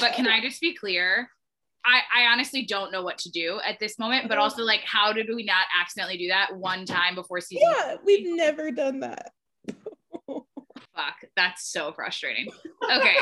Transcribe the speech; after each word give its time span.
But 0.00 0.14
can 0.14 0.26
I 0.26 0.40
just 0.40 0.60
be 0.60 0.74
clear? 0.74 1.28
I, 1.84 2.00
I 2.14 2.32
honestly 2.32 2.64
don't 2.64 2.92
know 2.92 3.02
what 3.02 3.18
to 3.18 3.30
do 3.30 3.60
at 3.66 3.78
this 3.78 3.98
moment, 3.98 4.28
but 4.28 4.38
also 4.38 4.62
like, 4.62 4.80
how 4.84 5.12
did 5.12 5.28
we 5.34 5.44
not 5.44 5.66
accidentally 5.80 6.18
do 6.18 6.28
that 6.28 6.54
one 6.56 6.84
time 6.84 7.14
before 7.14 7.40
season? 7.40 7.68
Yeah, 7.70 7.96
we've 8.04 8.34
never 8.36 8.70
done 8.70 9.00
that. 9.00 9.32
Fuck, 10.26 11.16
that's 11.36 11.70
so 11.70 11.92
frustrating. 11.92 12.48
Okay. 12.90 13.14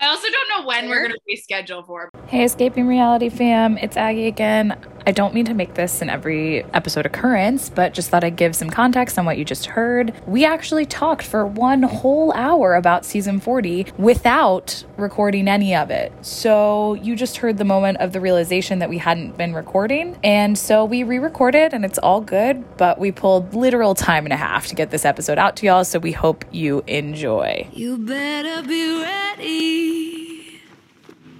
I 0.00 0.06
also 0.06 0.28
don't 0.28 0.48
know 0.48 0.66
when 0.66 0.88
we're 0.88 1.02
gonna 1.02 1.14
reschedule 1.30 1.86
for. 1.86 2.10
Hey, 2.26 2.44
Escaping 2.44 2.86
Reality 2.86 3.28
fam, 3.28 3.78
it's 3.78 3.96
Aggie 3.96 4.26
again. 4.26 4.76
I 5.06 5.12
don't 5.12 5.34
mean 5.34 5.44
to 5.46 5.54
make 5.54 5.74
this 5.74 6.00
an 6.00 6.10
every 6.10 6.64
episode 6.72 7.06
occurrence, 7.06 7.68
but 7.68 7.94
just 7.94 8.10
thought 8.10 8.24
I'd 8.24 8.36
give 8.36 8.54
some 8.54 8.70
context 8.70 9.18
on 9.18 9.24
what 9.24 9.38
you 9.38 9.44
just 9.44 9.66
heard. 9.66 10.14
We 10.26 10.44
actually 10.44 10.86
talked 10.86 11.22
for 11.22 11.46
one 11.46 11.82
whole 11.82 12.32
hour 12.34 12.74
about 12.74 13.04
season 13.04 13.40
40 13.40 13.88
without 13.98 14.84
recording 14.96 15.48
any 15.48 15.74
of 15.74 15.90
it. 15.90 16.12
So 16.24 16.94
you 16.94 17.16
just 17.16 17.38
heard 17.38 17.58
the 17.58 17.64
moment 17.64 17.98
of 17.98 18.12
the 18.12 18.20
realization 18.20 18.78
that 18.78 18.88
we 18.88 18.98
hadn't 18.98 19.36
been 19.36 19.54
recording. 19.54 20.16
And 20.22 20.56
so 20.56 20.84
we 20.84 21.02
re 21.02 21.18
recorded 21.18 21.74
and 21.74 21.84
it's 21.84 21.98
all 21.98 22.20
good, 22.20 22.76
but 22.76 22.98
we 22.98 23.10
pulled 23.10 23.54
literal 23.54 23.94
time 23.94 24.24
and 24.24 24.32
a 24.32 24.36
half 24.36 24.66
to 24.68 24.74
get 24.74 24.90
this 24.90 25.04
episode 25.04 25.38
out 25.38 25.56
to 25.56 25.66
y'all. 25.66 25.84
So 25.84 25.98
we 25.98 26.12
hope 26.12 26.44
you 26.52 26.82
enjoy. 26.86 27.68
You 27.72 27.98
better 27.98 28.62
be 28.66 29.02
ready. 29.02 30.60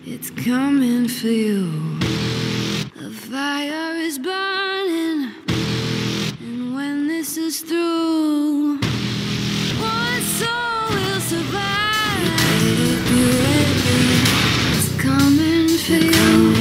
It's 0.04 0.30
coming 0.30 1.06
for 1.06 1.28
you. 1.28 2.01
The 3.02 3.10
fire 3.10 3.96
is 3.96 4.16
burning. 4.16 5.32
And 6.40 6.72
when 6.72 7.08
this 7.08 7.36
is 7.36 7.60
through, 7.60 8.78
one 9.80 10.22
soul 10.38 10.88
will 10.94 11.20
survive. 11.20 12.30
It's 14.76 15.02
coming 15.02 15.68
for 15.78 15.94
you. 15.94 16.51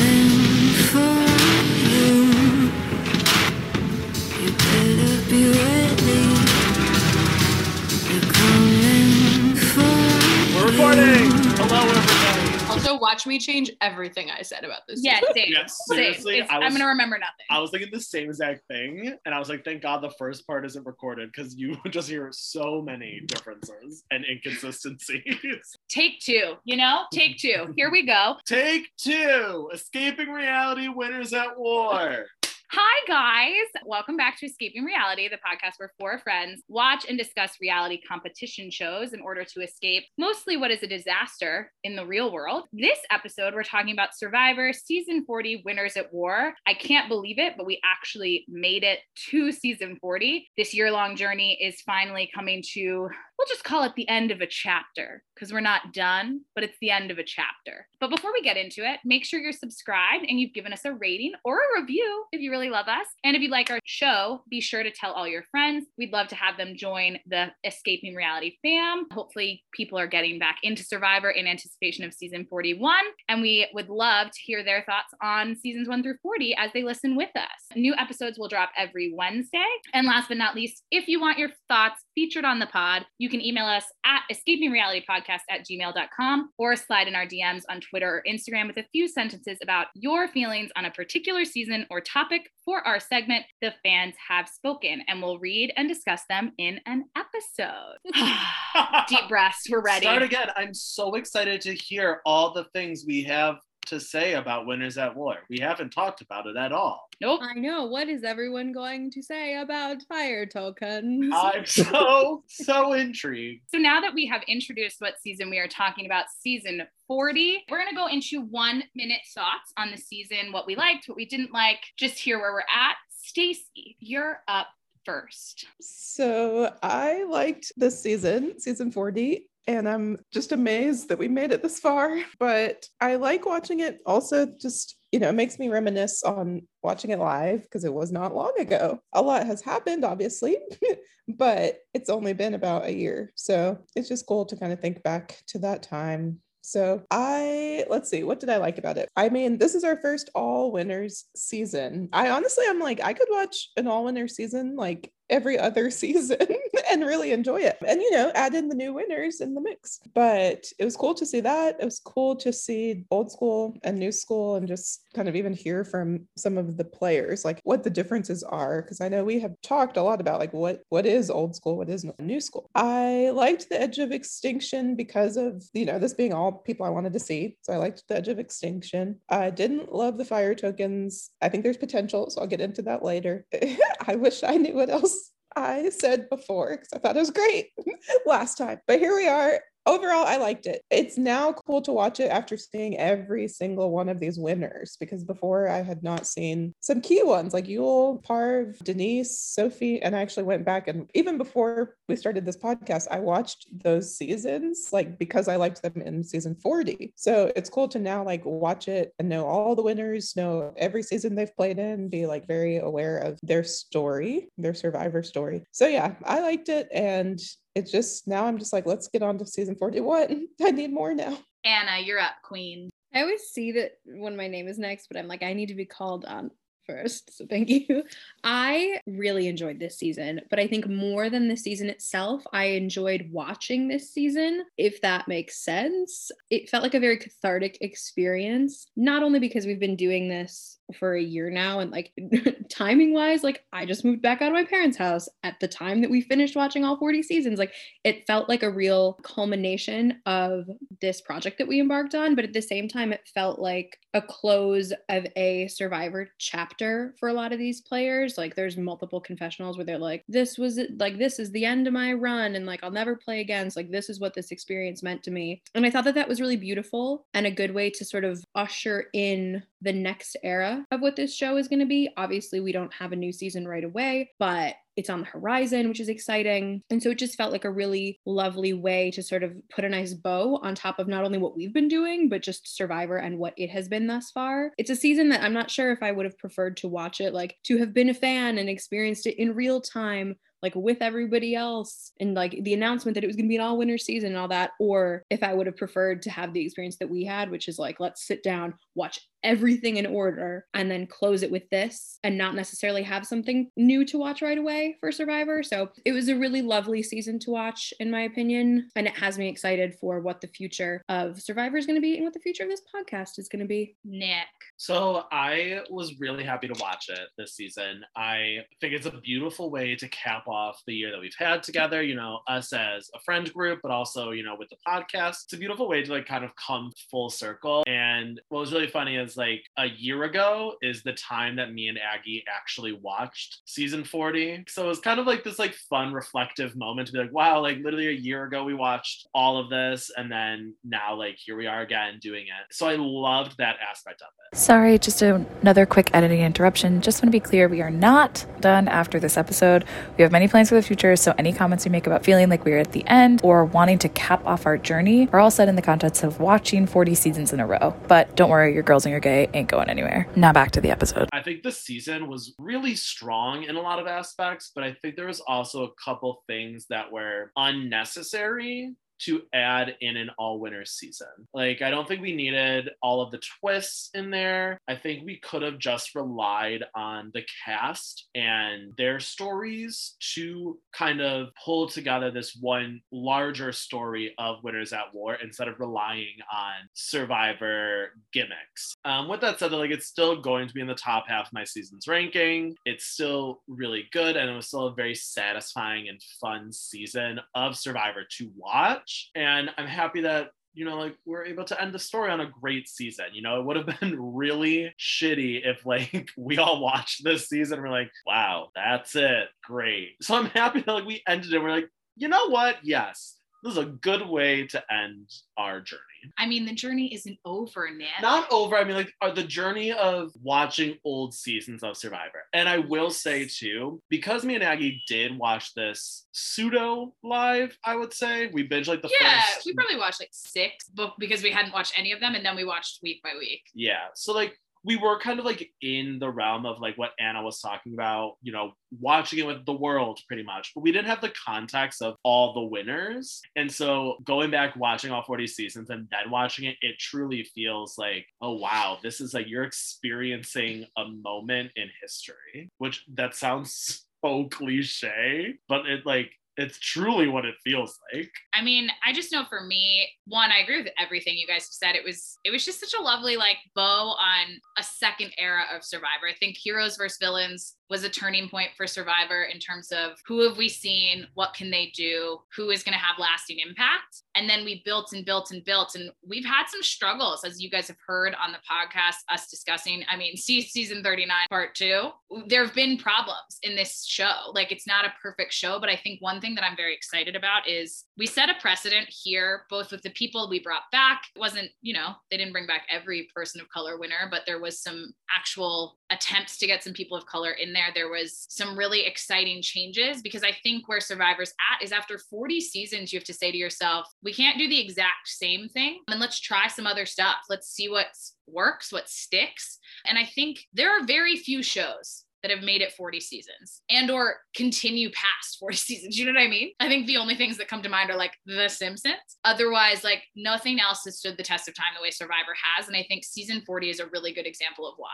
Also, 12.82 12.98
watch 12.98 13.28
me 13.28 13.38
change 13.38 13.72
everything 13.80 14.32
I 14.32 14.42
said 14.42 14.64
about 14.64 14.82
this. 14.88 15.02
Yeah, 15.04 15.20
same. 15.36 15.50
Yes, 15.52 15.78
same. 15.88 15.98
seriously, 15.98 16.36
It's- 16.38 16.50
I 16.52 16.58
I'm 16.66 16.72
gonna 16.72 16.88
remember 16.88 17.18
nothing. 17.20 17.46
I 17.50 17.60
was 17.60 17.70
thinking 17.70 17.90
the 17.92 18.00
same 18.00 18.28
exact 18.30 18.62
thing, 18.68 19.16
and 19.26 19.36
I 19.36 19.40
was 19.40 19.50
like, 19.50 19.64
"Thank 19.64 19.84
God 19.84 20.02
the 20.02 20.10
first 20.18 20.48
part 20.48 20.66
isn't 20.66 20.84
recorded 20.86 21.32
because 21.32 21.56
you 21.56 21.76
just 21.92 22.10
hear 22.10 22.30
so 22.32 22.82
many 22.82 23.22
differences 23.28 24.04
and 24.10 24.26
inconsistencies." 24.26 25.78
Take 25.90 26.20
two, 26.22 26.56
you 26.64 26.76
know? 26.76 27.04
Take 27.14 27.38
two. 27.38 27.72
Here 27.76 27.92
we 27.92 28.04
go. 28.06 28.38
Take 28.46 28.88
two: 28.98 29.70
Escaping 29.74 30.30
Reality 30.30 30.88
Winners 30.88 31.34
at 31.34 31.58
War. 31.60 32.26
Hi, 32.74 33.06
guys. 33.06 33.84
Welcome 33.86 34.16
back 34.16 34.38
to 34.40 34.46
Escaping 34.46 34.86
Reality, 34.86 35.28
the 35.28 35.36
podcast 35.36 35.74
where 35.76 35.92
four 36.00 36.20
friends 36.20 36.64
watch 36.70 37.06
and 37.06 37.18
discuss 37.18 37.58
reality 37.60 38.00
competition 38.02 38.72
shows 38.72 39.12
in 39.12 39.20
order 39.20 39.44
to 39.44 39.60
escape 39.60 40.06
mostly 40.18 40.56
what 40.56 40.72
is 40.72 40.82
a 40.82 40.88
disaster 40.88 41.70
in 41.84 41.98
the 41.98 42.06
real 42.06 42.32
world. 42.32 42.68
This 42.72 43.00
episode, 43.12 43.54
we're 43.54 43.64
talking 43.64 43.92
about 43.92 44.16
Survivor 44.16 44.72
Season 44.72 45.26
40 45.26 45.64
Winners 45.66 45.98
at 45.98 46.14
War. 46.14 46.54
I 46.66 46.74
can't 46.74 47.10
believe 47.10 47.40
it, 47.40 47.56
but 47.58 47.66
we 47.66 47.82
actually 47.84 48.46
made 48.48 48.86
it 48.86 49.00
to 49.32 49.52
Season 49.52 49.98
40. 50.00 50.48
This 50.56 50.74
year 50.74 50.92
long 50.92 51.18
journey 51.18 51.60
is 51.62 51.82
finally 51.82 52.32
coming 52.34 52.64
to, 52.72 53.10
we'll 53.38 53.48
just 53.50 53.66
call 53.66 53.84
it 53.84 53.96
the 53.98 54.08
end 54.08 54.32
of 54.32 54.40
a 54.40 54.48
chapter 54.48 55.24
because 55.36 55.52
we're 55.52 55.60
not 55.60 55.92
done, 55.92 56.42
but 56.56 56.64
it's 56.64 56.78
the 56.80 56.92
end 56.92 57.12
of 57.12 57.18
a 57.18 57.24
chapter. 57.24 57.88
But 58.00 58.12
before 58.12 58.32
we 58.32 58.42
get 58.42 58.58
into 58.58 58.90
it, 58.90 59.00
make 59.04 59.26
sure 59.26 59.42
you're 59.42 59.52
subscribed 59.52 60.26
and 60.30 60.40
you've 60.40 60.54
given 60.54 60.72
us 60.72 60.86
a 60.86 60.94
rating 60.94 61.34
or 61.44 61.58
a 61.58 61.82
review 61.82 62.24
if 62.32 62.40
you 62.40 62.52
really 62.52 62.61
love 62.70 62.88
us. 62.88 63.08
And 63.24 63.36
if 63.36 63.42
you 63.42 63.50
like 63.50 63.72
our 63.72 63.80
show, 63.86 64.44
be 64.50 64.62
sure 64.62 64.84
to 64.84 64.92
tell 64.92 65.14
all 65.14 65.28
your 65.28 65.44
friends. 65.52 65.86
We'd 65.98 66.14
love 66.14 66.28
to 66.30 66.36
have 66.36 66.58
them 66.58 66.76
join 66.76 67.18
the 67.26 67.48
Escaping 67.64 68.16
Reality 68.16 68.58
fam. 68.62 69.06
Hopefully, 69.12 69.64
people 69.74 69.98
are 69.98 70.08
getting 70.08 70.40
back 70.40 70.58
into 70.64 70.84
Survivor 70.84 71.30
in 71.30 71.48
anticipation 71.48 72.04
of 72.04 72.14
season 72.14 72.46
41. 72.50 72.94
And 73.30 73.42
we 73.42 73.68
would 73.74 73.90
love 73.90 74.28
to 74.28 74.40
hear 74.44 74.64
their 74.64 74.84
thoughts 74.86 75.14
on 75.22 75.56
seasons 75.56 75.88
1 75.88 76.04
through 76.04 76.18
40 76.22 76.56
as 76.58 76.72
they 76.74 76.84
listen 76.84 77.16
with 77.16 77.30
us. 77.36 77.76
New 77.76 77.96
episodes 77.96 78.38
will 78.38 78.48
drop 78.48 78.72
every 78.78 79.14
Wednesday. 79.16 79.66
And 79.94 80.08
last 80.08 80.28
but 80.28 80.38
not 80.38 80.56
least, 80.56 80.84
if 80.92 81.08
you 81.08 81.20
want 81.20 81.38
your 81.38 81.50
thoughts 81.68 82.04
featured 82.16 82.46
on 82.46 82.60
the 82.60 82.68
pod, 82.68 83.06
you 83.18 83.30
can 83.30 83.42
email 83.42 83.66
us 83.66 83.86
at 84.06 84.22
escapingrealitypodcast 84.32 85.42
at 85.50 85.66
gmail.com 85.70 86.50
or 86.58 86.76
slide 86.76 87.08
in 87.08 87.16
our 87.16 87.26
DMs 87.26 87.64
on 87.70 87.82
Twitter 87.82 88.08
or 88.08 88.24
Instagram 88.28 88.68
with 88.68 88.78
a 88.78 88.88
few 88.92 89.08
sentences 89.08 89.58
about 89.62 89.88
your 89.96 90.28
feelings 90.28 90.72
on 90.76 90.86
a 90.86 90.92
particular 90.92 91.46
season 91.46 91.86
or 91.90 92.02
topic 92.02 92.51
for 92.64 92.86
our 92.88 93.00
segment, 93.00 93.46
The 93.62 93.74
Fans 93.84 94.16
Have 94.28 94.48
Spoken, 94.48 95.02
and 95.08 95.22
we'll 95.22 95.40
read 95.40 95.74
and 95.76 95.88
discuss 95.88 96.22
them 96.30 96.52
in 96.58 96.80
an 96.86 97.06
episode. 97.16 97.98
Deep 99.10 99.28
breaths, 99.28 99.68
we're 99.70 99.82
ready. 99.82 100.06
Start 100.06 100.22
again. 100.22 100.50
I'm 100.56 100.74
so 100.74 101.16
excited 101.16 101.62
to 101.62 101.74
hear 101.74 102.22
all 102.26 102.54
the 102.54 102.66
things 102.74 103.04
we 103.06 103.24
have 103.24 103.56
to 103.88 104.00
say 104.00 104.34
about 104.34 104.66
Winners 104.66 104.98
at 104.98 105.16
War. 105.16 105.38
We 105.50 105.60
haven't 105.60 105.92
talked 105.92 106.22
about 106.22 106.48
it 106.48 106.56
at 106.56 106.72
all. 106.72 107.08
Nope. 107.20 107.42
I 107.44 107.54
know. 107.60 107.86
What 107.86 108.10
is 108.10 108.24
everyone 108.24 108.72
going 108.72 109.12
to 109.12 109.22
say 109.22 109.58
about 109.58 110.02
fire 110.04 110.46
tokens? 110.46 111.32
I'm 111.36 111.66
so 111.66 112.44
so 112.48 112.94
intrigued. 112.94 113.64
So 113.70 113.78
now 113.78 114.02
that 114.02 114.14
we 114.14 114.26
have 114.28 114.42
introduced 114.48 114.98
what 115.00 115.20
season 115.22 115.50
we 115.50 115.60
are 115.60 115.68
talking 115.68 116.06
about, 116.06 116.26
season 116.42 116.84
40, 117.08 117.66
we're 117.70 117.78
going 117.78 117.90
to 117.90 117.96
go 117.96 118.08
into 118.08 118.42
one 118.42 118.84
minute 118.96 119.22
thoughts 119.36 119.72
on 119.78 119.92
the 119.92 119.98
season, 119.98 120.52
what 120.52 120.66
we 120.66 120.76
liked, 120.76 121.08
what 121.08 121.16
we 121.16 121.26
didn't 121.26 121.54
like, 121.54 121.80
just 121.98 122.18
hear 122.18 122.40
where 122.40 122.54
we're 122.54 122.62
at. 122.62 122.96
Stacy, 123.24 123.98
you're 124.00 124.40
up 124.48 124.68
first. 125.06 125.66
So 125.80 126.74
I 126.82 127.24
liked 127.24 127.72
this 127.78 128.02
season, 128.02 128.60
season 128.60 128.92
40, 128.92 129.48
and 129.68 129.88
I'm 129.88 130.18
just 130.32 130.52
amazed 130.52 131.10
that 131.10 131.20
we 131.20 131.28
made 131.28 131.52
it 131.52 131.62
this 131.62 131.80
far. 131.80 132.20
But 132.40 132.88
I 133.00 133.16
like 133.16 133.46
watching 133.46 133.82
it 133.82 134.00
also 134.06 134.48
just, 134.60 134.98
you 135.12 135.20
know, 135.20 135.30
it 135.30 135.36
makes 135.36 135.60
me 135.60 135.70
reminisce 135.70 136.24
on 136.24 136.68
watching 136.82 137.12
it 137.12 137.20
live 137.20 137.64
because 137.64 137.84
it 137.84 137.94
was 137.94 138.12
not 138.12 138.36
long 138.36 138.54
ago. 138.58 139.00
A 139.14 139.22
lot 139.22 139.46
has 139.46 139.62
happened, 139.62 140.04
obviously, 140.04 140.58
but 141.28 141.78
it's 141.94 142.10
only 142.10 142.34
been 142.34 142.56
about 142.56 142.86
a 142.86 142.94
year. 142.94 143.32
So 143.36 143.78
it's 143.96 144.10
just 144.10 144.26
cool 144.26 144.46
to 144.46 144.56
kind 144.56 144.74
of 144.74 144.80
think 144.80 145.04
back 145.04 145.38
to 145.48 145.60
that 145.60 145.84
time. 145.84 146.40
So 146.62 147.04
I 147.10 147.86
let's 147.90 148.10
see, 148.10 148.24
what 148.24 148.40
did 148.40 148.50
I 148.50 148.58
like 148.58 148.78
about 148.78 148.98
it? 148.98 149.10
I 149.16 149.30
mean, 149.30 149.58
this 149.58 149.76
is 149.76 149.84
our 149.84 149.98
first 149.98 150.30
all 150.36 150.72
winners 150.72 151.26
season. 151.36 152.10
I 152.14 152.30
honestly 152.30 152.66
I'm 152.68 152.80
like, 152.80 153.02
I 153.04 153.14
could 153.14 153.28
watch 153.30 153.70
an 153.78 153.88
all 153.88 154.06
winner 154.06 154.28
season 154.28 154.76
like 154.76 155.12
every 155.32 155.58
other 155.58 155.90
season 156.02 156.46
and 156.92 157.06
really 157.06 157.32
enjoy 157.32 157.62
it. 157.62 157.78
And 157.88 158.02
you 158.02 158.12
know, 158.12 158.32
add 158.36 158.54
in 158.54 158.68
the 158.68 158.76
new 158.76 158.94
winners 158.94 159.42
in 159.42 159.54
the 159.54 159.62
mix. 159.62 160.00
But 160.14 160.66
it 160.78 160.86
was 160.86 160.98
cool 160.98 161.14
to 161.16 161.26
see 161.26 161.40
that. 161.40 161.78
It 161.80 161.86
was 161.86 162.00
cool 162.00 162.36
to 162.38 162.54
see 162.54 163.06
old 163.10 163.32
school 163.32 163.78
and 163.84 163.98
new 163.98 164.12
school 164.12 164.56
and 164.56 164.68
just 164.68 165.06
kind 165.16 165.28
of 165.28 165.36
even 165.36 165.54
hear 165.54 165.84
from 165.84 166.28
some 166.38 166.58
of 166.58 166.78
the 166.78 166.86
players 166.86 167.44
like 167.44 167.60
what 167.64 167.84
the 167.84 167.90
differences 167.90 168.44
are 168.44 168.82
because 168.82 169.02
I 169.02 169.10
know 169.10 169.24
we 169.24 169.40
have 169.40 169.56
talked 169.62 169.98
a 169.98 170.04
lot 170.04 170.22
about 170.22 170.40
like 170.40 170.54
what 170.54 170.82
what 170.90 171.06
is 171.06 171.30
old 171.30 171.56
school, 171.56 171.78
what 171.78 171.90
is 171.90 172.06
new 172.20 172.42
school. 172.42 172.70
I 172.76 173.32
liked 173.34 173.70
the 173.70 173.82
edge 173.82 174.00
of 174.00 174.12
extinction 174.12 174.96
because 174.96 175.38
of, 175.38 175.64
you 175.74 175.86
know, 175.86 176.00
this 176.00 176.14
being 176.14 176.34
all 176.34 176.52
people 176.52 176.86
I 176.86 176.90
wanted 176.90 177.14
to 177.14 177.20
see. 177.20 177.58
So 177.62 177.74
I 177.74 177.78
liked 177.78 178.04
the 178.08 178.18
edge 178.18 178.28
of 178.28 178.40
extinction. 178.40 179.20
I 179.30 179.50
didn't 179.50 179.94
love 179.94 180.18
the 180.18 180.26
fire 180.26 180.56
tokens. 180.56 181.32
I 181.42 181.50
think 181.50 181.64
there's 181.64 181.78
potential, 181.78 182.30
so 182.30 182.42
I'll 182.42 182.48
get 182.48 182.62
into 182.62 182.82
that 182.84 183.04
later. 183.04 183.46
I 184.08 184.16
wish 184.16 184.44
I 184.44 184.58
knew 184.58 184.76
what 184.76 184.90
else 184.90 185.21
I 185.56 185.90
said 185.90 186.30
before 186.30 186.72
because 186.72 186.90
I 186.94 187.00
thought 187.00 187.16
it 187.16 187.20
was 187.20 187.32
great 187.32 187.72
last 188.26 188.58
time. 188.58 188.82
But 188.88 189.00
here 189.00 189.16
we 189.16 189.28
are. 189.28 189.60
Overall, 189.88 190.26
I 190.26 190.38
liked 190.38 190.68
it. 190.68 190.84
It's 190.92 191.18
now 191.18 191.54
cool 191.54 191.82
to 191.82 191.92
watch 191.92 192.20
it 192.20 192.30
after 192.30 192.56
seeing 192.56 192.98
every 192.98 193.48
single 193.48 193.90
one 193.90 194.10
of 194.10 194.20
these 194.20 194.38
winners 194.38 194.96
because 195.00 195.24
before 195.24 195.68
I 195.68 195.82
had 195.82 196.04
not 196.04 196.28
seen 196.28 196.76
some 196.82 197.02
key 197.02 197.24
ones 197.24 197.54
like 197.54 197.66
Yul, 197.66 198.24
Parv, 198.24 198.78
Denise, 198.84 199.40
Sophie, 199.40 200.00
and 200.02 200.16
I 200.16 200.22
actually 200.22 200.44
went 200.44 200.66
back 200.66 200.88
and 200.88 201.10
even 201.16 201.40
before 201.40 201.96
we 202.08 202.16
started 202.16 202.46
this 202.46 202.58
podcast, 202.58 203.08
I 203.10 203.20
watched 203.20 203.68
those 203.84 204.16
seasons 204.16 204.90
like 204.92 205.18
because 205.18 205.48
I 205.48 205.56
liked 205.56 205.82
them 205.82 206.00
in 206.06 206.24
season 206.24 206.56
40. 206.56 207.14
So 207.16 207.52
it's 207.56 207.70
cool 207.70 207.88
to 207.88 208.00
now 208.00 208.24
like 208.24 208.46
watch 208.46 208.88
it 208.88 209.14
and 209.18 209.30
know 209.30 209.48
all 209.48 209.76
the 209.76 209.82
winners, 209.82 210.36
know 210.36 210.74
every 210.78 211.02
season 211.02 211.34
they've 211.34 211.56
played 211.56 211.80
in, 211.80 212.08
be 212.08 212.28
like 212.28 212.46
very 212.46 212.78
aware 212.78 213.18
of 213.18 213.40
their 213.42 213.64
story, 213.64 214.50
their 214.60 214.76
survivor 214.76 215.24
story. 215.24 215.64
So 215.72 215.88
yeah, 215.88 216.14
I 216.24 216.42
liked 216.42 216.70
it 216.70 216.88
and 216.94 217.40
it's 217.76 217.92
just 217.92 218.28
now 218.28 218.46
I'm 218.46 218.58
just 218.58 218.74
like, 218.74 218.86
let's 218.86 219.08
get 219.08 219.24
on 219.24 219.38
to 219.38 219.46
season 219.46 219.76
41. 219.76 220.48
I 220.64 220.72
need 220.72 220.94
more 220.94 221.14
now. 221.14 221.38
Anna, 221.64 222.00
you're 222.04 222.20
up, 222.20 222.36
queen. 222.44 222.90
I 223.14 223.22
always 223.22 223.42
see 223.44 223.74
that 223.74 223.94
when 224.06 224.38
my 224.38 224.48
name 224.48 224.68
is 224.68 224.80
next, 224.80 225.08
but 225.08 225.18
I'm 225.18 225.28
like, 225.28 225.44
I 225.44 225.54
need 225.54 225.68
to 225.68 225.76
be 225.76 225.86
called 225.86 226.26
on 226.26 226.52
first. 226.88 227.38
So 227.38 227.46
thank 227.46 227.70
you. 227.70 228.04
I 228.44 229.00
really 229.06 229.48
enjoyed 229.48 229.80
this 229.80 229.98
season, 229.98 230.42
but 230.50 230.60
I 230.60 230.68
think 230.68 230.88
more 230.88 231.30
than 231.30 231.48
the 231.48 231.58
season 231.58 231.90
itself, 231.90 232.44
I 232.52 232.66
enjoyed 232.66 233.30
watching 233.32 233.88
this 233.88 234.12
season, 234.12 234.64
if 234.78 235.02
that 235.02 235.28
makes 235.28 235.64
sense. 235.64 236.32
It 236.50 236.70
felt 236.70 236.84
like 236.84 236.94
a 236.94 237.00
very 237.00 237.18
cathartic 237.18 237.78
experience, 237.82 238.88
not 238.96 239.24
only 239.24 239.40
because 239.40 239.66
we've 239.66 239.80
been 239.80 239.96
doing 239.96 240.30
this 240.30 240.80
for 240.94 241.16
a 241.16 241.22
year 241.22 241.50
now 241.50 241.80
and 241.80 241.92
like 241.92 242.12
timing 242.70 243.14
wise 243.14 243.44
like 243.44 243.64
i 243.74 243.86
just 243.86 244.06
moved 244.06 244.22
back 244.22 244.42
out 244.42 244.48
of 244.48 244.54
my 244.54 244.66
parents 244.66 244.98
house 244.98 245.28
at 245.44 245.60
the 245.60 245.68
time 245.68 246.02
that 246.02 246.10
we 246.10 246.22
finished 246.22 246.56
watching 246.56 246.86
all 246.86 246.98
40 246.98 247.24
seasons. 247.24 247.60
Like 247.60 247.74
it 248.04 248.26
felt 248.28 248.48
like 248.48 248.64
a 248.64 248.72
real 248.72 249.14
culmination 249.24 250.22
of 250.26 250.66
this 251.02 251.22
project 251.22 251.58
that 251.58 251.68
we 251.68 251.80
embarked 251.80 252.16
on 252.16 252.36
but 252.36 252.46
at 252.46 252.54
the 252.54 252.62
same 252.62 252.88
time 252.88 253.12
it 253.12 253.28
felt 253.34 253.60
like 253.60 253.98
a 254.14 254.22
close 254.22 254.94
of 255.10 255.26
a 255.36 255.68
survivor 255.68 256.30
chapter 256.38 257.16
for 257.20 257.30
a 257.30 257.34
lot 257.34 257.54
of 257.54 257.60
these 257.60 257.82
players. 257.82 258.38
Like 258.38 258.56
there's 258.56 258.78
multiple 258.78 259.22
confessionals 259.22 259.78
where 259.78 259.86
they're 259.86 259.98
like 259.98 260.24
this 260.28 260.58
was 260.58 260.80
like 260.98 261.18
this 261.18 261.40
is 261.40 261.52
the 261.52 261.66
end 261.66 261.88
of 261.88 261.94
my 261.94 262.14
run 262.14 262.56
and 262.56 262.66
like 262.66 262.84
i'll 262.84 262.92
never 262.92 263.16
play 263.16 263.42
again. 263.42 263.70
So 263.70 263.80
like 263.80 263.92
this 263.92 264.10
is 264.10 264.20
what 264.20 264.34
this 264.34 264.52
experience 264.52 265.02
meant 265.02 265.24
to 265.24 265.32
me. 265.32 265.62
And 265.74 265.86
i 265.86 265.90
thought 265.90 266.04
that 266.06 266.16
that 266.16 266.30
was 266.30 266.42
really 266.42 266.58
beautiful 266.58 267.26
and 267.34 267.46
a 267.46 267.52
good 267.52 267.74
way 267.74 267.90
to 267.92 268.06
sort 268.06 268.24
of 268.24 268.44
usher 268.56 269.06
in 269.14 269.64
the 269.82 269.94
next 269.94 270.38
era 270.44 270.86
of 270.92 271.02
what 271.02 271.16
this 271.16 271.36
show 271.36 271.58
is 271.58 271.68
going 271.68 271.80
to 271.80 271.86
be. 271.86 272.10
Obviously, 272.18 272.60
we 272.60 272.72
don't 272.72 272.94
have 272.94 273.12
a 273.12 273.16
new 273.16 273.32
season 273.32 273.68
right 273.68 273.84
away, 273.84 274.32
but 274.40 274.76
it's 274.98 275.10
on 275.10 275.22
the 275.22 275.26
horizon, 275.26 275.88
which 275.88 276.00
is 276.00 276.10
exciting. 276.10 276.84
And 276.90 277.02
so 277.02 277.12
it 277.12 277.18
just 277.18 277.38
felt 277.38 277.52
like 277.52 277.66
a 277.66 277.72
really 277.72 278.20
lovely 278.26 278.74
way 278.74 279.10
to 279.12 279.24
sort 279.24 279.44
of 279.44 279.54
put 279.74 279.86
a 279.86 279.90
nice 279.90 280.14
bow 280.14 280.60
on 280.62 280.76
top 280.76 281.00
of 281.00 281.08
not 281.08 281.24
only 281.24 281.38
what 281.38 281.56
we've 281.56 281.74
been 281.74 281.88
doing, 281.88 282.30
but 282.30 282.44
just 282.44 282.76
Survivor 282.76 283.18
and 283.18 283.38
what 283.38 283.54
it 283.58 283.70
has 283.70 283.88
been 283.88 284.08
thus 284.08 284.32
far. 284.32 284.72
It's 284.78 284.90
a 284.90 284.96
season 284.96 285.30
that 285.30 285.44
I'm 285.44 285.54
not 285.54 285.72
sure 285.72 285.92
if 285.92 286.04
I 286.04 286.12
would 286.12 286.26
have 286.26 286.38
preferred 286.38 286.78
to 286.78 286.88
watch 286.88 287.22
it, 287.22 287.34
like 287.34 287.56
to 287.64 287.78
have 287.78 287.94
been 287.94 288.10
a 288.10 288.14
fan 288.14 288.58
and 288.58 288.70
experienced 288.70 289.26
it 289.26 289.42
in 289.42 289.56
real 289.56 289.82
time 289.82 290.36
like 290.62 290.76
with 290.76 290.98
everybody 291.02 291.56
else 291.56 292.12
and 292.20 292.34
like 292.34 292.56
the 292.64 292.74
announcement 292.74 293.16
that 293.16 293.24
it 293.24 293.28
was 293.28 293.36
going 293.36 293.46
to 293.46 293.50
be 293.50 293.56
an 293.56 293.62
all 293.62 293.78
winter 293.78 293.98
season 293.98 294.30
and 294.30 294.38
all 294.38 294.48
that 294.48 294.72
or 294.80 295.24
if 295.30 295.44
i 295.44 295.54
would 295.54 295.66
have 295.66 295.78
preferred 295.78 296.22
to 296.22 296.30
have 296.30 296.54
the 296.54 296.64
experience 296.64 296.98
that 296.98 297.10
we 297.10 297.26
had 297.26 297.50
which 297.50 297.68
is 297.68 297.80
like 297.80 298.00
let's 298.00 298.28
sit 298.28 298.44
down 298.44 298.74
watch 298.96 299.20
everything 299.44 299.98
in 299.98 300.06
order 300.06 300.66
and 300.74 300.90
then 300.90 301.08
close 301.08 301.44
it 301.44 301.52
with 301.52 301.70
this 301.70 302.20
and 302.24 302.38
not 302.38 302.56
necessarily 302.56 303.04
have 303.04 303.26
something 303.26 303.70
new 303.76 304.06
to 304.06 304.18
watch 304.18 304.42
right 304.42 304.58
away 304.58 304.98
for 305.00 305.12
Survivor. 305.12 305.64
So 305.64 305.90
it 306.06 306.12
was 306.12 306.30
a 306.30 306.36
really 306.36 306.62
lovely 306.62 307.04
season 307.04 307.40
to 307.40 307.52
watch, 307.52 307.94
in 308.00 308.12
my 308.12 308.22
opinion. 308.22 308.90
And 308.96 309.08
it 309.08 309.18
has 309.18 309.38
me 309.38 309.48
excited 309.48 309.96
for 310.00 310.20
what 310.20 310.42
the 310.42 310.48
future 310.48 311.04
of 311.10 311.42
Survivor 311.42 311.78
is 311.78 311.86
going 311.86 311.98
to 311.98 312.02
be 312.02 312.16
and 312.16 312.24
what 312.24 312.34
the 312.34 312.40
future 312.40 312.64
of 312.64 312.70
this 312.70 312.82
podcast 312.94 313.40
is 313.40 313.50
going 313.50 313.62
to 313.62 313.68
be. 313.68 313.96
Nick. 314.04 314.48
So 314.78 315.24
I 315.32 315.82
was 315.90 316.20
really 316.20 316.44
happy 316.44 316.68
to 316.68 316.80
watch 316.80 317.10
it 317.10 317.30
this 317.38 317.54
season. 317.54 318.04
I 318.16 318.58
think 318.80 318.94
it's 318.94 319.06
a 319.06 319.12
beautiful 319.12 319.70
way 319.70 319.96
to 319.96 320.08
cap 320.10 320.48
off 320.48 320.82
the 320.88 320.94
year 320.94 321.12
that 321.12 321.20
we've 321.20 321.36
had 321.38 321.64
together, 321.64 322.02
you 322.02 322.16
know, 322.16 322.40
us 322.48 322.74
as 322.74 323.10
a 323.14 323.20
friend 323.20 323.52
group, 323.54 323.80
but 323.84 323.92
also, 323.92 324.32
you 324.32 324.44
know, 324.44 324.56
with 324.58 324.70
the 324.70 324.78
podcast. 324.88 325.44
It's 325.44 325.54
a 325.54 325.58
beautiful 325.58 325.88
way 325.88 326.04
to 326.04 326.12
like 326.12 326.26
kind 326.26 326.44
of 326.44 326.52
come 326.56 326.92
full 327.10 327.30
circle. 327.30 327.84
And 327.88 328.42
what 328.50 328.60
was 328.60 328.74
really 328.74 328.88
funny 328.88 329.18
is 329.18 329.31
like 329.38 329.64
a 329.78 329.88
year 329.88 330.24
ago 330.24 330.74
is 330.82 331.04
the 331.04 331.14
time 331.14 331.56
that 331.58 331.74
me 331.74 331.88
and 331.88 331.98
Aggie 332.00 332.44
actually 332.48 332.94
watched 332.94 333.62
season 333.66 334.04
40. 334.04 334.66
So 334.68 334.86
it 334.86 334.88
was 334.88 335.00
kind 335.00 335.20
of 335.20 335.28
like 335.28 335.44
this 335.44 335.60
like 335.60 335.74
fun 335.90 336.14
reflective 336.14 336.76
moment 336.76 337.08
to 337.08 337.14
be 337.14 337.20
like, 337.20 337.34
wow, 337.34 337.62
like 337.62 337.78
literally 337.78 338.08
a 338.08 338.12
year 338.12 338.44
ago 338.44 338.64
we 338.64 338.74
watched 338.74 339.28
all 339.34 339.58
of 339.58 339.70
this 339.70 340.12
and 340.16 340.32
then 340.32 340.76
now 340.84 341.16
like 341.16 341.38
here 341.38 341.56
we 341.58 341.68
are 341.68 341.82
again 341.82 342.20
doing 342.22 342.46
it. 342.46 342.74
So 342.74 342.88
I 342.88 342.96
loved 342.98 343.58
that 343.58 343.78
aspect 343.80 344.22
of 344.22 344.28
it. 344.28 344.58
Sorry, 344.58 344.98
just 345.00 345.22
a- 345.22 345.46
another 345.62 345.86
quick 345.86 346.10
editing 346.14 346.42
interruption. 346.42 347.02
Just 347.02 347.20
want 347.22 347.28
to 347.28 347.32
be 347.32 347.40
clear, 347.40 347.70
we 347.70 347.82
are 347.82 347.90
not 347.90 348.46
done 348.60 348.88
after 348.90 349.20
this 349.20 349.38
episode. 349.38 349.86
We 350.18 350.24
have 350.24 350.32
many 350.32 350.48
plans 350.50 350.70
for 350.70 350.76
the 350.76 350.82
future, 350.82 351.16
so 351.16 351.34
any 351.38 351.54
comments 351.54 351.86
we 351.86 351.92
make 351.92 352.06
about 352.06 352.26
feeling 352.26 352.50
like 352.50 352.66
we're 352.66 352.78
at 352.80 352.92
the 352.92 353.08
end 353.08 353.40
or 353.44 353.64
wanting 353.64 353.98
to 354.00 354.10
cap 354.10 354.46
off 354.46 354.66
our 354.66 354.78
journey 354.78 355.30
are 355.32 355.40
all 355.40 355.52
said 355.52 355.70
in 355.70 355.76
the 355.78 355.82
context 355.82 356.24
of 356.24 356.40
watching 356.42 356.86
40 356.86 357.16
seasons 357.16 357.54
in 357.54 357.62
a 357.62 357.66
row. 357.66 357.96
But 358.10 358.36
don't 358.36 358.50
worry, 358.50 358.74
your 358.74 358.84
girls 358.84 359.06
and 359.06 359.12
your 359.12 359.21
gay 359.22 359.50
ain't 359.54 359.70
going 359.70 359.90
anywhere. 359.90 360.28
Now 360.36 360.52
back 360.52 360.72
to 360.72 360.82
the 360.82 360.92
episode. 360.92 361.30
I 361.32 361.42
think 361.42 361.64
this 361.64 361.80
season 361.80 362.28
was 362.28 362.54
really 362.58 362.96
strong 362.96 363.64
in 363.64 363.76
a 363.76 363.82
lot 363.82 364.00
of 364.00 364.08
aspects, 364.08 364.72
but 364.74 364.84
I 364.84 364.94
think 365.02 365.16
there 365.16 365.28
was 365.28 365.42
also 365.48 365.86
a 365.86 365.92
couple 366.04 366.44
things 366.48 366.86
that 366.90 367.12
were 367.12 367.52
unnecessary 367.56 368.96
to 369.26 369.44
add 369.54 369.96
in 370.02 370.18
an 370.18 370.30
all 370.38 370.60
winter 370.60 370.86
season. 370.86 371.28
Like, 371.54 371.82
I 371.82 371.90
don't 371.90 372.08
think 372.08 372.22
we 372.22 372.36
needed 372.36 372.90
all 373.02 373.22
of 373.22 373.32
the 373.32 373.40
twists 373.60 374.10
in 374.14 374.32
there. 374.32 374.80
I 374.88 374.96
think 374.96 375.26
we 375.26 375.38
could 375.38 375.62
have 375.62 375.78
just 375.78 376.16
relied 376.16 376.84
on 376.96 377.32
the 377.34 377.44
cast 377.66 378.28
and 378.36 378.94
their 378.98 379.20
stories 379.20 380.16
to 380.34 380.80
kind 380.94 381.22
of 381.22 381.50
pull 381.64 381.88
together 381.88 382.32
this 382.32 382.58
one 382.60 383.02
larger 383.12 383.72
story 383.72 384.34
of 384.38 384.64
Winners 384.64 384.94
at 384.94 385.14
War 385.14 385.36
instead 385.36 385.68
of 385.68 385.80
relying 385.80 386.36
on 386.52 386.74
survivor 386.94 388.14
gimmicks. 388.34 388.96
Um, 389.06 389.28
with 389.28 389.42
that 389.42 389.60
said, 389.60 389.72
like, 389.72 389.92
it's 389.92 390.08
still 390.08 390.42
going 390.42 390.68
to 390.68 390.74
be 390.74 390.82
in 390.82 390.88
the 390.88 390.96
top 390.96 391.26
half 391.28 391.48
of 391.48 391.54
my 391.54 391.64
season's 391.64 392.08
ranking. 392.08 392.76
It's 392.86 393.06
still 393.06 393.62
really 393.68 394.06
good, 394.12 394.36
and 394.36 394.50
it 394.50 394.56
was 394.56 394.68
still 394.68 394.88
a 394.88 394.94
very 394.94 395.16
satisfying 395.16 396.10
and 396.10 396.22
fun 396.40 396.72
season 396.72 397.40
of 397.56 397.78
Survivor 397.78 398.26
to 398.38 398.52
watch 398.56 399.11
and 399.36 399.70
I'm 399.78 399.88
happy 399.88 400.22
that 400.22 400.52
you 400.74 400.86
know, 400.86 400.98
like 400.98 401.18
we're 401.26 401.46
able 401.46 401.66
to 401.66 401.82
end 401.82 401.94
the 401.94 402.00
story 402.00 402.32
on 402.32 402.40
a 402.40 402.50
great 402.62 402.88
season. 402.88 403.26
You 403.34 403.42
know, 403.42 403.60
it 403.60 403.66
would 403.66 403.76
have 403.76 404.00
been 404.00 404.18
really 404.18 404.94
shitty 405.00 405.62
if 405.66 405.86
like 405.86 406.30
we 406.38 406.58
all 406.58 406.82
watched 406.82 407.24
this 407.24 407.48
season 407.48 407.76
and 407.76 407.84
we're 407.84 407.92
like, 407.92 408.12
wow, 408.26 408.70
that's 408.76 409.16
it. 409.16 409.48
Great. 409.64 410.12
So 410.22 410.36
I'm 410.36 410.46
happy 410.46 410.82
that 410.82 410.92
like 410.92 411.06
we 411.06 411.24
ended 411.28 411.54
it. 411.54 411.62
We're 411.62 411.72
like, 411.72 411.90
you 412.16 412.28
know 412.28 412.50
what? 412.50 412.78
Yes, 412.84 413.38
this 413.64 413.74
is 413.74 413.78
a 413.78 413.86
good 413.86 414.28
way 414.28 414.66
to 414.68 414.84
end 414.94 415.30
our 415.58 415.80
journey. 415.82 416.02
I 416.38 416.46
mean, 416.46 416.66
the 416.66 416.74
journey 416.74 417.14
isn't 417.14 417.38
over, 417.46 417.90
Nick. 417.90 418.10
Not 418.22 418.52
over. 418.52 418.78
I 418.78 418.84
mean, 418.84 418.96
like 418.96 419.14
uh, 419.22 419.32
the 419.32 419.44
journey 419.44 419.92
of 419.92 420.32
watching 420.42 420.98
old 421.04 421.34
seasons 421.34 421.84
of 421.84 421.98
Survivor. 421.98 422.44
And 422.54 422.68
I 422.68 422.80
will 422.80 423.10
say 423.12 423.48
too, 423.48 424.02
because 424.10 424.44
me 424.44 424.56
and 424.56 424.64
Aggie 424.64 425.02
did 425.08 425.38
watch 425.38 425.74
this 425.74 426.28
pseudo 426.32 427.14
live, 427.24 427.78
I 427.84 427.96
would 427.96 428.14
say 428.14 428.48
we 428.54 428.64
binge 428.64 428.88
like 428.88 429.02
the 429.02 429.12
yeah, 429.20 429.42
first. 429.42 429.66
we 429.66 429.74
probably 429.74 429.98
watched 429.98 430.20
like 430.20 430.30
six, 430.32 430.90
but 430.94 431.14
because 431.20 431.44
we 431.44 431.52
hadn't 431.52 431.74
watched 431.74 431.94
any 431.98 432.12
of 432.12 432.20
them, 432.20 432.36
and 432.36 432.46
then 432.46 432.56
we 432.56 432.66
watched 432.66 433.00
week 433.04 433.22
by 433.24 433.32
week. 433.38 433.64
Yeah. 433.74 434.08
So 434.14 434.34
like 434.34 434.58
we 434.84 434.96
were 434.96 435.20
kind 435.20 435.40
of 435.40 435.46
like 435.46 435.70
in 435.82 436.18
the 436.20 436.30
realm 436.30 436.66
of 436.66 436.80
like 436.80 436.98
what 436.98 437.12
Anna 437.20 437.44
was 437.44 437.60
talking 437.60 437.94
about, 437.94 438.34
you 438.42 438.52
know, 438.52 438.74
watching 439.00 439.40
it 439.40 439.46
with 439.46 439.66
the 439.66 439.74
world 439.74 440.20
pretty 440.28 440.44
much, 440.44 440.72
but 440.74 440.82
we 440.82 440.92
didn't 440.92 441.08
have 441.08 441.22
the 441.22 441.34
context 441.46 442.02
of 442.02 442.16
all 442.24 442.54
the 442.54 442.62
winners. 442.62 443.42
And 443.56 443.72
so 443.72 444.18
going 444.24 444.52
back, 444.52 444.76
watching 444.76 445.12
all 445.12 445.24
40 445.24 445.48
seasons 445.48 445.90
and 445.90 446.08
then 446.12 446.32
watching 446.32 446.66
it, 446.66 446.78
it 446.82 446.98
truly 447.00 447.44
feels 447.44 447.98
like, 447.98 448.26
oh 448.42 448.54
wow, 448.54 448.98
this 449.04 449.22
is 449.22 449.34
like 449.34 449.48
you're 449.48 449.64
experiencing 449.64 450.86
a 450.98 451.06
moment 451.08 451.72
in 451.76 451.90
history, 452.02 452.72
which 452.80 453.06
that 453.14 453.36
sounds 453.36 454.06
so 454.24 454.46
cliche, 454.52 455.56
but 455.68 455.86
it 455.86 456.06
like 456.06 456.32
it's 456.58 456.80
truly 456.80 457.28
what 457.28 457.46
it 457.46 457.56
feels 457.64 457.98
like. 458.14 458.32
I 458.54 458.62
mean, 458.62 458.90
I 459.06 459.14
just 459.14 459.32
know 459.32 459.46
for 459.50 459.62
me, 459.62 460.10
one, 460.26 460.52
I 460.52 460.60
agree 460.60 460.82
with 460.82 460.92
everything 461.00 461.38
you 461.38 461.48
guys 461.48 461.64
have 461.64 461.72
said. 461.72 461.96
It 461.96 462.04
was 462.04 462.38
it 462.44 462.52
was 462.52 462.66
just 462.66 462.80
such 462.80 462.94
a 463.00 463.02
lovely 463.02 463.38
like 463.38 463.58
bow 463.76 464.16
on 464.20 464.60
a 464.78 464.84
second 464.84 465.32
era 465.38 465.64
of 465.74 465.84
Survivor. 465.84 466.28
I 466.30 466.36
think 466.40 466.58
Heroes 466.58 466.98
versus 466.98 467.18
Villains 467.20 467.76
was 467.92 468.06
a 468.06 468.10
turning 468.10 468.48
point 468.48 468.70
for 468.78 468.88
Survivor 468.88 469.44
in 469.44 469.60
terms 469.60 469.92
of 469.92 470.12
who 470.26 470.48
have 470.48 470.58
we 470.58 470.70
seen, 470.70 471.28
what 471.34 471.54
can 471.54 471.70
they 471.70 471.92
do, 471.94 472.40
who 472.56 472.70
is 472.70 472.84
going 472.84 472.94
to 472.94 472.98
have 472.98 473.20
lasting 473.20 473.60
impact. 473.60 474.24
And 474.34 474.50
then 474.50 474.64
we 474.64 474.82
built 474.86 475.12
and 475.12 475.26
built 475.26 475.52
and 475.52 475.62
built. 475.66 475.96
And 475.96 476.10
we've 476.26 476.46
had 476.46 476.68
some 476.70 476.82
struggles, 476.82 477.44
as 477.44 477.62
you 477.62 477.70
guys 477.70 477.90
have 477.90 477.98
heard 478.08 478.34
on 478.42 478.54
the 478.54 478.60
podcast, 478.60 479.18
us 479.30 479.50
discussing. 479.50 480.06
I 480.10 480.16
mean, 480.16 480.38
see 480.38 480.62
season 480.62 481.04
39, 481.04 481.48
part 481.50 481.76
two. 481.76 482.12
There 482.48 482.66
have 482.66 482.74
been 482.74 482.98
problems 482.98 483.60
in 483.62 483.76
this 483.76 484.06
show. 484.06 484.52
Like, 484.54 484.72
it's 484.72 484.88
not 484.88 485.04
a 485.04 485.14
perfect 485.22 485.52
show, 485.52 485.78
but 485.78 485.90
I 485.90 485.98
think 485.98 486.22
one 486.22 486.40
thing 486.40 486.56
that 486.56 486.64
I'm 486.64 486.78
very 486.78 486.96
excited 486.96 487.36
about 487.36 487.68
is 487.68 488.06
we 488.18 488.26
set 488.26 488.50
a 488.50 488.56
precedent 488.62 489.10
here, 489.10 489.64
both 489.70 489.92
with 489.92 490.02
the 490.02 490.12
people 490.12 490.50
we 490.50 490.60
brought 490.62 490.90
back. 490.94 491.24
It 491.36 491.40
wasn't, 491.40 491.72
you 491.82 491.94
know, 491.94 492.14
they 492.30 492.38
didn't 492.38 492.54
bring 492.54 492.68
back 492.68 492.88
every 492.90 493.28
person 493.36 493.60
of 493.60 493.68
color 493.68 494.00
winner, 494.00 494.30
but 494.32 494.44
there 494.46 494.62
was 494.62 494.82
some 494.82 495.14
actual 495.36 495.98
attempts 496.10 496.58
to 496.58 496.68
get 496.68 496.84
some 496.84 496.94
people 496.94 497.18
of 497.18 497.26
color 497.26 497.52
in 497.52 497.74
there. 497.74 497.81
There 497.94 498.10
was 498.10 498.46
some 498.50 498.78
really 498.78 499.06
exciting 499.06 499.62
changes 499.62 500.22
because 500.22 500.44
I 500.44 500.56
think 500.64 500.88
where 500.88 501.00
Survivor's 501.00 501.54
at 501.72 501.84
is 501.84 501.92
after 501.92 502.18
40 502.18 502.62
seasons, 502.62 503.12
you 503.12 503.20
have 503.20 503.26
to 503.26 503.34
say 503.34 503.52
to 503.52 503.58
yourself, 503.58 504.08
we 504.24 504.34
can't 504.34 504.58
do 504.58 504.68
the 504.68 504.80
exact 504.80 505.28
same 505.28 505.70
thing. 505.70 506.00
And 506.08 506.20
let's 506.20 506.40
try 506.40 506.68
some 506.68 506.88
other 506.88 507.06
stuff. 507.06 507.38
Let's 507.50 507.70
see 507.70 507.90
what 507.90 508.08
works, 508.48 508.92
what 508.92 509.10
sticks. 509.10 509.80
And 510.06 510.18
I 510.18 510.26
think 510.26 510.60
there 510.74 510.92
are 510.92 511.06
very 511.06 511.38
few 511.38 511.64
shows 511.64 512.26
that 512.42 512.52
have 512.52 512.64
made 512.64 512.82
it 512.82 512.94
40 512.94 513.20
seasons 513.20 513.82
and 513.90 514.10
or 514.10 514.38
continue 514.56 515.10
past 515.12 515.58
40 515.60 515.78
seasons 515.78 516.18
you 516.18 516.26
know 516.26 516.32
what 516.32 516.42
i 516.42 516.48
mean 516.48 516.72
i 516.80 516.88
think 516.88 517.08
the 517.08 517.18
only 517.18 517.36
things 517.36 517.58
that 517.58 517.68
come 517.68 517.82
to 517.82 517.90
mind 517.90 518.10
are 518.10 518.18
like 518.18 518.34
the 518.46 518.68
simpsons 518.68 519.16
otherwise 519.44 520.04
like 520.04 520.24
nothing 520.36 520.80
else 520.80 521.04
has 521.06 521.20
stood 521.20 521.38
the 521.38 521.44
test 521.44 521.68
of 521.68 521.76
time 521.76 521.94
the 521.96 522.02
way 522.02 522.12
survivor 522.12 522.56
has 522.76 522.88
and 522.88 522.98
i 522.98 523.04
think 523.08 523.24
season 523.24 523.62
40 523.66 523.90
is 523.90 524.00
a 524.00 524.08
really 524.08 524.34
good 524.34 524.48
example 524.48 524.88
of 524.88 524.96
why 524.98 525.10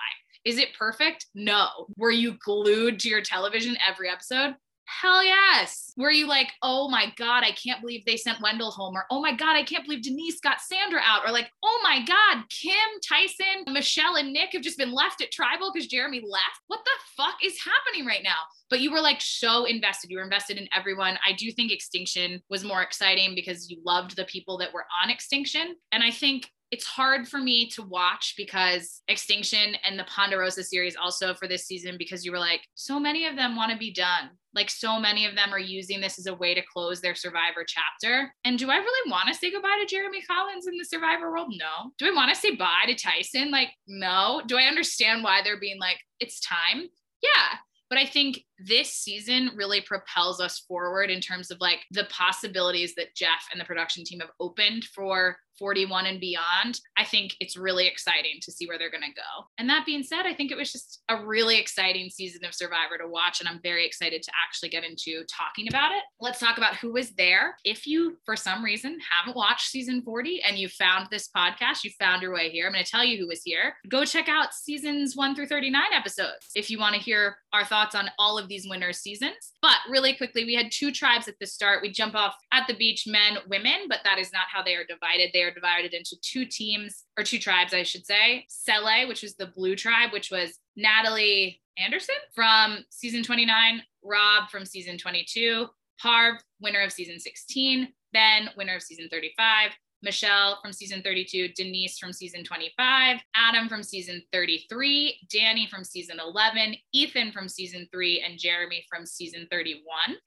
Is 0.45 0.57
it 0.57 0.75
perfect? 0.77 1.27
No. 1.33 1.67
Were 1.97 2.11
you 2.11 2.37
glued 2.43 2.99
to 2.99 3.09
your 3.09 3.21
television 3.21 3.77
every 3.87 4.09
episode? 4.09 4.55
Hell 4.87 5.21
yes. 5.21 5.91
Were 5.97 6.11
you 6.11 6.27
like, 6.27 6.53
oh 6.63 6.87
my 6.87 7.11
God, 7.17 7.43
I 7.43 7.51
can't 7.51 7.81
believe 7.81 8.05
they 8.05 8.15
sent 8.15 8.41
Wendell 8.41 8.71
home? 8.71 8.95
Or 8.95 9.05
oh 9.11 9.21
my 9.21 9.35
God, 9.35 9.57
I 9.57 9.63
can't 9.63 9.83
believe 9.83 10.01
Denise 10.01 10.39
got 10.39 10.61
Sandra 10.61 11.01
out. 11.05 11.23
Or 11.27 11.31
like, 11.31 11.51
oh 11.61 11.79
my 11.83 12.05
God, 12.05 12.45
Kim, 12.49 12.73
Tyson, 13.07 13.73
Michelle, 13.73 14.15
and 14.15 14.31
Nick 14.31 14.53
have 14.53 14.61
just 14.61 14.77
been 14.77 14.93
left 14.93 15.21
at 15.21 15.31
tribal 15.31 15.71
because 15.73 15.89
Jeremy 15.89 16.21
left. 16.25 16.61
What 16.67 16.79
the 16.85 16.91
fuck 17.21 17.35
is 17.43 17.59
happening 17.59 18.07
right 18.07 18.23
now? 18.23 18.37
But 18.69 18.79
you 18.79 18.91
were 18.91 19.01
like 19.01 19.19
so 19.19 19.65
invested. 19.65 20.09
You 20.09 20.19
were 20.19 20.23
invested 20.23 20.57
in 20.57 20.69
everyone. 20.73 21.19
I 21.27 21.33
do 21.33 21.51
think 21.51 21.73
Extinction 21.73 22.41
was 22.49 22.63
more 22.63 22.81
exciting 22.81 23.35
because 23.35 23.69
you 23.69 23.79
loved 23.85 24.15
the 24.15 24.25
people 24.25 24.57
that 24.59 24.73
were 24.73 24.85
on 25.03 25.09
Extinction. 25.09 25.75
And 25.91 26.01
I 26.01 26.11
think 26.11 26.49
it's 26.69 26.85
hard 26.85 27.27
for 27.27 27.37
me 27.37 27.69
to 27.69 27.81
watch 27.81 28.33
because 28.35 29.01
Extinction 29.07 29.75
and 29.85 29.97
the 29.97 30.03
Ponderosa 30.03 30.63
series 30.63 30.97
also 30.97 31.33
for 31.33 31.47
this 31.47 31.65
season 31.65 31.95
because 31.97 32.25
you 32.25 32.31
were 32.31 32.39
like, 32.39 32.61
so 32.75 32.99
many 32.99 33.25
of 33.25 33.37
them 33.37 33.55
want 33.55 33.71
to 33.71 33.77
be 33.77 33.93
done. 33.93 34.31
Like, 34.53 34.69
so 34.69 34.99
many 34.99 35.25
of 35.25 35.35
them 35.35 35.53
are 35.53 35.59
using 35.59 36.01
this 36.01 36.19
as 36.19 36.25
a 36.25 36.33
way 36.33 36.53
to 36.53 36.61
close 36.73 36.99
their 36.99 37.15
Survivor 37.15 37.65
chapter. 37.65 38.33
And 38.43 38.59
do 38.59 38.69
I 38.69 38.77
really 38.77 39.11
want 39.11 39.27
to 39.27 39.33
say 39.33 39.51
goodbye 39.51 39.77
to 39.79 39.85
Jeremy 39.85 40.21
Collins 40.23 40.67
in 40.67 40.77
the 40.77 40.83
Survivor 40.83 41.31
world? 41.31 41.53
No. 41.57 41.91
Do 41.97 42.07
I 42.07 42.15
want 42.15 42.33
to 42.33 42.39
say 42.39 42.55
bye 42.55 42.85
to 42.87 42.95
Tyson? 42.95 43.51
Like, 43.51 43.69
no. 43.87 44.41
Do 44.45 44.57
I 44.57 44.63
understand 44.63 45.23
why 45.23 45.41
they're 45.43 45.59
being 45.59 45.79
like, 45.79 45.99
it's 46.19 46.41
time? 46.41 46.87
Yeah. 47.21 47.59
But 47.89 47.99
I 47.99 48.05
think 48.05 48.43
this 48.59 48.91
season 48.91 49.51
really 49.55 49.79
propels 49.79 50.41
us 50.41 50.59
forward 50.67 51.09
in 51.09 51.21
terms 51.21 51.51
of 51.51 51.61
like 51.61 51.79
the 51.91 52.03
possibilities 52.05 52.95
that 52.95 53.15
Jeff 53.15 53.47
and 53.51 53.61
the 53.61 53.65
production 53.65 54.03
team 54.03 54.19
have 54.19 54.31
opened 54.41 54.83
for 54.83 55.37
41 55.57 56.05
and 56.05 56.19
beyond. 56.19 56.81
I 56.97 57.03
think 57.03 57.35
it's 57.39 57.57
really 57.57 57.87
exciting 57.87 58.39
to 58.41 58.51
see 58.51 58.67
where 58.67 58.77
they're 58.77 58.91
going 58.91 59.01
to 59.01 59.13
go. 59.13 59.45
And 59.57 59.69
that 59.69 59.85
being 59.85 60.03
said, 60.03 60.25
I 60.25 60.33
think 60.33 60.51
it 60.51 60.57
was 60.57 60.71
just 60.71 61.01
a 61.09 61.23
really 61.23 61.59
exciting 61.59 62.09
season 62.09 62.45
of 62.45 62.53
Survivor 62.53 62.97
to 62.99 63.07
watch. 63.07 63.39
And 63.39 63.49
I'm 63.49 63.59
very 63.61 63.85
excited 63.85 64.23
to 64.23 64.31
actually 64.45 64.69
get 64.69 64.83
into 64.83 65.23
talking 65.25 65.67
about 65.67 65.91
it. 65.91 66.03
Let's 66.19 66.39
talk 66.39 66.57
about 66.57 66.75
who 66.75 66.93
was 66.93 67.11
there. 67.11 67.57
If 67.63 67.87
you, 67.87 68.17
for 68.25 68.35
some 68.35 68.63
reason, 68.63 68.97
haven't 69.09 69.35
watched 69.35 69.69
season 69.69 70.01
40 70.01 70.41
and 70.43 70.57
you 70.57 70.69
found 70.69 71.07
this 71.09 71.29
podcast, 71.35 71.83
you 71.83 71.91
found 71.99 72.21
your 72.21 72.33
way 72.33 72.49
here. 72.49 72.67
I'm 72.67 72.73
going 72.73 72.83
to 72.83 72.89
tell 72.89 73.03
you 73.03 73.17
who 73.17 73.27
was 73.27 73.41
here. 73.43 73.75
Go 73.89 74.05
check 74.05 74.29
out 74.29 74.53
seasons 74.53 75.15
1 75.15 75.35
through 75.35 75.47
39 75.47 75.81
episodes 75.93 76.47
if 76.55 76.69
you 76.69 76.79
want 76.79 76.95
to 76.95 77.01
hear 77.01 77.37
our 77.53 77.65
thoughts 77.65 77.95
on 77.95 78.09
all 78.19 78.37
of 78.37 78.47
these 78.47 78.67
winners' 78.67 78.99
seasons. 78.99 79.53
But 79.61 79.77
really 79.89 80.13
quickly, 80.13 80.45
we 80.45 80.53
had 80.53 80.71
two 80.71 80.91
tribes 80.91 81.27
at 81.27 81.35
the 81.39 81.47
start. 81.47 81.81
We 81.81 81.91
jump 81.91 82.15
off 82.15 82.35
at 82.51 82.67
the 82.67 82.75
beach, 82.75 83.05
men, 83.07 83.37
women, 83.47 83.87
but 83.89 83.99
that 84.03 84.19
is 84.19 84.31
not 84.31 84.47
how 84.51 84.63
they 84.63 84.75
are 84.75 84.85
divided. 84.85 85.31
They 85.33 85.43
divided 85.51 85.93
into 85.93 86.15
two 86.21 86.45
teams 86.45 87.03
or 87.17 87.23
two 87.23 87.39
tribes, 87.39 87.73
I 87.73 87.83
should 87.83 88.05
say. 88.05 88.45
Sele, 88.49 89.07
which 89.07 89.21
was 89.21 89.35
the 89.35 89.47
blue 89.47 89.75
tribe, 89.75 90.11
which 90.13 90.31
was 90.31 90.59
Natalie 90.75 91.61
Anderson 91.77 92.15
from 92.33 92.83
season 92.89 93.23
29, 93.23 93.81
Rob 94.03 94.49
from 94.49 94.65
season 94.65 94.97
22, 94.97 95.67
Parv, 96.03 96.37
winner 96.61 96.81
of 96.81 96.91
season 96.91 97.19
16, 97.19 97.87
Ben, 98.13 98.49
winner 98.57 98.75
of 98.75 98.81
season 98.81 99.07
35, 99.11 99.71
Michelle 100.03 100.59
from 100.61 100.71
season 100.71 101.01
32, 101.01 101.49
Denise 101.55 101.97
from 101.97 102.13
season 102.13 102.43
25, 102.43 103.17
Adam 103.35 103.67
from 103.67 103.81
season 103.81 104.21
33, 104.31 105.27
Danni 105.33 105.67
from 105.67 105.83
season 105.83 106.19
11, 106.19 106.75
Ethan 106.93 107.31
from 107.31 107.49
season 107.49 107.87
3, 107.91 108.21
and 108.21 108.37
Jeremy 108.37 108.85
from 108.89 109.05
season 109.05 109.47
31. 109.51 109.81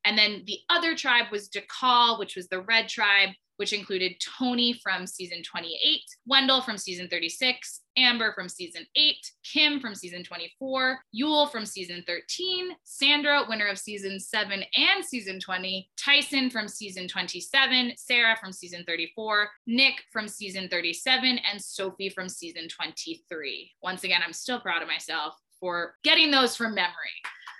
And 0.04 0.18
then 0.18 0.42
the 0.46 0.58
other 0.68 0.96
tribe 0.96 1.26
was 1.30 1.48
Dakal, 1.48 2.18
which 2.18 2.36
was 2.36 2.48
the 2.48 2.62
red 2.62 2.88
tribe, 2.88 3.30
which 3.60 3.74
included 3.74 4.14
Tony 4.38 4.72
from 4.72 5.06
season 5.06 5.42
28, 5.42 6.00
Wendell 6.24 6.62
from 6.62 6.78
season 6.78 7.08
36, 7.08 7.82
Amber 7.98 8.32
from 8.32 8.48
season 8.48 8.86
8, 8.96 9.14
Kim 9.44 9.80
from 9.80 9.94
season 9.94 10.24
24, 10.24 10.98
Yul 11.14 11.52
from 11.52 11.66
season 11.66 12.02
13, 12.06 12.70
Sandra, 12.84 13.44
winner 13.46 13.66
of 13.66 13.78
season 13.78 14.18
7 14.18 14.64
and 14.78 15.04
season 15.04 15.38
20, 15.38 15.90
Tyson 16.02 16.48
from 16.48 16.68
season 16.68 17.06
27, 17.06 17.92
Sarah 17.98 18.34
from 18.40 18.50
season 18.50 18.82
34, 18.88 19.50
Nick 19.66 20.04
from 20.10 20.26
season 20.26 20.66
37, 20.70 21.38
and 21.52 21.60
Sophie 21.60 22.08
from 22.08 22.30
season 22.30 22.66
23. 22.66 23.72
Once 23.82 24.04
again, 24.04 24.22
I'm 24.24 24.32
still 24.32 24.60
proud 24.60 24.80
of 24.80 24.88
myself 24.88 25.34
for 25.60 25.96
getting 26.02 26.30
those 26.30 26.56
from 26.56 26.74
memory. 26.74 26.94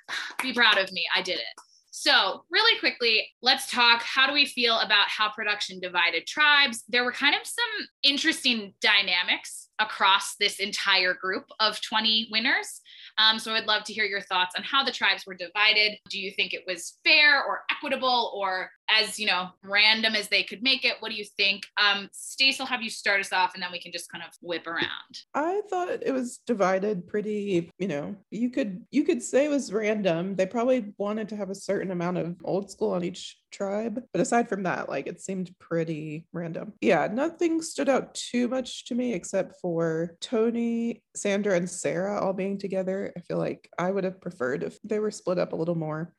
Be 0.42 0.54
proud 0.54 0.78
of 0.78 0.90
me. 0.92 1.04
I 1.14 1.21
did 1.21 1.40
it. 1.40 1.69
So, 2.02 2.47
really 2.50 2.80
quickly, 2.80 3.28
let's 3.42 3.71
talk 3.71 4.00
how 4.00 4.26
do 4.26 4.33
we 4.33 4.47
feel 4.47 4.78
about 4.78 5.09
how 5.09 5.28
production 5.28 5.80
divided 5.80 6.26
tribes? 6.26 6.83
There 6.88 7.04
were 7.04 7.12
kind 7.12 7.35
of 7.35 7.42
some 7.47 7.88
interesting 8.02 8.73
dynamics 8.80 9.69
across 9.78 10.37
this 10.40 10.61
entire 10.61 11.12
group 11.12 11.45
of 11.61 11.78
20 11.83 12.28
winners. 12.30 12.80
Um, 13.20 13.38
so 13.38 13.52
I'd 13.52 13.66
love 13.66 13.84
to 13.84 13.92
hear 13.92 14.04
your 14.04 14.22
thoughts 14.22 14.54
on 14.56 14.64
how 14.64 14.82
the 14.82 14.90
tribes 14.90 15.26
were 15.26 15.34
divided. 15.34 15.98
Do 16.08 16.18
you 16.18 16.30
think 16.30 16.54
it 16.54 16.64
was 16.66 16.98
fair 17.04 17.44
or 17.44 17.64
equitable 17.70 18.32
or 18.34 18.70
as 18.90 19.18
you 19.18 19.26
know 19.26 19.48
random 19.62 20.14
as 20.14 20.28
they 20.28 20.42
could 20.42 20.62
make 20.62 20.84
it? 20.84 20.96
What 21.00 21.10
do 21.10 21.16
you 21.16 21.24
think? 21.36 21.64
Um, 21.80 22.08
Stace, 22.12 22.60
I'll 22.60 22.66
have 22.66 22.82
you 22.82 22.90
start 22.90 23.20
us 23.20 23.32
off, 23.32 23.54
and 23.54 23.62
then 23.62 23.70
we 23.72 23.80
can 23.80 23.92
just 23.92 24.10
kind 24.10 24.24
of 24.26 24.30
whip 24.40 24.66
around. 24.66 24.88
I 25.34 25.60
thought 25.68 25.90
it 25.90 26.12
was 26.12 26.38
divided 26.46 27.06
pretty, 27.06 27.70
you 27.78 27.88
know, 27.88 28.16
you 28.30 28.50
could 28.50 28.84
you 28.90 29.04
could 29.04 29.22
say 29.22 29.44
it 29.44 29.50
was 29.50 29.72
random. 29.72 30.34
They 30.34 30.46
probably 30.46 30.92
wanted 30.96 31.28
to 31.30 31.36
have 31.36 31.50
a 31.50 31.54
certain 31.54 31.90
amount 31.90 32.16
of 32.18 32.36
old 32.44 32.70
school 32.70 32.92
on 32.92 33.04
each 33.04 33.36
tribe. 33.50 34.02
But 34.12 34.20
aside 34.20 34.48
from 34.48 34.62
that, 34.64 34.88
like 34.88 35.06
it 35.06 35.20
seemed 35.20 35.54
pretty 35.58 36.26
random. 36.32 36.72
Yeah, 36.80 37.08
nothing 37.12 37.62
stood 37.62 37.88
out 37.88 38.14
too 38.14 38.48
much 38.48 38.86
to 38.86 38.94
me 38.94 39.12
except 39.12 39.60
for 39.60 40.16
Tony, 40.20 41.02
Sandra, 41.14 41.56
and 41.56 41.68
Sarah 41.68 42.20
all 42.20 42.32
being 42.32 42.58
together. 42.58 43.10
I 43.17 43.21
feel 43.21 43.38
like 43.38 43.69
I 43.79 43.90
would 43.90 44.05
have 44.05 44.21
preferred 44.21 44.62
if 44.62 44.79
they 44.83 44.99
were 44.99 45.11
split 45.11 45.38
up 45.38 45.52
a 45.52 45.57
little 45.57 45.75
more. 45.75 46.14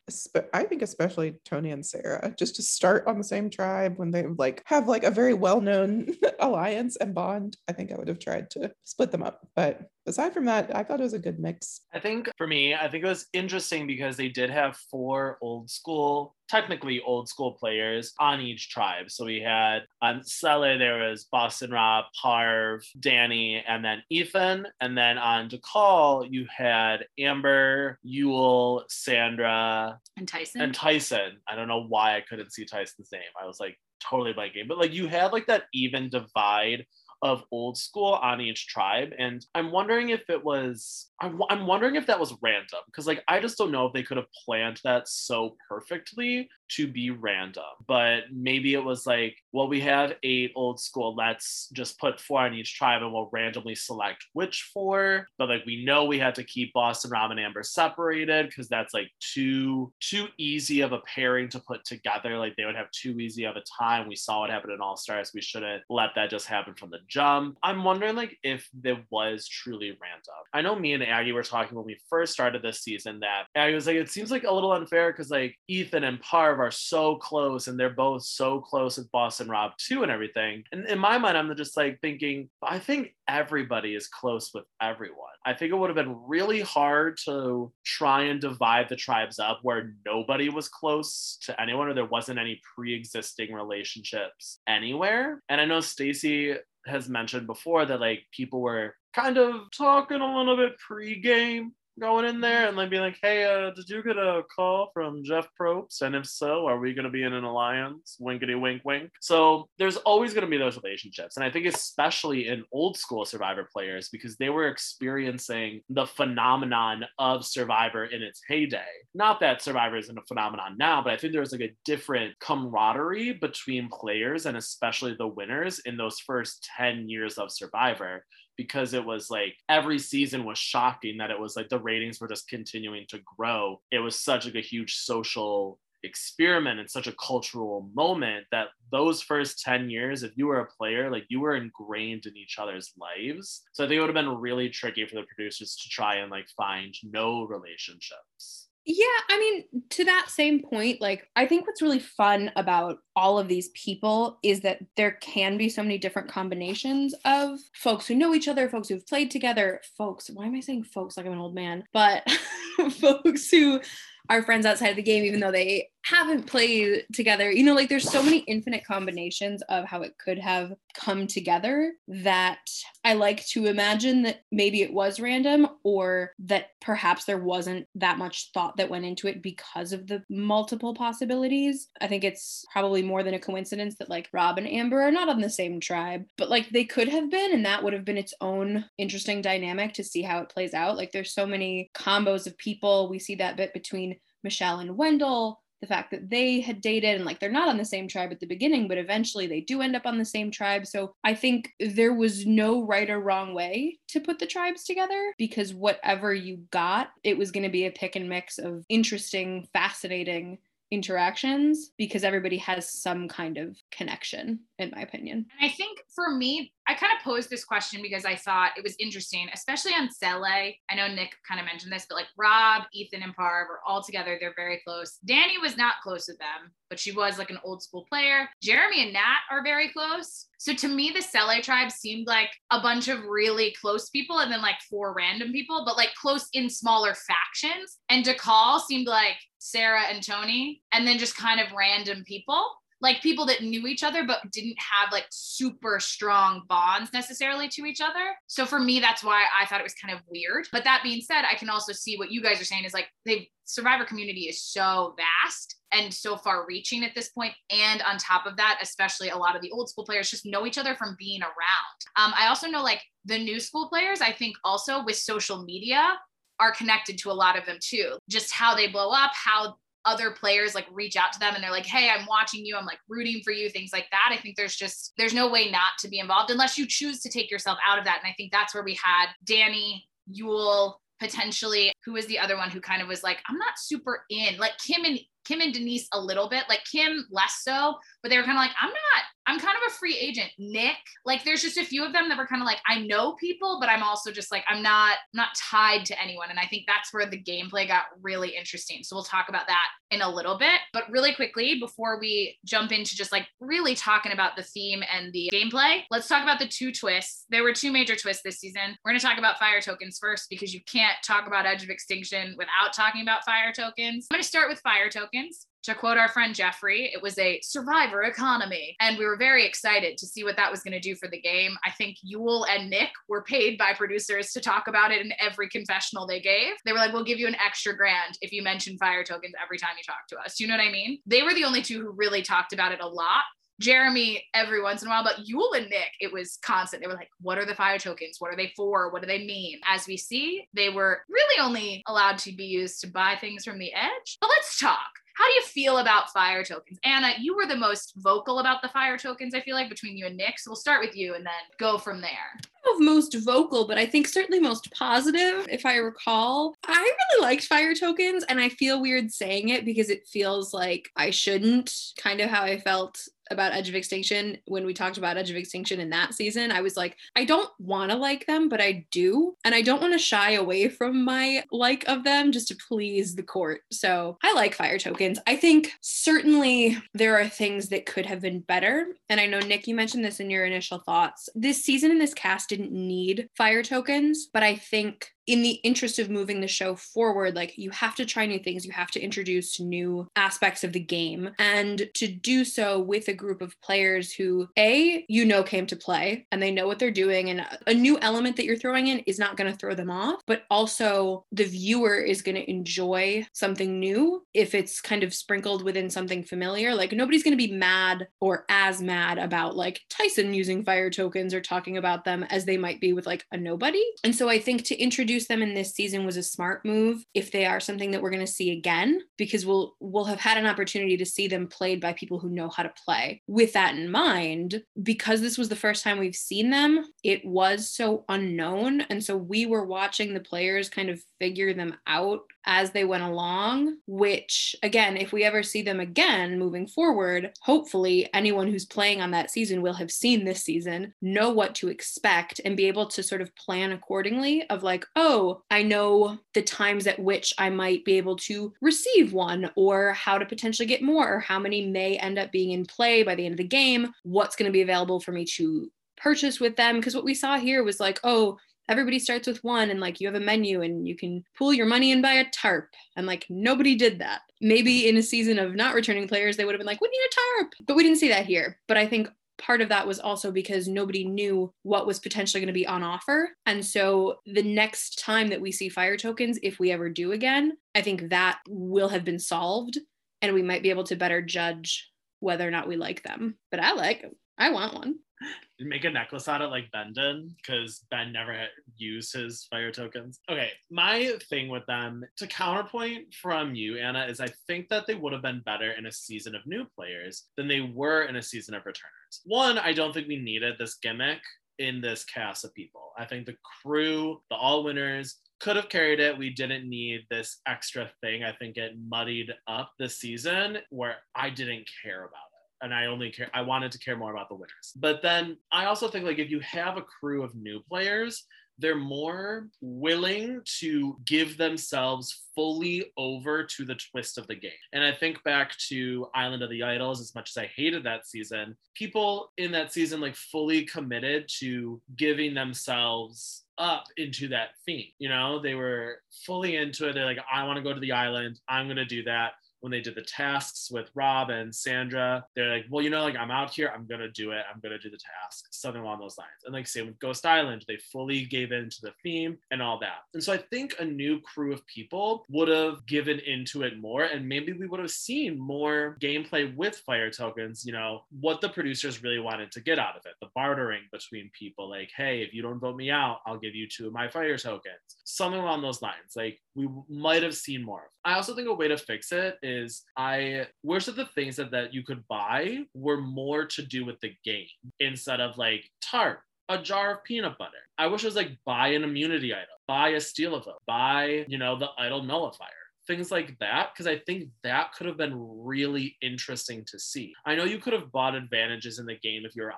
I 0.54 0.64
think 0.64 0.82
especially 0.82 1.40
Tony 1.46 1.72
and 1.72 1.86
Sarah, 1.86 2.34
just 2.38 2.56
to 2.56 2.64
start 2.64 3.08
on 3.08 3.18
the 3.18 3.24
same 3.24 3.50
tribe 3.50 3.98
when 3.98 4.12
they 4.12 4.26
like 4.26 4.64
have 4.66 4.88
like 4.88 5.04
a 5.04 5.12
very 5.12 5.34
well-known 5.34 6.08
alliance 6.40 6.96
and 6.98 7.14
bond. 7.14 7.58
I 7.68 7.74
think 7.74 7.92
I 7.92 7.96
would 7.96 8.08
have 8.08 8.20
tried 8.20 8.50
to 8.52 8.72
split 8.84 9.12
them 9.12 9.24
up. 9.24 9.48
But 9.56 9.90
aside 10.05 10.34
from 10.34 10.46
that, 10.46 10.75
I 10.75 10.84
thought 10.84 11.00
it 11.00 11.03
was 11.03 11.13
a 11.13 11.20
good 11.20 11.39
mix. 11.39 11.81
I 11.93 12.00
think 12.00 12.29
for 12.38 12.48
me, 12.48 12.74
I 12.75 12.88
think 12.89 13.03
it 13.03 13.08
was 13.08 13.27
interesting 13.34 13.88
because 13.88 14.17
they 14.17 14.29
did 14.29 14.50
have 14.50 14.77
four 14.89 15.38
old 15.41 15.70
school, 15.70 16.36
technically 16.50 17.01
old 17.01 17.29
school 17.29 17.53
players 17.53 18.13
on 18.20 18.41
each 18.41 18.70
tribe. 18.70 19.10
So 19.12 19.25
we 19.25 19.39
had 19.41 19.84
on 20.01 20.24
Sele, 20.24 20.77
there 20.77 20.98
was 21.10 21.25
Boston 21.25 21.72
Rob, 21.72 22.05
Parv, 22.24 22.81
Danni, 23.00 23.62
and 23.67 23.84
then 23.84 24.03
Ethan. 24.10 24.67
And 24.79 24.98
then 24.98 25.17
on 25.17 25.50
Dakal, 25.50 26.27
you 26.29 26.46
had 26.55 27.05
Amber, 27.20 28.00
Yul, 28.05 28.84
Sandra, 28.89 30.00
And 30.17 30.27
Tyson. 30.27 30.62
and 30.62 30.74
Tyson. 30.74 31.38
I 31.48 31.55
don't 31.55 31.67
know 31.67 31.84
why 31.88 32.15
I 32.17 32.22
couldn't 32.22 32.53
see 32.53 32.65
Tyson's 32.65 33.12
name. 33.12 33.22
I 33.41 33.46
was 33.46 33.60
like 33.60 33.77
totally 34.03 34.34
blanking. 34.34 34.67
But 34.67 34.77
like 34.79 34.93
you 34.93 35.08
had 35.08 35.31
like 35.31 35.46
that 35.48 35.65
even 35.74 36.10
divide 36.10 36.86
of 37.22 37.44
old 37.51 37.78
school 37.78 38.13
on 38.13 38.42
each 38.42 38.68
tribe. 38.68 39.12
And 39.18 39.46
I'm 39.54 39.72
wondering 39.72 40.10
if 40.10 40.30
it 40.30 40.44
was, 40.44 41.10
I'm, 41.22 41.40
I'm 41.50 41.68
wondering 41.68 41.96
if 41.96 42.08
that 42.08 42.20
was 42.20 42.34
random 42.42 42.80
because, 42.88 43.08
like, 43.08 43.24
I 43.28 43.40
just 43.40 43.58
don't 43.58 43.72
know 43.72 43.86
if 43.86 43.94
they 43.94 44.04
could 44.04 44.18
have 44.18 44.32
planned 44.46 44.80
that 44.84 45.08
so 45.08 45.56
perfectly 45.70 46.50
to 46.75 46.88
be 46.88 47.10
random. 47.10 47.63
But 47.88 48.24
maybe 48.32 48.74
it 48.74 48.84
was 48.84 49.06
like, 49.06 49.38
well, 49.51 49.68
we 49.68 49.82
have 49.82 50.16
eight 50.24 50.51
old 50.56 50.80
school, 50.80 51.16
let's 51.16 51.70
just 51.74 52.00
put 52.00 52.20
four 52.20 52.42
on 52.42 52.54
each 52.54 52.75
tribe 52.75 53.01
and 53.01 53.12
we'll 53.13 53.30
randomly 53.32 53.75
select 53.75 54.25
which 54.34 54.70
four. 54.74 55.28
But 55.38 55.50
like, 55.50 55.66
we 55.66 55.84
know 55.84 56.06
we 56.06 56.20
had 56.20 56.36
to 56.36 56.44
keep 56.44 56.74
Boston, 56.74 57.12
Rob, 57.12 57.32
and 57.32 57.40
Amber 57.40 57.63
separated 57.63 58.48
because 58.48 58.68
that's 58.68 58.94
like 58.94 59.10
too, 59.20 59.92
too 60.00 60.28
easy 60.38 60.82
of 60.82 60.92
a 60.92 61.00
pairing 61.00 61.50
to 61.50 61.60
put 61.60 61.84
together. 61.86 62.38
Like, 62.38 62.56
they 62.56 62.66
would 62.66 62.75
have 62.75 62.92
too 62.92 63.20
easy 63.20 63.46
of 63.46 63.56
a 63.56 63.63
time. 63.80 64.08
We 64.08 64.16
saw 64.16 64.40
what 64.40 64.50
happened 64.50 64.74
in 64.74 64.82
All 64.82 64.98
Stars. 64.98 65.32
We 65.34 65.42
shouldn't 65.42 65.84
let 65.90 66.12
that 66.16 66.30
just 66.30 66.48
happen 66.48 66.74
from 66.75 66.90
the 66.90 67.00
jump. 67.08 67.58
I'm 67.63 67.84
wondering 67.84 68.16
like 68.16 68.38
if 68.44 68.68
it 68.84 68.98
was 69.10 69.48
truly 69.48 69.98
random. 70.01 70.34
I 70.54 70.62
know 70.62 70.75
me 70.75 70.94
and 70.94 71.04
Aggie 71.04 71.32
were 71.32 71.44
talking 71.44 71.75
when 71.75 71.86
we 71.86 72.00
first 72.10 72.34
started 72.34 72.62
this 72.62 72.82
season 72.82 73.20
that 73.20 73.46
Aggie 73.56 73.75
was 73.75 73.88
like, 73.88 73.98
it 73.98 74.10
seems 74.10 74.32
like 74.32 74.44
a 74.44 74.54
little 74.54 74.72
unfair 74.72 75.12
because 75.12 75.30
like 75.30 75.58
Ethan 75.68 76.04
and 76.04 76.22
Parv 76.22 76.58
are 76.62 76.72
so 76.72 77.15
close 77.15 77.68
and 77.68 77.80
they're 77.80 77.89
both 77.89 78.24
so 78.24 78.60
close 78.60 78.98
with 78.98 79.12
Boston 79.12 79.50
Rob 79.50 79.72
too 79.77 80.03
and 80.03 80.12
everything. 80.12 80.63
And 80.72 80.86
in 80.86 81.00
my 81.00 81.18
mind, 81.18 81.38
I'm 81.38 81.56
just 81.56 81.75
like 81.75 82.00
thinking, 82.01 82.50
I 82.62 82.77
think 82.77 83.15
everybody 83.27 83.96
is 83.96 84.08
close 84.08 84.51
with 84.53 84.65
everyone. 84.82 85.18
I 85.44 85.53
think 85.53 85.72
it 85.72 85.75
would 85.75 85.89
have 85.89 85.96
been 85.96 86.18
really 86.27 86.62
hard 86.62 87.18
to 87.25 87.72
try 87.84 88.24
and 88.24 88.39
divide 88.39 88.89
the 88.89 88.96
tribes 88.96 89.39
up 89.39 89.60
where 89.63 89.96
nobody 90.06 90.50
was 90.50 90.70
close 90.70 91.39
to 91.44 91.60
anyone 91.60 91.88
or 91.88 91.96
there 91.96 92.06
wasn't 92.06 92.39
any 92.39 92.62
pre-existing 92.75 93.53
relationships 93.53 94.60
anywhere. 94.68 95.41
And 95.50 95.60
I 95.60 95.65
know 95.65 95.82
Stacy 95.82 96.56
has 96.86 97.10
mentioned 97.10 97.48
before 97.48 97.86
that 97.86 98.00
like 98.00 98.24
people 98.32 98.62
were 98.62 98.96
kind 99.13 99.38
of 99.38 99.72
talking 99.75 100.22
a 100.22 100.38
little 100.38 100.58
bit 100.58 100.77
pre-game 100.77 101.74
going 102.00 102.26
in 102.26 102.42
there 102.42 102.68
and 102.68 102.78
like 102.78 102.90
being 102.90 103.02
like, 103.02 103.18
hey, 103.22 103.44
uh, 103.46 103.72
did 103.72 103.90
you 103.90 104.04
get 104.04 104.18
a 104.18 104.44
call 104.56 104.92
from 104.94 105.24
Jeff 105.24 105.48
Probst? 105.60 106.02
And 106.02 106.16
if 106.16 106.26
so, 106.26 106.68
are 106.68 106.80
we 106.80 106.94
going 106.94 107.06
to 107.06 107.12
be 107.12 107.24
in 107.24 107.34
an 107.34 107.44
alliance? 107.44 108.18
Winkety 108.20 108.56
wink 108.56 108.84
wink. 108.86 109.12
So 109.22 109.68
there's 109.78 109.98
always 109.98 110.34
going 110.34 110.46
to 110.46 110.50
be 110.50 110.58
those 110.58 110.80
relationships. 110.82 111.38
And 111.38 111.44
I 111.44 111.52
think 111.52 111.66
especially 111.66 112.48
in 112.48 112.64
old 112.72 112.98
school 112.98 113.26
Survivor 113.26 113.68
players, 113.72 114.10
because 114.10 114.36
they 114.38 114.50
were 114.50 114.68
experiencing 114.68 115.82
the 115.90 116.06
phenomenon 116.06 117.06
of 117.20 117.46
Survivor 117.46 118.06
in 118.06 118.22
its 118.22 118.42
heyday. 118.48 118.82
Not 119.14 119.40
that 119.42 119.62
Survivor 119.62 119.98
isn't 119.98 120.18
a 120.18 120.26
phenomenon 120.28 120.76
now, 120.78 121.02
but 121.02 121.14
I 121.14 121.18
think 121.18 121.34
there's 121.34 121.52
like 121.52 121.62
a 121.62 121.76
different 121.86 122.40
camaraderie 122.40 123.34
between 123.34 123.90
players 123.90 124.46
and 124.46 124.58
especially 124.58 125.16
the 125.18 125.28
winners 125.28 125.80
in 125.80 125.98
those 125.98 126.20
first 126.20 126.68
10 126.78 127.10
years 127.10 127.38
of 127.38 127.52
Survivor 127.52 128.26
because 128.62 128.94
it 128.94 129.03
was 129.03 129.32
like 129.32 129.56
every 129.70 129.98
season 129.98 130.46
was 130.46 130.60
shocking 130.60 131.18
that 131.18 131.32
it 131.32 131.39
was 131.39 131.56
like 131.56 131.68
the 131.70 131.80
ratings 131.80 132.22
were 132.22 132.27
just 132.27 132.48
continuing 132.48 133.06
to 133.10 133.20
grow. 133.38 133.82
It 133.91 133.98
was 133.98 134.20
such 134.20 134.46
like 134.46 134.53
a 134.56 134.62
huge 134.62 134.98
social 134.98 135.80
experiment 136.03 136.80
and 136.80 136.89
such 136.89 137.08
a 137.08 137.13
cultural 137.13 137.89
moment 137.94 138.46
that 138.51 138.68
those 138.91 139.22
first 139.22 139.60
10 139.60 139.89
years 139.89 140.24
if 140.24 140.32
you 140.36 140.48
were 140.48 140.62
a 140.62 140.65
player 140.65 141.12
like 141.12 141.25
you 141.30 141.39
were 141.39 141.56
ingrained 141.56 142.25
in 142.25 142.36
each 142.36 142.58
other's 142.58 142.91
lives 142.98 143.62
so 143.72 143.84
i 143.84 143.88
think 143.88 143.98
it 143.98 144.01
would 144.01 144.10
have 144.10 144.15
been 144.15 144.41
really 144.41 144.68
tricky 144.68 145.06
for 145.06 145.13
the 145.13 145.27
producers 145.27 145.75
to 145.75 145.88
try 145.89 146.15
and 146.15 146.32
like 146.32 146.48
find 146.58 146.96
no 147.03 147.46
relationships 147.46 148.71
Yeah, 148.84 149.06
I 149.30 149.40
mean, 149.40 149.84
to 149.92 150.06
that 150.06 150.30
same 150.30 150.64
point, 150.64 151.02
like, 151.02 151.28
I 151.36 151.46
think 151.46 151.68
what's 151.68 151.84
really 151.84 152.00
fun 152.00 152.52
about 152.56 152.98
all 153.16 153.38
of 153.38 153.48
these 153.48 153.70
people 153.70 154.40
is 154.42 154.62
that 154.62 154.80
there 154.98 155.12
can 155.22 155.56
be 155.58 155.70
so 155.70 155.84
many 155.84 156.00
different 156.00 156.32
combinations 156.32 157.14
of 157.24 157.60
folks 157.76 158.08
who 158.08 158.16
know 158.16 158.34
each 158.34 158.48
other, 158.48 158.70
folks 158.70 158.90
who've 158.90 159.06
played 159.06 159.30
together, 159.30 159.82
folks, 159.98 160.32
why 160.34 160.48
am 160.48 160.56
I 160.56 160.62
saying 160.62 160.86
folks 160.86 161.16
like 161.16 161.28
I'm 161.28 161.34
an 161.34 161.38
old 161.38 161.54
man? 161.54 161.84
But 161.94 162.28
folks 163.00 163.50
who 163.52 163.82
are 164.30 164.44
friends 164.44 164.66
outside 164.66 164.90
of 164.90 164.96
the 164.96 165.04
game, 165.04 165.24
even 165.24 165.40
though 165.40 165.51
they 165.51 165.90
haven't 166.04 166.48
played 166.48 167.06
together. 167.13 167.51
You 167.51 167.63
know, 167.63 167.75
like 167.75 167.90
there's 167.90 168.10
so 168.10 168.24
many 168.24 168.40
infinite 168.40 168.86
combinations 168.86 169.62
of 169.63 169.86
how 169.86 170.01
it 170.01 170.18
could 170.18 170.40
have 170.40 170.74
come 170.96 171.28
together 171.28 171.94
that 172.08 172.60
I 173.04 173.13
like 173.13 173.46
to 173.48 173.68
imagine 173.68 174.24
that 174.24 174.42
maybe 174.51 174.82
it 174.82 174.94
was 174.94 175.20
random 175.20 175.68
or 175.84 176.32
that 176.40 176.68
perhaps 176.82 177.25
there 177.25 177.38
wasn't 177.38 177.88
that 177.96 178.18
much 178.18 178.50
thought 178.54 178.78
that 178.78 178.90
went 178.90 179.06
into 179.06 179.28
it 179.28 179.44
because 179.44 179.94
of 179.94 180.08
the 180.08 180.24
multiple 180.30 180.94
possibilities. 180.96 181.90
I 182.01 182.08
think 182.08 182.24
it's 182.24 182.66
probably 182.72 183.04
more 183.04 183.22
than 183.24 183.36
a 183.36 183.40
coincidence 183.40 183.96
that 184.00 184.10
like 184.10 184.30
Rob 184.34 184.58
and 184.58 184.68
Amber 184.68 185.01
are 185.01 185.12
not 185.12 185.30
on 185.30 185.40
the 185.40 185.50
same 185.50 185.80
tribe, 185.80 186.25
but 186.38 186.50
like 186.50 186.70
they 186.70 186.84
could 186.84 187.10
have 187.10 187.30
been, 187.30 187.54
and 187.54 187.66
that 187.66 187.84
would 187.84 187.94
have 187.94 188.06
been 188.06 188.18
its 188.18 188.34
own 188.42 188.86
interesting 188.98 189.42
dynamic 189.42 189.94
to 189.94 190.04
see 190.04 190.24
how 190.24 190.40
it 190.40 190.50
plays 190.50 190.74
out. 190.74 190.98
Like 190.98 191.12
there's 191.12 191.34
so 191.34 191.46
many 191.46 191.92
combos 191.96 192.48
of 192.48 192.58
people. 192.58 193.10
We 193.10 193.20
see 193.20 193.36
that 193.36 193.58
bit 193.58 193.74
between 193.74 194.18
Michelle 194.44 194.80
and 194.80 194.98
Wendell 194.98 195.62
the 195.82 195.88
fact 195.88 196.12
that 196.12 196.30
they 196.30 196.62
had 196.62 196.80
dated 196.80 197.16
and 197.16 197.26
like 197.26 197.40
they're 197.40 197.52
not 197.52 197.68
on 197.68 197.78
the 197.78 197.84
same 197.84 198.08
tribe 198.08 198.32
at 198.32 198.40
the 198.40 198.46
beginning, 198.46 198.88
but 198.88 199.00
eventually 199.00 199.48
they 199.48 199.62
do 199.62 199.82
end 199.82 199.96
up 199.96 200.06
on 200.06 200.18
the 200.18 200.26
same 200.26 200.52
tribe. 200.52 200.86
So 200.86 201.16
I 201.24 201.34
think 201.34 201.74
there 201.80 202.14
was 202.14 202.46
no 202.46 202.86
right 202.86 203.10
or 203.10 203.20
wrong 203.20 203.54
way 203.54 204.00
to 204.10 204.20
put 204.20 204.38
the 204.38 204.46
tribes 204.46 204.84
together 204.84 205.34
because 205.38 205.74
whatever 205.74 206.34
you 206.34 206.60
got, 206.70 207.10
it 207.24 207.38
was 207.38 207.52
going 207.52 207.64
to 207.64 207.70
be 207.70 207.88
a 207.88 207.92
pick 207.92 208.16
and 208.16 208.30
mix 208.30 208.60
of 208.60 208.86
interesting, 208.90 209.68
fascinating 209.74 210.60
interactions 210.92 211.92
because 211.98 212.24
everybody 212.24 212.58
has 212.58 212.92
some 212.92 213.28
kind 213.28 213.58
of 213.58 213.76
connection, 213.92 214.60
in 214.82 214.92
my 214.96 215.02
opinion. 215.02 215.46
And 215.60 215.70
I 215.70 215.74
think 215.74 216.00
for 216.14 216.32
me, 216.32 216.72
I 216.88 216.94
kind 216.94 217.14
of 217.16 217.24
posed 217.24 217.50
this 217.50 217.64
question 217.64 218.02
because 218.02 218.26
I 218.26 218.36
thought 218.36 218.72
it 218.78 218.84
was 218.84 218.96
interesting, 219.00 219.48
especially 219.54 219.94
on 219.94 220.10
Sele. 220.10 220.44
I 220.44 220.96
know 220.96 221.08
Nick 221.08 221.36
kind 221.48 221.60
of 221.60 221.66
mentioned 221.66 221.92
this, 221.92 222.06
but 222.10 222.16
like 222.16 222.28
Rob, 222.38 222.84
Ethan, 222.94 223.24
and 223.24 223.36
Parv 223.36 223.70
are 223.70 223.80
all 223.86 224.04
together. 224.04 224.38
They're 224.40 224.54
very 224.56 224.82
close. 224.86 225.20
Danni 225.26 225.62
was 225.62 225.78
not 225.78 225.96
close 226.04 226.28
with 226.28 226.40
them, 226.40 226.72
but 226.90 227.00
she 227.00 227.12
was 227.12 227.38
like 227.38 227.50
an 227.50 227.60
old 227.64 227.82
school 227.84 228.06
player. 228.10 228.50
Jeremy 228.62 229.04
and 229.04 229.14
Nat 229.14 229.40
are 229.50 229.64
very 229.64 229.90
close. 229.90 230.48
So 230.58 230.74
to 230.74 230.88
me, 230.88 231.12
the 231.14 231.22
Sele 231.22 231.62
tribe 231.62 231.92
seemed 231.92 232.28
like 232.28 232.50
a 232.72 232.82
bunch 232.82 233.08
of 233.08 233.24
really 233.24 233.76
close 233.80 234.10
people 234.10 234.40
and 234.40 234.52
then 234.52 234.62
like 234.62 234.82
four 234.90 235.14
random 235.14 235.52
people, 235.52 235.84
but 235.86 235.98
like 235.98 236.14
close 236.20 236.48
in 236.54 236.70
smaller 236.70 237.16
factions. 237.16 238.00
And 238.10 238.26
Dakal 238.26 238.82
seemed 238.82 239.08
like 239.08 239.38
Sarah 239.60 240.04
and 240.12 240.26
Tony, 240.26 240.82
and 240.92 241.06
then 241.06 241.20
just 241.20 241.38
kind 241.38 241.60
of 241.60 241.72
random 241.72 242.24
people 242.26 242.64
like 243.01 243.22
people 243.22 243.46
that 243.48 243.63
knew 243.63 243.88
each 243.88 244.03
other 244.03 244.25
but 244.25 244.39
didn't 244.51 244.77
have 244.77 245.12
like 245.12 245.25
super 245.31 246.00
strong 246.00 246.63
bonds 246.70 247.12
necessarily 247.13 247.67
to 247.70 247.85
each 247.85 248.01
other. 248.01 248.35
So 248.48 248.66
for 248.66 248.79
me, 248.79 249.00
that's 249.00 249.24
why 249.24 249.44
I 249.59 249.66
thought 249.66 249.79
it 249.79 249.83
was 249.83 249.96
kind 249.96 250.14
of 250.14 250.22
weird. 250.27 250.68
But 250.72 250.83
that 250.83 251.01
being 251.03 251.22
said, 251.22 251.44
I 251.50 251.55
can 251.55 251.70
also 251.70 251.94
see 251.94 252.18
what 252.18 252.31
you 252.31 252.42
guys 252.42 252.61
are 252.61 252.66
saying 252.66 252.85
is 252.85 252.94
like 252.94 253.07
the 253.25 253.48
survivor 253.66 254.05
community 254.05 254.42
is 254.42 254.61
so 254.64 255.16
vast 255.18 255.77
and 255.94 256.14
so 256.14 256.37
far 256.37 256.66
reaching 256.68 257.03
at 257.03 257.16
this 257.16 257.29
point. 257.29 257.53
and 257.70 258.01
on 258.03 258.18
top 258.18 258.46
of 258.46 258.57
that 258.57 258.79
especially 258.81 259.29
a 259.29 259.37
lot 259.37 259.55
of 259.55 259.61
the 259.61 259.72
old 259.72 259.90
school 259.90 260.05
players 260.05 260.29
just 260.29 260.46
know 260.46 260.66
each 260.66 260.77
other 260.77 260.96
from 260.96 261.16
being 261.18 261.42
around 261.42 261.98
um, 262.18 262.33
i 262.37 262.48
also 262.48 262.68
know 262.68 262.83
like 262.83 263.01
the 263.25 263.37
new 263.37 263.59
school 263.59 263.87
players 263.87 264.20
i 264.22 264.31
think 264.31 264.55
also 264.66 265.03
with 265.05 265.16
social 265.16 265.64
media 265.64 266.18
are 266.59 266.74
connected 266.74 267.18
to 267.18 267.31
a 267.31 267.33
lot 267.33 267.57
of 267.57 267.66
them 267.66 267.77
too 267.81 268.18
just 268.29 268.51
how 268.51 268.75
they 268.75 268.87
blow 268.87 269.11
up 269.11 269.31
how 269.33 269.75
other 270.05 270.31
players 270.31 270.74
like 270.74 270.87
reach 270.92 271.16
out 271.16 271.31
to 271.33 271.40
them 271.40 271.53
and 271.53 271.64
they're 271.64 271.72
like 271.72 271.85
hey 271.85 272.09
i'm 272.09 272.25
watching 272.25 272.66
you. 272.66 272.75
I'm 272.75 272.85
like 272.85 273.00
rooting 273.07 273.42
for 273.44 273.51
you 273.51 273.70
things 273.70 273.92
like 273.94 274.07
that. 274.11 274.29
I 274.31 274.37
think 274.37 274.55
there's 274.55 274.75
just 274.75 275.14
there's 275.18 275.33
no 275.33 275.50
way 275.50 275.70
not 275.70 275.92
to 276.00 276.07
be 276.07 276.20
involved 276.20 276.51
unless 276.51 276.77
you 276.77 276.85
choose 276.87 277.20
to 277.22 277.29
take 277.29 277.51
yourself 277.51 277.77
out 277.87 278.00
of 278.00 278.05
that. 278.05 278.20
And 278.24 278.29
i 278.29 278.33
think 278.37 278.51
that's 278.51 278.74
where 278.74 278.83
we 278.83 278.98
had 279.01 279.27
danni 279.46 280.01
yul 280.31 280.96
potentially 281.20 281.94
who 282.03 282.14
was 282.14 282.25
the 282.25 282.40
other 282.40 282.57
one 282.57 282.70
who 282.70 282.81
kind 282.81 283.01
of 283.01 283.07
was 283.07 283.22
like 283.22 283.37
i'm 283.48 283.57
not 283.57 283.77
super 283.77 284.24
in 284.29 284.57
like 284.57 284.74
kim 284.79 285.05
and 285.05 285.20
kim 285.46 285.61
and 285.61 285.74
denise 285.74 286.07
a 286.14 286.20
little 286.20 286.50
bit 286.50 286.64
like 286.68 286.79
kim 286.92 287.25
less 287.29 287.61
so 287.61 287.96
but 288.24 288.29
they 288.29 288.37
were 288.37 288.44
kind 288.44 288.57
of 288.57 288.61
like 288.61 288.72
i'm 288.81 288.90
not 288.90 289.24
i'm 289.48 289.60
kind 289.60 289.75
of 289.75 289.92
a 289.92 289.96
free 289.96 290.18
agent. 290.18 290.50
Nick 290.58 290.98
like 291.25 291.44
there's 291.44 291.62
just 291.62 291.77
a 291.77 291.86
few 291.86 292.04
of 292.04 292.14
them 292.14 292.30
that 292.30 292.38
were 292.38 292.48
kind 292.48 292.62
of 292.62 292.66
like 292.66 292.80
i 292.88 293.00
know 293.00 293.34
people 293.34 293.77
but 293.80 293.90
i'm 293.90 294.04
also 294.04 294.32
just 294.32 294.51
like 294.51 294.64
i'm 294.70 294.82
not 294.82 295.18
not 295.34 295.50
tied 295.56 296.06
to 296.06 296.22
anyone. 296.22 296.50
And 296.50 296.60
i 296.60 296.66
think 296.66 296.86
that's 296.88 297.14
where 297.14 297.25
the 297.25 297.42
gameplay 297.42 297.88
got 297.88 298.04
really 298.22 298.50
interesting. 298.56 299.04
So 299.04 299.16
we'll 299.16 299.24
talk 299.24 299.50
about 299.50 299.68
that 299.68 299.88
in 300.10 300.22
a 300.22 300.30
little 300.30 300.58
bit. 300.58 300.80
But 300.94 301.10
really 301.10 301.34
quickly 301.34 301.80
before 301.80 302.20
we 302.20 302.58
jump 302.66 302.92
into 302.92 303.16
just 303.16 303.32
like 303.32 303.48
really 303.60 303.96
talking 303.96 304.32
about 304.32 304.56
the 304.56 304.64
theme 304.64 305.04
and 305.12 305.32
the 305.34 305.50
gameplay 305.54 306.01
let's 306.12 306.27
talk 306.27 306.44
about 306.44 306.60
the 306.60 306.68
two 306.68 306.92
twists. 306.92 307.46
There 307.50 307.64
were 307.64 307.74
two 307.74 307.92
major 307.92 308.16
twists 308.16 308.44
this 308.44 308.60
season. 308.60 308.98
We're 309.04 309.12
going 309.12 309.20
to 309.20 309.25
talk 309.25 309.38
about 309.38 309.60
fire 309.60 309.82
tokens 309.82 310.18
first 310.20 310.50
because 310.50 310.74
you 310.74 310.82
can't 310.92 311.18
talk 311.24 311.48
about 311.48 311.66
edge 311.66 311.84
of 311.84 311.90
extinction 311.90 312.56
without 312.58 312.94
talking 312.94 313.22
about 313.22 313.46
fire 313.46 313.72
tokens. 313.72 314.27
I'm 314.30 314.36
going 314.36 314.44
to 314.44 314.48
start 314.48 314.70
with 314.70 314.80
fire 314.80 315.10
tokens 315.10 315.68
to 315.83 315.96
quote 315.96 316.17
our 316.17 316.29
friend 316.29 316.53
Jeffrey, 316.53 317.11
it 317.13 317.22
was 317.22 317.37
a 317.39 317.59
survivor 317.61 318.24
economy. 318.24 318.96
And 319.00 319.17
we 319.17 319.25
were 319.25 319.37
very 319.37 319.65
excited 319.65 320.17
to 320.17 320.27
see 320.27 320.44
what 320.44 320.55
that 320.57 320.72
was 320.72 320.81
going 320.81 320.94
to 320.94 321.00
do 321.00 321.15
for 321.15 321.27
the 321.27 321.41
game. 321.41 321.75
I 321.85 321.91
think 321.91 322.17
Yul 322.25 322.65
and 322.70 322.89
Nick 322.89 323.09
were 323.27 323.44
paid 323.44 323.77
by 323.77 323.94
producers 323.94 324.51
to 324.51 324.61
talk 324.61 324.87
about 324.87 325.11
it 325.11 325.22
in 325.22 325.33
every 325.39 325.70
confessional 325.70 326.27
they 326.27 326.39
gave. 326.39 326.74
They 326.85 326.91
were 326.91 327.00
like, 327.00 327.13
we'll 327.13 327.24
give 327.24 327.39
you 327.39 327.48
an 327.48 327.55
extra 327.55 327.96
grand 327.96 328.37
if 328.41 328.51
you 328.51 328.61
mention 328.61 328.98
fire 328.98 329.24
tokens 329.24 329.53
every 329.61 329.77
time 329.77 329.96
you 329.98 330.03
talk 330.05 330.27
to 330.29 330.37
us. 330.39 330.59
You 330.59 330.67
know 330.67 330.75
what 330.75 330.87
I 330.87 330.91
mean? 330.91 331.20
They 331.25 331.44
were 331.44 331.53
the 331.53 331.63
only 331.65 331.81
two 331.81 332.01
who 332.01 332.11
really 332.11 332.41
talked 332.41 332.74
about 332.74 332.91
it 332.91 333.01
a 333.01 333.07
lot. 333.07 333.44
Jeremy 333.79 334.44
every 334.53 334.81
once 334.81 335.01
in 335.01 335.07
a 335.07 335.11
while, 335.11 335.24
but 335.24 335.37
Yul 335.37 335.75
and 335.75 335.89
Nick, 335.89 336.11
it 336.20 336.31
was 336.31 336.59
constant. 336.61 337.01
They 337.01 337.07
were 337.07 337.15
like, 337.15 337.31
what 337.41 337.57
are 337.57 337.65
the 337.65 337.74
fire 337.74 337.98
tokens? 337.98 338.35
What 338.37 338.53
are 338.53 338.55
they 338.55 338.72
for? 338.75 339.11
What 339.11 339.24
do 339.24 339.27
they 339.27 339.44
mean? 339.44 339.79
As 339.85 340.05
we 340.05 340.17
see, 340.17 340.67
they 340.74 340.89
were 340.89 341.22
really 341.27 341.59
only 341.59 342.03
allowed 342.07 342.37
to 342.39 342.51
be 342.51 342.65
used 342.65 343.01
to 343.01 343.07
buy 343.07 343.37
things 343.41 343.65
from 343.65 343.79
the 343.79 343.91
edge. 343.91 344.37
But 344.39 344.51
let's 344.51 344.79
talk. 344.79 345.09
How 345.35 345.46
do 345.46 345.53
you 345.53 345.63
feel 345.63 345.98
about 345.98 346.31
fire 346.31 346.63
tokens? 346.63 347.00
Anna, 347.03 347.33
you 347.39 347.55
were 347.55 347.65
the 347.65 347.75
most 347.75 348.13
vocal 348.17 348.59
about 348.59 348.81
the 348.81 348.89
fire 348.89 349.17
tokens, 349.17 349.53
I 349.53 349.61
feel 349.61 349.75
like, 349.75 349.89
between 349.89 350.17
you 350.17 350.25
and 350.25 350.37
Nick. 350.37 350.59
So 350.59 350.72
we'll 350.72 350.75
start 350.75 351.01
with 351.01 351.15
you 351.15 351.35
and 351.35 351.46
then 351.46 351.53
go 351.77 351.98
from 351.98 352.22
there. 352.22 352.59
most 353.00 353.35
vocal, 353.46 353.87
but 353.87 353.98
I 353.98 354.05
think 354.05 354.27
certainly 354.27 354.59
most 354.59 354.91
positive, 354.91 355.67
if 355.70 355.85
I 355.85 355.96
recall. 355.98 356.75
I 356.85 357.00
really 357.00 357.41
liked 357.41 357.65
fire 357.65 357.96
tokens, 357.96 358.44
and 358.50 358.59
I 358.59 358.70
feel 358.70 359.01
weird 359.01 359.31
saying 359.31 359.70
it 359.70 359.85
because 359.85 360.09
it 360.09 360.27
feels 360.27 360.74
like 360.74 361.09
I 361.15 361.31
shouldn't, 361.31 361.94
kind 362.17 362.41
of 362.41 362.50
how 362.50 362.63
I 362.63 362.79
felt 362.79 363.20
about 363.51 363.74
Edge 363.74 363.90
of 363.90 363.96
Extinction 363.96 364.57
when 364.66 364.85
we 364.85 364.94
talked 364.94 365.18
about 365.18 365.37
Edge 365.37 365.50
of 365.50 365.55
Extinction 365.55 366.00
in 366.00 366.09
that 366.09 366.33
season. 366.33 366.72
I 366.72 366.81
was 366.81 366.98
like, 366.98 367.18
I 367.35 367.46
don't 367.46 367.70
want 367.79 368.11
to 368.11 368.18
like 368.18 368.46
them, 368.46 368.70
but 368.70 368.81
I 368.81 369.05
do. 369.11 369.55
And 369.66 369.75
I 369.75 369.81
don't 369.81 370.01
want 370.01 370.14
to 370.14 370.20
shy 370.20 370.51
away 370.53 370.90
from 370.90 371.24
my 371.24 371.64
like 371.72 372.07
of 372.07 372.24
them 372.24 372.51
just 372.51 372.68
to 372.70 372.77
please 372.87 373.35
the 373.35 373.44
court. 373.44 373.81
So 373.92 374.37
I 374.44 374.53
like 374.53 374.74
fire 374.74 374.98
tokens. 374.98 375.40
I 375.48 375.55
think 375.55 375.92
certainly 376.01 376.98
there 377.14 377.40
are 377.40 377.48
things 377.48 377.90
that 377.90 378.05
could 378.05 378.25
have 378.25 378.42
been 378.42 378.61
better. 378.61 379.07
And 379.29 379.40
I 379.40 379.46
know, 379.46 379.59
Nick, 379.59 379.87
you 379.87 379.96
mentioned 379.96 380.25
this 380.25 380.40
in 380.40 380.50
your 380.50 380.66
initial 380.66 381.00
thoughts. 381.00 381.50
This 381.55 381.83
season 381.83 382.11
and 382.11 382.22
this 382.22 382.33
cast 382.33 382.70
didn't 382.70 382.92
need 382.92 383.50
fire 383.57 383.83
tokens, 383.83 384.48
but 384.53 384.64
I 384.64 384.75
think 384.75 385.29
in 385.48 385.62
the 385.62 385.80
interest 385.84 386.20
of 386.20 386.30
moving 386.30 386.62
the 386.62 386.68
show 386.68 386.96
forward, 386.96 387.56
like 387.56 387.77
you 387.77 387.90
have 387.92 388.16
to 388.16 388.25
try 388.25 388.46
new 388.46 388.60
things, 388.60 388.86
you 388.86 388.92
have 388.92 389.12
to 389.12 389.20
introduce 389.20 389.80
new 389.80 390.27
aspects 390.36 390.84
of 390.84 390.94
the 390.94 391.00
game, 391.00 391.50
and 391.60 392.10
to 392.14 392.27
do 392.27 392.64
so 392.64 393.00
with 393.00 393.27
a 393.27 393.34
group 393.34 393.62
of 393.62 393.80
players 393.82 394.32
who, 394.34 394.68
A, 394.77 395.25
you 395.27 395.46
know, 395.46 395.64
came 395.64 395.86
to 395.88 395.96
play 395.96 396.46
and 396.51 396.62
they 396.62 396.72
know 396.72 396.88
what 396.88 397.00
they're 397.00 397.12
doing, 397.12 397.50
and 397.50 397.66
a 397.88 397.94
new 397.94 398.18
element 398.20 398.56
that 398.58 398.66
you're 398.66 398.77
throwing 398.77 399.08
in 399.08 399.20
is 399.20 399.40
not 399.40 399.58
going 399.58 399.72
to 399.72 399.77
throw 399.77 399.96
them 399.96 400.12
off, 400.12 400.42
but 400.46 400.64
also 400.70 401.46
the 401.51 401.66
viewer 401.66 402.18
is 402.18 402.42
going 402.42 402.56
to 402.56 402.70
enjoy 402.70 403.46
something 403.54 404.00
new 404.00 404.46
if 404.54 404.75
it's 404.75 405.01
kind 405.01 405.24
of 405.24 405.34
sprinkled 405.34 405.84
within 405.84 406.10
something 406.10 406.44
familiar. 406.44 406.94
Like 406.94 407.12
nobody's 407.12 407.44
going 407.44 407.58
to 407.58 407.68
be 407.68 407.74
mad 407.74 408.27
or 408.40 408.66
as 408.70 409.01
mad 409.01 409.38
about 409.38 409.75
like 409.75 410.01
Tyson 410.10 410.54
using 410.54 410.84
fire 410.84 411.10
tokens 411.10 411.54
or 411.54 411.62
talking 411.62 411.98
about 411.98 412.25
them 412.25 412.44
as 412.50 412.66
they 412.66 412.77
might 412.77 413.01
be 413.01 413.14
with 413.14 413.25
like 413.25 413.46
a 413.51 413.58
nobody. 413.58 414.04
And 414.24 414.36
so 414.36 414.50
I 414.50 414.60
think 414.60 414.84
to 414.86 414.98
introduce 414.98 415.30
them 415.39 415.61
in 415.61 415.74
this 415.74 415.94
season 415.94 416.25
was 416.25 416.37
a 416.37 416.44
smart 416.44 416.85
move 416.85 417.24
if 417.33 417.51
they 417.51 417.65
are 417.65 417.79
something 417.79 418.11
that 418.11 418.22
we're 418.22 418.29
going 418.29 418.46
to 418.46 418.51
see 418.51 418.72
again 418.72 419.22
because 419.37 419.65
we'll 419.65 419.96
we'll 420.00 420.25
have 420.25 420.39
had 420.39 420.57
an 420.57 420.65
opportunity 420.65 421.17
to 421.17 421.25
see 421.25 421.48
them 421.48 421.67
played 421.67 422.00
by 422.01 422.13
people 422.13 422.39
who 422.39 422.50
know 422.50 422.70
how 422.70 422.83
to 422.83 422.94
play. 423.05 423.41
With 423.48 423.74
that 423.74 423.96
in 423.96 424.09
mind, 424.11 424.83
because 425.01 425.41
this 425.41 425.57
was 425.57 425.70
the 425.70 425.75
first 425.75 426.03
time 426.03 426.20
we've 426.20 426.35
seen 426.35 426.70
them, 426.70 427.05
it 427.24 427.44
was 427.46 427.89
so 427.89 428.25
unknown 428.29 429.01
and 429.01 429.24
so 429.24 429.35
we 429.37 429.65
were 429.65 429.85
watching 429.85 430.33
the 430.33 430.39
players 430.39 430.89
kind 430.89 431.09
of 431.09 431.22
figure 431.39 431.74
them 431.74 431.96
out 432.07 432.41
as 432.66 432.92
they 432.92 433.06
went 433.06 433.24
along, 433.24 433.98
which 434.08 434.76
again, 434.84 435.18
if 435.18 435.32
we 435.32 435.44
ever 435.44 435.64
see 435.64 435.82
them 435.82 436.00
again 436.00 436.60
moving 436.60 436.88
forward, 436.88 437.52
hopefully 437.62 438.30
anyone 438.34 438.68
who's 438.68 438.86
playing 438.86 439.22
on 439.22 439.32
that 439.32 439.52
season 439.52 439.82
will 439.82 439.94
have 439.94 440.12
seen 440.12 440.46
this 440.46 440.64
season, 440.64 441.14
know 441.22 441.50
what 441.50 441.76
to 441.76 441.88
expect, 441.88 442.62
and 442.64 442.78
be 442.78 442.86
able 442.86 443.08
to 443.08 443.24
sort 443.24 443.42
of 443.42 443.56
plan 443.56 443.92
accordingly 443.92 444.68
of 444.70 444.84
like, 444.84 445.06
oh, 445.16 445.62
I 445.72 445.84
know 445.84 446.38
the 446.54 446.62
times 446.62 447.08
at 447.08 447.20
which 447.20 447.54
I 447.58 447.70
might 447.70 448.06
be 448.06 448.18
able 448.18 448.36
to 448.38 448.74
receive 448.82 449.34
one, 449.34 449.70
or 449.76 450.14
how 450.14 450.38
to 450.38 450.46
potentially 450.46 450.86
get 450.86 451.02
more, 451.02 451.36
or 451.36 451.40
how 451.40 451.60
many 451.60 451.88
may 451.88 452.18
end 452.18 452.38
up 452.38 452.52
being 452.52 452.72
in 452.72 452.86
play 452.86 453.24
by 453.24 453.36
the 453.36 453.46
end 453.46 453.54
of 453.54 453.58
the 453.58 453.64
game, 453.64 454.14
what's 454.24 454.56
going 454.56 454.70
to 454.70 454.74
be 454.74 454.82
available 454.82 455.20
for 455.20 455.32
me 455.32 455.46
to 455.46 455.92
purchase 456.18 456.60
with 456.60 456.76
them. 456.76 456.98
Because 456.98 457.16
what 457.16 457.24
we 457.24 457.34
saw 457.34 457.58
here 457.58 457.84
was 457.84 458.00
like, 458.00 458.20
oh, 458.24 458.58
everybody 458.89 459.20
starts 459.20 459.48
with 459.48 459.63
one 459.63 459.89
and 459.89 460.00
like 460.00 460.20
you 460.20 460.27
have 460.27 460.35
a 460.35 460.39
menu 460.39 460.81
and 460.81 461.07
you 461.07 461.15
can 461.15 461.44
pool 461.57 461.74
your 461.74 461.85
money 461.85 462.11
and 462.11 462.22
buy 462.22 462.33
a 462.33 462.50
tarp. 462.51 462.94
And 463.15 463.25
like 463.25 463.46
nobody 463.50 463.96
did 463.96 464.20
that. 464.20 464.41
Maybe 464.59 465.07
in 465.07 465.17
a 465.17 465.24
season 465.24 465.59
of 465.59 465.75
not 465.75 465.96
returning 465.96 466.27
players 466.27 466.57
they 466.57 466.65
would 466.65 466.74
have 466.74 466.79
been 466.79 466.87
like 466.87 467.01
we 467.01 467.09
need 467.09 467.17
a 467.17 467.63
tarp. 467.63 467.74
But 467.87 467.96
we 467.96 468.03
didn't 468.03 468.20
see 468.20 468.29
that 468.29 468.46
here. 468.46 468.79
But 468.87 468.98
i 468.98 469.07
think 469.07 469.29
part 469.57 469.81
of 469.81 469.89
that 469.89 470.07
was 470.07 470.20
also 470.20 470.51
because 470.51 470.87
nobody 470.87 471.24
knew 471.24 471.72
what 471.83 472.07
was 472.07 472.20
potentially 472.20 472.59
going 472.59 472.67
to 472.67 472.74
be 472.74 472.87
on 472.87 473.03
offer. 473.03 473.51
And 473.67 473.85
so 473.85 474.39
the 474.46 474.63
next 474.63 475.20
time 475.20 475.50
that 475.50 475.61
we 475.61 475.72
see 475.72 475.87
fire 475.87 476.17
tokens 476.17 476.57
if 476.63 476.79
we 476.79 476.91
ever 476.91 477.09
do 477.09 477.31
again 477.31 477.74
i 477.96 478.01
think 478.01 478.29
that 478.29 478.59
will 478.67 479.09
have 479.09 479.24
been 479.24 479.39
solved 479.39 480.00
and 480.41 480.53
we 480.53 480.63
might 480.63 480.83
be 480.83 480.89
able 480.89 481.03
to 481.03 481.15
better 481.15 481.41
judge 481.41 482.09
whether 482.39 482.67
or 482.67 482.72
not 482.72 482.87
we 482.87 482.98
like 482.98 483.24
them. 483.24 483.55
But 483.70 483.79
i 483.79 483.94
like 483.94 484.22
them. 484.22 484.31
i 484.57 484.70
want 484.70 484.94
one 484.94 485.15
make 485.80 486.04
a 486.04 486.10
necklace 486.10 486.48
out 486.48 486.62
of 486.62 486.72
like 486.72 486.92
Bendon 486.92 487.56
because 487.58 488.06
Ben 488.12 488.32
never 488.32 488.68
used 488.98 489.34
his 489.34 489.66
fire 489.70 489.92
tokens. 489.92 490.40
Okay, 490.50 490.70
my 490.90 491.34
thing 491.50 491.70
with 491.70 491.86
them 491.88 492.24
to 492.38 492.48
counterpoint 492.48 493.34
from 493.34 493.75
you, 493.75 493.98
Anna, 493.98 494.25
is 494.25 494.40
I 494.40 494.48
think 494.68 494.90
that 494.90 495.08
they 495.08 495.16
would 495.16 495.34
have 495.34 495.42
been 495.42 495.62
better 495.66 495.92
in 495.92 496.06
a 496.06 496.12
season 496.12 496.56
of 496.56 496.66
new 496.66 496.86
players 496.96 497.48
than 497.58 497.68
they 497.68 497.82
were 497.82 498.24
in 498.24 498.36
a 498.36 498.42
season 498.42 498.75
of 498.75 498.86
returners. 498.86 499.42
One, 499.46 499.77
I 499.77 499.94
don't 499.94 500.14
think 500.14 500.27
we 500.27 500.38
needed 500.38 500.75
this 500.77 500.96
gimmick 500.96 501.42
in 501.80 502.01
this 502.01 502.24
cast 502.25 502.64
of 502.64 502.74
people. 502.74 503.12
I 503.18 503.25
think 503.25 503.46
the 503.46 503.58
crew, 503.84 504.42
the 504.50 504.56
all 504.56 504.84
winners, 504.84 505.38
could 505.60 505.75
have 505.75 505.90
carried 505.90 506.20
it. 506.20 506.38
We 506.38 506.50
didn't 506.50 506.90
need 506.90 507.25
this 507.30 507.60
extra 507.68 508.10
thing. 508.22 508.44
I 508.44 508.51
think 508.54 508.77
it 508.77 508.94
muddied 509.08 509.51
up 509.68 509.92
the 510.00 510.10
season 510.10 510.80
where 510.90 511.18
I 511.36 511.50
didn't 511.50 511.90
care 512.04 512.22
about 512.22 512.50
and 512.81 512.94
I 512.94 513.05
only 513.05 513.31
care 513.31 513.50
I 513.53 513.61
wanted 513.61 513.91
to 513.91 514.00
care 514.00 514.17
more 514.17 514.31
about 514.31 514.50
the 514.50 514.55
winners. 514.55 514.94
But 514.96 515.22
then 515.22 515.57
I 515.72 515.85
also 515.85 516.07
think 516.07 516.25
like 516.25 516.39
if 516.39 516.50
you 516.50 516.59
have 516.61 516.98
a 516.98 517.01
crew 517.01 517.44
of 517.44 517.55
new 517.55 517.81
players, 517.81 518.46
they're 518.81 518.96
more 518.96 519.67
willing 519.81 520.61
to 520.79 521.17
give 521.25 521.57
themselves 521.57 522.46
fully 522.55 523.05
over 523.15 523.63
to 523.63 523.85
the 523.85 523.96
twist 523.96 524.37
of 524.37 524.48
the 524.48 524.55
game. 524.55 524.72
And 524.91 525.03
I 525.03 525.11
think 525.11 525.44
back 525.44 525.77
to 525.89 526.27
Island 526.33 526.63
of 526.63 526.70
the 526.70 526.83
Idols, 526.83 527.22
as 527.22 527.35
much 527.35 527.51
as 527.51 527.57
I 527.57 527.67
hated 527.67 528.03
that 528.03 528.27
season, 528.27 528.75
people 528.96 529.51
in 529.57 529.72
that 529.72 529.94
season 529.94 530.20
like 530.20 530.35
fully 530.35 530.83
committed 530.83 531.48
to 531.59 532.01
giving 532.17 532.55
themselves 532.55 533.65
up 533.77 534.05
into 534.17 534.48
that 534.50 534.70
theme. 534.85 535.07
You 535.20 535.29
know, 535.29 535.59
they 535.59 535.75
were 535.75 536.17
fully 536.46 536.75
into 536.75 537.07
it. 537.07 537.13
They're 537.13 537.25
like, 537.25 537.39
I 537.51 537.63
want 537.65 537.77
to 537.77 537.83
go 537.83 537.94
to 537.94 538.00
the 538.00 538.13
island. 538.13 538.59
I'm 538.67 538.87
going 538.87 538.98
to 538.98 539.05
do 539.05 539.24
that 539.24 539.53
when 539.81 539.91
they 539.91 540.01
did 540.01 540.15
the 540.15 540.22
tasks 540.22 540.89
with 540.91 541.09
Rob 541.15 541.50
and 541.50 541.74
Sandra, 541.74 542.46
they're 542.55 542.74
like, 542.74 542.85
well, 542.89 543.03
you 543.03 543.09
know, 543.09 543.24
like 543.24 543.35
I'm 543.35 543.51
out 543.51 543.72
here, 543.72 543.91
I'm 543.94 544.05
gonna 544.05 544.29
do 544.29 544.51
it, 544.51 544.63
I'm 544.74 544.79
gonna 544.79 545.00
do 545.00 545.09
the 545.09 545.17
task, 545.17 545.65
something 545.72 546.01
along 546.01 546.20
those 546.20 546.37
lines. 546.37 546.50
And 546.65 546.74
like 546.74 546.87
same 546.87 547.07
with 547.07 547.20
Ghost 547.20 547.46
Island, 547.46 547.83
they 547.87 547.98
fully 548.11 548.46
gave 548.46 548.72
in 548.72 548.89
to 548.89 549.01
the 549.01 549.13
theme 549.24 549.57
and 549.72 549.81
all 549.81 550.00
that. 550.00 550.22
And 550.33 550.44
so 550.44 550.53
I 550.53 550.57
think 550.57 550.96
a 551.00 551.05
new 551.05 551.39
crew 551.41 551.74
of 551.74 551.85
people 551.87 552.46
would 552.50 552.67
have 552.67 553.05
given 553.05 553.39
into 553.39 553.83
it 553.83 554.00
more, 554.00 554.24
and 554.24 554.48
maybe 554.48 554.74
we 554.74 554.87
would 554.87 555.00
have 555.00 555.11
seen 555.11 555.59
more 555.59 556.17
gameplay 556.22 556.75
with 556.75 556.96
fire 556.98 557.31
tokens. 557.31 557.85
You 557.85 557.94
know, 557.94 558.22
what 558.39 558.61
the 558.61 558.70
producers 558.70 559.24
really 559.24 559.39
wanted 559.39 559.72
to 559.72 559.81
get 559.81 560.00
out 560.00 560.15
of 560.15 560.25
it, 560.25 560.33
the 560.41 560.50
bartering 560.55 561.01
between 561.11 561.50
people, 561.57 561.89
like, 561.89 562.11
hey, 562.15 562.41
if 562.41 562.53
you 562.53 562.61
don't 562.61 562.79
vote 562.79 562.96
me 562.96 563.09
out, 563.09 563.39
I'll 563.46 563.57
give 563.57 563.75
you 563.75 563.87
two 563.87 564.07
of 564.07 564.13
my 564.13 564.27
fire 564.27 564.57
tokens, 564.57 564.96
something 565.24 565.59
along 565.59 565.81
those 565.81 566.01
lines. 566.01 566.35
Like 566.35 566.59
we 566.75 566.88
might 567.10 567.44
have 567.44 567.55
seen 567.55 567.84
more. 567.84 568.10
I 568.24 568.34
also 568.36 568.55
think 568.55 568.68
a 568.68 568.74
way 568.74 568.88
to 568.88 568.98
fix 568.98 569.31
it 569.31 569.57
is 569.62 570.03
I 570.18 570.68
wish 570.84 571.05
that 571.05 571.16
the 571.16 571.25
things 571.25 571.55
that, 571.57 571.72
that 571.72 571.94
you 571.94 572.03
could 572.03 572.27
buy 572.27 572.79
were 572.94 573.20
more 573.20 573.66
to 573.66 573.81
do 573.81 574.05
with 574.05 574.20
the 574.22 574.34
game 574.46 574.68
instead 575.00 575.42
of 575.42 575.57
like 575.57 575.90
tart, 576.01 576.40
a 576.70 576.77
jar 576.77 577.16
of 577.16 577.24
peanut 577.24 577.57
butter. 577.57 577.72
I 577.98 578.07
wish 578.07 578.24
it 578.24 578.27
was 578.27 578.36
like 578.36 578.57
buy 578.66 578.90
an 578.90 579.03
immunity 579.03 579.53
item, 579.53 579.66
buy 579.88 580.10
a 580.10 580.22
steal 580.22 580.55
a 580.55 580.62
vote, 580.62 580.81
buy, 580.88 581.46
you 581.48 581.57
know, 581.57 581.77
the 581.77 581.90
idol 581.98 582.24
nullifier 582.24 582.70
things 583.07 583.31
like 583.31 583.57
that 583.60 583.90
because 583.92 584.07
I 584.07 584.20
think 584.20 584.50
that 584.64 584.94
could 584.94 585.07
have 585.07 585.18
been 585.18 585.34
really 585.36 586.16
interesting 586.22 586.86
to 586.86 587.00
see. 587.00 587.34
I 587.46 587.55
know 587.55 587.64
you 587.64 587.79
could 587.79 587.94
have 587.94 588.12
bought 588.12 588.36
advantages 588.36 589.00
in 589.00 589.05
the 589.05 589.18
game 589.18 589.44
if 589.46 589.55
you're 589.55 589.72
on 589.72 589.77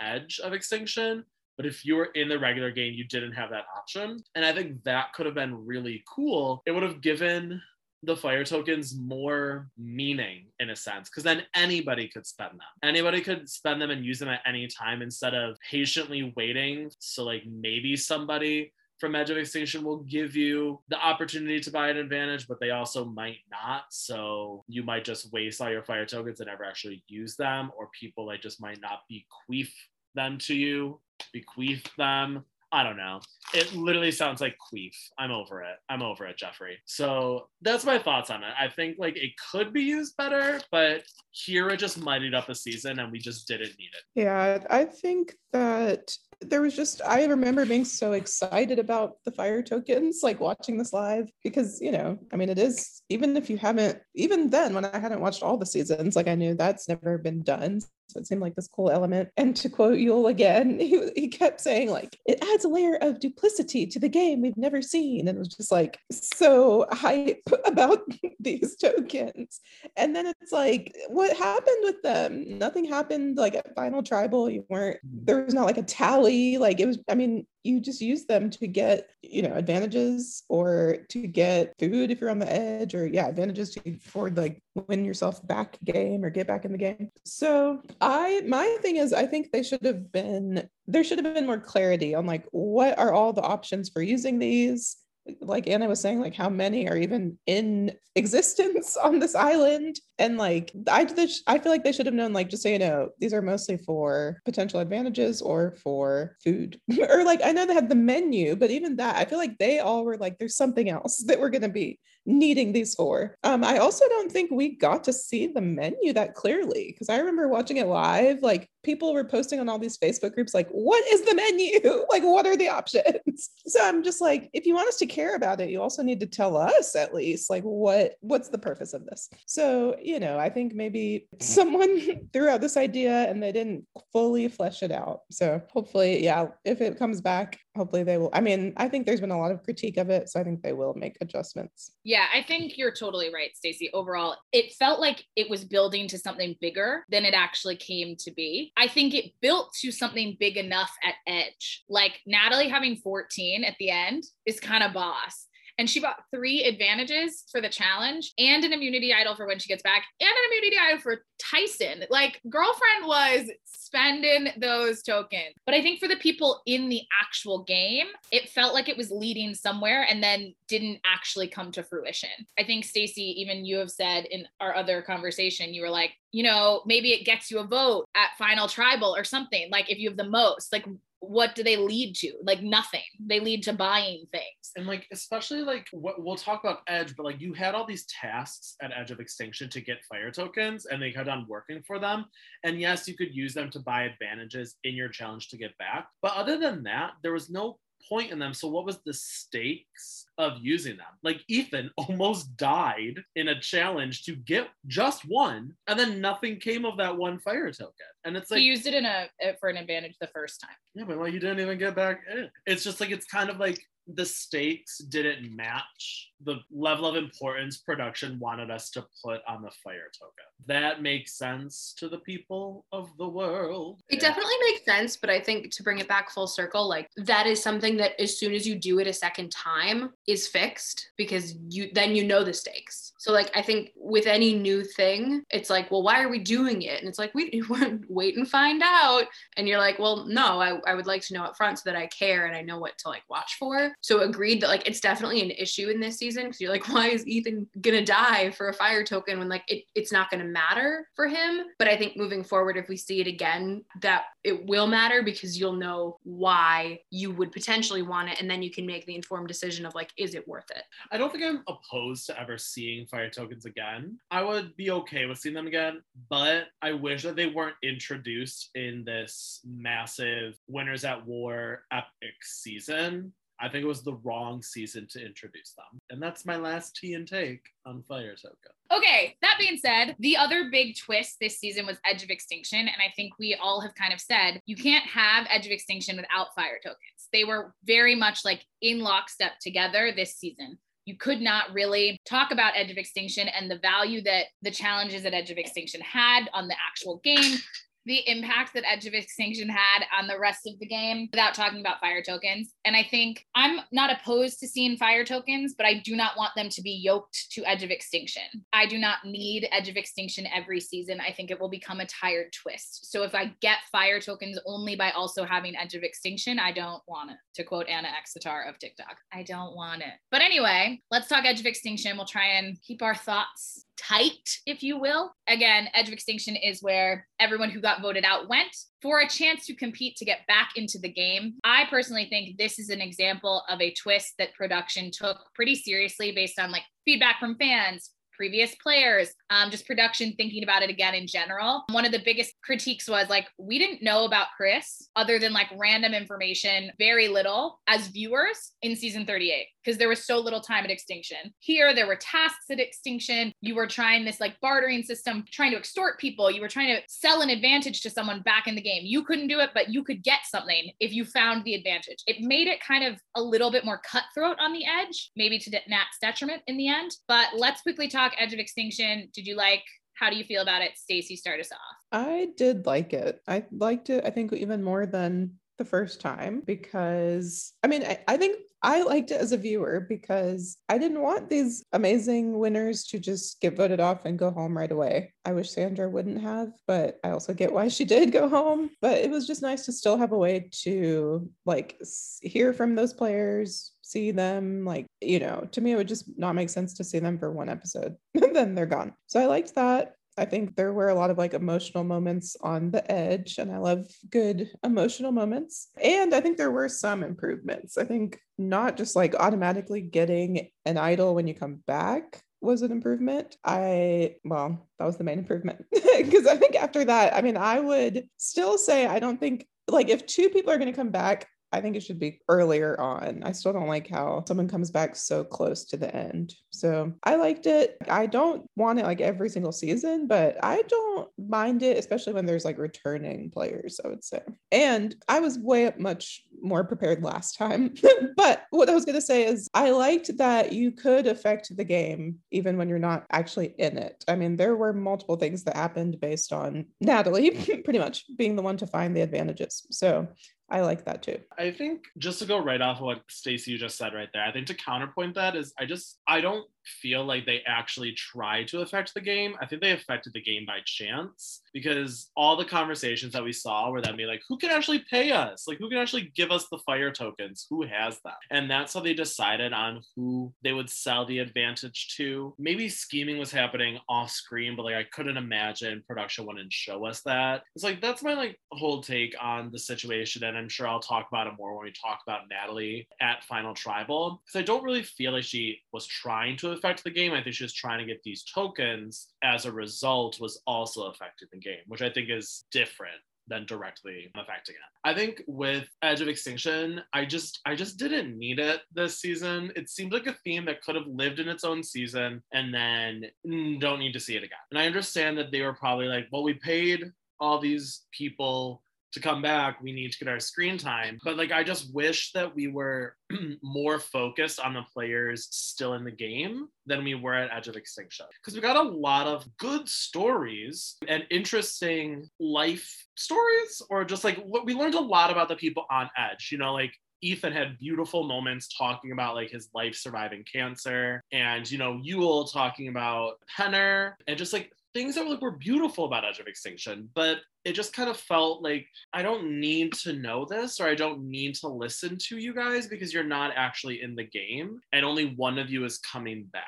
edge 0.00 0.40
of 0.42 0.52
extinction, 0.52 1.24
but 1.56 1.66
if 1.66 1.84
you 1.84 1.96
were 1.96 2.06
in 2.14 2.28
the 2.28 2.38
regular 2.38 2.70
game, 2.70 2.94
you 2.94 3.04
didn't 3.04 3.32
have 3.32 3.50
that 3.50 3.64
option. 3.76 4.18
And 4.34 4.44
I 4.44 4.52
think 4.52 4.82
that 4.84 5.12
could 5.12 5.26
have 5.26 5.34
been 5.34 5.64
really 5.66 6.02
cool. 6.12 6.62
It 6.66 6.72
would 6.72 6.82
have 6.82 7.00
given 7.00 7.60
the 8.06 8.16
fire 8.16 8.44
tokens 8.44 8.96
more 8.98 9.68
meaning 9.78 10.46
in 10.60 10.70
a 10.70 10.76
sense 10.76 11.08
because 11.08 11.24
then 11.24 11.42
anybody 11.54 12.06
could 12.08 12.26
spend 12.26 12.50
them 12.52 12.66
anybody 12.82 13.20
could 13.20 13.48
spend 13.48 13.80
them 13.80 13.90
and 13.90 14.04
use 14.04 14.18
them 14.18 14.28
at 14.28 14.42
any 14.46 14.66
time 14.66 15.02
instead 15.02 15.34
of 15.34 15.56
patiently 15.70 16.32
waiting 16.36 16.90
so 16.98 17.24
like 17.24 17.42
maybe 17.46 17.96
somebody 17.96 18.72
from 18.98 19.14
edge 19.14 19.30
of 19.30 19.36
extinction 19.36 19.82
will 19.82 19.98
give 20.04 20.36
you 20.36 20.80
the 20.88 20.98
opportunity 20.98 21.60
to 21.60 21.70
buy 21.70 21.88
an 21.88 21.96
advantage 21.96 22.46
but 22.46 22.60
they 22.60 22.70
also 22.70 23.04
might 23.04 23.38
not 23.50 23.84
so 23.90 24.64
you 24.68 24.82
might 24.82 25.04
just 25.04 25.32
waste 25.32 25.60
all 25.60 25.70
your 25.70 25.82
fire 25.82 26.06
tokens 26.06 26.40
and 26.40 26.48
never 26.48 26.64
actually 26.64 27.02
use 27.08 27.36
them 27.36 27.70
or 27.76 27.88
people 27.98 28.26
like 28.26 28.42
just 28.42 28.60
might 28.60 28.80
not 28.80 29.00
bequeath 29.08 29.74
them 30.14 30.38
to 30.38 30.54
you 30.54 31.00
bequeath 31.32 31.88
them. 31.96 32.44
I 32.74 32.82
don't 32.82 32.96
know. 32.96 33.20
It 33.54 33.72
literally 33.72 34.10
sounds 34.10 34.40
like 34.40 34.56
queef. 34.58 34.96
I'm 35.16 35.30
over 35.30 35.62
it. 35.62 35.76
I'm 35.88 36.02
over 36.02 36.26
it, 36.26 36.36
Jeffrey. 36.36 36.78
So 36.86 37.46
that's 37.62 37.84
my 37.84 37.98
thoughts 38.00 38.30
on 38.30 38.42
it. 38.42 38.52
I 38.58 38.66
think 38.66 38.96
like 38.98 39.16
it 39.16 39.30
could 39.52 39.72
be 39.72 39.82
used 39.82 40.16
better, 40.16 40.60
but 40.72 41.04
it 41.46 41.76
just 41.76 42.00
muddied 42.00 42.34
up 42.34 42.48
a 42.48 42.54
season 42.54 42.98
and 42.98 43.12
we 43.12 43.20
just 43.20 43.46
didn't 43.46 43.78
need 43.78 43.90
it. 43.92 44.02
Yeah, 44.16 44.58
I 44.70 44.86
think 44.86 45.36
that 45.52 46.16
there 46.40 46.62
was 46.62 46.74
just 46.74 47.00
I 47.06 47.24
remember 47.26 47.64
being 47.64 47.84
so 47.84 48.12
excited 48.12 48.80
about 48.80 49.22
the 49.24 49.30
fire 49.30 49.62
tokens, 49.62 50.20
like 50.24 50.40
watching 50.40 50.76
this 50.76 50.92
live 50.92 51.30
because 51.44 51.80
you 51.80 51.92
know, 51.92 52.18
I 52.32 52.36
mean, 52.36 52.48
it 52.48 52.58
is 52.58 53.02
even 53.08 53.36
if 53.36 53.48
you 53.48 53.56
haven't, 53.56 54.00
even 54.16 54.50
then 54.50 54.74
when 54.74 54.84
I 54.84 54.98
hadn't 54.98 55.20
watched 55.20 55.44
all 55.44 55.56
the 55.56 55.66
seasons, 55.66 56.16
like 56.16 56.26
I 56.26 56.34
knew 56.34 56.54
that's 56.54 56.88
never 56.88 57.18
been 57.18 57.42
done. 57.42 57.82
So 58.08 58.20
it 58.20 58.26
seemed 58.26 58.42
like 58.42 58.54
this 58.54 58.68
cool 58.68 58.90
element. 58.90 59.30
And 59.36 59.56
to 59.56 59.68
quote 59.68 59.98
Yul 59.98 60.30
again, 60.30 60.78
he, 60.78 61.10
he 61.16 61.28
kept 61.28 61.60
saying, 61.60 61.90
like, 61.90 62.18
it 62.26 62.42
adds 62.52 62.64
a 62.64 62.68
layer 62.68 62.96
of 63.00 63.20
duplicity 63.20 63.86
to 63.86 63.98
the 63.98 64.08
game 64.08 64.40
we've 64.40 64.56
never 64.56 64.82
seen. 64.82 65.28
And 65.28 65.36
it 65.36 65.38
was 65.38 65.48
just 65.48 65.72
like 65.72 65.98
so 66.10 66.86
hype 66.92 67.42
about 67.64 68.02
these 68.40 68.76
tokens. 68.76 69.60
And 69.96 70.14
then 70.14 70.26
it's 70.26 70.52
like, 70.52 70.94
what 71.08 71.36
happened 71.36 71.82
with 71.82 72.02
them? 72.02 72.58
Nothing 72.58 72.84
happened 72.84 73.36
like 73.36 73.54
at 73.54 73.74
Final 73.74 74.02
Tribal. 74.02 74.50
You 74.50 74.64
weren't, 74.68 74.98
mm. 75.06 75.26
there 75.26 75.44
was 75.44 75.54
not 75.54 75.66
like 75.66 75.78
a 75.78 75.82
tally. 75.82 76.58
Like 76.58 76.80
it 76.80 76.86
was, 76.86 76.98
I 77.08 77.14
mean, 77.14 77.46
you 77.64 77.80
just 77.80 78.00
use 78.00 78.26
them 78.26 78.50
to 78.50 78.66
get 78.66 79.10
you 79.22 79.42
know 79.42 79.54
advantages 79.54 80.44
or 80.48 80.98
to 81.08 81.26
get 81.26 81.74
food 81.78 82.10
if 82.10 82.20
you're 82.20 82.30
on 82.30 82.38
the 82.38 82.52
edge 82.52 82.94
or 82.94 83.06
yeah 83.06 83.26
advantages 83.26 83.70
to 83.70 83.98
for 83.98 84.30
like 84.30 84.62
win 84.86 85.04
yourself 85.04 85.44
back 85.46 85.78
game 85.84 86.24
or 86.24 86.30
get 86.30 86.46
back 86.46 86.64
in 86.64 86.72
the 86.72 86.78
game. 86.78 87.10
So 87.24 87.80
i 88.00 88.42
my 88.46 88.76
thing 88.82 88.96
is 88.96 89.12
i 89.12 89.26
think 89.26 89.50
they 89.50 89.62
should 89.62 89.84
have 89.84 90.12
been 90.12 90.68
there 90.86 91.02
should 91.02 91.24
have 91.24 91.34
been 91.34 91.46
more 91.46 91.58
clarity 91.58 92.14
on 92.14 92.26
like 92.26 92.44
what 92.50 92.98
are 92.98 93.12
all 93.12 93.32
the 93.32 93.42
options 93.42 93.88
for 93.88 94.02
using 94.02 94.38
these 94.38 94.96
like 95.40 95.68
Anna 95.68 95.88
was 95.88 96.00
saying, 96.00 96.20
like 96.20 96.34
how 96.34 96.48
many 96.48 96.88
are 96.88 96.96
even 96.96 97.38
in 97.46 97.92
existence 98.14 98.96
on 99.02 99.18
this 99.18 99.34
island? 99.34 99.96
And 100.18 100.36
like 100.38 100.72
I 100.88 101.06
I 101.46 101.58
feel 101.58 101.72
like 101.72 101.84
they 101.84 101.92
should 101.92 102.06
have 102.06 102.14
known, 102.14 102.32
like, 102.32 102.50
just 102.50 102.62
so 102.62 102.68
you 102.68 102.78
know, 102.78 103.10
these 103.18 103.32
are 103.34 103.42
mostly 103.42 103.76
for 103.76 104.40
potential 104.44 104.80
advantages 104.80 105.42
or 105.42 105.76
for 105.82 106.36
food. 106.44 106.78
or 107.08 107.24
like 107.24 107.40
I 107.44 107.52
know 107.52 107.66
they 107.66 107.74
had 107.74 107.88
the 107.88 107.94
menu, 107.94 108.56
but 108.56 108.70
even 108.70 108.96
that, 108.96 109.16
I 109.16 109.24
feel 109.24 109.38
like 109.38 109.58
they 109.58 109.78
all 109.80 110.04
were 110.04 110.18
like, 110.18 110.38
there's 110.38 110.56
something 110.56 110.88
else 110.90 111.24
that 111.26 111.40
we're 111.40 111.50
gonna 111.50 111.68
be 111.68 111.98
needing 112.26 112.72
these 112.72 112.94
for. 112.94 113.36
Um, 113.44 113.64
I 113.64 113.78
also 113.78 114.08
don't 114.08 114.30
think 114.30 114.50
we 114.50 114.76
got 114.76 115.04
to 115.04 115.12
see 115.12 115.46
the 115.46 115.60
menu 115.60 116.12
that 116.12 116.34
clearly 116.34 116.92
because 116.92 117.08
I 117.08 117.18
remember 117.18 117.48
watching 117.48 117.76
it 117.76 117.86
live. 117.86 118.42
Like 118.42 118.68
people 118.82 119.12
were 119.12 119.24
posting 119.24 119.60
on 119.60 119.68
all 119.68 119.78
these 119.78 119.98
Facebook 119.98 120.34
groups, 120.34 120.54
like, 120.54 120.68
"What 120.70 121.04
is 121.12 121.22
the 121.22 121.34
menu? 121.34 122.04
like, 122.10 122.22
what 122.22 122.46
are 122.46 122.56
the 122.56 122.68
options?" 122.68 123.50
So 123.66 123.80
I'm 123.82 124.02
just 124.02 124.20
like, 124.20 124.50
if 124.52 124.66
you 124.66 124.74
want 124.74 124.88
us 124.88 124.98
to 124.98 125.06
care 125.06 125.34
about 125.34 125.60
it, 125.60 125.70
you 125.70 125.80
also 125.80 126.02
need 126.02 126.20
to 126.20 126.26
tell 126.26 126.56
us 126.56 126.94
at 126.94 127.14
least, 127.14 127.48
like, 127.48 127.62
what 127.62 128.12
what's 128.20 128.50
the 128.50 128.58
purpose 128.58 128.92
of 128.92 129.06
this? 129.06 129.28
So 129.46 129.96
you 130.02 130.20
know, 130.20 130.38
I 130.38 130.48
think 130.50 130.74
maybe 130.74 131.28
someone 131.40 132.28
threw 132.32 132.48
out 132.48 132.60
this 132.60 132.76
idea 132.76 133.28
and 133.28 133.42
they 133.42 133.52
didn't 133.52 133.86
fully 134.12 134.48
flesh 134.48 134.82
it 134.82 134.92
out. 134.92 135.20
So 135.30 135.60
hopefully, 135.72 136.22
yeah, 136.22 136.48
if 136.64 136.80
it 136.80 136.98
comes 136.98 137.20
back, 137.20 137.58
hopefully 137.76 138.04
they 138.04 138.18
will. 138.18 138.30
I 138.32 138.40
mean, 138.40 138.72
I 138.76 138.88
think 138.88 139.06
there's 139.06 139.20
been 139.20 139.30
a 139.30 139.38
lot 139.38 139.50
of 139.50 139.62
critique 139.62 139.96
of 139.96 140.10
it, 140.10 140.28
so 140.28 140.40
I 140.40 140.44
think 140.44 140.62
they 140.62 140.72
will 140.72 140.94
make 140.94 141.16
adjustments. 141.20 141.92
Yeah, 142.04 142.13
I 142.34 142.42
think 142.42 142.76
you're 142.76 142.92
totally 142.92 143.32
right, 143.32 143.54
Stacey. 143.54 143.90
Overall, 143.92 144.36
it 144.52 144.74
felt 144.74 145.00
like 145.00 145.24
it 145.36 145.48
was 145.48 145.64
building 145.64 146.08
to 146.08 146.18
something 146.18 146.56
bigger 146.60 147.04
than 147.10 147.24
it 147.24 147.34
actually 147.34 147.76
came 147.76 148.16
to 148.20 148.32
be. 148.32 148.72
I 148.76 148.88
think 148.88 149.14
it 149.14 149.32
built 149.40 149.72
to 149.80 149.90
something 149.90 150.36
big 150.38 150.56
enough 150.56 150.90
at 151.02 151.14
Edge. 151.26 151.84
Like 151.88 152.20
Natalie 152.26 152.68
having 152.68 152.96
14 152.96 153.64
at 153.64 153.76
the 153.78 153.90
end 153.90 154.24
is 154.46 154.60
kind 154.60 154.82
of 154.82 154.92
boss. 154.92 155.46
And 155.78 155.90
she 155.90 156.00
bought 156.00 156.22
three 156.32 156.62
advantages 156.64 157.44
for 157.50 157.60
the 157.60 157.68
challenge 157.68 158.32
and 158.38 158.64
an 158.64 158.72
immunity 158.72 159.12
idol 159.12 159.34
for 159.34 159.46
when 159.46 159.58
she 159.58 159.68
gets 159.68 159.82
back 159.82 160.04
and 160.20 160.28
an 160.28 160.36
immunity 160.50 160.76
idol 160.80 161.00
for 161.00 161.24
Tyson. 161.38 162.04
Like, 162.10 162.40
girlfriend 162.48 163.06
was 163.06 163.50
spending 163.64 164.52
those 164.56 165.02
tokens. 165.02 165.54
But 165.66 165.74
I 165.74 165.82
think 165.82 166.00
for 166.00 166.08
the 166.08 166.16
people 166.16 166.62
in 166.66 166.88
the 166.88 167.02
actual 167.22 167.64
game, 167.64 168.06
it 168.30 168.48
felt 168.48 168.74
like 168.74 168.88
it 168.88 168.96
was 168.96 169.10
leading 169.10 169.54
somewhere 169.54 170.06
and 170.08 170.22
then 170.22 170.54
didn't 170.68 171.00
actually 171.04 171.48
come 171.48 171.72
to 171.72 171.82
fruition. 171.82 172.30
I 172.58 172.64
think, 172.64 172.84
Stacey, 172.84 173.40
even 173.40 173.64
you 173.64 173.78
have 173.78 173.90
said 173.90 174.26
in 174.26 174.46
our 174.60 174.74
other 174.74 175.02
conversation, 175.02 175.74
you 175.74 175.82
were 175.82 175.90
like, 175.90 176.12
you 176.32 176.42
know, 176.42 176.82
maybe 176.86 177.12
it 177.12 177.24
gets 177.24 177.50
you 177.50 177.60
a 177.60 177.66
vote 177.66 178.06
at 178.16 178.36
final 178.38 178.68
tribal 178.68 179.14
or 179.14 179.24
something. 179.24 179.70
Like, 179.70 179.90
if 179.90 179.98
you 179.98 180.08
have 180.08 180.16
the 180.16 180.28
most, 180.28 180.72
like, 180.72 180.86
what 181.28 181.54
do 181.54 181.62
they 181.62 181.76
lead 181.76 182.14
to? 182.16 182.32
Like 182.42 182.62
nothing. 182.62 183.02
They 183.24 183.40
lead 183.40 183.62
to 183.64 183.72
buying 183.72 184.26
things. 184.32 184.72
and 184.76 184.86
like 184.86 185.06
especially 185.12 185.62
like 185.62 185.86
what 185.92 186.22
we'll 186.22 186.36
talk 186.36 186.64
about 186.64 186.80
edge 186.88 187.14
but 187.16 187.24
like 187.24 187.40
you 187.40 187.52
had 187.52 187.74
all 187.74 187.86
these 187.86 188.06
tasks 188.06 188.76
at 188.82 188.90
edge 188.92 189.10
of 189.10 189.20
extinction 189.20 189.68
to 189.70 189.80
get 189.80 190.04
fire 190.04 190.30
tokens 190.30 190.86
and 190.86 191.00
they 191.00 191.12
kept 191.12 191.28
on 191.28 191.46
working 191.48 191.82
for 191.86 191.98
them 191.98 192.24
and 192.64 192.80
yes 192.80 193.06
you 193.08 193.14
could 193.16 193.34
use 193.34 193.54
them 193.54 193.70
to 193.70 193.78
buy 193.80 194.02
advantages 194.04 194.76
in 194.84 194.94
your 194.94 195.08
challenge 195.08 195.48
to 195.48 195.56
get 195.56 195.76
back 195.78 196.08
but 196.22 196.34
other 196.34 196.58
than 196.58 196.82
that 196.82 197.12
there 197.22 197.32
was 197.32 197.50
no 197.50 197.78
point 198.08 198.30
in 198.30 198.38
them 198.38 198.54
so 198.54 198.68
what 198.68 198.84
was 198.84 198.98
the 199.04 199.14
stakes 199.14 200.26
of 200.38 200.58
using 200.60 200.96
them 200.96 201.06
like 201.22 201.40
ethan 201.48 201.90
almost 201.96 202.56
died 202.56 203.22
in 203.36 203.48
a 203.48 203.60
challenge 203.60 204.24
to 204.24 204.34
get 204.34 204.68
just 204.86 205.22
one 205.22 205.74
and 205.86 205.98
then 205.98 206.20
nothing 206.20 206.58
came 206.58 206.84
of 206.84 206.96
that 206.96 207.16
one 207.16 207.38
fire 207.38 207.70
token 207.70 208.06
and 208.24 208.36
it's 208.36 208.50
like 208.50 208.60
he 208.60 208.66
used 208.66 208.86
it 208.86 208.94
in 208.94 209.04
a 209.04 209.28
for 209.60 209.68
an 209.68 209.76
advantage 209.76 210.16
the 210.20 210.26
first 210.28 210.60
time. 210.60 210.76
yeah, 210.94 211.04
but 211.04 211.18
like 211.18 211.32
you 211.32 211.40
didn't 211.40 211.60
even 211.60 211.78
get 211.78 211.94
back 211.94 212.22
in. 212.32 212.50
It's 212.66 212.82
just 212.82 213.00
like 213.00 213.10
it's 213.10 213.26
kind 213.26 213.50
of 213.50 213.58
like 213.58 213.80
the 214.06 214.24
stakes 214.26 214.98
didn't 214.98 215.54
match 215.54 216.30
the 216.44 216.56
level 216.70 217.06
of 217.06 217.16
importance 217.16 217.78
production 217.78 218.38
wanted 218.38 218.70
us 218.70 218.90
to 218.90 219.06
put 219.24 219.40
on 219.48 219.62
the 219.62 219.70
fire 219.82 220.10
token. 220.18 220.44
That 220.66 221.02
makes 221.02 221.32
sense 221.32 221.94
to 221.98 222.08
the 222.08 222.18
people 222.18 222.84
of 222.92 223.10
the 223.18 223.28
world. 223.28 224.00
It 224.08 224.20
definitely 224.20 224.54
makes 224.66 224.84
sense, 224.84 225.16
but 225.16 225.30
I 225.30 225.40
think 225.40 225.70
to 225.72 225.82
bring 225.82 225.98
it 225.98 226.08
back 226.08 226.30
full 226.30 226.46
circle, 226.46 226.88
like 226.88 227.08
that 227.16 227.46
is 227.46 227.62
something 227.62 227.96
that 227.98 228.20
as 228.20 228.38
soon 228.38 228.52
as 228.52 228.66
you 228.66 228.74
do 228.74 228.98
it 228.98 229.06
a 229.06 229.12
second 229.12 229.50
time 229.50 230.10
is 230.26 230.46
fixed 230.46 231.10
because 231.16 231.54
you 231.68 231.90
then 231.92 232.14
you 232.14 232.24
know 232.24 232.44
the 232.44 232.52
stakes. 232.52 233.12
So 233.18 233.32
like 233.32 233.50
I 233.56 233.62
think 233.62 233.92
with 233.96 234.26
any 234.26 234.54
new 234.54 234.84
thing, 234.84 235.44
it's 235.50 235.70
like, 235.70 235.90
well, 235.90 236.02
why 236.02 236.22
are 236.22 236.28
we 236.28 236.38
doing 236.38 236.82
it? 236.82 237.00
And 237.00 237.08
it's 237.08 237.18
like 237.18 237.34
we 237.34 237.62
wait 238.08 238.36
and 238.36 238.48
find 238.48 238.82
out. 238.84 239.24
And 239.56 239.66
you're 239.66 239.78
like, 239.78 239.98
well, 239.98 240.26
no, 240.26 240.60
I, 240.60 240.78
I 240.86 240.94
would 240.94 241.06
like 241.06 241.22
to 241.22 241.34
know 241.34 241.44
up 241.44 241.56
front 241.56 241.78
so 241.78 241.90
that 241.90 241.96
I 241.96 242.06
care 242.08 242.46
and 242.46 242.56
I 242.56 242.62
know 242.62 242.78
what 242.78 242.98
to 242.98 243.08
like 243.08 243.22
watch 243.28 243.56
for. 243.58 243.93
So 244.00 244.20
agreed 244.20 244.60
that 244.60 244.68
like 244.68 244.86
it's 244.86 245.00
definitely 245.00 245.42
an 245.42 245.50
issue 245.50 245.88
in 245.88 246.00
this 246.00 246.18
season 246.18 246.44
because 246.44 246.60
you're 246.60 246.70
like, 246.70 246.88
why 246.92 247.08
is 247.08 247.26
Ethan 247.26 247.66
gonna 247.80 248.04
die 248.04 248.50
for 248.50 248.68
a 248.68 248.74
fire 248.74 249.04
token 249.04 249.38
when 249.38 249.48
like 249.48 249.64
it, 249.68 249.84
it's 249.94 250.12
not 250.12 250.30
gonna 250.30 250.44
matter 250.44 251.08
for 251.14 251.26
him? 251.26 251.64
But 251.78 251.88
I 251.88 251.96
think 251.96 252.16
moving 252.16 252.44
forward, 252.44 252.76
if 252.76 252.88
we 252.88 252.96
see 252.96 253.20
it 253.20 253.26
again, 253.26 253.84
that 254.00 254.24
it 254.42 254.66
will 254.66 254.86
matter 254.86 255.22
because 255.22 255.58
you'll 255.58 255.72
know 255.72 256.18
why 256.22 257.00
you 257.10 257.30
would 257.32 257.52
potentially 257.52 258.02
want 258.02 258.28
it, 258.30 258.40
and 258.40 258.50
then 258.50 258.62
you 258.62 258.70
can 258.70 258.86
make 258.86 259.06
the 259.06 259.14
informed 259.14 259.48
decision 259.48 259.86
of 259.86 259.94
like, 259.94 260.12
is 260.16 260.34
it 260.34 260.46
worth 260.46 260.70
it? 260.70 260.82
I 261.10 261.18
don't 261.18 261.32
think 261.32 261.44
I'm 261.44 261.64
opposed 261.66 262.26
to 262.26 262.40
ever 262.40 262.58
seeing 262.58 263.06
fire 263.06 263.30
tokens 263.30 263.64
again. 263.64 264.18
I 264.30 264.42
would 264.42 264.76
be 264.76 264.90
okay 264.90 265.26
with 265.26 265.38
seeing 265.38 265.54
them 265.54 265.66
again, 265.66 266.02
but 266.28 266.64
I 266.82 266.92
wish 266.92 267.22
that 267.22 267.36
they 267.36 267.46
weren't 267.46 267.76
introduced 267.82 268.70
in 268.74 269.04
this 269.04 269.60
massive 269.64 270.58
Winners 270.68 271.04
at 271.04 271.24
War 271.26 271.84
epic 271.90 272.34
season. 272.42 273.32
I 273.64 273.70
think 273.70 273.82
it 273.82 273.88
was 273.88 274.02
the 274.02 274.20
wrong 274.24 274.60
season 274.60 275.06
to 275.12 275.24
introduce 275.24 275.72
them. 275.72 275.98
And 276.10 276.22
that's 276.22 276.44
my 276.44 276.56
last 276.56 276.96
tea 276.96 277.14
and 277.14 277.26
take 277.26 277.62
on 277.86 278.02
Fire 278.02 278.36
Token. 278.36 278.58
Okay, 278.92 279.36
that 279.40 279.56
being 279.58 279.78
said, 279.78 280.16
the 280.18 280.36
other 280.36 280.68
big 280.70 280.98
twist 280.98 281.36
this 281.40 281.58
season 281.58 281.86
was 281.86 281.96
Edge 282.04 282.22
of 282.22 282.28
Extinction. 282.28 282.80
And 282.80 282.90
I 282.98 283.10
think 283.16 283.32
we 283.38 283.54
all 283.54 283.80
have 283.80 283.94
kind 283.94 284.12
of 284.12 284.20
said 284.20 284.60
you 284.66 284.76
can't 284.76 285.06
have 285.06 285.46
Edge 285.48 285.64
of 285.64 285.72
Extinction 285.72 286.16
without 286.16 286.54
fire 286.54 286.78
tokens. 286.82 287.28
They 287.32 287.44
were 287.44 287.72
very 287.84 288.14
much 288.14 288.44
like 288.44 288.66
in 288.82 289.00
lockstep 289.00 289.52
together 289.62 290.12
this 290.14 290.36
season. 290.36 290.76
You 291.06 291.16
could 291.16 291.40
not 291.40 291.72
really 291.72 292.20
talk 292.28 292.50
about 292.50 292.74
Edge 292.76 292.90
of 292.90 292.98
Extinction 292.98 293.48
and 293.48 293.70
the 293.70 293.78
value 293.78 294.20
that 294.24 294.46
the 294.60 294.70
challenges 294.70 295.22
that 295.22 295.32
Edge 295.32 295.50
of 295.50 295.56
Extinction 295.56 296.02
had 296.02 296.50
on 296.52 296.68
the 296.68 296.76
actual 296.86 297.22
game, 297.24 297.56
the 298.06 298.22
impact 298.26 298.74
that 298.74 298.84
Edge 298.90 299.06
of 299.06 299.14
Extinction 299.14 299.68
had 299.68 300.04
on 300.18 300.26
the 300.26 300.38
rest 300.38 300.66
of 300.66 300.78
the 300.78 300.86
game 300.86 301.28
without 301.32 301.54
talking 301.54 301.80
about 301.80 302.00
fire 302.00 302.22
tokens. 302.22 302.72
And 302.84 302.96
I 302.96 303.02
think 303.02 303.46
I'm 303.54 303.80
not 303.92 304.12
opposed 304.12 304.60
to 304.60 304.68
seeing 304.68 304.96
fire 304.96 305.24
tokens, 305.24 305.74
but 305.76 305.86
I 305.86 306.00
do 306.04 306.16
not 306.16 306.36
want 306.36 306.52
them 306.56 306.68
to 306.70 306.82
be 306.82 307.00
yoked 307.02 307.50
to 307.52 307.64
Edge 307.64 307.82
of 307.82 307.90
Extinction. 307.90 308.42
I 308.72 308.86
do 308.86 308.98
not 308.98 309.18
need 309.24 309.68
Edge 309.72 309.88
of 309.88 309.96
Extinction 309.96 310.46
every 310.54 310.80
season. 310.80 311.20
I 311.20 311.32
think 311.32 311.50
it 311.50 311.60
will 311.60 311.68
become 311.68 312.00
a 312.00 312.06
tired 312.06 312.52
twist. 312.52 313.10
So 313.10 313.22
if 313.22 313.34
I 313.34 313.54
get 313.60 313.78
fire 313.90 314.20
tokens 314.20 314.58
only 314.66 314.96
by 314.96 315.10
also 315.10 315.44
having 315.44 315.76
Edge 315.76 315.94
of 315.94 316.02
Extinction, 316.02 316.58
I 316.58 316.72
don't 316.72 317.02
want 317.08 317.30
it. 317.30 317.36
To 317.54 317.64
quote 317.64 317.88
Anna 317.88 318.08
Exetar 318.08 318.68
of 318.68 318.78
TikTok, 318.78 319.16
I 319.32 319.42
don't 319.42 319.76
want 319.76 320.02
it. 320.02 320.14
But 320.30 320.42
anyway, 320.42 321.00
let's 321.10 321.28
talk 321.28 321.44
Edge 321.44 321.60
of 321.60 321.66
Extinction. 321.66 322.16
We'll 322.16 322.26
try 322.26 322.58
and 322.58 322.80
keep 322.82 323.02
our 323.02 323.14
thoughts 323.14 323.86
tight, 323.96 324.60
if 324.66 324.82
you 324.82 324.98
will. 324.98 325.34
Again, 325.48 325.88
Edge 325.94 326.08
of 326.08 326.12
Extinction 326.12 326.56
is 326.56 326.82
where 326.82 327.26
everyone 327.38 327.70
who 327.70 327.80
got 327.80 328.02
voted 328.02 328.24
out 328.24 328.48
went 328.48 328.74
for 329.02 329.20
a 329.20 329.28
chance 329.28 329.66
to 329.66 329.74
compete 329.74 330.16
to 330.16 330.24
get 330.24 330.46
back 330.46 330.72
into 330.76 330.98
the 330.98 331.08
game. 331.08 331.54
I 331.64 331.84
personally 331.90 332.26
think 332.28 332.56
this 332.56 332.78
is 332.78 332.90
an 332.90 333.00
example 333.00 333.62
of 333.68 333.80
a 333.80 333.92
twist 333.94 334.34
that 334.38 334.54
production 334.54 335.10
took 335.12 335.38
pretty 335.54 335.74
seriously 335.74 336.32
based 336.32 336.58
on 336.58 336.70
like 336.70 336.84
feedback 337.04 337.38
from 337.38 337.56
fans. 337.56 338.10
Previous 338.36 338.74
players, 338.76 339.32
um, 339.50 339.70
just 339.70 339.86
production 339.86 340.34
thinking 340.36 340.62
about 340.62 340.82
it 340.82 340.90
again 340.90 341.14
in 341.14 341.26
general. 341.26 341.84
One 341.90 342.04
of 342.04 342.12
the 342.12 342.22
biggest 342.24 342.54
critiques 342.62 343.08
was 343.08 343.28
like, 343.28 343.46
we 343.58 343.78
didn't 343.78 344.02
know 344.02 344.24
about 344.24 344.48
Chris 344.56 345.08
other 345.16 345.38
than 345.38 345.52
like 345.52 345.68
random 345.76 346.14
information, 346.14 346.90
very 346.98 347.28
little 347.28 347.80
as 347.86 348.08
viewers 348.08 348.72
in 348.82 348.96
season 348.96 349.26
38 349.26 349.66
because 349.84 349.98
there 349.98 350.08
was 350.08 350.24
so 350.24 350.38
little 350.38 350.60
time 350.60 350.84
at 350.84 350.90
extinction. 350.90 351.36
Here, 351.58 351.94
there 351.94 352.06
were 352.06 352.16
tasks 352.16 352.70
at 352.70 352.80
extinction. 352.80 353.52
You 353.60 353.74
were 353.74 353.86
trying 353.86 354.24
this 354.24 354.40
like 354.40 354.58
bartering 354.60 355.02
system, 355.02 355.44
trying 355.50 355.72
to 355.72 355.76
extort 355.76 356.18
people. 356.18 356.50
You 356.50 356.62
were 356.62 356.68
trying 356.68 356.94
to 356.94 357.02
sell 357.06 357.42
an 357.42 357.50
advantage 357.50 358.00
to 358.02 358.10
someone 358.10 358.42
back 358.42 358.66
in 358.66 358.74
the 358.74 358.82
game. 358.82 359.02
You 359.04 359.24
couldn't 359.24 359.48
do 359.48 359.60
it, 359.60 359.70
but 359.74 359.90
you 359.90 360.02
could 360.02 360.22
get 360.22 360.40
something 360.44 360.90
if 361.00 361.12
you 361.12 361.24
found 361.24 361.64
the 361.64 361.74
advantage. 361.74 362.18
It 362.26 362.40
made 362.40 362.66
it 362.66 362.80
kind 362.80 363.04
of 363.04 363.20
a 363.34 363.42
little 363.42 363.70
bit 363.70 363.84
more 363.84 364.00
cutthroat 364.10 364.56
on 364.58 364.72
the 364.72 364.84
edge, 364.86 365.30
maybe 365.36 365.58
to 365.58 365.70
Nat's 365.70 366.18
detriment 366.20 366.62
in 366.66 366.76
the 366.76 366.88
end. 366.88 367.10
But 367.28 367.48
let's 367.56 367.82
quickly 367.82 368.08
talk 368.08 368.23
Edge 368.38 368.52
of 368.52 368.58
Extinction. 368.58 369.28
Did 369.32 369.46
you 369.46 369.56
like? 369.56 369.82
How 370.14 370.30
do 370.30 370.36
you 370.36 370.44
feel 370.44 370.62
about 370.62 370.82
it? 370.82 370.96
Stacey, 370.96 371.36
start 371.36 371.60
us 371.60 371.72
off. 371.72 371.78
I 372.12 372.48
did 372.56 372.86
like 372.86 373.12
it. 373.12 373.40
I 373.48 373.64
liked 373.72 374.10
it, 374.10 374.24
I 374.24 374.30
think, 374.30 374.52
even 374.52 374.82
more 374.82 375.06
than 375.06 375.54
the 375.78 375.84
first 375.84 376.20
time 376.20 376.62
because 376.64 377.72
I 377.82 377.88
mean, 377.88 378.04
I, 378.04 378.20
I 378.28 378.36
think 378.36 378.58
I 378.82 379.02
liked 379.02 379.30
it 379.30 379.40
as 379.40 379.52
a 379.52 379.56
viewer 379.56 380.04
because 380.06 380.76
I 380.90 380.98
didn't 380.98 381.22
want 381.22 381.48
these 381.48 381.82
amazing 381.92 382.58
winners 382.58 383.04
to 383.06 383.18
just 383.18 383.60
get 383.62 383.76
voted 383.76 383.98
off 383.98 384.26
and 384.26 384.38
go 384.38 384.50
home 384.50 384.76
right 384.76 384.92
away. 384.92 385.32
I 385.46 385.52
wish 385.52 385.70
Sandra 385.70 386.08
wouldn't 386.08 386.42
have, 386.42 386.68
but 386.86 387.18
I 387.24 387.30
also 387.30 387.54
get 387.54 387.72
why 387.72 387.88
she 387.88 388.04
did 388.04 388.30
go 388.30 388.46
home. 388.46 388.90
But 389.00 389.18
it 389.18 389.30
was 389.30 389.46
just 389.46 389.62
nice 389.62 389.86
to 389.86 389.92
still 389.92 390.18
have 390.18 390.32
a 390.32 390.38
way 390.38 390.68
to 390.82 391.50
like 391.64 391.98
hear 392.42 392.74
from 392.74 392.94
those 392.94 393.14
players, 393.14 393.92
see 394.04 394.30
them. 394.30 394.84
Like, 394.84 395.06
you 395.20 395.40
know, 395.40 395.66
to 395.72 395.80
me, 395.80 395.92
it 395.92 395.96
would 395.96 396.08
just 396.08 396.26
not 396.38 396.54
make 396.54 396.70
sense 396.70 396.94
to 396.94 397.04
see 397.04 397.18
them 397.18 397.38
for 397.38 397.50
one 397.50 397.68
episode 397.68 398.16
and 398.34 398.54
then 398.54 398.74
they're 398.74 398.86
gone. 398.86 399.14
So 399.26 399.40
I 399.40 399.46
liked 399.46 399.74
that. 399.74 400.14
I 400.36 400.44
think 400.44 400.74
there 400.74 400.92
were 400.92 401.10
a 401.10 401.14
lot 401.14 401.30
of 401.30 401.38
like 401.38 401.54
emotional 401.54 402.02
moments 402.02 402.56
on 402.60 402.90
the 402.90 403.08
edge, 403.10 403.58
and 403.58 403.70
I 403.70 403.78
love 403.78 404.06
good 404.30 404.68
emotional 404.82 405.30
moments. 405.30 405.88
And 406.02 406.34
I 406.34 406.40
think 406.40 406.56
there 406.56 406.72
were 406.72 406.88
some 406.88 407.22
improvements. 407.22 407.96
I 407.96 408.04
think 408.04 408.40
not 408.58 408.96
just 408.96 409.14
like 409.14 409.36
automatically 409.36 410.00
getting 410.00 410.70
an 410.84 410.98
idol 410.98 411.36
when 411.36 411.46
you 411.46 411.54
come 411.54 411.84
back 411.86 412.42
was 412.60 412.82
an 412.82 412.90
improvement. 412.90 413.56
I, 413.64 414.36
well, 414.44 414.88
that 414.98 415.04
was 415.04 415.18
the 415.18 415.24
main 415.24 415.38
improvement. 415.38 415.84
Because 416.16 416.46
I 416.46 416.56
think 416.56 416.76
after 416.76 417.04
that, 417.04 417.34
I 417.34 417.42
mean, 417.42 417.56
I 417.56 417.80
would 417.80 418.28
still 418.36 418.78
say 418.78 419.06
I 419.06 419.18
don't 419.18 419.38
think 419.38 419.66
like 419.88 420.08
if 420.08 420.26
two 420.26 420.48
people 420.48 420.72
are 420.72 420.78
going 420.78 420.90
to 420.90 420.96
come 420.96 421.10
back, 421.10 421.48
I 421.74 421.80
think 421.80 421.96
it 421.96 422.04
should 422.04 422.20
be 422.20 422.40
earlier 422.48 422.98
on. 423.00 423.42
I 423.42 423.50
still 423.50 423.72
don't 423.72 423.88
like 423.88 424.08
how 424.08 424.44
someone 424.46 424.68
comes 424.68 424.92
back 424.92 425.16
so 425.16 425.42
close 425.42 425.84
to 425.86 425.96
the 425.96 426.14
end. 426.14 426.54
So 426.70 427.12
I 427.24 427.34
liked 427.34 427.66
it. 427.66 427.96
I 428.08 428.26
don't 428.26 428.70
want 428.76 429.00
it 429.00 429.04
like 429.04 429.20
every 429.20 429.48
single 429.48 429.72
season, 429.72 430.28
but 430.28 430.56
I 430.62 430.82
don't 430.82 431.28
mind 431.36 431.82
it, 431.82 431.98
especially 431.98 432.32
when 432.32 432.46
there's 432.46 432.64
like 432.64 432.78
returning 432.78 433.50
players, 433.50 433.98
I 434.04 434.08
would 434.08 434.22
say. 434.22 434.40
And 434.70 435.16
I 435.28 435.40
was 435.40 435.58
way 435.58 435.92
much 435.98 436.44
more 436.62 436.84
prepared 436.84 437.24
last 437.24 437.58
time. 437.58 437.94
but 438.36 438.66
what 438.70 438.88
I 438.88 438.94
was 438.94 439.04
going 439.04 439.16
to 439.16 439.20
say 439.20 439.44
is 439.44 439.68
I 439.74 439.90
liked 439.90 440.36
that 440.38 440.72
you 440.72 440.92
could 440.92 441.26
affect 441.26 441.76
the 441.76 441.84
game 441.84 442.38
even 442.52 442.76
when 442.76 442.88
you're 442.88 442.98
not 443.00 443.26
actually 443.32 443.74
in 443.78 443.98
it. 443.98 444.24
I 444.28 444.36
mean, 444.36 444.54
there 444.54 444.76
were 444.76 444.92
multiple 444.92 445.36
things 445.36 445.64
that 445.64 445.76
happened 445.76 446.20
based 446.20 446.52
on 446.52 446.86
Natalie 447.00 447.50
pretty 447.84 447.98
much 447.98 448.24
being 448.36 448.54
the 448.54 448.62
one 448.62 448.76
to 448.76 448.86
find 448.86 449.16
the 449.16 449.22
advantages. 449.22 449.86
So 449.90 450.28
I 450.70 450.80
like 450.80 451.04
that 451.04 451.22
too. 451.22 451.38
I 451.58 451.70
think 451.70 452.04
just 452.18 452.38
to 452.38 452.46
go 452.46 452.58
right 452.58 452.80
off 452.80 452.98
of 452.98 453.04
what 453.04 453.22
Stacey 453.28 453.72
you 453.72 453.78
just 453.78 453.98
said 453.98 454.14
right 454.14 454.30
there, 454.32 454.44
I 454.44 454.50
think 454.50 454.66
to 454.68 454.74
counterpoint 454.74 455.34
that 455.34 455.56
is 455.56 455.74
I 455.78 455.84
just 455.84 456.20
I 456.26 456.40
don't 456.40 456.66
feel 456.84 457.24
like 457.24 457.44
they 457.44 457.62
actually 457.66 458.12
tried 458.12 458.68
to 458.68 458.80
affect 458.80 459.12
the 459.12 459.20
game. 459.20 459.54
I 459.60 459.66
think 459.66 459.82
they 459.82 459.92
affected 459.92 460.32
the 460.32 460.42
game 460.42 460.64
by 460.66 460.78
chance 460.84 461.60
because 461.74 462.30
all 462.36 462.56
the 462.56 462.64
conversations 462.64 463.32
that 463.32 463.42
we 463.42 463.52
saw 463.52 463.90
were 463.90 464.00
them 464.00 464.16
being 464.16 464.28
like, 464.28 464.42
who 464.48 464.56
can 464.56 464.70
actually 464.70 465.04
pay 465.10 465.32
us? 465.32 465.66
Like, 465.66 465.78
who 465.78 465.90
can 465.90 465.98
actually 465.98 466.32
give 466.34 466.52
us 466.52 466.68
the 466.70 466.78
fire 466.78 467.10
tokens? 467.10 467.66
Who 467.68 467.82
has 467.82 468.20
that? 468.24 468.36
And 468.50 468.70
that's 468.70 468.94
how 468.94 469.00
they 469.00 469.12
decided 469.12 469.72
on 469.72 470.00
who 470.14 470.54
they 470.62 470.72
would 470.72 470.88
sell 470.88 471.26
the 471.26 471.40
advantage 471.40 472.14
to. 472.16 472.54
Maybe 472.58 472.88
scheming 472.88 473.38
was 473.38 473.50
happening 473.50 473.98
off 474.08 474.30
screen, 474.30 474.76
but 474.76 474.84
like, 474.84 474.94
I 474.94 475.04
couldn't 475.12 475.36
imagine 475.36 476.04
production 476.06 476.46
wouldn't 476.46 476.72
show 476.72 477.04
us 477.04 477.22
that. 477.22 477.64
It's 477.74 477.84
like, 477.84 478.00
that's 478.00 478.22
my 478.22 478.34
like 478.34 478.58
whole 478.70 479.02
take 479.02 479.34
on 479.42 479.72
the 479.72 479.78
situation. 479.78 480.44
And 480.44 480.56
I'm 480.56 480.68
sure 480.68 480.86
I'll 480.86 481.00
talk 481.00 481.26
about 481.30 481.48
it 481.48 481.54
more 481.58 481.76
when 481.76 481.86
we 481.86 481.92
talk 481.92 482.20
about 482.24 482.42
Natalie 482.48 483.08
at 483.20 483.42
Final 483.44 483.74
Tribal 483.74 484.40
because 484.46 484.60
I 484.60 484.64
don't 484.64 484.84
really 484.84 485.02
feel 485.02 485.32
like 485.32 485.42
she 485.42 485.80
was 485.92 486.06
trying 486.06 486.56
to 486.58 486.70
affect 486.70 487.02
the 487.02 487.10
game. 487.10 487.32
I 487.32 487.42
think 487.42 487.56
she 487.56 487.64
was 487.64 487.74
trying 487.74 487.98
to 487.98 488.06
get 488.06 488.22
these 488.22 488.44
tokens 488.44 489.28
as 489.42 489.64
a 489.64 489.72
result 489.72 490.40
was 490.40 490.60
also 490.66 491.10
affecting 491.10 491.48
the 491.52 491.63
game, 491.64 491.84
which 491.88 492.02
I 492.02 492.10
think 492.10 492.28
is 492.30 492.64
different 492.70 493.20
than 493.46 493.66
directly 493.66 494.30
affecting 494.36 494.74
it. 494.74 495.08
I 495.08 495.14
think 495.14 495.42
with 495.46 495.86
Edge 496.02 496.20
of 496.20 496.28
Extinction, 496.28 497.02
I 497.12 497.24
just 497.24 497.60
I 497.66 497.74
just 497.74 497.98
didn't 497.98 498.38
need 498.38 498.58
it 498.58 498.80
this 498.94 499.20
season. 499.20 499.72
It 499.76 499.90
seemed 499.90 500.12
like 500.12 500.26
a 500.26 500.36
theme 500.44 500.64
that 500.66 500.82
could 500.82 500.94
have 500.94 501.06
lived 501.06 501.40
in 501.40 501.48
its 501.48 501.64
own 501.64 501.82
season 501.82 502.42
and 502.52 502.72
then 502.72 503.24
mm, 503.46 503.80
don't 503.80 503.98
need 503.98 504.12
to 504.12 504.20
see 504.20 504.36
it 504.36 504.44
again. 504.44 504.58
And 504.70 504.78
I 504.78 504.86
understand 504.86 505.36
that 505.38 505.50
they 505.50 505.62
were 505.62 505.74
probably 505.74 506.06
like, 506.06 506.28
well, 506.32 506.42
we 506.42 506.54
paid 506.54 507.04
all 507.40 507.60
these 507.60 508.02
people 508.12 508.82
to 509.14 509.20
come 509.20 509.42
back, 509.42 509.80
we 509.80 509.92
need 509.92 510.12
to 510.12 510.18
get 510.18 510.28
our 510.28 510.40
screen 510.40 510.76
time. 510.76 511.18
But 511.24 511.36
like, 511.36 511.52
I 511.52 511.64
just 511.64 511.94
wish 511.94 512.32
that 512.32 512.54
we 512.54 512.68
were 512.68 513.16
more 513.62 513.98
focused 513.98 514.60
on 514.60 514.74
the 514.74 514.82
players 514.92 515.48
still 515.50 515.94
in 515.94 516.04
the 516.04 516.10
game 516.10 516.68
than 516.86 517.04
we 517.04 517.14
were 517.14 517.34
at 517.34 517.50
Edge 517.56 517.68
of 517.68 517.76
Extinction. 517.76 518.26
Because 518.40 518.54
we 518.54 518.60
got 518.60 518.76
a 518.76 518.82
lot 518.82 519.26
of 519.26 519.46
good 519.58 519.88
stories 519.88 520.96
and 521.08 521.24
interesting 521.30 522.28
life 522.38 523.06
stories, 523.16 523.80
or 523.88 524.04
just 524.04 524.24
like 524.24 524.44
we 524.64 524.74
learned 524.74 524.94
a 524.94 525.00
lot 525.00 525.30
about 525.30 525.48
the 525.48 525.56
people 525.56 525.86
on 525.90 526.10
Edge. 526.16 526.50
You 526.52 526.58
know, 526.58 526.72
like 526.72 526.92
Ethan 527.22 527.52
had 527.52 527.78
beautiful 527.78 528.24
moments 528.24 528.68
talking 528.76 529.12
about 529.12 529.34
like 529.34 529.50
his 529.50 529.68
life 529.74 529.94
surviving 529.94 530.44
cancer, 530.52 531.22
and 531.32 531.70
you 531.70 531.78
know, 531.78 532.00
Yul 532.04 532.52
talking 532.52 532.88
about 532.88 533.34
Penner, 533.58 534.12
and 534.26 534.36
just 534.36 534.52
like 534.52 534.70
things 534.94 535.16
that 535.16 535.26
like 535.26 535.42
were 535.42 535.58
beautiful 535.58 536.04
about 536.04 536.24
Edge 536.24 536.38
of 536.38 536.46
Extinction, 536.46 537.08
but 537.14 537.38
it 537.64 537.72
just 537.72 537.92
kind 537.92 538.08
of 538.08 538.16
felt 538.16 538.62
like 538.62 538.86
I 539.12 539.22
don't 539.22 539.60
need 539.60 539.92
to 539.94 540.12
know 540.12 540.46
this 540.48 540.80
or 540.80 540.86
I 540.86 540.94
don't 540.94 541.28
need 541.28 541.56
to 541.56 541.68
listen 541.68 542.16
to 542.28 542.38
you 542.38 542.54
guys 542.54 542.86
because 542.86 543.12
you're 543.12 543.24
not 543.24 543.52
actually 543.56 544.02
in 544.02 544.14
the 544.14 544.24
game 544.24 544.80
and 544.92 545.04
only 545.04 545.34
one 545.36 545.58
of 545.58 545.68
you 545.68 545.84
is 545.84 545.98
coming 545.98 546.48
back. 546.52 546.64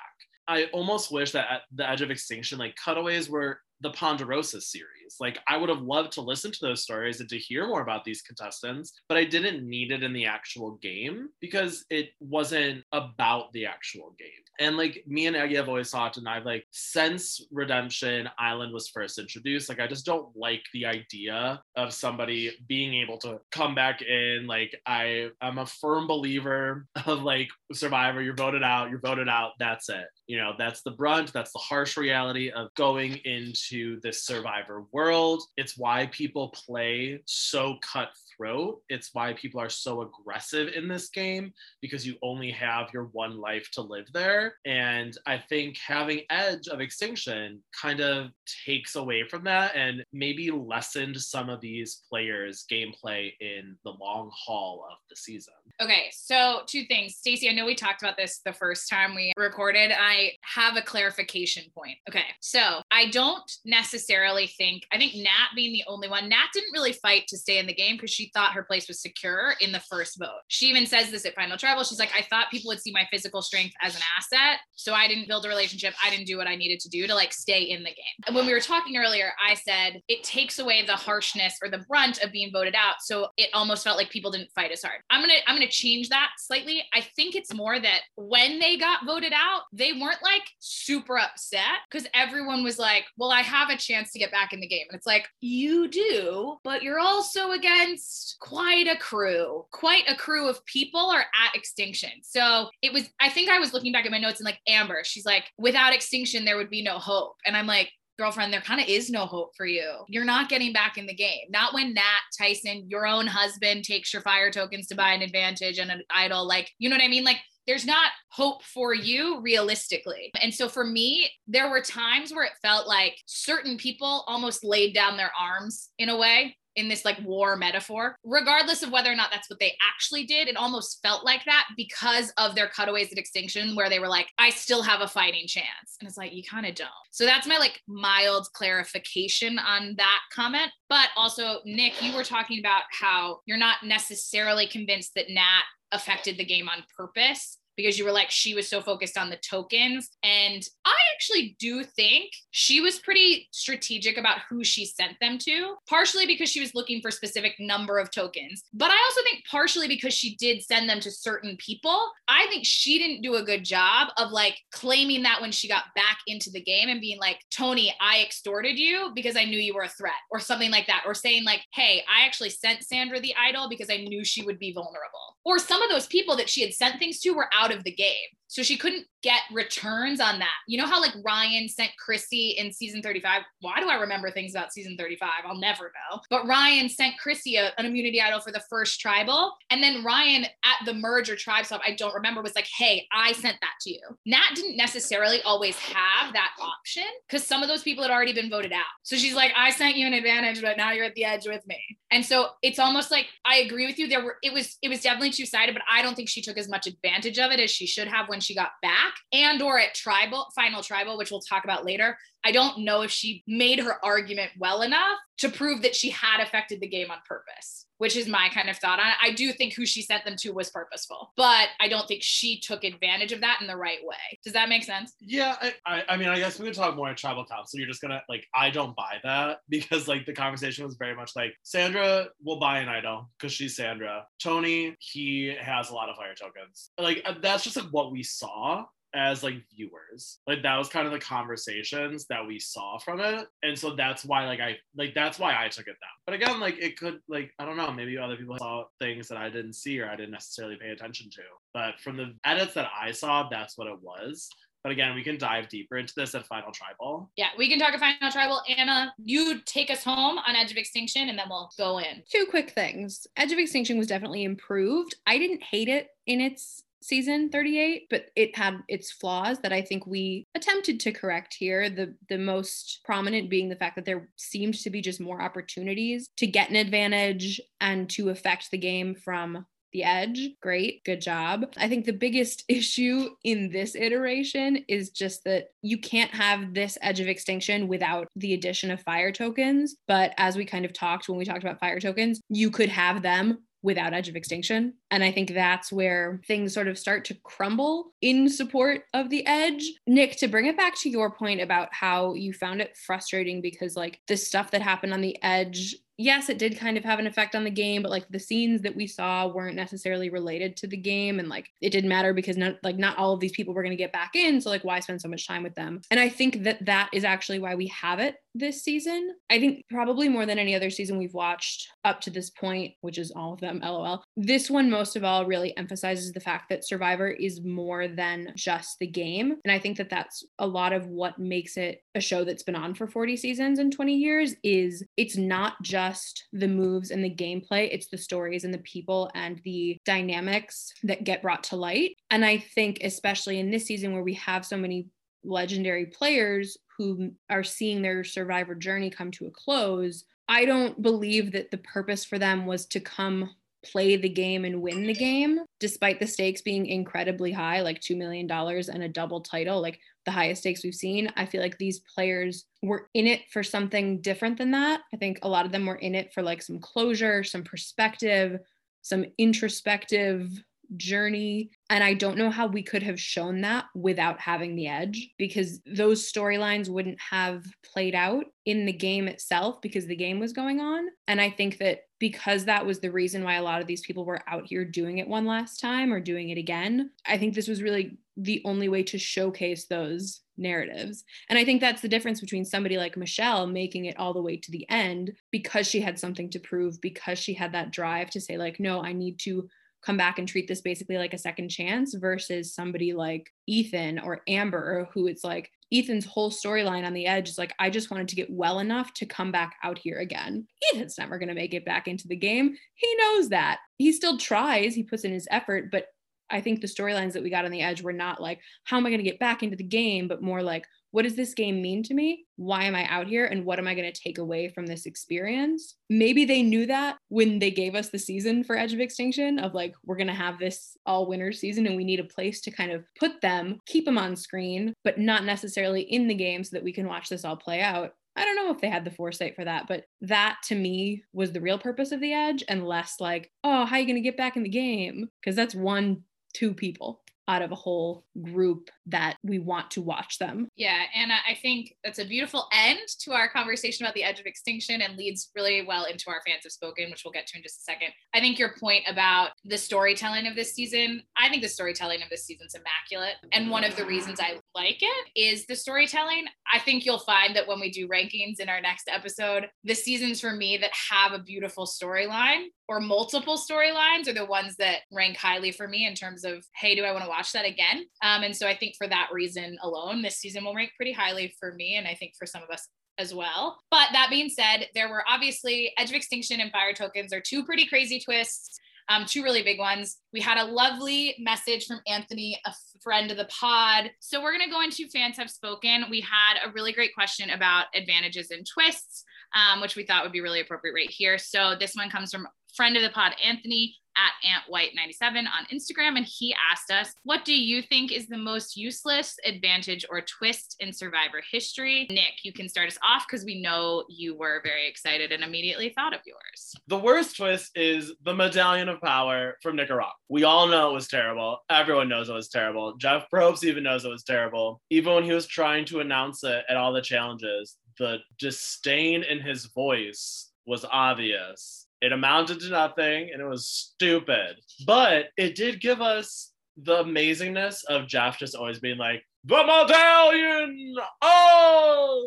I 0.49 0.65
almost 0.73 1.13
wish 1.13 1.33
that 1.33 1.51
at 1.51 1.63
the 1.75 1.89
Edge 1.89 2.03
of 2.03 2.11
Extinction, 2.11 2.59
like 2.59 2.77
cutaways 2.83 3.29
were 3.29 3.61
the 3.81 3.91
Ponderosa 3.91 4.61
series. 4.61 5.17
Like 5.21 5.39
I 5.49 5.57
would 5.57 5.69
have 5.69 5.83
loved 5.83 6.13
to 6.13 6.21
listen 6.21 6.51
to 6.53 6.59
those 6.61 6.83
stories 6.83 7.21
and 7.21 7.29
to 7.29 7.39
hear 7.39 7.67
more 7.67 7.83
about 7.83 8.05
these 8.05 8.23
contestants, 8.23 8.93
but 9.09 9.19
I 9.19 9.25
didn't 9.25 9.69
need 9.69 9.93
it 9.93 10.03
in 10.03 10.13
the 10.13 10.27
actual 10.27 10.79
game 10.83 11.29
because 11.41 11.85
it 11.91 12.11
wasn't 12.21 12.85
about 12.93 13.53
the 13.53 13.67
actual 13.67 14.15
game. 14.19 14.29
And 14.59 14.79
like 14.79 15.05
me 15.07 15.27
and 15.27 15.37
Aggie 15.37 15.57
have 15.57 15.69
always 15.69 15.91
talked, 15.91 16.17
and 16.17 16.27
I've 16.27 16.47
like 16.47 16.65
since 16.71 17.47
Redemption 17.53 18.29
Island 18.39 18.73
was 18.73 18.89
first 18.89 19.19
introduced, 19.19 19.69
like 19.69 19.81
I 19.81 19.87
just 19.87 20.07
don't 20.07 20.35
like 20.35 20.63
the 20.73 20.87
idea 20.87 21.63
of 21.77 21.93
somebody 21.93 22.53
being 22.67 22.95
able 22.95 23.19
to 23.19 23.39
come 23.53 23.75
back 23.75 24.01
in. 24.01 24.47
Like 24.47 24.75
I 24.87 25.29
I'm 25.43 25.59
a 25.59 25.67
firm 25.67 26.07
believer 26.07 26.87
of 27.05 27.23
like 27.23 27.49
Survivor, 27.73 28.23
you're 28.23 28.35
voted 28.35 28.63
out, 28.63 28.89
you're 28.89 29.01
voted 29.01 29.29
out, 29.29 29.53
that's 29.59 29.91
it. 29.91 30.07
You 30.27 30.39
know, 30.39 30.55
that's 30.59 30.83
the 30.83 30.93
brunt, 30.93 31.33
that's 31.33 31.53
the 31.53 31.59
harsh 31.59 31.97
reality 31.97 32.51
of 32.51 32.73
going 32.75 33.21
into 33.25 33.66
this 34.01 34.23
survivor 34.23 34.85
world. 34.93 35.43
It's 35.57 35.77
why 35.77 36.07
people 36.07 36.49
play 36.49 37.23
so 37.27 37.77
cut 37.83 38.11
throat. 38.37 38.81
It's 38.89 39.11
why 39.13 39.33
people 39.35 39.61
are 39.61 39.69
so 39.69 40.03
aggressive 40.03 40.69
in 40.75 40.89
this 40.89 41.09
game 41.09 41.53
because 41.81 42.07
you 42.07 42.17
only 42.23 42.51
have 42.53 42.89
your 42.93 43.05
one 43.13 43.39
life 43.39 43.69
to 43.73 43.81
live 43.81 44.07
there. 44.13 44.57
And 44.65 45.17
I 45.27 45.39
think 45.39 45.77
having 45.79 46.23
Edge 46.31 46.69
of 46.69 46.81
Extinction 46.81 47.63
kind 47.81 48.01
of 48.01 48.31
takes 48.65 48.97
away 48.97 49.27
from 49.29 49.45
that 49.45 49.75
and 49.75 50.05
maybe 50.13 50.51
lessened 50.51 51.21
some 51.21 51.49
of 51.49 51.61
these 51.61 52.03
players' 52.09 52.65
gameplay 52.71 53.33
in 53.41 53.77
the 53.85 53.93
long 54.01 54.31
haul 54.33 54.87
of 54.91 54.99
the 55.09 55.17
season. 55.17 55.55
Okay, 55.81 56.07
so 56.13 56.63
two 56.67 56.85
things. 56.85 57.17
Stacey, 57.17 57.49
I 57.49 57.53
know 57.53 57.67
we 57.67 57.75
talked 57.75 58.03
about 58.03 58.17
this 58.17 58.41
the 58.45 58.53
first 58.53 58.89
time 58.89 59.15
we 59.15 59.33
recorded. 59.37 59.93
I 59.93 60.33
have 60.43 60.77
a 60.77 60.83
clarification 60.83 61.65
point. 61.75 61.99
Okay, 62.09 62.25
so 62.41 62.81
I 62.91 63.11
don't 63.11 63.51
necessarily 63.65 64.47
think, 64.47 64.85
I 64.93 64.99
think 64.99 65.15
Nat 65.15 65.55
being 65.55 65.73
the 65.73 65.85
only 65.87 66.09
one, 66.09 66.29
Nat 66.29 66.47
didn't 66.55 66.73
really 66.73 66.93
fight 66.93 67.27
to 67.29 67.37
stay 67.37 67.59
in 67.59 67.67
the 67.67 67.75
game 67.75 67.97
because 67.97 68.11
she 68.11 68.26
thought 68.35 68.53
her 68.53 68.63
place 68.63 68.89
was 68.89 69.01
secure 69.01 69.55
in 69.61 69.73
the 69.73 69.81
first 69.81 70.19
vote. 70.19 70.41
She 70.49 70.67
even 70.67 70.87
says 70.87 71.11
this 71.11 71.25
at 71.25 71.35
Final 71.35 71.57
Tribal. 71.57 71.85
She's 71.85 71.99
like, 71.99 72.13
I 72.17 72.23
thought 72.23 72.51
people 72.51 72.69
would 72.69 72.81
see 72.81 72.93
my 72.93 73.07
physical 73.11 73.43
strength 73.43 73.75
as 73.83 73.95
an 73.95 74.03
asset. 74.19 74.61
So 74.75 74.95
I 74.95 75.09
didn't 75.09 75.29
build 75.29 75.45
a 75.45 75.49
relationship. 75.49 75.95
I 76.05 76.11
didn't 76.11 76.27
do 76.27 76.37
what 76.37 76.47
I 76.47 76.57
needed 76.57 76.81
to 76.81 76.89
do 76.89 77.07
to 77.07 77.15
like 77.15 77.33
stay 77.33 77.63
in 77.63 77.83
the 77.83 77.91
game. 77.91 78.17
And 78.27 78.35
when 78.35 78.47
we 78.47 78.53
were 78.53 78.61
talking 78.61 78.97
earlier, 78.97 79.33
I 79.45 79.55
said 79.55 80.01
it 80.09 80.23
takes 80.23 80.59
away 80.59 80.85
the 80.85 80.93
harshness 80.93 81.59
or 81.63 81.69
the 81.69 81.85
brunt 81.89 82.23
of 82.23 82.33
being 82.33 82.51
voted 82.53 82.75
out. 82.75 82.97
So 83.01 83.29
it 83.37 83.51
almost 83.55 83.85
felt 83.85 83.97
like 83.97 84.11
people 84.11 84.31
didn't 84.31 84.51
fight 84.55 84.73
as 84.73 84.83
hard. 84.83 85.01
I'm 85.11 85.21
gonna 85.21 85.35
I'm 85.47 85.57
gonna 85.57 85.69
change 85.69 86.09
that 86.09 86.31
slightly. 86.39 86.83
I 86.95 87.01
think 87.17 87.35
it's 87.35 87.55
more 87.55 87.79
that 87.79 88.01
when 88.17 88.59
they 88.59 88.77
got 88.77 89.07
voted 89.07 89.33
out, 89.35 89.63
they 89.73 89.93
weren't 89.93 90.23
like 90.23 90.43
super 90.59 91.19
upset 91.19 91.81
because 91.91 92.07
everyone 92.15 92.63
was 92.63 92.79
like, 92.79 93.05
Well, 93.17 93.31
I 93.31 93.43
have 93.43 93.71
a 93.71 93.77
chance 93.77 94.13
to 94.13 94.19
get 94.19 94.31
back 94.31 94.53
in 94.53 94.61
the 94.61 94.69
game. 94.69 94.87
And 94.91 94.97
it's 94.97 95.07
like, 95.07 95.29
you 95.41 95.89
do, 95.89 96.57
but 96.65 96.83
you're 96.83 96.99
also 96.99 97.53
against 97.53 98.16
quite 98.41 98.87
a 98.87 98.97
crew. 98.97 99.65
Quite 99.71 100.05
a 100.09 100.17
crew 100.17 100.49
of 100.49 100.65
people 100.67 101.11
are 101.11 101.21
at 101.21 101.55
extinction. 101.55 102.11
So 102.23 102.69
it 102.83 102.93
was, 102.93 103.09
I 103.21 103.29
think 103.29 103.49
I 103.49 103.59
was 103.59 103.73
looking 103.73 103.93
back 103.93 104.05
at 104.05 104.11
my 104.11 104.19
notes 104.19 104.41
and 104.41 104.47
like 104.47 104.61
Amber, 104.69 105.03
she's 105.05 105.27
like, 105.27 105.45
without 105.59 105.95
extinction, 105.95 106.45
there 106.45 106.57
would 106.57 106.71
be 106.71 106.83
no 106.83 106.99
hope. 106.99 107.37
And 107.45 107.57
I'm 107.57 107.67
like, 107.67 107.91
girlfriend, 108.19 108.53
there 108.53 108.61
kind 108.61 108.81
of 108.81 108.89
is 108.89 109.11
no 109.11 109.27
hope 109.27 109.55
for 109.57 109.67
you. 109.67 109.93
You're 110.09 110.25
not 110.25 110.49
getting 110.49 110.73
back 110.73 110.97
in 110.97 111.07
the 111.07 111.15
game. 111.15 111.47
Not 111.51 111.75
when 111.75 111.95
Nat 111.95 112.03
Tyson, 112.39 112.89
your 112.89 113.07
own 113.07 113.27
husband, 113.27 113.85
takes 113.85 114.13
your 114.13 114.23
fire 114.23 114.51
tokens 114.51 114.87
to 114.89 114.95
buy 114.95 115.13
an 115.13 115.23
advantage 115.23 115.79
and 115.79 115.91
an 115.91 116.03
idol. 116.11 116.47
Like, 116.47 116.71
you 116.79 116.89
know 116.89 116.97
what 116.97 117.05
I 117.05 117.09
mean? 117.09 117.25
Like, 117.25 117.41
there's 117.67 117.85
not 117.85 118.13
hope 118.31 118.63
for 118.63 118.95
you 118.95 119.41
realistically. 119.41 120.31
And 120.41 120.55
so 120.55 120.69
for 120.69 120.85
me, 120.85 121.29
there 121.49 121.69
were 121.69 121.81
times 121.81 122.33
where 122.33 122.45
it 122.45 122.53
felt 122.63 122.87
like 122.87 123.17
certain 123.27 123.77
people 123.77 124.25
almost 124.29 124.65
laid 124.65 124.95
down 124.95 125.17
their 125.17 125.33
arms 125.39 125.91
in 125.99 126.09
a 126.09 126.17
way 126.17 126.57
in 126.77 126.89
this 126.89 127.05
like 127.05 127.19
war 127.25 127.57
metaphor. 127.57 128.17
Regardless 128.25 128.83
of 128.83 128.93
whether 128.93 129.11
or 129.11 129.17
not 129.17 129.31
that's 129.31 129.51
what 129.51 129.59
they 129.59 129.77
actually 129.83 130.25
did, 130.25 130.49
it 130.49 130.57
almost 130.57 131.01
felt 131.03 131.25
like 131.25 131.45
that 131.47 131.67
because 131.77 132.33
of 132.37 132.55
their 132.55 132.69
cutaways 132.69 133.11
at 133.13 133.19
extinction, 133.19 133.75
where 133.75 133.89
they 133.91 133.99
were 133.99 134.09
like, 134.09 134.29
I 134.39 134.51
still 134.51 134.83
have 134.83 135.01
a 135.01 135.09
fighting 135.09 135.47
chance. 135.47 135.97
And 136.01 136.09
it's 136.09 136.19
like, 136.19 136.33
you 136.33 136.43
kind 136.43 136.67
of 136.67 136.75
don't. 136.75 136.91
So 137.11 137.25
that's 137.25 137.47
my 137.47 137.59
like 137.59 137.81
mild 137.89 138.49
clarification 138.53 139.59
on 139.59 139.95
that 139.97 140.21
comment. 140.33 140.71
But 140.89 141.09
also, 141.17 141.61
Nick, 141.65 142.03
you 142.03 142.15
were 142.15 142.25
talking 142.25 142.61
about 142.61 142.83
how 142.91 143.41
you're 143.47 143.57
not 143.57 143.79
necessarily 143.83 144.67
convinced 144.67 145.13
that 145.17 145.31
Nat 145.31 145.63
affected 145.93 146.37
the 146.37 146.45
game 146.45 146.69
on 146.69 146.85
purpose 146.97 147.59
because 147.77 147.99
you 147.99 148.05
were 148.05 148.13
like 148.13 148.31
she 148.31 148.55
was 148.55 148.69
so 148.69 148.81
focused 148.81 149.17
on 149.17 149.31
the 149.31 149.37
tokens 149.37 150.11
and 150.23 150.67
i 150.85 150.97
actually 151.17 151.57
do 151.59 151.83
think 151.83 152.31
she 152.51 152.81
was 152.81 152.99
pretty 152.99 153.49
strategic 153.51 154.19
about 154.19 154.41
who 154.49 154.63
she 154.63 154.85
sent 154.85 155.19
them 155.21 155.39
to 155.39 155.75
partially 155.89 156.27
because 156.27 156.51
she 156.51 156.61
was 156.61 156.75
looking 156.75 157.01
for 157.01 157.11
specific 157.11 157.55
number 157.59 157.99
of 157.99 158.11
tokens 158.11 158.65
but 158.75 158.91
i 158.91 158.97
also 159.07 159.23
think 159.23 159.43
partially 159.51 159.89
because 159.89 160.13
she 160.13 160.37
did 160.37 160.63
send 160.63 160.89
them 160.89 161.01
to 161.01 161.11
certain 161.11 161.57
people 161.57 162.11
i 162.29 162.47
think 162.49 162.65
she 162.67 162.99
didn't 162.99 163.23
do 163.23 163.37
a 163.37 163.43
good 163.43 163.65
job 163.65 164.09
of 164.19 164.31
like 164.31 164.59
claiming 164.73 165.23
that 165.23 165.41
when 165.41 165.51
she 165.51 165.67
got 165.67 165.85
back 165.95 166.19
into 166.27 166.51
the 166.51 166.63
game 166.63 166.91
and 166.91 167.01
being 167.01 167.19
like 167.19 167.41
tony 167.51 167.95
i 168.01 168.23
extorted 168.23 168.79
you 168.79 169.11
because 169.15 169.37
i 169.37 169.45
knew 169.45 169.59
you 169.59 169.75
were 169.75 169.85
a 169.85 169.89
threat 169.89 170.13
or 170.31 170.39
something 170.39 170.71
like 170.71 170.87
that 170.87 171.03
or 171.07 171.15
saying 171.15 171.45
like 171.45 171.63
hey 171.73 172.05
i 172.15 172.27
actually 172.27 172.51
sent 172.51 172.85
sandra 172.85 173.19
the 173.21 173.35
idol 173.43 173.69
because 173.71 173.89
i 173.91 173.97
knew 173.97 174.23
she 174.23 174.45
would 174.45 174.59
be 174.59 174.73
vulnerable 174.73 175.37
or 175.47 175.61
some 175.61 175.81
of 175.81 175.89
those 175.89 176.09
people 176.09 176.37
that 176.37 176.51
she 176.51 176.61
had 176.61 176.75
sent 176.75 176.99
things 176.99 177.21
to 177.21 177.31
were 177.31 177.49
out 177.55 177.73
of 177.73 177.85
the 177.85 177.93
game. 177.93 178.29
So 178.49 178.65
she 178.65 178.77
couldn't 178.77 179.07
get 179.23 179.43
returns 179.53 180.21
on 180.21 180.39
that. 180.39 180.55
You 180.67 180.79
know 180.79 180.87
how 180.87 181.01
like 181.01 181.15
Ryan 181.25 181.69
sent 181.69 181.91
Chrissy 181.99 182.51
in 182.59 182.73
season 182.73 183.03
35? 183.03 183.43
Why 183.61 183.81
do 183.81 183.89
I 183.89 183.97
remember 183.97 184.31
things 184.31 184.55
about 184.55 184.73
season 184.73 184.97
35? 184.97 185.29
I'll 185.47 185.59
never 185.59 185.85
know. 185.85 186.21
But 186.31 186.47
Ryan 186.47 186.89
sent 186.89 187.19
Chrissy 187.19 187.57
a, 187.57 187.73
an 187.79 187.87
immunity 187.87 188.21
idol 188.21 188.41
for 188.41 188.53
the 188.53 188.63
first 188.71 189.01
tribal. 189.01 189.55
And 189.71 189.83
then 189.83 190.05
Ryan 190.05 190.45
at 190.45 190.85
the 190.85 190.95
merge 190.95 191.31
or 191.31 191.37
tribe 191.37 191.67
swap, 191.67 191.81
I 191.87 191.95
don't 191.95 192.15
remember, 192.15 192.43
was 192.43 192.55
like, 192.55 192.69
hey, 192.77 193.07
I 193.13 193.33
sent 193.33 193.57
that 193.61 193.75
to 193.83 193.91
you. 193.91 194.01
Nat 194.27 194.55
didn't 194.55 194.77
necessarily 194.77 195.43
always 195.43 195.77
have 195.77 196.33
that 196.33 196.51
option 196.61 197.05
because 197.29 197.45
some 197.45 197.63
of 197.63 197.69
those 197.69 197.83
people 197.83 198.03
had 198.03 198.13
already 198.13 198.33
been 198.33 198.51
voted 198.51 198.73
out. 198.73 198.85
So 199.03 199.17
she's 199.17 199.35
like, 199.35 199.53
I 199.57 199.71
sent 199.71 199.97
you 199.97 200.07
an 200.07 200.15
advantage, 200.15 200.63
but 200.63 200.77
now 200.77 200.93
you're 200.93 201.05
at 201.05 201.15
the 201.15 201.25
edge 201.25 201.47
with 201.47 201.67
me. 201.67 201.79
And 202.11 202.25
so 202.25 202.51
it's 202.63 202.79
almost 202.79 203.11
like 203.11 203.27
I 203.45 203.59
agree 203.59 203.87
with 203.87 203.99
you. 203.99 204.07
There 204.07 204.25
were 204.25 204.37
it 204.43 204.53
was 204.53 204.77
it 204.83 204.89
was 204.89 205.01
definitely 205.01 205.31
two-sided, 205.31 205.75
but 205.75 205.83
I 205.91 206.03
don't 206.03 206.15
think 206.15 206.29
she 206.29 206.43
took 206.43 206.59
as 206.59 206.69
much 206.69 206.87
advantage 206.87 207.39
of 207.39 207.51
it 207.51 207.61
as 207.61 207.71
she 207.71 207.87
should 207.87 208.09
have 208.09 208.29
when 208.29 208.41
she 208.41 208.55
got 208.55 208.71
back 208.83 209.16
and 209.33 209.63
or 209.63 209.79
at 209.79 209.95
tribal 209.95 210.47
final 210.55 210.83
tribal 210.83 211.17
which 211.17 211.31
we'll 211.31 211.41
talk 211.41 211.65
about 211.65 211.85
later 211.85 212.17
i 212.45 212.53
don't 212.53 212.79
know 212.79 213.03
if 213.03 213.11
she 213.11 213.43
made 213.47 213.79
her 213.79 214.05
argument 214.05 214.51
well 214.59 214.83
enough 214.83 215.19
to 215.39 215.49
prove 215.49 215.83
that 215.83 215.95
she 215.95 216.11
had 216.11 216.41
affected 216.41 216.81
the 216.81 216.89
game 216.89 217.11
on 217.11 217.19
purpose 217.29 217.87
which 217.99 218.17
is 218.17 218.29
my 218.29 218.49
kind 218.53 218.69
of 218.69 218.77
thought 218.77 219.01
on 219.01 219.07
it 219.09 219.17
i 219.23 219.33
do 219.33 219.53
think 219.53 219.75
who 219.75 219.87
she 219.87 220.03
sent 220.03 220.25
them 220.25 220.37
to 220.37 220.51
was 220.51 220.71
purposeful 220.71 221.33
but 221.37 221.69
i 221.81 221.89
don't 221.89 222.07
think 222.09 222.23
she 222.23 222.61
took 222.61 222.85
advantage 222.85 223.33
of 223.33 223.41
that 223.41 223.59
in 223.61 223.67
the 223.67 223.77
right 223.77 224.01
way 224.05 224.39
does 224.45 224.53
that 224.53 224.69
make 224.69 224.85
sense 224.85 225.15
Yeah, 225.21 225.57
I, 225.61 225.75
I, 225.87 226.05
I 226.11 226.17
mean, 226.17 226.29
I 226.29 226.39
guess 226.39 226.59
we 226.59 226.67
could 226.67 226.75
talk 226.75 226.97
more 226.97 227.09
at 227.09 227.17
tribal 227.17 227.45
council. 227.45 227.79
You're 227.79 227.89
just 227.89 228.01
gonna 228.01 228.23
like, 228.29 228.47
I 228.55 228.71
don't 228.71 228.95
buy 228.97 229.17
that 229.25 229.59
because 229.69 230.09
like 230.09 230.27
the 230.27 230.33
conversation 230.33 230.85
was 230.85 230.97
very 230.97 231.15
much 231.15 231.33
like 231.37 231.53
Sandra 231.63 232.29
will 232.43 232.59
buy 232.59 232.79
an 232.79 232.89
idol 232.89 233.29
because 233.39 233.53
she's 233.53 233.77
Sandra. 233.77 234.27
Tony, 234.43 234.97
he 234.99 235.55
has 235.61 235.91
a 235.91 235.95
lot 235.95 236.09
of 236.09 236.17
fire 236.17 236.35
tokens. 236.35 236.91
Like 236.99 237.23
uh, 237.25 237.35
that's 237.41 237.65
just 237.65 237.77
like 237.77 237.87
what 237.91 238.13
we 238.13 238.23
saw 238.23 238.85
as 239.17 239.43
like 239.43 239.63
viewers. 239.75 240.39
Like 240.47 240.63
that 240.63 240.77
was 240.77 240.89
kind 240.89 241.07
of 241.07 241.13
the 241.13 241.19
conversations 241.19 242.27
that 242.27 242.47
we 242.47 242.59
saw 242.59 242.99
from 242.99 243.21
it, 243.21 243.47
and 243.63 243.79
so 243.79 243.95
that's 243.97 244.25
why 244.25 244.47
like 244.47 244.61
I 244.61 244.77
like 244.97 245.15
that's 245.15 245.39
why 245.39 245.57
I 245.59 245.69
took 245.69 245.87
it 245.87 245.97
down. 246.01 246.17
But 246.27 246.35
again, 246.35 246.61
like 246.61 246.77
it 246.79 246.99
could 246.99 247.21
like 247.29 247.53
I 247.59 247.65
don't 247.65 247.77
know, 247.77 247.91
maybe 247.93 248.19
other 248.19 248.37
people 248.37 248.59
saw 248.59 248.85
things 248.99 249.29
that 249.29 249.39
I 249.39 249.49
didn't 249.49 249.75
see 249.75 250.01
or 250.01 250.09
I 250.09 250.17
didn't 250.17 250.33
necessarily 250.33 250.77
pay 250.77 250.91
attention 250.91 251.31
to. 251.31 251.43
But 251.75 251.99
from 252.01 252.17
the 252.17 252.35
edits 252.45 252.75
that 252.75 252.89
I 253.01 253.11
saw, 253.13 253.49
that's 253.49 253.77
what 253.77 253.87
it 253.89 253.99
was. 254.01 254.49
But 254.83 254.93
again, 254.93 255.17
we 255.17 255.25
can 255.25 255.37
dive 255.37 255.69
deeper 255.69 255.97
into 255.97 256.13
this 256.17 256.37
at 256.37 256.47
Final 256.47 256.71
Tribal. 256.71 257.29
yeah 257.37 257.49
we 257.59 257.69
can 257.69 257.81
talk 257.81 257.93
at 257.93 257.99
final 257.99 258.31
tribal 258.31 258.61
anna 258.79 259.13
you 259.19 259.61
take 259.63 259.91
us 259.91 260.05
home 260.05 260.39
on 260.39 260.55
edge 260.55 260.71
of 260.71 260.77
extinction 260.77 261.29
and 261.29 261.37
then 261.37 261.47
we'll 261.51 261.69
go 261.77 261.99
in 261.99 262.23
Two 262.31 262.47
quick 262.51 262.71
things. 262.71 263.27
Edge 263.37 263.51
of 263.51 263.59
Extinction 263.59 263.99
was 263.99 264.07
definitely 264.07 264.45
improved. 264.45 265.17
I 265.27 265.39
didn't 265.39 265.65
hate 265.65 265.89
it 265.89 266.11
in 266.29 266.41
its 266.41 266.85
season 267.07 267.49
38 267.51 268.07
but 268.11 268.27
it 268.35 268.57
had 268.57 268.79
its 268.89 269.13
flaws 269.13 269.59
that 269.61 269.73
i 269.73 269.81
think 269.81 270.07
we 270.07 270.45
attempted 270.55 270.99
to 271.01 271.13
correct 271.13 271.55
here 271.59 271.89
the 271.89 272.15
the 272.29 272.39
most 272.39 273.01
prominent 273.05 273.49
being 273.49 273.69
the 273.69 273.77
fact 273.77 273.97
that 273.97 274.05
there 274.05 274.29
seemed 274.37 274.75
to 274.75 274.91
be 274.91 275.01
just 275.01 275.21
more 275.21 275.41
opportunities 275.41 276.29
to 276.37 276.47
get 276.47 276.71
an 276.71 276.77
advantage 276.77 277.61
and 277.81 278.11
to 278.11 278.31
affect 278.31 278.71
the 278.71 278.79
game 278.79 279.15
from 279.15 279.65
the 279.97 280.05
edge. 280.05 280.51
Great. 280.61 281.03
Good 281.05 281.23
job. 281.23 281.73
I 281.79 281.89
think 281.89 282.05
the 282.05 282.13
biggest 282.13 282.65
issue 282.69 283.31
in 283.45 283.71
this 283.71 283.95
iteration 283.95 284.85
is 284.89 285.09
just 285.11 285.45
that 285.45 285.69
you 285.81 285.97
can't 285.99 286.31
have 286.33 286.75
this 286.75 286.99
edge 287.01 287.21
of 287.21 287.29
extinction 287.29 287.89
without 287.89 288.29
the 288.37 288.53
addition 288.53 288.91
of 288.91 289.01
fire 289.01 289.33
tokens. 289.33 289.97
But 290.07 290.35
as 290.37 290.55
we 290.55 290.67
kind 290.67 290.85
of 290.85 290.93
talked 290.93 291.29
when 291.29 291.39
we 291.39 291.47
talked 291.47 291.63
about 291.63 291.81
fire 291.81 291.99
tokens, 291.99 292.41
you 292.51 292.71
could 292.71 292.91
have 292.91 293.23
them 293.23 293.63
without 293.83 294.13
edge 294.13 294.29
of 294.29 294.37
extinction. 294.37 294.95
And 295.11 295.23
I 295.23 295.31
think 295.31 295.53
that's 295.53 295.93
where 295.93 296.41
things 296.47 296.75
sort 296.75 296.89
of 296.89 296.99
start 296.99 297.25
to 297.27 297.35
crumble 297.45 298.13
in 298.21 298.49
support 298.49 299.03
of 299.15 299.31
the 299.31 299.47
edge. 299.47 299.85
Nick, 300.07 300.37
to 300.39 300.49
bring 300.49 300.67
it 300.67 300.77
back 300.77 300.95
to 301.01 301.11
your 301.11 301.31
point 301.31 301.61
about 301.61 301.89
how 301.93 302.35
you 302.35 302.53
found 302.53 302.81
it 302.81 302.97
frustrating 302.97 303.61
because, 303.61 303.97
like, 303.97 304.21
the 304.29 304.37
stuff 304.37 304.71
that 304.73 304.83
happened 304.83 305.13
on 305.13 305.21
the 305.21 305.41
edge 305.43 305.95
yes, 306.19 306.49
it 306.49 306.59
did 306.59 306.79
kind 306.79 306.97
of 306.97 307.05
have 307.05 307.19
an 307.19 307.27
effect 307.27 307.55
on 307.55 307.65
the 307.65 307.71
game, 307.71 308.03
but 308.03 308.11
like 308.11 308.29
the 308.29 308.39
scenes 308.39 308.83
that 308.83 308.97
we 308.97 309.07
saw 309.07 309.47
weren't 309.47 309.77
necessarily 309.77 310.31
related 310.31 310.77
to 310.79 310.87
the 310.87 310.97
game. 310.97 311.39
And 311.39 311.49
like 311.49 311.71
it 311.81 311.91
didn't 311.91 312.09
matter 312.09 312.33
because 312.33 312.57
not 312.57 312.77
like 312.83 312.97
not 312.97 313.19
all 313.19 313.33
of 313.33 313.41
these 313.41 313.53
people 313.53 313.75
were 313.75 313.83
going 313.83 313.97
to 313.97 313.97
get 313.97 314.13
back 314.13 314.35
in. 314.35 314.61
So 314.61 314.71
like 314.71 314.85
why 314.85 315.01
spend 315.01 315.21
so 315.21 315.29
much 315.29 315.47
time 315.47 315.63
with 315.63 315.75
them? 315.75 316.01
And 316.11 316.21
I 316.21 316.29
think 316.29 316.65
that 316.65 316.85
that 316.87 317.11
is 317.13 317.25
actually 317.25 317.59
why 317.59 317.75
we 317.75 317.89
have 317.89 318.19
it 318.19 318.37
this 318.55 318.83
season. 318.83 319.35
I 319.51 319.59
think 319.59 319.85
probably 319.91 320.29
more 320.29 320.47
than 320.47 320.59
any 320.59 320.75
other 320.75 320.91
season 320.91 321.19
we've 321.19 321.35
watched 321.35 321.89
up 322.05 322.21
to 322.23 322.31
this 322.31 322.51
point, 322.51 322.95
which 323.03 323.19
is 323.19 323.31
all 323.31 323.53
of 323.53 323.61
them, 323.61 323.81
lol. 323.83 324.25
This 324.37 324.71
one, 324.71 324.91
most 324.91 325.17
of 325.17 325.25
all, 325.25 325.45
really 325.45 325.77
emphasizes 325.77 326.33
the 326.33 326.41
fact 326.41 326.69
that 326.71 326.87
Survivor 326.87 327.29
is 327.29 327.63
more 327.63 328.09
than 328.09 328.53
just 328.57 328.99
the 328.99 329.07
game. 329.07 329.57
And 329.65 329.73
I 329.73 329.79
think 329.79 329.99
that 329.99 330.11
that's 330.11 330.45
a 330.59 330.67
lot 330.67 330.93
of 330.93 331.07
what 331.07 331.39
makes 331.39 331.77
it 331.77 332.03
a 332.15 332.21
show 332.21 332.45
that's 332.45 332.63
been 332.63 332.77
on 332.77 332.95
for 332.95 333.07
40 333.07 333.37
seasons 333.37 333.79
and 333.79 333.93
20 333.93 334.15
years 334.15 334.55
is 334.63 335.05
it's 335.17 335.37
not 335.37 335.75
just 335.83 336.06
the 336.53 336.69
moves 336.69 337.11
and 337.11 337.25
the 337.25 337.35
gameplay, 337.35 337.89
it's 337.93 338.09
the 338.09 338.19
stories 338.19 338.65
and 338.65 338.73
the 338.73 338.79
people 338.79 339.31
and 339.35 339.61
the 339.65 339.99
dynamics 340.05 340.93
that 341.03 341.25
get 341.25 341.43
brought 341.43 341.65
to 341.65 341.77
light. 341.77 342.17
And 342.31 342.45
I 342.45 342.59
think, 342.59 342.99
especially 343.03 343.59
in 343.59 343.71
this 343.71 343.87
season 343.87 344.13
where 344.13 344.23
we 344.23 344.35
have 344.35 344.65
so 344.65 344.77
many 344.77 345.09
legendary 345.45 346.07
players 346.07 346.77
who 346.97 347.31
are 347.51 347.65
seeing 347.65 348.03
their 348.03 348.25
survivor 348.25 348.75
journey 348.75 349.11
come 349.11 349.31
to 349.33 349.47
a 349.47 349.51
close, 349.51 350.25
I 350.49 350.65
don't 350.65 351.01
believe 351.03 351.53
that 351.53 351.71
the 351.71 351.79
purpose 351.79 352.25
for 352.25 352.39
them 352.39 352.67
was 352.67 352.87
to 352.87 353.01
come 353.01 353.51
play 353.91 354.17
the 354.17 354.29
game 354.29 354.65
and 354.65 354.83
win 354.83 355.07
the 355.07 355.15
game, 355.15 355.61
despite 355.81 356.21
the 356.21 356.27
stakes 356.27 356.63
being 356.63 356.87
incredibly 356.87 357.53
high, 357.53 357.81
like 357.81 358.01
$2 358.01 358.17
million 358.17 358.51
and 358.51 359.03
a 359.03 359.09
double 359.09 359.41
title, 359.41 359.81
like 359.81 359.99
the 360.25 360.31
highest 360.31 360.63
stakes 360.63 360.83
we've 360.85 360.95
seen. 360.95 361.33
I 361.37 361.47
feel 361.47 361.61
like 361.63 361.79
these 361.79 362.01
players 362.15 362.65
were 362.83 363.09
in 363.15 363.27
it 363.27 363.43
for 363.51 363.63
something 363.63 364.21
different 364.21 364.59
than 364.59 364.71
that. 364.73 365.01
I 365.13 365.17
think 365.17 365.39
a 365.43 365.49
lot 365.49 365.67
of 365.67 365.73
them 365.73 365.87
were 365.87 365.97
in 365.97 366.15
it 366.15 366.33
for 366.33 366.43
like 366.43 366.63
some 366.63 366.79
closure, 366.81 367.45
some 367.45 367.65
perspective, 367.65 368.59
some 369.03 369.25
introspective 369.39 370.51
journey. 370.97 371.71
And 371.91 372.03
I 372.03 372.15
don't 372.15 372.39
know 372.39 372.51
how 372.51 372.67
we 372.67 372.83
could 372.83 373.03
have 373.03 373.21
shown 373.21 373.61
that 373.63 373.87
without 373.95 374.41
having 374.41 374.75
the 374.75 374.89
edge 374.89 375.31
because 375.39 375.81
those 375.87 376.31
storylines 376.31 376.89
wouldn't 376.89 377.21
have 377.31 377.65
played 377.85 378.15
out 378.15 378.45
in 378.65 378.87
the 378.87 378.93
game 378.93 379.29
itself 379.29 379.81
because 379.81 380.07
the 380.07 380.17
game 380.17 380.41
was 380.41 380.53
going 380.53 380.81
on. 380.81 381.07
And 381.29 381.41
I 381.41 381.51
think 381.51 381.79
that 381.79 382.01
because 382.19 382.65
that 382.65 382.87
was 382.87 383.01
the 383.01 383.13
reason 383.13 383.45
why 383.45 383.55
a 383.55 383.63
lot 383.63 383.81
of 383.81 383.87
these 383.87 384.01
people 384.01 384.25
were 384.25 384.43
out 384.49 384.67
here 384.67 384.85
doing 384.85 385.19
it 385.19 385.29
one 385.29 385.47
last 385.47 385.81
time 385.81 386.13
or 386.13 386.21
doing 386.21 386.51
it 386.51 386.59
again, 386.59 387.11
I 387.27 387.39
think 387.39 387.55
this 387.55 387.69
was 387.69 387.83
really 387.83 388.19
the 388.37 388.63
only 388.65 388.89
way 388.89 389.03
to 389.03 389.19
showcase 389.19 389.87
those 389.87 390.43
narratives. 390.59 391.25
And 391.49 391.59
I 391.59 391.65
think 391.65 391.81
that's 391.81 392.03
the 392.03 392.09
difference 392.09 392.41
between 392.41 392.65
somebody 392.65 392.97
like 392.97 393.17
Michelle 393.17 393.67
making 393.67 394.07
it 394.07 394.19
all 394.19 394.33
the 394.33 394.43
way 394.43 394.57
to 394.57 394.71
the 394.71 394.89
end 394.91 395.33
because 395.51 395.87
she 395.87 396.01
had 396.01 396.19
something 396.19 396.51
to 396.51 396.59
prove, 396.59 397.01
because 397.01 397.39
she 397.39 397.55
had 397.55 397.73
that 397.73 397.93
drive 397.93 398.31
to 398.31 398.41
say, 398.41 398.57
like, 398.57 398.81
no, 398.81 399.03
I 399.03 399.13
need 399.13 399.39
to 399.41 399.69
come 400.05 400.17
back 400.17 400.39
and 400.39 400.47
treat 400.47 400.69
this 400.69 400.81
basically 400.81 401.19
like 401.19 401.35
a 401.35 401.39
second 401.39 401.69
chance 401.69 402.15
versus 402.15 402.75
somebody 402.75 403.13
like 403.13 403.51
Ethan 403.67 404.19
or 404.19 404.43
Amber, 404.49 405.09
who 405.13 405.27
it's 405.27 405.45
like 405.45 405.71
Ethan's 405.93 406.25
whole 406.25 406.51
storyline 406.51 407.07
on 407.07 407.15
the 407.15 407.27
edge 407.27 407.49
is 407.49 407.59
like, 407.59 407.75
I 407.79 407.91
just 407.91 408.11
wanted 408.11 408.29
to 408.29 408.37
get 408.37 408.51
well 408.51 408.81
enough 408.81 409.13
to 409.15 409.27
come 409.27 409.53
back 409.53 409.77
out 409.83 409.99
here 409.99 410.19
again. 410.19 410.67
Ethan's 410.93 411.19
never 411.19 411.39
going 411.39 411.49
to 411.49 411.55
make 411.55 411.75
it 411.75 411.85
back 411.85 412.09
into 412.09 412.29
the 412.29 412.37
game. 412.37 412.77
He 412.95 413.17
knows 413.17 413.49
that. 413.51 413.79
He 413.99 414.13
still 414.13 414.37
tries, 414.37 414.95
he 414.95 415.03
puts 415.03 415.25
in 415.25 415.33
his 415.33 415.49
effort, 415.51 415.91
but 415.91 416.07
I 416.51 416.61
think 416.61 416.81
the 416.81 416.87
storylines 416.87 417.33
that 417.33 417.43
we 417.43 417.51
got 417.51 417.65
on 417.65 417.71
the 417.71 417.83
edge 417.83 418.03
were 418.03 418.13
not 418.13 418.41
like, 418.41 418.61
how 418.85 418.97
am 418.97 419.07
I 419.07 419.11
going 419.11 419.23
to 419.23 419.31
get 419.31 419.39
back 419.39 419.63
into 419.63 419.77
the 419.77 419.85
game, 419.85 420.29
but 420.29 420.43
more 420.43 420.63
like, 420.63 420.87
what 421.11 421.23
does 421.23 421.35
this 421.35 421.55
game 421.55 421.81
mean 421.81 422.03
to 422.03 422.15
me? 422.15 422.45
Why 422.57 422.85
am 422.85 422.95
I 422.95 423.07
out 423.09 423.27
here? 423.27 423.47
And 423.47 423.65
what 423.65 423.79
am 423.79 423.89
I 423.89 423.95
going 423.95 424.13
to 424.13 424.21
take 424.21 424.39
away 424.39 424.69
from 424.69 424.87
this 424.87 425.07
experience? 425.07 425.97
Maybe 426.11 426.45
they 426.45 426.63
knew 426.63 426.85
that 426.87 427.17
when 427.29 427.59
they 427.59 427.71
gave 427.71 427.95
us 427.95 428.11
the 428.11 428.19
season 428.19 428.63
for 428.63 428.77
Edge 428.77 428.93
of 428.93 429.01
Extinction 429.01 429.59
of 429.59 429.73
like, 429.73 429.95
we're 430.05 430.17
going 430.17 430.27
to 430.27 430.35
have 430.35 430.59
this 430.59 430.97
all 431.07 431.27
winter 431.27 431.53
season 431.53 431.87
and 431.87 431.97
we 431.97 432.05
need 432.05 432.21
a 432.21 432.25
place 432.25 432.61
to 432.63 432.71
kind 432.71 432.93
of 432.93 433.05
put 433.19 433.41
them, 433.41 433.79
keep 433.87 434.05
them 434.05 434.19
on 434.19 434.37
screen, 434.37 434.93
but 435.05 435.19
not 435.19 435.45
necessarily 435.45 436.03
in 436.03 436.29
the 436.29 436.35
game 436.35 436.63
so 436.63 436.77
that 436.77 436.85
we 436.85 436.93
can 436.93 437.09
watch 437.09 437.29
this 437.29 437.45
all 437.45 437.57
play 437.57 437.81
out. 437.81 438.13
I 438.37 438.45
don't 438.45 438.57
know 438.57 438.71
if 438.71 438.83
they 438.83 438.91
had 438.91 439.05
the 439.05 439.11
foresight 439.11 439.57
for 439.57 439.65
that, 439.65 439.87
but 439.89 440.05
that 440.21 440.59
to 440.65 440.75
me 440.75 441.25
was 441.33 441.53
the 441.53 441.61
real 441.63 441.79
purpose 441.79 442.13
of 442.13 442.21
the 442.21 442.35
edge 442.35 442.63
and 442.69 442.87
less 442.87 443.15
like, 443.19 443.51
oh, 443.65 443.87
how 443.87 443.97
are 443.97 443.99
you 443.99 444.05
going 444.05 444.17
to 444.17 444.21
get 444.21 444.37
back 444.37 444.57
in 444.57 444.63
the 444.63 444.69
game? 444.69 445.31
Because 445.41 445.57
that's 445.57 445.75
one, 445.75 446.23
two 446.57 446.73
people 446.73 447.21
out 447.49 447.63
of 447.63 447.71
a 447.71 447.77
whole 447.77 448.25
group 448.43 448.91
that 449.07 449.37
we 449.45 449.59
want 449.59 449.91
to 449.93 450.03
watch 450.03 450.39
them. 450.39 450.69
Yeah, 450.77 451.03
and 451.15 451.31
I 451.33 451.55
think 451.63 451.95
that's 452.03 452.19
a 452.19 452.25
beautiful 452.25 452.67
end 452.73 452.99
to 453.21 453.33
our 453.33 453.49
conversation 453.49 454.05
about 454.05 454.15
the 454.15 454.25
edge 454.25 454.41
of 454.41 454.47
extinction 454.47 455.01
and 455.01 455.17
leads 455.17 455.51
really 455.55 455.85
well 455.87 456.07
into 456.07 456.29
our 456.29 456.41
fans 456.45 456.63
have 456.65 456.73
spoken, 456.73 457.09
which 457.11 457.23
we'll 457.25 457.33
get 457.33 457.47
to 457.49 457.57
in 457.57 457.63
just 457.63 457.79
a 457.79 457.83
second. 457.83 458.09
I 458.35 458.41
think 458.41 458.59
your 458.59 458.75
point 458.81 459.05
about 459.09 459.51
the 459.65 459.79
storytelling 459.79 460.47
of 460.47 460.57
this 460.57 460.75
season, 460.75 461.23
I 461.37 461.49
think 461.49 461.63
the 461.63 461.69
storytelling 461.69 462.23
of 462.23 462.31
this 462.31 462.45
season's 462.45 462.75
immaculate. 462.75 463.37
And 463.53 463.71
one 463.71 463.85
of 463.85 463.95
the 463.95 464.05
reasons 464.05 464.41
I 464.41 464.59
like 464.77 464.99
it 465.01 465.31
is 465.35 465.67
the 465.67 465.75
storytelling. 465.75 466.45
I 466.73 466.79
think 466.79 467.05
you'll 467.05 467.19
find 467.19 467.57
that 467.57 467.67
when 467.67 467.81
we 467.81 467.91
do 467.91 468.07
rankings 468.07 468.61
in 468.61 468.69
our 468.69 468.81
next 468.81 469.09
episode, 469.11 469.69
the 469.83 469.95
seasons 469.95 470.41
for 470.41 470.53
me 470.53 470.77
that 470.77 470.93
have 471.11 471.33
a 471.33 471.43
beautiful 471.43 471.87
storyline 471.87 472.67
or 472.89 473.01
multiple 473.01 473.57
storylines 473.57 474.29
are 474.29 474.35
the 474.35 474.45
ones 474.45 474.77
that 474.77 475.01
rank 475.11 475.37
highly 475.37 475.73
for 475.73 475.89
me 475.89 476.07
in 476.07 476.15
terms 476.15 476.45
of, 476.45 476.65
hey, 476.77 476.95
do 476.95 477.03
I 477.03 477.13
want 477.13 477.25
to 477.25 477.31
watch 477.31 477.51
that 477.53 477.65
again? 477.65 478.05
Um, 478.23 478.45
and 478.45 478.55
so 478.55 478.69
I 478.69 478.77
think 478.77 478.95
for 478.97 479.09
that 479.09 479.31
reason 479.33 479.79
alone, 479.83 480.23
this 480.23 480.37
season 480.37 480.65
will 480.65 480.75
rank 480.75 480.93
pretty 480.97 481.13
highly 481.13 481.53
for 481.59 481.75
me. 481.75 481.97
And 481.97 482.07
I 482.07 482.15
think 482.15 482.35
for 482.39 482.47
some 482.47 482.63
of 482.63 482.71
us 482.71 482.87
as 483.19 483.35
well. 483.35 483.79
But 483.91 484.09
that 484.13 484.29
being 484.31 484.49
said, 484.49 484.89
there 484.95 485.09
were 485.09 485.25
obviously 485.27 485.93
Edge 485.99 486.11
of 486.11 486.17
Extinction 486.17 486.61
and 486.61 486.71
Fire 486.71 486.93
Tokens 486.93 487.33
are 487.33 487.41
two 487.41 487.65
pretty 487.65 487.87
crazy 487.87 488.21
twists. 488.21 488.79
Um, 489.09 489.25
two 489.25 489.43
really 489.43 489.63
big 489.63 489.79
ones. 489.79 490.19
We 490.33 490.41
had 490.41 490.59
a 490.59 490.65
lovely 490.65 491.37
message 491.39 491.87
from 491.87 492.01
Anthony, 492.07 492.59
a 492.67 492.73
friend 493.03 493.31
of 493.31 493.37
the 493.37 493.47
pod. 493.47 494.11
So 494.21 494.43
we're 494.43 494.57
going 494.57 494.69
to 494.69 494.75
go 494.75 494.83
into 494.83 495.09
fans 495.09 495.37
have 495.37 495.51
spoken. 495.51 496.05
We 496.11 496.21
had 496.21 496.59
a 496.65 496.73
really 496.73 496.93
great 496.93 497.15
question 497.15 497.51
about 497.51 497.87
advantages 497.95 498.51
and 498.51 498.67
twists, 498.67 499.25
um, 499.55 499.81
which 499.81 499.97
we 499.97 500.05
thought 500.05 500.25
would 500.25 500.33
be 500.33 500.41
really 500.41 500.61
appropriate 500.61 500.95
right 500.95 501.11
here. 501.11 501.39
So 501.39 501.77
this 501.79 501.95
one 501.95 502.11
comes 502.11 502.33
from 502.33 502.49
friend 502.75 502.97
of 502.97 503.03
the 503.03 503.11
pod, 503.11 503.33
Anthony 503.45 503.97
at 504.17 504.33
AntWhite97 504.71 505.39
on 505.39 505.67
Instagram. 505.73 506.17
And 506.17 506.27
he 506.27 506.55
asked 506.73 506.91
us, 506.91 507.13
What 507.25 507.45
do 507.45 507.55
you 507.55 507.83
think 507.83 508.13
is 508.13 508.27
the 508.27 508.39
most 508.39 508.77
useless 508.77 509.37
advantage 509.45 510.05
or 510.11 510.21
twist 510.21 510.77
in 510.81 510.93
Survivor 510.93 511.43
history? 511.51 512.07
Nick, 512.11 512.45
you 512.45 512.53
can 512.53 512.69
start 512.69 512.89
us 512.89 512.99
off 513.03 513.27
because 513.29 513.45
we 513.45 513.61
know 513.61 514.05
you 514.09 514.37
were 514.37 514.61
very 514.65 514.89
excited 514.89 515.33
and 515.33 515.43
immediately 515.43 515.91
thought 515.91 516.15
of 516.15 516.21
yours. 516.27 516.75
The 516.89 516.99
worst 516.99 517.37
twist 517.37 517.77
is 517.77 518.13
the 518.25 518.35
Medallion 518.35 518.89
of 518.89 519.01
Power 519.01 519.57
from 519.63 519.77
Nicaragua. 519.77 520.13
We 520.29 520.45
all 520.45 520.67
know 520.67 520.91
it 520.91 520.95
was 520.95 521.09
terrible. 521.09 521.59
Everyone 521.71 522.09
knows 522.09 522.29
it 522.29 522.35
was 522.35 522.49
terrible. 522.49 522.97
Jeff 522.97 523.27
Probst 523.33 523.65
even 523.65 523.85
knows 523.85 524.05
it 524.05 524.11
was 524.11 524.25
terrible. 524.25 524.81
Even 524.91 525.15
when 525.15 525.25
he 525.25 525.33
was 525.33 525.47
trying 525.47 525.85
to 525.87 526.01
announce 526.01 526.45
it 526.45 526.65
at 526.69 526.77
all 526.77 526.93
the 526.93 527.01
challenges, 527.01 527.77
the 527.99 528.19
disdain 528.39 529.23
in 529.23 529.41
his 529.41 529.67
voice 529.67 530.51
was 530.67 530.85
obvious 530.91 531.86
it 532.01 532.13
amounted 532.13 532.61
to 532.61 532.69
nothing 532.69 533.31
and 533.33 533.41
it 533.41 533.47
was 533.47 533.67
stupid. 533.67 534.61
But 534.87 535.27
it 535.37 535.55
did 535.55 535.81
give 535.81 536.01
us 536.01 536.53
the 536.77 537.05
amazingness 537.05 537.85
of 537.89 538.07
Jeff 538.07 538.39
just 538.39 538.55
always 538.55 538.79
being 538.79 538.99
like, 538.99 539.23
the 539.45 539.65
medallion 539.65 540.95
of 541.23 542.25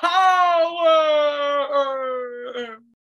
power. 0.00 1.24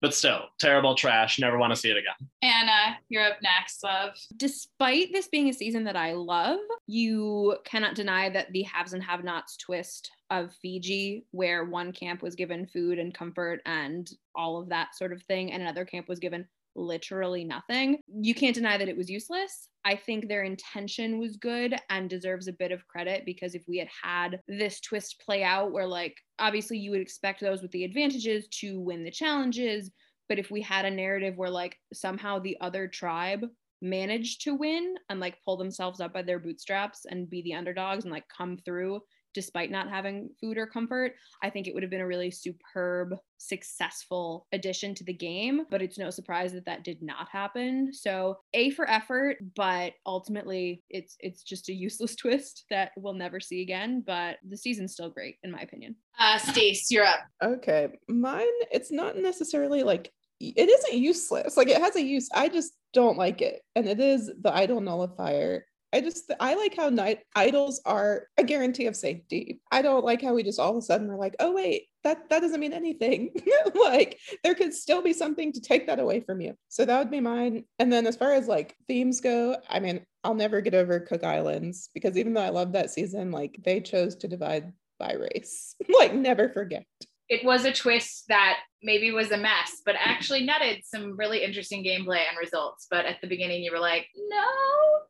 But 0.03 0.13
still, 0.13 0.41
terrible 0.59 0.95
trash. 0.95 1.39
Never 1.39 1.57
want 1.57 1.71
to 1.71 1.77
see 1.77 1.89
it 1.89 1.95
again. 1.95 2.29
Anna, 2.41 2.97
you're 3.07 3.25
up 3.25 3.37
next, 3.41 3.81
love. 3.85 4.11
Despite 4.35 5.13
this 5.13 5.29
being 5.29 5.47
a 5.47 5.53
season 5.53 5.85
that 5.85 5.95
I 5.95 6.11
love, 6.11 6.59
you 6.87 7.55
cannot 7.63 7.95
deny 7.95 8.29
that 8.29 8.51
the 8.51 8.63
haves 8.63 8.91
and 8.91 9.01
have 9.01 9.23
nots 9.23 9.55
twist 9.55 10.11
of 10.29 10.53
Fiji, 10.61 11.25
where 11.31 11.63
one 11.63 11.93
camp 11.93 12.21
was 12.21 12.35
given 12.35 12.67
food 12.67 12.99
and 12.99 13.13
comfort 13.13 13.61
and 13.65 14.11
all 14.35 14.59
of 14.59 14.67
that 14.67 14.93
sort 14.93 15.13
of 15.13 15.23
thing, 15.23 15.53
and 15.53 15.63
another 15.63 15.85
camp 15.85 16.09
was 16.09 16.19
given 16.19 16.49
literally 16.75 17.43
nothing. 17.43 17.99
You 18.07 18.33
can't 18.33 18.55
deny 18.55 18.77
that 18.77 18.89
it 18.89 18.97
was 18.97 19.09
useless. 19.09 19.69
I 19.85 19.95
think 19.95 20.27
their 20.27 20.43
intention 20.43 21.19
was 21.19 21.37
good 21.37 21.75
and 21.89 22.09
deserves 22.09 22.47
a 22.47 22.53
bit 22.53 22.71
of 22.71 22.87
credit 22.87 23.25
because 23.25 23.53
if 23.55 23.63
we 23.67 23.77
had 23.77 23.89
had 24.01 24.39
this 24.47 24.79
twist 24.79 25.21
play 25.25 25.43
out 25.43 25.71
where, 25.71 25.87
like, 25.87 26.15
obviously 26.39 26.77
you 26.77 26.91
would 26.91 27.01
expect 27.01 27.41
those 27.41 27.61
with 27.61 27.71
the 27.71 27.83
advantages 27.83 28.47
to 28.59 28.79
win 28.79 29.03
the 29.03 29.11
challenges, 29.11 29.91
but 30.29 30.39
if 30.39 30.49
we 30.49 30.61
had 30.61 30.85
a 30.85 30.91
narrative 30.91 31.35
where, 31.37 31.49
like, 31.49 31.77
somehow 31.93 32.39
the 32.39 32.57
other 32.61 32.87
tribe 32.87 33.45
managed 33.81 34.41
to 34.41 34.55
win 34.55 34.95
and 35.09 35.19
like 35.19 35.41
pull 35.43 35.57
themselves 35.57 35.99
up 35.99 36.13
by 36.13 36.21
their 36.21 36.39
bootstraps 36.39 37.05
and 37.05 37.29
be 37.29 37.41
the 37.41 37.53
underdogs 37.53 38.05
and 38.05 38.13
like 38.13 38.23
come 38.29 38.57
through 38.57 39.01
despite 39.33 39.71
not 39.71 39.89
having 39.89 40.29
food 40.39 40.57
or 40.57 40.67
comfort. 40.67 41.13
I 41.41 41.49
think 41.49 41.67
it 41.67 41.73
would 41.73 41.83
have 41.83 41.89
been 41.89 42.01
a 42.01 42.07
really 42.07 42.31
superb, 42.31 43.15
successful 43.37 44.47
addition 44.51 44.95
to 44.95 45.03
the 45.03 45.13
game, 45.13 45.65
but 45.69 45.81
it's 45.81 45.97
no 45.97 46.09
surprise 46.09 46.53
that 46.53 46.65
that 46.65 46.83
did 46.83 47.01
not 47.01 47.27
happen. 47.29 47.93
So, 47.93 48.37
A 48.53 48.69
for 48.71 48.89
effort, 48.89 49.37
but 49.55 49.93
ultimately 50.05 50.83
it's 50.89 51.15
it's 51.19 51.43
just 51.43 51.69
a 51.69 51.73
useless 51.73 52.15
twist 52.23 52.65
that 52.69 52.91
we'll 52.97 53.13
never 53.13 53.39
see 53.39 53.61
again, 53.61 54.03
but 54.05 54.37
the 54.47 54.57
season's 54.57 54.93
still 54.93 55.09
great 55.09 55.37
in 55.43 55.51
my 55.51 55.59
opinion. 55.59 55.95
Uh 56.19 56.37
Stace, 56.37 56.91
you're 56.91 57.05
up. 57.05 57.19
Okay. 57.43 57.89
Mine, 58.07 58.45
it's 58.71 58.91
not 58.91 59.17
necessarily 59.17 59.83
like 59.83 60.11
it 60.39 60.69
isn't 60.69 60.99
useless. 60.99 61.57
Like 61.57 61.69
it 61.69 61.81
has 61.81 61.95
a 61.95 62.01
use. 62.01 62.29
I 62.33 62.49
just 62.49 62.73
don't 62.93 63.17
like 63.17 63.41
it. 63.41 63.61
And 63.75 63.87
it 63.87 63.99
is 63.99 64.31
the 64.41 64.53
idol 64.53 64.81
nullifier. 64.81 65.65
I 65.93 66.01
just 66.01 66.31
I 66.39 66.55
like 66.55 66.75
how 66.75 66.89
night 66.89 67.19
idols 67.35 67.79
are 67.85 68.27
a 68.37 68.43
guarantee 68.43 68.87
of 68.87 68.95
safety. 68.95 69.61
I 69.71 69.83
don't 69.83 70.03
like 70.03 70.21
how 70.21 70.33
we 70.33 70.41
just 70.41 70.59
all 70.59 70.71
of 70.71 70.77
a 70.77 70.81
sudden 70.81 71.09
are 71.11 71.17
like, 71.17 71.35
oh 71.39 71.53
wait, 71.53 71.83
that 72.03 72.29
that 72.29 72.41
doesn't 72.41 72.59
mean 72.59 72.73
anything. 72.73 73.29
like 73.75 74.19
there 74.43 74.55
could 74.55 74.73
still 74.73 75.03
be 75.03 75.13
something 75.13 75.53
to 75.53 75.61
take 75.61 75.85
that 75.87 75.99
away 75.99 76.19
from 76.19 76.41
you. 76.41 76.55
So 76.69 76.83
that 76.83 76.97
would 76.97 77.11
be 77.11 77.21
mine. 77.21 77.65
And 77.77 77.93
then 77.93 78.07
as 78.07 78.15
far 78.15 78.33
as 78.33 78.47
like 78.47 78.75
themes 78.87 79.21
go, 79.21 79.57
I 79.69 79.79
mean, 79.79 80.01
I'll 80.23 80.33
never 80.33 80.61
get 80.61 80.73
over 80.73 80.99
Cook 80.99 81.23
Islands 81.23 81.89
because 81.93 82.17
even 82.17 82.33
though 82.33 82.41
I 82.41 82.49
love 82.49 82.71
that 82.73 82.89
season, 82.89 83.31
like 83.31 83.59
they 83.63 83.79
chose 83.79 84.15
to 84.17 84.27
divide 84.27 84.73
by 84.97 85.13
race. 85.13 85.75
like 85.99 86.15
never 86.15 86.49
forget 86.49 86.85
it 87.29 87.45
was 87.45 87.65
a 87.65 87.71
twist 87.71 88.25
that 88.27 88.57
maybe 88.81 89.11
was 89.11 89.31
a 89.31 89.37
mess, 89.37 89.81
but 89.85 89.95
actually 89.97 90.43
netted 90.43 90.83
some 90.83 91.17
really 91.17 91.43
interesting 91.43 91.83
gameplay 91.83 92.21
and 92.27 92.37
results. 92.39 92.87
But 92.89 93.05
at 93.05 93.21
the 93.21 93.27
beginning, 93.27 93.63
you 93.63 93.71
were 93.71 93.79
like, 93.79 94.07
no. 94.15 94.43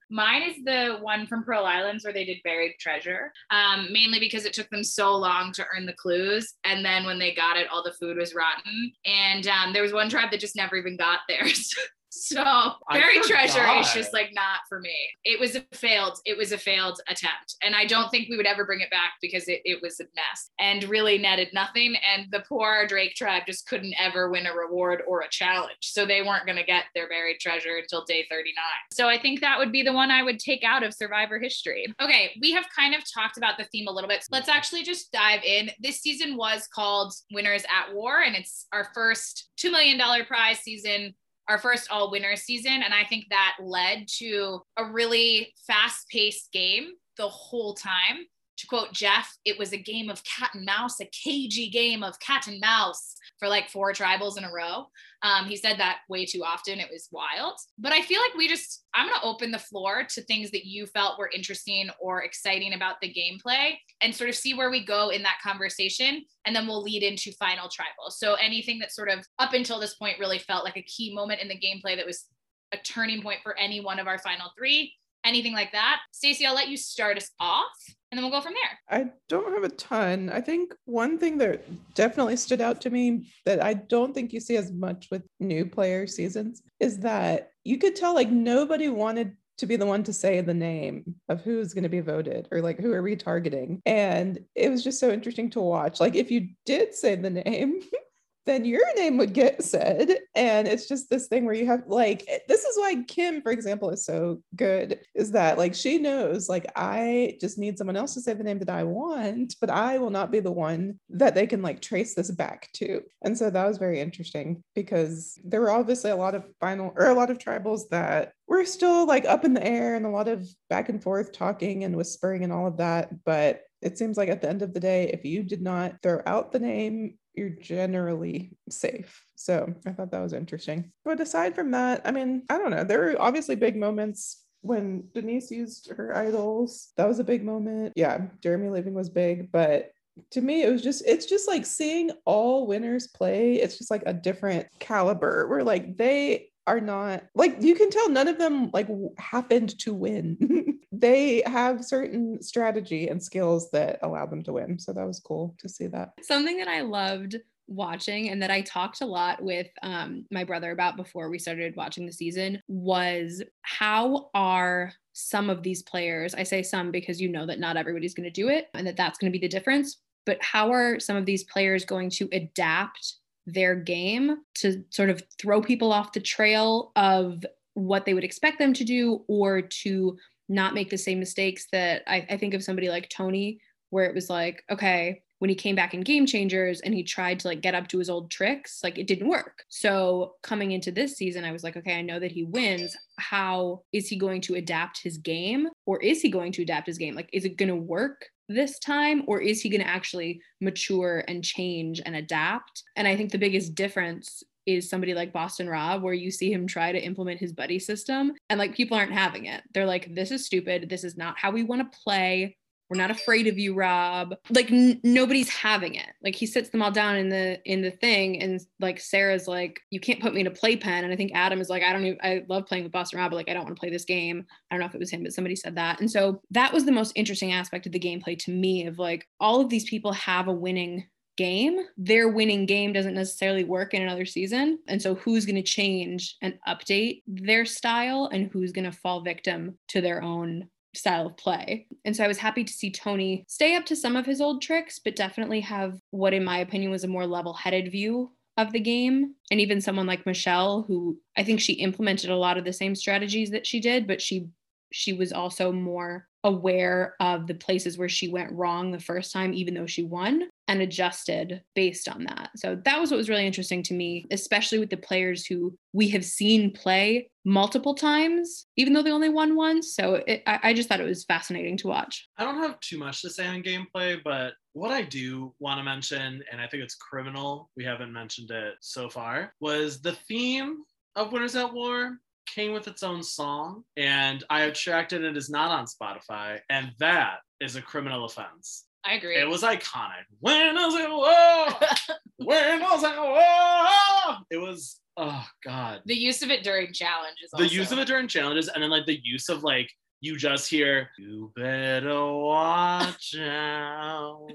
Mine 0.10 0.44
is 0.44 0.64
the 0.64 1.00
one 1.02 1.26
from 1.26 1.44
Pearl 1.44 1.66
Islands 1.66 2.04
where 2.04 2.14
they 2.14 2.24
did 2.24 2.38
buried 2.44 2.76
treasure, 2.80 3.32
um, 3.50 3.88
mainly 3.92 4.20
because 4.20 4.46
it 4.46 4.54
took 4.54 4.70
them 4.70 4.84
so 4.84 5.16
long 5.16 5.52
to 5.54 5.66
earn 5.76 5.88
the 5.88 5.94
clues. 5.94 6.54
And 6.64 6.86
then 6.86 7.06
when 7.06 7.18
they 7.18 7.34
got 7.34 7.58
it, 7.58 7.68
all 7.72 7.84
the 7.84 7.94
food 7.94 8.18
was 8.18 8.36
rotten. 8.36 8.92
And 9.06 9.48
um, 9.48 9.74
there 9.74 9.82
was 9.82 9.94
one 9.94 10.10
tribe 10.10 10.30
that 10.32 10.40
just 10.40 10.56
never 10.56 10.76
even 10.76 10.98
got 10.98 11.22
theirs. 11.28 11.74
So 12.16 12.74
buried 12.92 13.24
treasure 13.24 13.66
is 13.80 13.92
just 13.92 14.14
like 14.14 14.30
not 14.34 14.60
for 14.70 14.80
me. 14.80 14.96
It 15.24 15.40
was 15.40 15.56
a 15.56 15.64
failed, 15.74 16.20
it 16.26 16.38
was 16.38 16.52
a 16.52 16.58
failed 16.58 17.02
attempt. 17.08 17.56
And 17.64 17.76
I 17.76 17.86
don't 17.86 18.10
think 18.12 18.30
we 18.30 18.38
would 18.38 18.46
ever 18.46 18.66
bring 18.66 18.82
it 18.82 18.92
back 18.92 19.14
because 19.20 19.48
it, 19.48 19.62
it 19.66 19.82
was 19.82 20.00
a 20.00 20.04
mess 20.16 20.52
and 20.60 20.84
really 20.84 21.18
netted 21.18 21.50
nothing. 21.54 21.96
And 21.96 22.28
the 22.32 22.44
poor 22.48 22.86
Drake 22.88 23.16
tribe 23.16 23.44
just 23.48 23.68
couldn't 23.68 23.96
ever 24.00 24.30
win 24.30 24.46
a 24.46 24.54
reward 24.54 25.02
or 25.08 25.22
a 25.22 25.30
challenge. 25.30 25.78
So 25.82 26.06
they 26.06 26.22
weren't 26.22 26.46
going 26.46 26.58
to 26.58 26.64
get 26.64 26.86
their 26.94 27.10
buried 27.10 27.40
treasure 27.40 27.78
until 27.78 28.06
day 28.06 28.28
39. 28.30 28.54
So 28.92 29.08
I 29.10 29.20
think 29.20 29.42
that 29.42 29.58
would 29.58 29.72
be 29.72 29.82
the 29.82 29.94
one 29.94 30.12
I 30.12 30.22
would 30.22 30.40
take 30.40 30.64
out 30.64 30.84
of 30.84 30.94
survivor 30.94 31.40
history. 31.40 31.88
Okay, 32.00 32.32
we 32.40 32.52
have 32.52 32.66
kind 32.76 32.94
of 32.94 33.02
talked 33.12 33.38
about 33.38 33.58
the 33.58 33.66
theme 33.66 33.88
a 33.88 33.92
little 33.92 34.08
bit. 34.08 34.22
So 34.22 34.30
let's 34.32 34.50
actually 34.50 34.84
just 34.84 35.12
dive 35.12 35.44
in. 35.44 35.72
This 35.80 36.02
season 36.02 36.38
was 36.38 36.68
called 36.68 37.14
Winners 37.32 37.64
at 37.64 37.94
War, 37.94 38.22
and 38.22 38.36
it's 38.36 38.68
our 38.72 38.90
first 38.94 39.50
$2 39.60 39.72
million 39.72 40.00
prize 40.26 40.60
season 40.60 41.16
our 41.48 41.58
first 41.58 41.92
all 41.92 42.12
winner 42.12 42.36
season. 42.36 42.84
And 42.84 42.94
I 42.94 43.04
think 43.04 43.26
that 43.30 43.56
led 43.62 44.08
to 44.20 44.62
a 44.78 44.86
really 44.86 45.54
fast 45.68 46.08
paced 46.10 46.52
game 46.52 46.92
the 47.18 47.28
whole 47.28 47.74
time. 47.74 48.26
To 48.58 48.68
quote 48.68 48.94
Jeff, 48.94 49.36
it 49.46 49.58
was 49.58 49.74
a 49.74 49.78
game 49.78 50.10
of 50.10 50.24
cat 50.24 50.52
and 50.54 50.66
mouse, 50.66 51.00
a 51.00 51.06
cagey 51.06 51.70
game 51.70 52.04
of 52.04 52.20
cat 52.20 52.48
and 52.48 52.60
mouse 52.60 53.16
for 53.40 53.48
like 53.48 53.70
four 53.70 53.94
tribals 53.94 54.38
in 54.38 54.44
a 54.44 54.52
row. 54.52 54.88
Um, 55.24 55.46
he 55.46 55.56
said 55.56 55.78
that 55.78 56.00
way 56.08 56.26
too 56.26 56.44
often. 56.44 56.80
It 56.80 56.90
was 56.92 57.10
wild. 57.12 57.56
But 57.80 57.94
I 57.94 58.02
feel 58.02 58.22
like 58.22 58.38
we 58.38 58.48
just, 58.48 58.84
I'm 58.94 59.08
going 59.08 59.20
to 59.20 59.26
open 59.26 59.52
the 59.52 59.60
floor 59.60 60.06
to 60.14 60.22
things 60.24 60.52
that 60.52 60.66
you 60.66 60.86
felt 60.86 61.18
were 61.18 61.32
interesting 61.34 61.90
or 62.00 62.24
exciting 62.24 62.74
about 62.74 63.02
the 63.02 63.14
gameplay 63.14 63.74
and 64.02 64.14
sort 64.14 64.30
of 64.30 64.36
see 64.36 64.54
where 64.54 64.70
we 64.70 64.86
go 64.86 65.10
in 65.10 65.24
that 65.24 65.40
conversation. 65.44 66.24
And 66.46 66.56
then 66.56 66.68
we'll 66.68 66.84
lead 66.84 67.04
into 67.04 67.32
final 67.34 67.70
tribal. 67.70 68.12
So 68.12 68.36
anything 68.36 68.80
that 68.80 68.92
sort 68.92 69.10
of 69.10 69.26
up 69.40 69.54
until 69.54 69.80
this 69.80 69.96
point 69.96 70.20
really 70.20 70.40
felt 70.40 70.64
like 70.64 70.78
a 70.78 70.84
key 70.84 71.14
moment 71.14 71.42
in 71.42 71.48
the 71.48 71.60
gameplay 71.60 71.96
that 71.96 72.06
was 72.06 72.26
a 72.74 72.78
turning 72.78 73.22
point 73.22 73.40
for 73.44 73.58
any 73.58 73.80
one 73.80 74.00
of 74.00 74.08
our 74.08 74.20
final 74.20 74.52
three 74.58 74.94
anything 75.26 75.54
like 75.54 75.72
that. 75.72 76.02
Stacey, 76.12 76.46
I'll 76.46 76.56
let 76.56 76.70
you 76.70 76.78
start 76.78 77.18
us 77.18 77.30
off 77.40 77.72
and 78.12 78.18
then 78.18 78.24
we'll 78.24 78.40
go 78.40 78.44
from 78.44 78.54
there. 78.54 79.00
I 79.02 79.12
don't 79.28 79.54
have 79.54 79.64
a 79.64 79.76
ton. 79.76 80.30
I 80.30 80.40
think 80.40 80.74
one 80.86 81.18
thing 81.18 81.40
that 81.40 81.66
definitely 81.96 82.36
stood 82.36 82.62
out 82.62 82.80
to 82.82 82.90
me 82.90 83.32
that 83.46 83.64
I 83.64 83.74
don't 83.74 84.14
think 84.14 84.34
you 84.34 84.40
see 84.40 84.56
as 84.56 84.72
much 84.72 85.08
with 85.10 85.24
new 85.40 85.66
player 85.66 86.06
seasons 86.06 86.62
is 86.80 87.00
that 87.00 87.50
you 87.64 87.80
could 87.80 87.96
tell 87.96 88.14
like 88.14 88.30
nobody 88.30 88.90
wanted 88.90 89.36
to 89.58 89.66
be 89.66 89.76
the 89.76 89.86
one 89.86 90.04
to 90.04 90.14
say 90.14 90.42
the 90.42 90.54
name 90.54 91.16
of 91.30 91.42
who's 91.42 91.74
going 91.74 91.84
to 91.84 91.90
be 91.90 92.02
voted 92.02 92.48
or 92.52 92.62
like 92.62 92.80
who 92.80 92.92
are 92.92 93.02
we 93.02 93.16
targeting. 93.16 93.82
And 93.86 94.40
it 94.56 94.70
was 94.70 94.84
just 94.84 95.00
so 95.00 95.12
interesting 95.12 95.50
to 95.52 95.62
watch. 95.62 96.00
Like 96.00 96.16
if 96.16 96.32
you 96.32 96.50
did 96.66 96.94
say 96.94 97.16
the 97.16 97.30
name, 97.30 97.82
then 98.46 98.66
your 98.66 98.82
name 98.96 99.18
would 99.18 99.34
get 99.34 99.64
said. 99.64 100.18
And 100.36 100.68
it's 100.68 100.88
just 100.88 101.10
this 101.10 101.28
thing 101.28 101.46
where 101.46 101.54
you 101.54 101.66
have 101.66 101.84
like, 101.88 102.28
this 102.48 102.64
is 102.64 102.78
why 102.78 103.04
Kim, 103.08 103.42
for 103.42 103.52
example, 103.52 103.90
is 103.90 104.06
so 104.06 104.42
good 104.56 105.00
is 105.16 105.32
that 105.32 105.58
like 105.58 105.74
she 105.74 105.98
knows, 105.98 106.50
like, 106.50 106.66
I 106.76 107.38
just 107.40 107.58
need 107.58 107.78
someone 107.78 107.96
else 107.96 108.14
to 108.16 108.22
say 108.22 108.34
the 108.34 108.44
name 108.44 108.60
that 108.60 108.70
I 108.70 108.84
want, 108.84 109.56
but 109.62 109.70
I 109.70 109.98
will 109.98 110.10
not 110.10 110.32
be 110.32 110.40
the 110.40 110.52
one 110.52 111.00
that 111.10 111.36
they 111.36 111.48
can 111.48 111.62
like 111.62 111.82
trace 111.82 112.16
this 112.16 112.32
back 112.32 112.70
to. 112.74 113.02
And 113.24 113.38
so 113.38 113.50
that 113.50 113.68
was 113.68 113.78
very 113.78 114.00
interesting 114.00 114.64
because 114.76 115.40
there 115.44 115.62
were 115.62 115.72
obviously 115.72 116.12
a 116.12 116.16
lot 116.16 116.36
of 116.36 116.46
final 116.60 116.94
or 116.96 117.08
a 117.08 117.14
lot 117.14 117.30
of 117.30 117.38
tribals 117.38 117.82
that 117.92 118.34
were 118.48 118.66
still 118.66 119.06
like 119.06 119.26
up 119.26 119.46
in 119.46 119.54
the 119.54 119.66
air 119.66 119.96
and 119.96 120.06
a 120.06 120.10
lot 120.10 120.28
of 120.28 120.48
back 120.70 120.90
and 120.90 121.02
forth 121.02 121.32
talking 121.32 121.84
and 121.84 121.96
whispering 121.96 122.44
and 122.44 122.52
all 122.52 122.68
of 122.68 122.78
that. 122.78 123.10
But 123.24 123.62
it 123.82 123.98
seems 123.98 124.18
like 124.18 124.30
at 124.30 124.42
the 124.42 124.50
end 124.50 124.62
of 124.62 124.74
the 124.74 124.80
day, 124.80 125.10
if 125.14 125.26
you 125.26 125.44
did 125.44 125.62
not 125.62 125.96
throw 126.02 126.22
out 126.26 126.52
the 126.52 126.60
name 126.60 127.18
you're 127.34 127.50
generally 127.50 128.56
safe. 128.70 129.24
So 129.36 129.74
I 129.86 129.92
thought 129.92 130.12
that 130.12 130.22
was 130.22 130.34
interesting. 130.34 130.92
But 131.04 131.20
aside 131.20 131.56
from 131.56 131.72
that, 131.72 132.02
I 132.06 132.12
mean, 132.12 132.44
I 132.50 132.58
don't 132.58 132.72
know. 132.72 132.84
There 132.84 133.00
were 133.00 133.16
obviously 133.20 133.56
big 133.56 133.76
moments 133.76 134.44
when 134.62 135.04
Denise 135.14 135.52
used 135.52 135.92
her 135.92 136.16
idols. 136.16 136.94
That 136.98 137.08
was 137.08 137.20
a 137.20 137.24
big 137.24 137.44
moment. 137.44 137.94
Yeah, 137.96 138.28
Jeremy 138.42 138.70
leaving 138.70 138.94
was 138.94 139.10
big, 139.10 139.52
but 139.52 139.92
to 140.30 140.42
me 140.42 140.62
it 140.62 140.72
was 140.72 140.84
just 140.84 141.04
it's 141.08 141.26
just 141.26 141.48
like 141.48 141.66
seeing 141.66 142.12
all 142.26 142.68
winners 142.68 143.08
play 143.08 143.56
it's 143.56 143.80
just 143.80 143.90
like 143.90 144.04
a 144.06 144.14
different 144.14 144.68
caliber 144.80 145.48
where 145.48 145.64
like 145.64 145.98
they 145.98 146.50
are 146.66 146.80
not 146.80 147.24
like 147.36 147.58
you 147.60 147.76
can 147.76 147.90
tell 147.90 148.10
none 148.10 148.28
of 148.28 148.38
them 148.38 148.70
like 148.74 148.88
happened 149.18 149.78
to 149.80 149.94
win 149.94 150.74
they 150.94 151.42
have 151.48 151.84
certain 151.84 152.42
strategy 152.42 153.08
and 153.08 153.22
skills 153.22 153.72
that 153.72 154.00
allow 154.04 154.26
them 154.28 154.44
to 154.44 154.54
win. 154.54 154.78
So 154.78 154.94
that 154.94 155.08
was 155.08 155.20
cool 155.20 155.56
to 155.60 155.68
see 155.68 155.88
that. 155.88 156.14
Something 156.22 156.58
that 156.58 156.68
I 156.68 156.82
loved 156.82 157.36
watching 157.68 158.30
and 158.30 158.42
that 158.42 158.52
I 158.52 158.62
talked 158.62 159.02
a 159.02 159.06
lot 159.06 159.44
with 159.44 159.68
um, 159.82 160.26
my 160.30 160.44
brother 160.44 160.72
about 160.72 160.96
before 160.96 161.30
we 161.30 161.40
started 161.40 161.76
watching 161.76 162.06
the 162.06 162.14
season 162.14 162.62
was 162.68 163.42
how 163.64 164.30
are 164.36 164.94
some 165.14 165.50
of 165.50 165.64
these 165.64 165.82
players, 165.82 166.36
I 166.36 166.44
say 166.44 166.62
some 166.62 166.92
because 166.92 167.20
you 167.20 167.30
know 167.30 167.48
that 167.48 167.60
not 167.60 167.76
everybody's 167.76 168.14
going 168.14 168.26
to 168.26 168.32
do 168.32 168.50
it 168.50 168.68
and 168.74 168.86
that 168.86 168.96
that's 168.96 169.18
going 169.18 169.32
to 169.32 169.38
be 169.38 169.44
the 169.44 169.52
difference, 169.52 169.98
but 170.26 170.38
how 170.42 170.72
are 170.72 171.00
some 171.00 171.18
of 171.18 171.26
these 171.26 171.44
players 171.44 171.86
going 171.86 172.12
to 172.12 172.30
adapt 172.32 173.16
their 173.46 173.76
game 173.76 174.38
to 174.56 174.84
sort 174.90 175.10
of 175.10 175.22
throw 175.40 175.62
people 175.62 175.92
off 175.92 176.14
the 176.14 176.20
trail 176.20 176.92
of 176.96 177.46
what 177.74 178.06
they 178.06 178.14
would 178.14 178.24
expect 178.24 178.60
them 178.60 178.74
to 178.74 178.84
do 178.84 179.24
or 179.28 179.62
to 179.62 180.18
not 180.50 180.74
make 180.74 180.90
the 180.90 180.98
same 180.98 181.20
mistakes 181.20 181.68
that 181.72 182.04
I, 182.08 182.26
I 182.30 182.38
think 182.38 182.54
of 182.54 182.64
somebody 182.64 182.90
like 182.90 183.10
Tony, 183.10 183.60
where 183.90 184.06
it 184.06 184.16
was 184.16 184.30
like, 184.30 184.64
okay, 184.70 185.22
when 185.44 185.50
he 185.50 185.56
came 185.56 185.76
back 185.76 185.94
in 185.94 186.00
game 186.00 186.26
changers 186.26 186.80
and 186.86 186.94
he 186.94 187.04
tried 187.04 187.38
to 187.38 187.50
like 187.50 187.60
get 187.60 187.76
up 187.76 187.90
to 187.90 187.98
his 187.98 188.10
old 188.10 188.32
tricks 188.32 188.80
like 188.82 188.98
it 188.98 189.08
didn't 189.08 189.28
work. 189.28 189.66
So 189.68 190.36
coming 190.42 190.72
into 190.72 190.90
this 190.90 191.18
season 191.18 191.44
i 191.44 191.52
was 191.52 191.66
like 191.66 191.76
okay 191.76 191.98
i 191.98 192.02
know 192.02 192.18
that 192.18 192.32
he 192.32 192.46
wins. 192.46 192.96
How 193.20 193.82
is 193.92 194.08
he 194.08 194.16
going 194.16 194.40
to 194.44 194.56
adapt 194.56 195.04
his 195.04 195.18
game 195.18 195.68
or 195.86 196.02
is 196.02 196.22
he 196.22 196.32
going 196.32 196.54
to 196.54 196.62
adapt 196.62 196.88
his 196.88 196.98
game? 196.98 197.14
Like 197.14 197.30
is 197.34 197.44
it 197.44 197.58
going 197.58 197.68
to 197.68 197.76
work 197.76 198.28
this 198.50 198.78
time 198.80 199.24
or 199.28 199.42
is 199.42 199.62
he 199.62 199.70
going 199.70 199.82
to 199.82 199.88
actually 199.88 200.42
mature 200.62 201.24
and 201.28 201.44
change 201.44 202.02
and 202.06 202.16
adapt 202.16 202.84
and 202.96 203.08
i 203.08 203.16
think 203.16 203.32
the 203.32 203.38
biggest 203.38 203.74
difference 203.76 204.44
is 204.66 204.90
somebody 204.90 205.14
like 205.14 205.34
Boston 205.34 205.68
Rob, 205.68 206.02
where 206.02 206.14
you 206.14 206.32
see 206.32 206.52
him 206.52 206.68
try 206.68 206.92
to 206.92 207.04
implement 207.04 207.40
his 207.40 207.52
buddy 207.52 207.80
system 207.80 208.32
and 208.50 208.58
like 208.58 208.76
people 208.76 208.98
aren't 208.98 209.12
having 209.12 209.46
it. 209.46 209.62
They're 209.74 209.86
like, 209.86 210.14
this 210.16 210.32
is 210.32 210.46
stupid. 210.46 210.90
This 210.90 211.04
is 211.04 211.18
not 211.18 211.38
how 211.38 211.52
we 211.52 211.64
want 211.64 211.92
to 211.92 212.00
play. 212.04 212.58
We're 212.90 212.98
not 212.98 213.12
afraid 213.12 213.48
of 213.48 213.58
you, 213.58 213.74
Rob. 213.74 214.36
Like 214.50 214.72
n- 214.72 215.00
nobody's 215.04 215.50
having 215.50 215.96
it. 215.96 216.10
Like 216.24 216.36
he 216.36 216.46
sits 216.46 216.70
them 216.70 216.82
all 216.82 216.92
down 216.92 217.16
in 217.16 217.30
the 217.30 217.60
in 217.66 217.82
the 217.82 217.92
thing, 217.92 218.42
and 218.42 218.62
like 218.80 219.00
Sarah's 219.00 219.48
like, 219.48 219.80
you 219.90 220.00
can't 220.00 220.22
put 220.22 220.34
me 220.34 220.42
in 220.42 220.48
a 220.48 220.52
playpen. 220.52 221.04
And 221.04 221.14
I 221.14 221.16
think 221.16 221.32
Adam 221.34 221.60
is 221.60 221.70
like, 221.70 221.84
I 221.84 221.94
don't 221.94 222.06
even. 222.06 222.20
I 222.22 222.44
love 222.50 222.66
playing 222.66 222.84
with 222.84 222.92
Boston 222.92 223.20
Rob, 223.20 223.32
but 223.32 223.38
like 223.38 223.50
I 223.50 223.54
don't 223.54 223.64
want 223.64 223.76
to 223.76 223.80
play 223.80 223.90
this 223.90 224.06
game. 224.06 224.46
I 224.70 224.76
don't 224.76 224.80
know 224.80 224.88
if 224.88 224.96
it 224.96 225.00
was 225.00 225.12
him, 225.12 225.24
but 225.24 225.34
somebody 225.34 225.56
said 225.56 225.76
that. 225.76 226.00
And 226.00 226.10
so 226.10 226.42
that 226.52 226.74
was 226.74 226.86
the 226.86 226.92
most 226.92 227.14
interesting 227.16 227.52
aspect 227.52 227.86
of 227.86 227.92
the 227.92 228.00
gameplay 228.00 228.38
to 228.40 228.52
me. 228.52 228.86
Of 228.86 229.00
like 229.00 229.28
all 229.40 229.62
of 229.62 229.70
these 229.70 229.90
people 229.90 230.14
have 230.14 230.48
a 230.48 230.54
winning 230.54 231.06
game, 231.38 231.80
their 231.98 232.30
winning 232.30 232.66
game 232.66 232.94
doesn't 232.94 233.16
necessarily 233.16 233.64
work 233.64 233.94
in 233.94 234.02
another 234.02 234.26
season. 234.26 234.80
And 234.88 235.02
so, 235.02 235.16
who's 235.16 235.46
going 235.46 235.56
to 235.56 235.64
change 235.64 236.36
and 236.42 236.56
update 236.68 237.24
their 237.28 237.66
style 237.66 238.30
and 238.32 238.50
who's 238.52 238.72
going 238.72 238.90
to 238.90 238.98
fall 238.98 239.22
victim 239.22 239.78
to 239.90 240.02
their 240.02 240.22
own 240.22 240.70
style 240.96 241.28
of 241.28 241.38
play. 241.38 241.88
And 242.06 242.16
so 242.16 242.24
I 242.24 242.28
was 242.28 242.38
happy 242.38 242.64
to 242.64 242.74
see 242.74 242.92
Tony 242.92 243.44
stay 243.48 243.76
up 243.76 243.86
to 243.88 243.96
some 243.96 244.16
of 244.16 244.26
his 244.26 244.42
old 244.42 244.62
tricks, 244.62 245.00
but 245.00 245.16
definitely 245.16 245.60
have 245.62 246.00
what, 246.12 246.34
in 246.34 246.44
my 246.44 246.60
opinion, 246.60 246.92
was 246.92 247.04
a 247.04 247.08
more 247.08 247.26
level 247.26 247.54
headed 247.54 247.92
view 247.92 248.32
of 248.58 248.72
the 248.72 248.80
game. 248.80 249.36
And 249.52 249.60
even 249.60 249.82
someone 249.82 250.06
like 250.06 250.26
Michelle, 250.26 250.84
who 250.88 251.20
I 251.38 251.44
think 251.44 251.60
she 251.60 251.74
implemented 251.74 252.30
a 252.30 252.38
lot 252.38 252.58
of 252.58 252.66
the 252.66 252.74
same 252.74 252.96
strategies 252.96 253.50
that 253.52 253.66
she 253.66 253.80
did, 253.80 254.08
but 254.08 254.22
she 254.22 254.48
she 254.92 255.12
was 255.12 255.34
also 255.34 255.72
more 255.72 256.28
aware 256.44 257.16
of 257.20 257.48
the 257.48 257.56
places 257.56 257.98
where 257.98 258.10
she 258.10 258.28
went 258.28 258.52
wrong 258.52 258.92
the 258.92 259.00
first 259.00 259.32
time, 259.32 259.54
even 259.54 259.74
though 259.74 259.88
she 259.88 260.04
won, 260.04 260.44
and 260.68 260.82
adjusted 260.82 261.62
based 261.76 262.08
on 262.08 262.24
that. 262.24 262.52
So 262.56 262.80
that 262.86 263.00
was 263.00 263.12
what 263.12 263.18
was 263.18 263.30
really 263.30 263.46
interesting 263.46 263.84
to 263.84 263.94
me, 263.94 264.26
especially 264.32 264.80
with 264.80 264.90
the 264.90 264.98
players 264.98 265.46
who 265.46 265.78
we 265.92 266.10
have 266.10 266.24
seen 266.24 266.72
play 266.72 267.30
multiple 267.46 267.94
times, 267.94 268.68
even 268.78 268.94
though 268.94 269.04
they 269.04 269.12
only 269.12 269.30
won 269.30 269.56
once. 269.56 269.94
So 269.96 270.24
it, 270.26 270.42
I, 270.48 270.60
I 270.64 270.74
just 270.74 270.88
thought 270.88 271.02
it 271.02 271.06
was 271.06 271.26
fascinating 271.26 271.78
to 271.78 271.88
watch. 271.88 272.30
I 272.38 272.46
don't 272.46 272.62
have 272.62 272.80
too 272.80 272.98
much 272.98 273.22
to 273.22 273.30
say 273.30 273.46
on 273.46 273.62
gameplay, 273.62 274.20
but 274.24 274.54
what 274.72 274.92
I 274.92 275.02
do 275.02 275.54
want 275.60 275.80
to 275.80 275.84
mention, 275.84 276.42
and 276.52 276.62
I 276.62 276.68
think 276.68 276.84
it's 276.84 276.96
criminal, 276.96 277.70
we 277.76 277.84
haven't 277.84 278.14
mentioned 278.14 278.52
it 278.52 278.76
so 278.80 279.10
far, 279.10 279.54
was 279.60 280.02
the 280.02 280.14
theme 280.14 280.84
of 281.16 281.32
Winners 281.32 281.56
at 281.56 281.74
War 281.74 282.18
came 282.46 282.74
with 282.74 282.88
its 282.88 283.04
own 283.04 283.24
song, 283.24 283.84
and 283.98 284.44
I 284.50 284.62
have 284.62 284.74
tracked 284.74 285.14
it. 285.14 285.24
It 285.24 285.38
is 285.38 285.50
not 285.50 285.72
on 285.72 285.86
Spotify, 285.86 286.60
and 286.70 286.92
that 287.00 287.38
is 287.60 287.76
a 287.76 287.82
criminal 287.82 288.26
offense. 288.26 288.86
I 289.06 289.16
agree. 289.16 289.36
It 289.36 289.48
was 289.48 289.64
iconic. 289.64 290.26
When 290.40 290.76
was 290.76 290.96
it? 290.96 291.10
Whoa! 291.10 292.16
when 292.46 292.80
was 292.82 293.04
it? 293.04 293.16
Whoa! 293.16 294.36
It 294.50 294.58
was. 294.58 295.00
Oh 295.16 295.46
God. 295.64 296.02
the 296.06 296.16
use 296.16 296.42
of 296.42 296.50
it 296.50 296.64
during 296.64 296.92
challenges. 296.92 297.52
The 297.56 297.68
use 297.68 297.92
of 297.92 298.00
it 298.00 298.08
during 298.08 298.28
challenges, 298.28 298.68
and 298.68 298.82
then 298.82 298.90
like 298.90 299.06
the 299.06 299.20
use 299.24 299.48
of 299.50 299.64
like 299.64 299.90
you 300.22 300.38
just 300.38 300.70
hear 300.70 301.10
you 301.20 301.52
better 301.56 302.34
watch 302.34 303.36
out, 303.40 304.48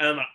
and 0.00 0.08
then 0.08 0.16
like, 0.16 0.26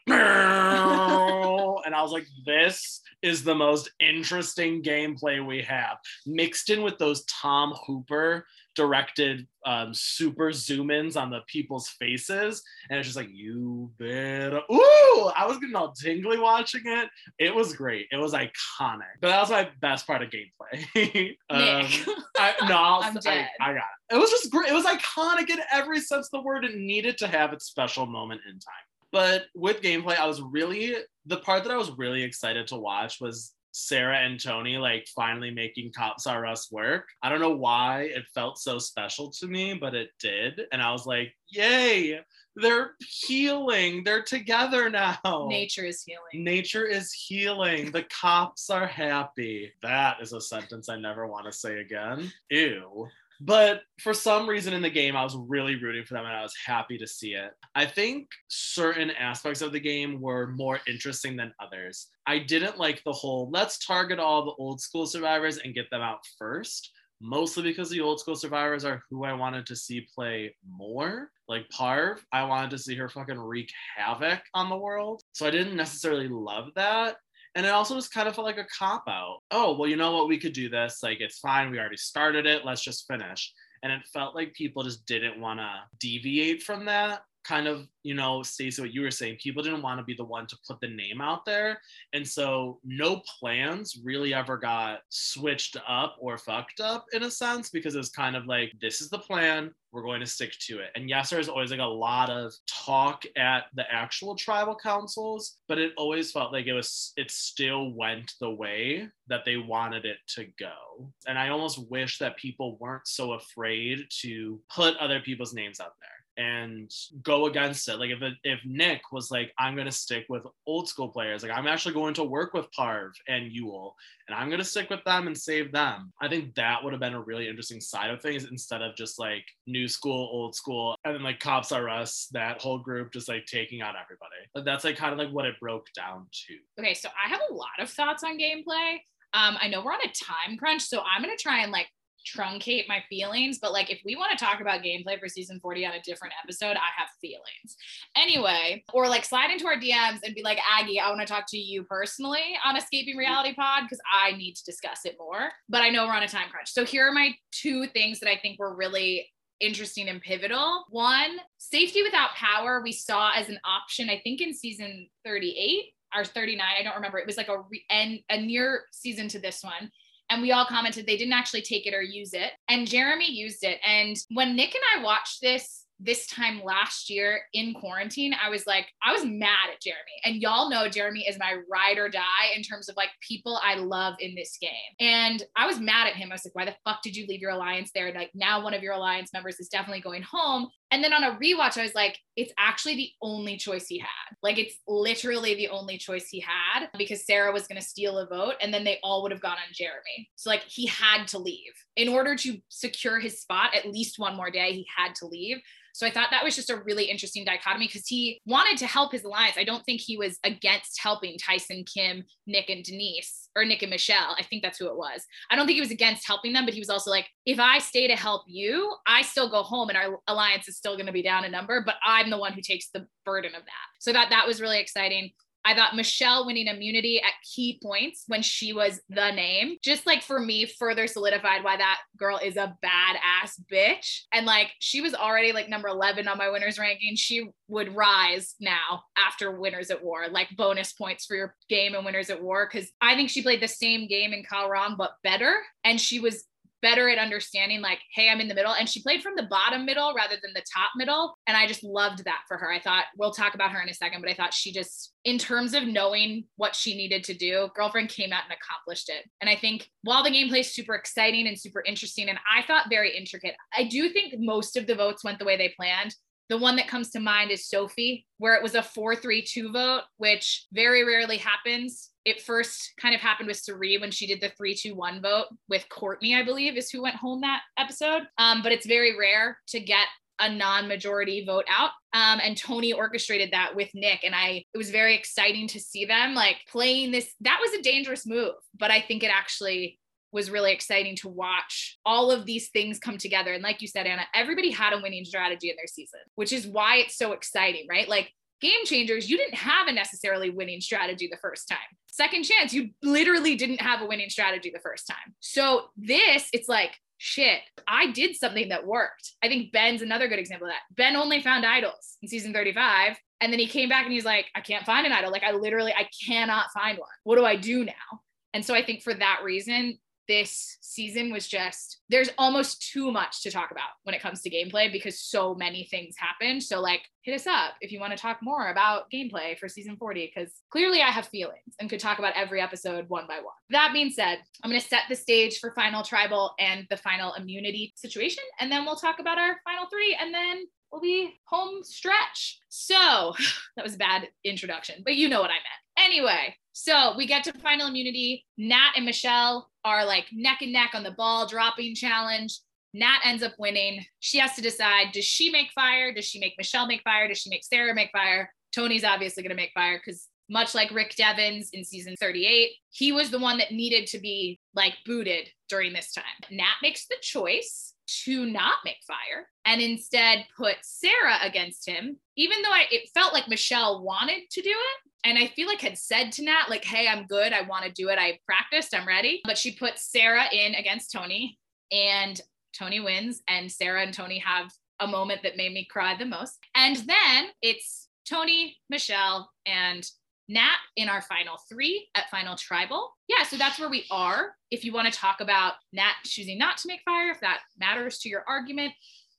and 1.86 1.96
I 1.96 2.02
was 2.02 2.12
like, 2.12 2.28
this 2.46 3.02
is 3.22 3.44
the 3.44 3.56
most 3.56 3.92
interesting 4.00 4.82
gameplay 4.82 5.46
we 5.46 5.62
have, 5.64 5.98
mixed 6.26 6.70
in 6.70 6.84
with 6.84 6.98
those 6.98 7.26
Tom 7.26 7.74
Hooper 7.86 8.46
directed 8.76 9.48
um, 9.66 9.94
super 9.94 10.52
zoom 10.52 10.92
ins 10.92 11.18
on 11.18 11.30
the 11.30 11.42
people's 11.48 11.90
faces. 11.90 12.64
And 12.90 12.98
it's 13.00 13.08
just 13.08 13.18
like, 13.18 13.30
you 13.32 13.92
better. 13.98 14.62
Ooh, 14.72 15.32
I 15.36 15.46
was 15.48 15.58
getting 15.58 15.76
all 15.76 15.92
tingly 15.92 16.38
watching 16.40 16.82
it. 16.86 17.10
It 17.40 17.54
was 17.54 17.74
great. 17.74 18.08
It 18.12 18.18
was 18.18 18.34
iconic. 18.34 19.18
But 19.22 19.30
that 19.30 19.42
was 19.42 19.50
my 19.50 19.70
best 19.82 20.08
part 20.08 20.22
of 20.22 20.30
gameplay. 20.30 21.36
um, 21.50 21.82
Nick. 21.82 22.08
I, 22.38 22.54
no, 22.68 22.76
I'll- 22.76 23.04
I'm 23.04 23.18
I. 23.26 23.48
I 23.60 23.74
got 23.74 23.78
it. 23.78 24.16
It 24.16 24.18
was 24.18 24.30
just 24.30 24.52
great. 24.52 24.70
It 24.70 24.74
was 24.74 24.86
iconic 24.86 25.50
in 25.50 25.60
every 25.72 26.00
sense 26.00 26.28
of 26.28 26.32
the 26.32 26.42
word. 26.42 26.66
It 26.66 26.76
needed 26.76 27.18
to 27.20 27.28
have 27.28 27.54
its 27.54 27.66
special 27.66 28.06
moment 28.06 28.42
in 28.48 28.54
time. 28.54 28.74
But 29.12 29.46
with 29.56 29.82
gameplay, 29.82 30.18
I 30.18 30.28
was 30.28 30.42
really 30.42 30.96
the 31.26 31.38
part 31.38 31.64
that 31.64 31.72
I 31.72 31.78
was 31.78 31.92
really 31.92 32.24
excited 32.24 32.68
to 32.68 32.76
watch 32.76 33.20
was 33.20 33.54
Sarah 33.72 34.20
and 34.20 34.42
Tony 34.42 34.78
like 34.78 35.08
finally 35.16 35.52
making 35.52 35.92
Cops 35.92 36.28
R 36.28 36.46
Us 36.46 36.72
work. 36.72 37.10
I 37.22 37.30
don't 37.30 37.42
know 37.42 37.56
why 37.56 38.04
it 38.04 38.24
felt 38.34 38.58
so 38.58 38.80
special 38.80 39.32
to 39.40 39.48
me, 39.48 39.74
but 39.74 39.94
it 39.96 40.10
did. 40.20 40.62
And 40.72 40.82
I 40.82 40.92
was 40.92 41.06
like, 41.06 41.36
yay, 41.50 42.20
they're 42.56 42.92
healing. 43.00 44.04
They're 44.04 44.24
together 44.24 44.90
now. 44.90 45.48
Nature 45.48 45.86
is 45.86 46.04
healing. 46.04 46.44
Nature 46.44 46.86
is 46.86 47.14
healing. 47.14 47.92
The 47.92 48.04
cops 48.04 48.70
are 48.70 48.88
happy. 48.88 49.72
That 49.82 50.18
is 50.22 50.34
a 50.34 50.42
sentence 50.42 50.90
I 50.90 50.98
never 50.98 51.28
want 51.28 51.46
to 51.46 51.54
say 51.54 51.80
again. 51.80 52.32
Ew. 52.50 53.08
But 53.42 53.84
for 54.00 54.14
some 54.14 54.50
reason 54.50 54.74
in 54.74 54.82
the 54.82 54.90
game, 54.90 55.16
I 55.16 55.24
was 55.24 55.38
really 55.38 55.76
rooting 55.82 56.04
for 56.04 56.16
them 56.16 56.26
and 56.26 56.36
I 56.36 56.42
was 56.42 56.54
happy 56.66 56.98
to 56.98 57.08
see 57.08 57.34
it. 57.36 57.52
I 57.74 57.86
think 57.86 58.28
certain 58.50 59.12
aspects 59.12 59.62
of 59.62 59.72
the 59.72 59.80
game 59.80 60.20
were 60.20 60.48
more 60.48 60.82
interesting 60.88 61.38
than 61.38 61.54
others. 61.60 62.08
I 62.28 62.40
didn't 62.40 62.78
like 62.78 63.02
the 63.04 63.14
whole 63.14 63.50
let's 63.52 63.86
target 63.86 64.20
all 64.20 64.44
the 64.46 64.62
old 64.62 64.82
school 64.82 65.06
survivors 65.06 65.58
and 65.60 65.74
get 65.74 65.90
them 65.90 66.02
out 66.02 66.20
first. 66.38 66.92
mostly 67.22 67.64
because 67.64 67.90
the 67.90 68.02
old 68.02 68.20
school 68.20 68.36
survivors 68.36 68.86
are 68.86 69.04
who 69.10 69.24
I 69.26 69.34
wanted 69.34 69.66
to 69.68 69.76
see 69.76 70.08
play 70.16 70.56
more. 70.68 71.32
Like 71.48 71.68
Parv, 71.70 72.20
I 72.32 72.44
wanted 72.44 72.70
to 72.72 72.78
see 72.78 72.96
her 72.96 73.10
fucking 73.10 73.40
wreak 73.40 73.72
havoc 73.98 74.42
on 74.54 74.70
the 74.70 74.78
world. 74.78 75.24
So 75.34 75.46
I 75.48 75.52
didn't 75.52 75.76
necessarily 75.76 76.28
love 76.28 76.70
that. 76.76 77.18
And 77.56 77.66
it 77.66 77.70
also 77.70 77.96
just 77.96 78.14
kind 78.14 78.28
of 78.28 78.36
felt 78.36 78.46
like 78.46 78.58
a 78.58 78.68
cop 78.78 79.04
out. 79.08 79.40
Oh, 79.52 79.78
well, 79.78 79.90
you 79.90 79.96
know 79.96 80.16
what? 80.16 80.28
We 80.28 80.38
could 80.38 80.54
do 80.54 80.70
this. 80.70 81.02
Like, 81.02 81.20
it's 81.20 81.40
fine. 81.40 81.72
We 81.72 81.80
already 81.80 81.98
started 81.98 82.46
it. 82.46 82.66
Let's 82.66 82.84
just 82.84 83.08
finish. 83.08 83.54
And 83.82 83.92
it 83.92 84.02
felt 84.14 84.36
like 84.36 84.54
people 84.54 84.84
just 84.84 85.06
didn't 85.06 85.40
want 85.40 85.60
to 85.60 85.72
deviate 86.00 86.64
from 86.64 86.86
that 86.86 87.22
kind 87.44 87.68
of, 87.68 87.88
you 88.04 88.14
know, 88.14 88.44
Stacey, 88.44 88.82
what 88.82 88.94
you 88.94 89.02
were 89.02 89.12
saying, 89.12 89.38
people 89.42 89.64
didn't 89.64 89.82
want 89.82 90.00
to 90.00 90.04
be 90.04 90.14
the 90.14 90.24
one 90.24 90.48
to 90.48 90.58
put 90.68 90.80
the 90.82 90.88
name 90.88 91.22
out 91.22 91.46
there. 91.46 91.80
And 92.14 92.28
so 92.28 92.80
no 92.84 93.22
plans 93.40 94.00
really 94.04 94.34
ever 94.34 94.58
got 94.58 95.00
switched 95.10 95.78
up 95.88 96.16
or 96.20 96.38
fucked 96.38 96.80
up 96.80 97.06
in 97.14 97.24
a 97.24 97.32
sense 97.32 97.70
because 97.70 97.96
it 97.96 98.00
was 98.00 98.10
kind 98.10 98.36
of 98.36 98.46
like, 98.46 98.74
this 98.82 99.02
is 99.02 99.10
the 99.10 99.20
plan, 99.20 99.72
we're 99.92 100.04
going 100.04 100.20
to 100.20 100.26
stick 100.28 100.54
to 100.60 100.80
it. 100.80 100.90
And 100.96 101.10
yes, 101.10 101.30
there's 101.30 101.50
always 101.50 101.72
like 101.72 101.80
a 101.80 101.84
lot 101.84 102.30
of 102.30 102.54
talk 102.68 103.24
at 103.36 103.66
the 103.74 103.92
actual 103.92 104.36
tribal 104.36 104.76
councils, 104.76 105.58
but 105.68 105.80
it 105.80 105.94
always 105.98 106.32
felt 106.32 106.54
like 106.54 106.68
it 106.68 106.74
was, 106.74 107.14
it 107.18 107.32
still 107.32 107.94
went 107.94 108.34
the 108.40 108.52
way 108.52 109.08
that 109.28 109.46
they 109.46 109.58
wanted 109.58 110.06
it 110.06 110.18
to 110.36 110.46
go. 110.60 111.12
And 111.28 111.38
I 111.38 111.50
almost 111.50 111.90
wish 111.90 112.20
that 112.20 112.38
people 112.38 112.78
weren't 112.80 113.08
so 113.08 113.34
afraid 113.34 114.06
to 114.22 114.62
put 114.74 114.98
other 114.98 115.20
people's 115.20 115.54
names 115.54 115.80
out 115.80 115.94
there 116.00 116.19
and 116.40 116.90
go 117.22 117.48
against 117.48 117.90
it. 117.90 118.00
Like 118.00 118.12
if 118.12 118.22
it, 118.22 118.34
if 118.46 118.60
Nick 118.66 119.12
was 119.12 119.30
like, 119.30 119.52
I'm 119.60 119.76
gonna 119.76 119.92
stick 119.92 120.26
with 120.30 120.44
old 120.66 120.88
school 120.88 121.10
players, 121.10 121.44
like 121.44 121.52
I'm 121.52 121.68
actually 121.68 121.94
going 121.94 122.14
to 122.14 122.24
work 122.24 122.54
with 122.54 122.72
Parv 122.72 123.12
and 123.28 123.52
Yul, 123.52 123.92
and 124.28 124.36
I'm 124.36 124.50
gonna 124.50 124.64
stick 124.64 124.90
with 124.90 125.04
them 125.04 125.28
and 125.28 125.38
save 125.38 125.74
them. 125.74 126.14
I 126.22 126.30
think 126.30 126.56
that 126.56 126.82
would 126.82 126.94
have 126.94 127.02
been 127.02 127.14
a 127.14 127.22
really 127.22 127.50
interesting 127.50 127.82
side 127.82 128.10
of 128.10 128.22
things 128.22 128.46
instead 128.46 128.82
of 128.82 128.96
just 128.96 129.20
like 129.20 129.44
new 129.68 129.90
school, 129.90 130.30
old 130.32 130.56
school, 130.56 130.96
and 131.04 131.14
then 131.14 131.24
like 131.24 131.42
Cops 131.42 131.74
Are 131.74 131.90
Us, 131.90 132.30
that 132.32 132.62
whole 132.62 132.80
group 132.80 133.12
just 133.12 133.28
like 133.28 133.46
taking 133.46 133.82
out 133.82 133.96
everybody. 134.02 134.48
But 134.54 134.64
that's 134.64 134.86
like 134.86 134.96
kind 134.96 135.12
of 135.12 135.20
like 135.20 135.34
what 135.34 135.46
it 135.46 135.60
broke 135.60 135.88
down 135.94 136.28
to. 136.48 136.82
Okay, 136.82 136.94
so 136.94 137.10
I 137.10 137.28
have 137.28 137.42
a 137.50 137.54
lot 137.54 137.80
of 137.80 137.90
thoughts 137.90 138.24
on 138.24 138.40
gameplay. 138.40 138.94
Um, 139.34 139.58
I 139.62 139.68
know 139.68 139.84
we're 139.84 139.94
on 139.94 140.00
a 140.00 140.08
time 140.08 140.58
crunch, 140.58 140.84
so 140.84 141.02
I'm 141.02 141.22
gonna 141.22 141.36
try 141.38 141.64
and 141.64 141.72
like 141.72 141.88
truncate 142.36 142.88
my 142.88 143.04
feelings, 143.10 143.60
but 143.60 143.72
like 143.72 143.90
if 143.90 144.00
we 144.06 144.16
want 144.16 144.38
to 144.38 144.44
talk 144.44 144.62
about 144.62 144.82
gameplay 144.82 145.20
for 145.20 145.28
season 145.28 145.60
40 145.60 145.86
on 145.86 145.94
a 145.94 146.02
different 146.02 146.34
episode, 146.44 146.76
I 146.76 146.90
have 146.98 147.10
feelings. 147.22 147.78
Anyway, 148.16 148.84
or 148.94 149.08
like 149.08 149.26
slide 149.26 149.52
into 149.52 149.68
our 149.68 149.76
DMs 149.76 150.20
and 150.24 150.36
be 150.36 150.44
like, 150.44 150.60
Aggie, 150.70 151.00
I 151.00 151.10
want 151.10 151.22
to 151.22 151.28
talk 151.28 151.46
to 151.50 151.58
you 151.58 151.84
personally 151.84 152.58
on 152.66 152.76
Escaping 152.76 153.18
Reality 153.18 153.54
Pod 153.54 153.84
because 153.84 154.02
I 154.12 154.36
need 154.36 154.56
to 154.56 154.64
discuss 154.64 155.06
it 155.06 155.16
more. 155.20 155.50
But 155.68 155.82
I 155.82 155.90
know 155.90 156.06
we're 156.06 156.14
on 156.14 156.24
a 156.24 156.28
time 156.28 156.50
crunch. 156.50 156.72
So 156.72 156.86
here 156.86 157.08
are 157.08 157.14
my 157.14 157.34
two 157.52 157.88
things 157.88 158.20
that 158.20 158.30
I 158.30 158.38
think 158.38 158.60
were 158.60 158.76
really 158.76 159.28
interesting 159.60 160.08
and 160.08 160.22
pivotal. 160.22 160.86
One, 160.90 161.38
safety 161.58 162.02
without 162.04 162.32
power, 162.32 162.82
we 162.84 162.92
saw 162.92 163.32
as 163.36 163.50
an 163.50 163.60
option, 163.66 164.10
I 164.10 164.20
think 164.24 164.42
in 164.42 164.54
season 164.54 165.10
38 165.26 165.94
or 166.16 166.26
39, 166.26 166.66
I 166.66 166.84
don't 166.84 166.96
remember. 166.96 167.20
It 167.20 167.28
was 167.28 167.38
like 167.38 167.50
a 167.50 167.60
re- 167.70 167.86
and 167.90 168.20
a 168.30 168.42
near 168.42 168.84
season 168.92 169.28
to 169.30 169.40
this 169.40 169.64
one 169.64 169.92
and 170.30 170.42
we 170.42 170.52
all 170.52 170.66
commented 170.66 171.06
they 171.06 171.18
didn't 171.18 171.34
actually 171.34 171.62
take 171.62 171.86
it 171.86 171.94
or 171.94 172.02
use 172.02 172.34
it. 172.34 172.52
And 172.68 172.88
Jeremy 172.88 173.32
used 173.32 173.64
it. 173.64 173.80
And 173.86 174.16
when 174.32 174.56
Nick 174.56 174.76
and 174.76 174.84
I 174.96 175.04
watched 175.04 175.42
this 175.42 175.79
this 176.00 176.28
time 176.28 176.62
last 176.64 177.10
year 177.10 177.42
in 177.54 177.74
quarantine, 177.74 178.34
I 178.42 178.50
was 178.50 178.66
like, 178.66 178.88
I 179.04 179.12
was 179.12 179.26
mad 179.26 179.70
at 179.74 179.82
Jeremy. 179.82 180.02
And 180.24 180.42
y'all 180.42 180.70
know 180.70 180.88
Jeremy 180.88 181.26
is 181.28 181.40
my 181.40 181.58
ride 181.70 181.98
or 181.98 182.10
die 182.10 182.54
in 182.56 182.64
terms 182.64 182.90
of 182.90 182.96
like 182.96 183.10
people 183.28 183.60
I 183.64 183.76
love 183.76 184.16
in 184.20 184.36
this 184.36 184.58
game. 184.60 184.70
And 185.00 185.44
I 185.56 185.68
was 185.68 185.80
mad 185.80 186.08
at 186.08 186.16
him. 186.16 186.32
I 186.32 186.36
was 186.36 186.46
like, 186.46 186.56
why 186.56 186.66
the 186.66 186.76
fuck 186.86 187.02
did 187.02 187.16
you 187.16 187.26
leave 187.28 187.42
your 187.42 187.52
alliance 187.52 187.92
there? 187.94 188.14
like 188.14 188.32
now 188.34 188.64
one 188.64 188.74
of 188.74 188.84
your 188.84 188.94
alliance 188.94 189.32
members 189.34 189.60
is 189.60 189.70
definitely 189.70 190.02
going 190.02 190.24
home. 190.24 190.70
And 190.92 191.04
then 191.04 191.14
on 191.14 191.24
a 191.24 191.38
rewatch, 191.38 191.78
I 191.78 191.84
was 191.84 191.94
like, 191.94 192.18
it's 192.36 192.52
actually 192.58 192.96
the 192.96 193.12
only 193.22 193.58
choice 193.58 193.88
he 193.88 194.00
had. 194.00 194.36
Like, 194.42 194.58
it's 194.58 194.76
literally 194.88 195.54
the 195.54 195.68
only 195.68 195.98
choice 195.98 196.28
he 196.30 196.40
had 196.40 196.88
because 196.98 197.26
Sarah 197.26 197.52
was 197.52 197.68
going 197.68 197.80
to 197.80 197.88
steal 197.88 198.18
a 198.18 198.26
vote 198.26 198.56
and 198.62 198.74
then 198.74 198.84
they 198.84 198.98
all 199.04 199.22
would 199.22 199.32
have 199.32 199.42
gone 199.42 199.52
on 199.52 199.74
Jeremy. 199.74 200.30
So, 200.36 200.50
like, 200.50 200.64
he 200.64 200.88
had 200.88 201.28
to 201.28 201.38
leave. 201.38 201.74
In 201.96 202.10
order 202.10 202.36
to 202.38 202.58
secure 202.70 203.20
his 203.20 203.40
spot 203.40 203.76
at 203.76 203.88
least 203.88 204.18
one 204.18 204.36
more 204.36 204.50
day, 204.50 204.74
he 204.74 204.88
had 204.96 205.14
to 205.16 205.28
leave. 205.28 205.58
So 206.00 206.08
I 206.08 206.12
thought 206.12 206.30
that 206.32 206.46
was 206.46 206.56
just 206.56 206.70
a 206.70 206.78
really 206.78 207.04
interesting 207.04 207.44
dichotomy 207.44 207.88
because 207.88 208.08
he 208.08 208.40
wanted 208.46 208.78
to 208.78 208.88
help 208.88 209.12
his 209.12 209.26
alliance. 209.26 209.58
I 209.58 209.66
don't 209.66 209.84
think 209.84 210.00
he 210.00 210.16
was 210.16 210.40
against 210.46 210.98
helping 210.98 211.38
Tyson, 211.38 211.84
Kim, 211.84 212.24
Nick, 212.48 212.70
and 212.70 212.86
Denise, 212.86 213.50
or 213.54 213.66
Nick 213.66 213.82
and 213.82 213.90
Michelle. 213.90 214.34
I 214.40 214.44
think 214.44 214.64
that's 214.64 214.80
who 214.80 214.88
it 214.88 214.96
was. 214.96 215.26
I 215.52 215.58
don't 215.58 215.66
think 215.66 215.76
he 215.76 215.82
was 215.82 215.92
against 215.92 216.26
helping 216.26 216.54
them, 216.54 216.64
but 216.64 216.74
he 216.74 216.80
was 216.80 216.90
also 216.90 217.12
like, 217.12 217.28
if 217.46 217.60
I 217.60 217.80
stay 217.80 218.08
to 218.08 218.16
help 218.16 218.44
you, 218.48 218.96
I 219.08 219.24
still 219.24 219.50
go 219.50 219.62
home 219.62 219.90
and 219.90 219.98
our 219.98 220.20
alliance 220.30 220.70
is 220.70 220.78
still 220.78 220.96
going 220.96 221.08
to 221.08 221.12
be 221.12 221.22
down 221.22 221.44
a 221.44 221.50
number, 221.50 221.84
but 221.86 221.96
I'm 222.06 222.30
the 222.30 222.38
one 222.38 222.54
who 222.54 222.62
takes 222.62 222.88
the 222.94 223.06
burden 223.26 223.54
of 223.54 223.66
that. 223.66 223.88
So 224.00 224.14
that 224.14 224.30
that 224.30 224.48
was 224.48 224.62
really 224.62 224.80
exciting. 224.80 225.32
I 225.66 225.76
thought 225.76 225.96
Michelle 225.96 226.46
winning 226.46 226.68
immunity 226.68 227.22
at 227.22 227.34
key 227.44 227.80
points 227.84 228.24
when 228.28 228.42
she 228.42 228.74
was 228.74 229.02
the 229.10 229.32
name, 229.32 229.78
just 229.84 230.06
like 230.06 230.24
for 230.24 230.40
me, 230.40 230.66
further 230.66 231.08
solidified 231.08 231.64
why 231.64 231.78
that 231.78 232.00
girl 232.18 232.40
is 232.44 232.58
a 232.58 232.76
badass 232.84 233.60
bitch. 233.72 234.22
And 234.34 234.46
like 234.46 234.72
she 234.80 235.02
was 235.02 235.14
already 235.14 235.52
like 235.52 235.70
number 235.70 235.88
11 235.88 236.28
on 236.28 236.38
my 236.38 236.50
winners 236.50 236.80
ranking. 236.80 237.16
She 237.16 237.50
would 237.68 237.96
rise 237.96 238.56
now 238.60 239.04
after 239.18 239.60
Winners 239.60 239.92
at 239.92 240.04
War, 240.04 240.28
like 240.30 240.50
bonus 240.56 240.94
points 240.94 241.26
for 241.26 241.36
your 241.36 241.56
game 241.70 241.94
and 241.94 242.06
Winners 242.06 242.30
at 242.30 242.42
War. 242.42 242.68
Cause 242.68 242.90
I 243.02 243.16
think 243.16 243.30
she 243.30 243.44
played 243.44 243.62
the 243.62 243.68
same 243.68 244.08
game 244.08 244.34
in 244.34 244.44
Kaoh 244.44 244.70
Rong, 244.70 244.96
but 244.98 245.12
better. 245.24 245.56
And 245.84 246.00
she 246.00 246.20
was 246.20 246.46
better 246.82 247.10
at 247.10 247.18
understanding 247.18 247.82
like 247.82 248.00
hey 248.14 248.30
i'm 248.30 248.40
in 248.40 248.48
the 248.48 248.56
middle. 248.56 248.74
And 248.74 248.88
she 248.88 249.02
played 249.02 249.22
from 249.22 249.36
the 249.36 249.44
bottom 249.44 249.86
middle 249.86 250.14
rather 250.16 250.36
than 250.42 250.54
the 250.54 250.64
top 250.74 250.92
middle. 250.96 251.38
And 251.48 251.56
i 251.58 251.68
just 251.68 251.84
loved 251.84 252.26
that 252.26 252.42
for 252.48 252.58
her. 252.58 252.72
I 252.72 252.80
thought 252.80 253.06
we'll 253.18 253.32
talk 253.32 253.56
about 253.56 253.72
her 253.72 253.82
in 253.82 253.90
a 253.90 253.94
second 253.94 254.22
but 254.22 254.30
i 254.30 254.34
thought 254.34 254.54
she 254.54 254.72
just 254.72 255.14
in 255.26 255.38
terms 255.38 255.74
of 255.74 255.84
knowing 255.84 256.46
what 256.56 256.76
she 256.76 256.96
needed 256.96 257.24
to 257.26 257.34
do 257.34 257.70
girlfriend 257.76 258.10
came 258.10 258.32
out 258.32 258.44
and 258.50 258.58
accomplished 258.58 259.10
it. 259.10 259.30
And 259.42 259.50
i 259.50 259.56
think 259.56 259.90
while 260.04 260.24
the 260.24 260.30
gameplay 260.30 260.60
is 260.60 260.74
super 260.74 260.96
exciting 260.96 261.48
and 261.48 261.60
super 261.60 261.84
interesting 261.86 262.30
and 262.30 262.40
i 262.54 262.64
thought 262.64 262.90
very 262.90 263.18
intricate 263.18 263.56
i 263.76 263.84
do 263.84 264.10
think 264.10 264.36
most 264.38 264.78
of 264.78 264.88
the 264.88 264.96
votes 264.96 265.24
went 265.24 265.40
the 265.40 265.46
way 265.46 265.58
they 265.58 265.74
planned 265.78 266.16
the 266.50 266.58
one 266.58 266.76
that 266.76 266.88
comes 266.88 267.12
to 267.12 267.20
mind 267.20 267.52
is 267.52 267.68
Sophie, 267.68 268.26
where 268.40 268.56
it 268.56 268.64
was 268.64 268.76
a 268.76 268.84
4 268.84 269.16
3 269.16 269.42
2 269.42 269.72
vote, 269.72 270.02
which 270.18 270.66
very 270.74 271.04
rarely 271.06 271.38
happens. 271.38 272.10
It 272.26 272.42
first 272.42 272.94
kind 273.00 273.16
of 273.16 273.22
happened 273.22 273.48
with 273.48 273.58
Cirie 273.58 274.00
when 274.00 274.12
she 274.12 274.28
did 274.28 274.42
the 274.42 274.52
3 274.58 274.76
2 274.76 274.96
1 274.96 275.22
vote 275.22 275.46
with 275.70 275.88
Courtney, 275.90 276.36
I 276.36 276.44
believe, 276.44 276.76
is 276.76 276.90
who 276.90 277.04
went 277.04 277.16
home 277.16 277.42
that 277.42 277.62
episode. 277.78 278.24
Um, 278.38 278.62
but 278.64 278.72
it's 278.72 278.88
very 278.88 279.18
rare 279.18 279.58
to 279.68 279.80
get 279.80 280.08
a 280.42 280.50
non-majority 280.50 281.46
vote 281.46 281.66
out 281.70 281.92
um, 282.14 282.40
and 282.42 282.56
tony 282.56 282.94
orchestrated 282.94 283.52
that 283.52 283.76
with 283.76 283.90
nick 283.94 284.22
and 284.24 284.34
i 284.34 284.64
it 284.74 284.78
was 284.78 284.90
very 284.90 285.14
exciting 285.14 285.68
to 285.68 285.82
see 285.82 286.06
them 286.06 286.34
like 286.34 286.56
playing 286.72 287.12
this 287.12 287.34
that 287.42 287.60
was 287.62 287.74
a 287.74 287.82
dangerous 287.82 288.26
move 288.26 288.54
but 288.78 288.90
i 288.90 289.02
think 289.02 289.22
it 289.22 289.32
actually 289.34 290.00
was 290.32 290.52
really 290.52 290.72
exciting 290.72 291.16
to 291.18 291.30
watch 291.30 291.98
all 292.06 292.32
of 292.32 292.46
these 292.46 292.70
things 292.70 293.00
come 293.00 293.18
together. 293.18 293.54
And 293.54 293.64
like 293.64 293.82
you 293.82 293.88
said, 293.88 294.06
Anna, 294.06 294.24
everybody 294.34 294.72
had 294.72 294.94
a 294.94 295.02
winning 295.02 295.26
strategy 295.26 295.70
in 295.70 295.76
their 295.76 295.88
season, 295.88 296.20
which 296.36 296.54
is 296.54 296.68
why 296.68 296.98
it's 296.98 297.18
so 297.18 297.32
exciting, 297.32 297.86
right? 297.90 298.08
Like 298.08 298.32
game 298.62 298.86
changers, 298.86 299.30
you 299.30 299.38
didn't 299.38 299.56
have 299.56 299.88
a 299.88 299.92
necessarily 299.92 300.50
winning 300.50 300.82
strategy 300.82 301.28
the 301.32 301.38
first 301.38 301.68
time. 301.68 301.78
Second 302.08 302.44
chance, 302.44 302.74
you 302.74 302.90
literally 303.02 303.56
didn't 303.56 303.82
have 303.82 304.02
a 304.02 304.06
winning 304.06 304.30
strategy 304.30 304.72
the 304.74 304.82
first 304.82 305.08
time. 305.08 305.34
So 305.40 305.86
this, 305.98 306.48
it's 306.54 306.68
like, 306.68 306.92
shit, 307.18 307.60
I 307.88 308.12
did 308.12 308.36
something 308.36 308.70
that 308.70 308.86
worked. 308.86 309.34
I 309.44 309.48
think 309.48 309.72
Ben's 309.72 310.02
another 310.02 310.28
good 310.28 310.40
example 310.40 310.68
of 310.68 310.74
that. 310.74 310.96
Ben 310.96 311.16
only 311.16 311.42
found 311.42 311.66
idols 311.66 312.18
in 312.22 312.30
season 312.30 312.54
35. 312.54 313.18
And 313.42 313.52
then 313.52 313.60
he 313.60 313.68
came 313.68 313.90
back 313.90 314.06
and 314.06 314.14
he's 314.14 314.26
like, 314.26 314.48
I 314.56 314.62
can't 314.62 314.86
find 314.86 315.06
an 315.06 315.14
idol. 315.14 315.32
Like 315.32 315.44
I 315.44 315.52
literally, 315.52 315.94
I 315.94 316.10
cannot 316.26 316.72
find 316.74 316.98
one. 316.98 317.10
What 317.24 317.38
do 317.38 317.46
I 317.46 317.56
do 317.56 317.86
now? 317.86 318.22
And 318.54 318.66
so 318.66 318.74
I 318.74 318.84
think 318.84 319.04
for 319.04 319.14
that 319.14 319.42
reason, 319.44 319.98
this 320.30 320.78
season 320.80 321.34
was 321.34 321.48
just 321.48 322.02
there's 322.08 322.30
almost 322.38 322.88
too 322.92 323.12
much 323.12 323.42
to 323.42 323.50
talk 323.50 323.72
about 323.72 323.90
when 324.04 324.14
it 324.14 324.22
comes 324.22 324.42
to 324.42 324.50
gameplay 324.50 324.90
because 324.92 325.20
so 325.20 325.56
many 325.56 325.88
things 325.90 326.16
happened. 326.18 326.62
So 326.62 326.80
like 326.80 327.02
hit 327.24 327.34
us 327.34 327.48
up 327.48 327.74
if 327.82 327.92
you 327.92 328.00
want 328.00 328.12
to 328.12 328.18
talk 328.18 328.38
more 328.44 328.70
about 328.70 329.10
gameplay 329.12 329.58
for 329.58 329.68
season 329.68 329.98
40 329.98 330.32
because 330.34 330.54
clearly 330.70 331.02
I 331.02 331.08
have 331.08 331.28
feelings 331.28 331.74
and 331.80 331.90
could 331.90 332.00
talk 332.00 332.20
about 332.20 332.36
every 332.36 332.62
episode 332.62 333.10
one 333.10 333.26
by 333.28 333.38
one. 333.38 333.56
That 333.72 333.90
being 333.92 334.12
said, 334.12 334.38
I'm 334.64 334.70
going 334.70 334.80
to 334.80 334.88
set 334.88 335.04
the 335.10 335.16
stage 335.16 335.58
for 335.58 335.74
final 335.74 336.04
tribal 336.04 336.54
and 336.60 336.86
the 336.92 336.98
final 336.98 337.34
immunity 337.34 337.92
situation 337.96 338.44
and 338.60 338.72
then 338.72 338.86
we'll 338.86 338.98
talk 338.98 339.20
about 339.20 339.40
our 339.40 339.58
final 339.66 339.88
3 339.90 340.16
and 340.22 340.32
then 340.32 340.66
we'll 340.92 341.02
be 341.02 341.40
home 341.46 341.84
stretch. 341.84 342.60
So 342.70 343.34
that 343.76 343.84
was 343.84 343.96
a 343.96 343.98
bad 344.00 344.28
introduction, 344.44 345.02
but 345.04 345.16
you 345.16 345.28
know 345.28 345.42
what 345.42 345.50
I 345.50 345.54
meant. 345.54 346.06
Anyway, 346.06 346.56
so 346.82 347.14
we 347.18 347.26
get 347.26 347.44
to 347.44 347.52
final 347.60 347.88
immunity. 347.88 348.46
Nat 348.58 348.92
and 348.96 349.06
Michelle 349.06 349.70
are 349.84 350.06
like 350.06 350.28
neck 350.32 350.62
and 350.62 350.72
neck 350.72 350.92
on 350.94 351.04
the 351.04 351.12
ball 351.12 351.46
dropping 351.46 351.94
challenge. 351.94 352.58
Nat 352.94 353.20
ends 353.26 353.44
up 353.44 353.52
winning. 353.60 354.06
She 354.22 354.38
has 354.38 354.54
to 354.56 354.62
decide 354.62 355.08
does 355.12 355.26
she 355.26 355.52
make 355.52 355.72
fire? 355.76 356.14
Does 356.14 356.24
she 356.24 356.40
make 356.40 356.54
Michelle 356.58 356.88
make 356.88 357.04
fire? 357.04 357.28
Does 357.28 357.40
she 357.40 357.50
make 357.50 357.66
Sarah 357.66 357.94
make 357.94 358.12
fire? 358.14 358.54
Tony's 358.74 359.04
obviously 359.04 359.44
going 359.44 359.50
to 359.50 359.62
make 359.62 359.74
fire 359.74 360.00
because 360.04 360.30
much 360.50 360.74
like 360.74 360.90
Rick 360.92 361.16
Devens 361.18 361.70
in 361.74 361.84
season 361.84 362.16
38. 362.18 362.72
He 362.92 363.12
was 363.12 363.30
the 363.30 363.40
one 363.40 363.58
that 363.58 363.74
needed 363.74 364.08
to 364.08 364.20
be 364.20 364.58
like 364.74 364.94
booted 365.06 365.50
during 365.68 365.92
this 365.92 366.14
time. 366.14 366.24
Nat 366.50 366.76
makes 366.82 367.08
the 367.08 367.18
choice 367.22 367.94
to 368.24 368.46
not 368.46 368.78
make 368.86 368.98
fire 369.06 369.48
and 369.66 369.82
instead 369.82 370.46
put 370.58 370.78
Sarah 370.82 371.38
against 371.42 371.88
him, 371.88 372.18
even 372.36 372.62
though 372.62 372.72
I, 372.72 372.86
it 372.92 373.10
felt 373.14 373.34
like 373.34 373.48
Michelle 373.48 374.04
wanted 374.04 374.50
to 374.52 374.62
do 374.62 374.70
it. 374.70 375.10
And 375.26 375.38
I 375.38 375.48
feel 375.48 375.68
like 375.68 375.82
had 375.82 375.98
said 375.98 376.32
to 376.34 376.46
Nat, 376.46 376.70
like, 376.70 376.86
hey, 376.86 377.08
I'm 377.08 377.28
good. 377.28 377.52
I 377.52 377.62
want 377.62 377.86
to 377.86 377.92
do 377.92 378.10
it. 378.10 378.18
I 378.18 378.40
practiced. 378.46 378.96
I'm 378.96 379.08
ready. 379.08 379.42
But 379.44 379.58
she 379.58 379.76
put 379.76 380.00
Sarah 380.00 380.46
in 380.52 380.76
against 380.76 381.12
Tony 381.12 381.60
and 381.92 382.40
Tony 382.78 383.00
wins. 383.00 383.42
And 383.48 383.72
Sarah 383.72 384.04
and 384.04 384.14
Tony 384.14 384.40
have 384.40 384.72
a 385.00 385.08
moment 385.08 385.44
that 385.44 385.58
made 385.58 385.74
me 385.74 385.88
cry 385.90 386.16
the 386.18 386.26
most. 386.26 386.58
And 386.76 386.96
then 386.96 387.48
it's 387.62 388.08
Tony, 388.30 388.78
Michelle, 388.90 389.50
and 389.66 390.10
Nat 390.50 390.78
in 390.98 391.08
our 391.08 391.22
final 391.22 391.58
three 391.72 392.10
at 392.16 392.30
Final 392.30 392.58
Tribal. 392.58 393.12
Yeah, 393.28 393.44
so 393.44 393.56
that's 393.56 393.80
where 393.80 393.90
we 393.90 394.06
are. 394.12 394.56
If 394.72 394.84
you 394.84 394.92
want 394.92 395.12
to 395.12 395.18
talk 395.18 395.42
about 395.42 395.74
Nat 395.94 396.14
choosing 396.26 396.58
not 396.58 396.78
to 396.80 396.88
make 396.88 397.02
fire, 397.06 397.30
if 397.30 397.40
that 397.42 397.60
matters 397.80 398.18
to 398.20 398.30
your 398.30 398.44
argument, 398.48 398.94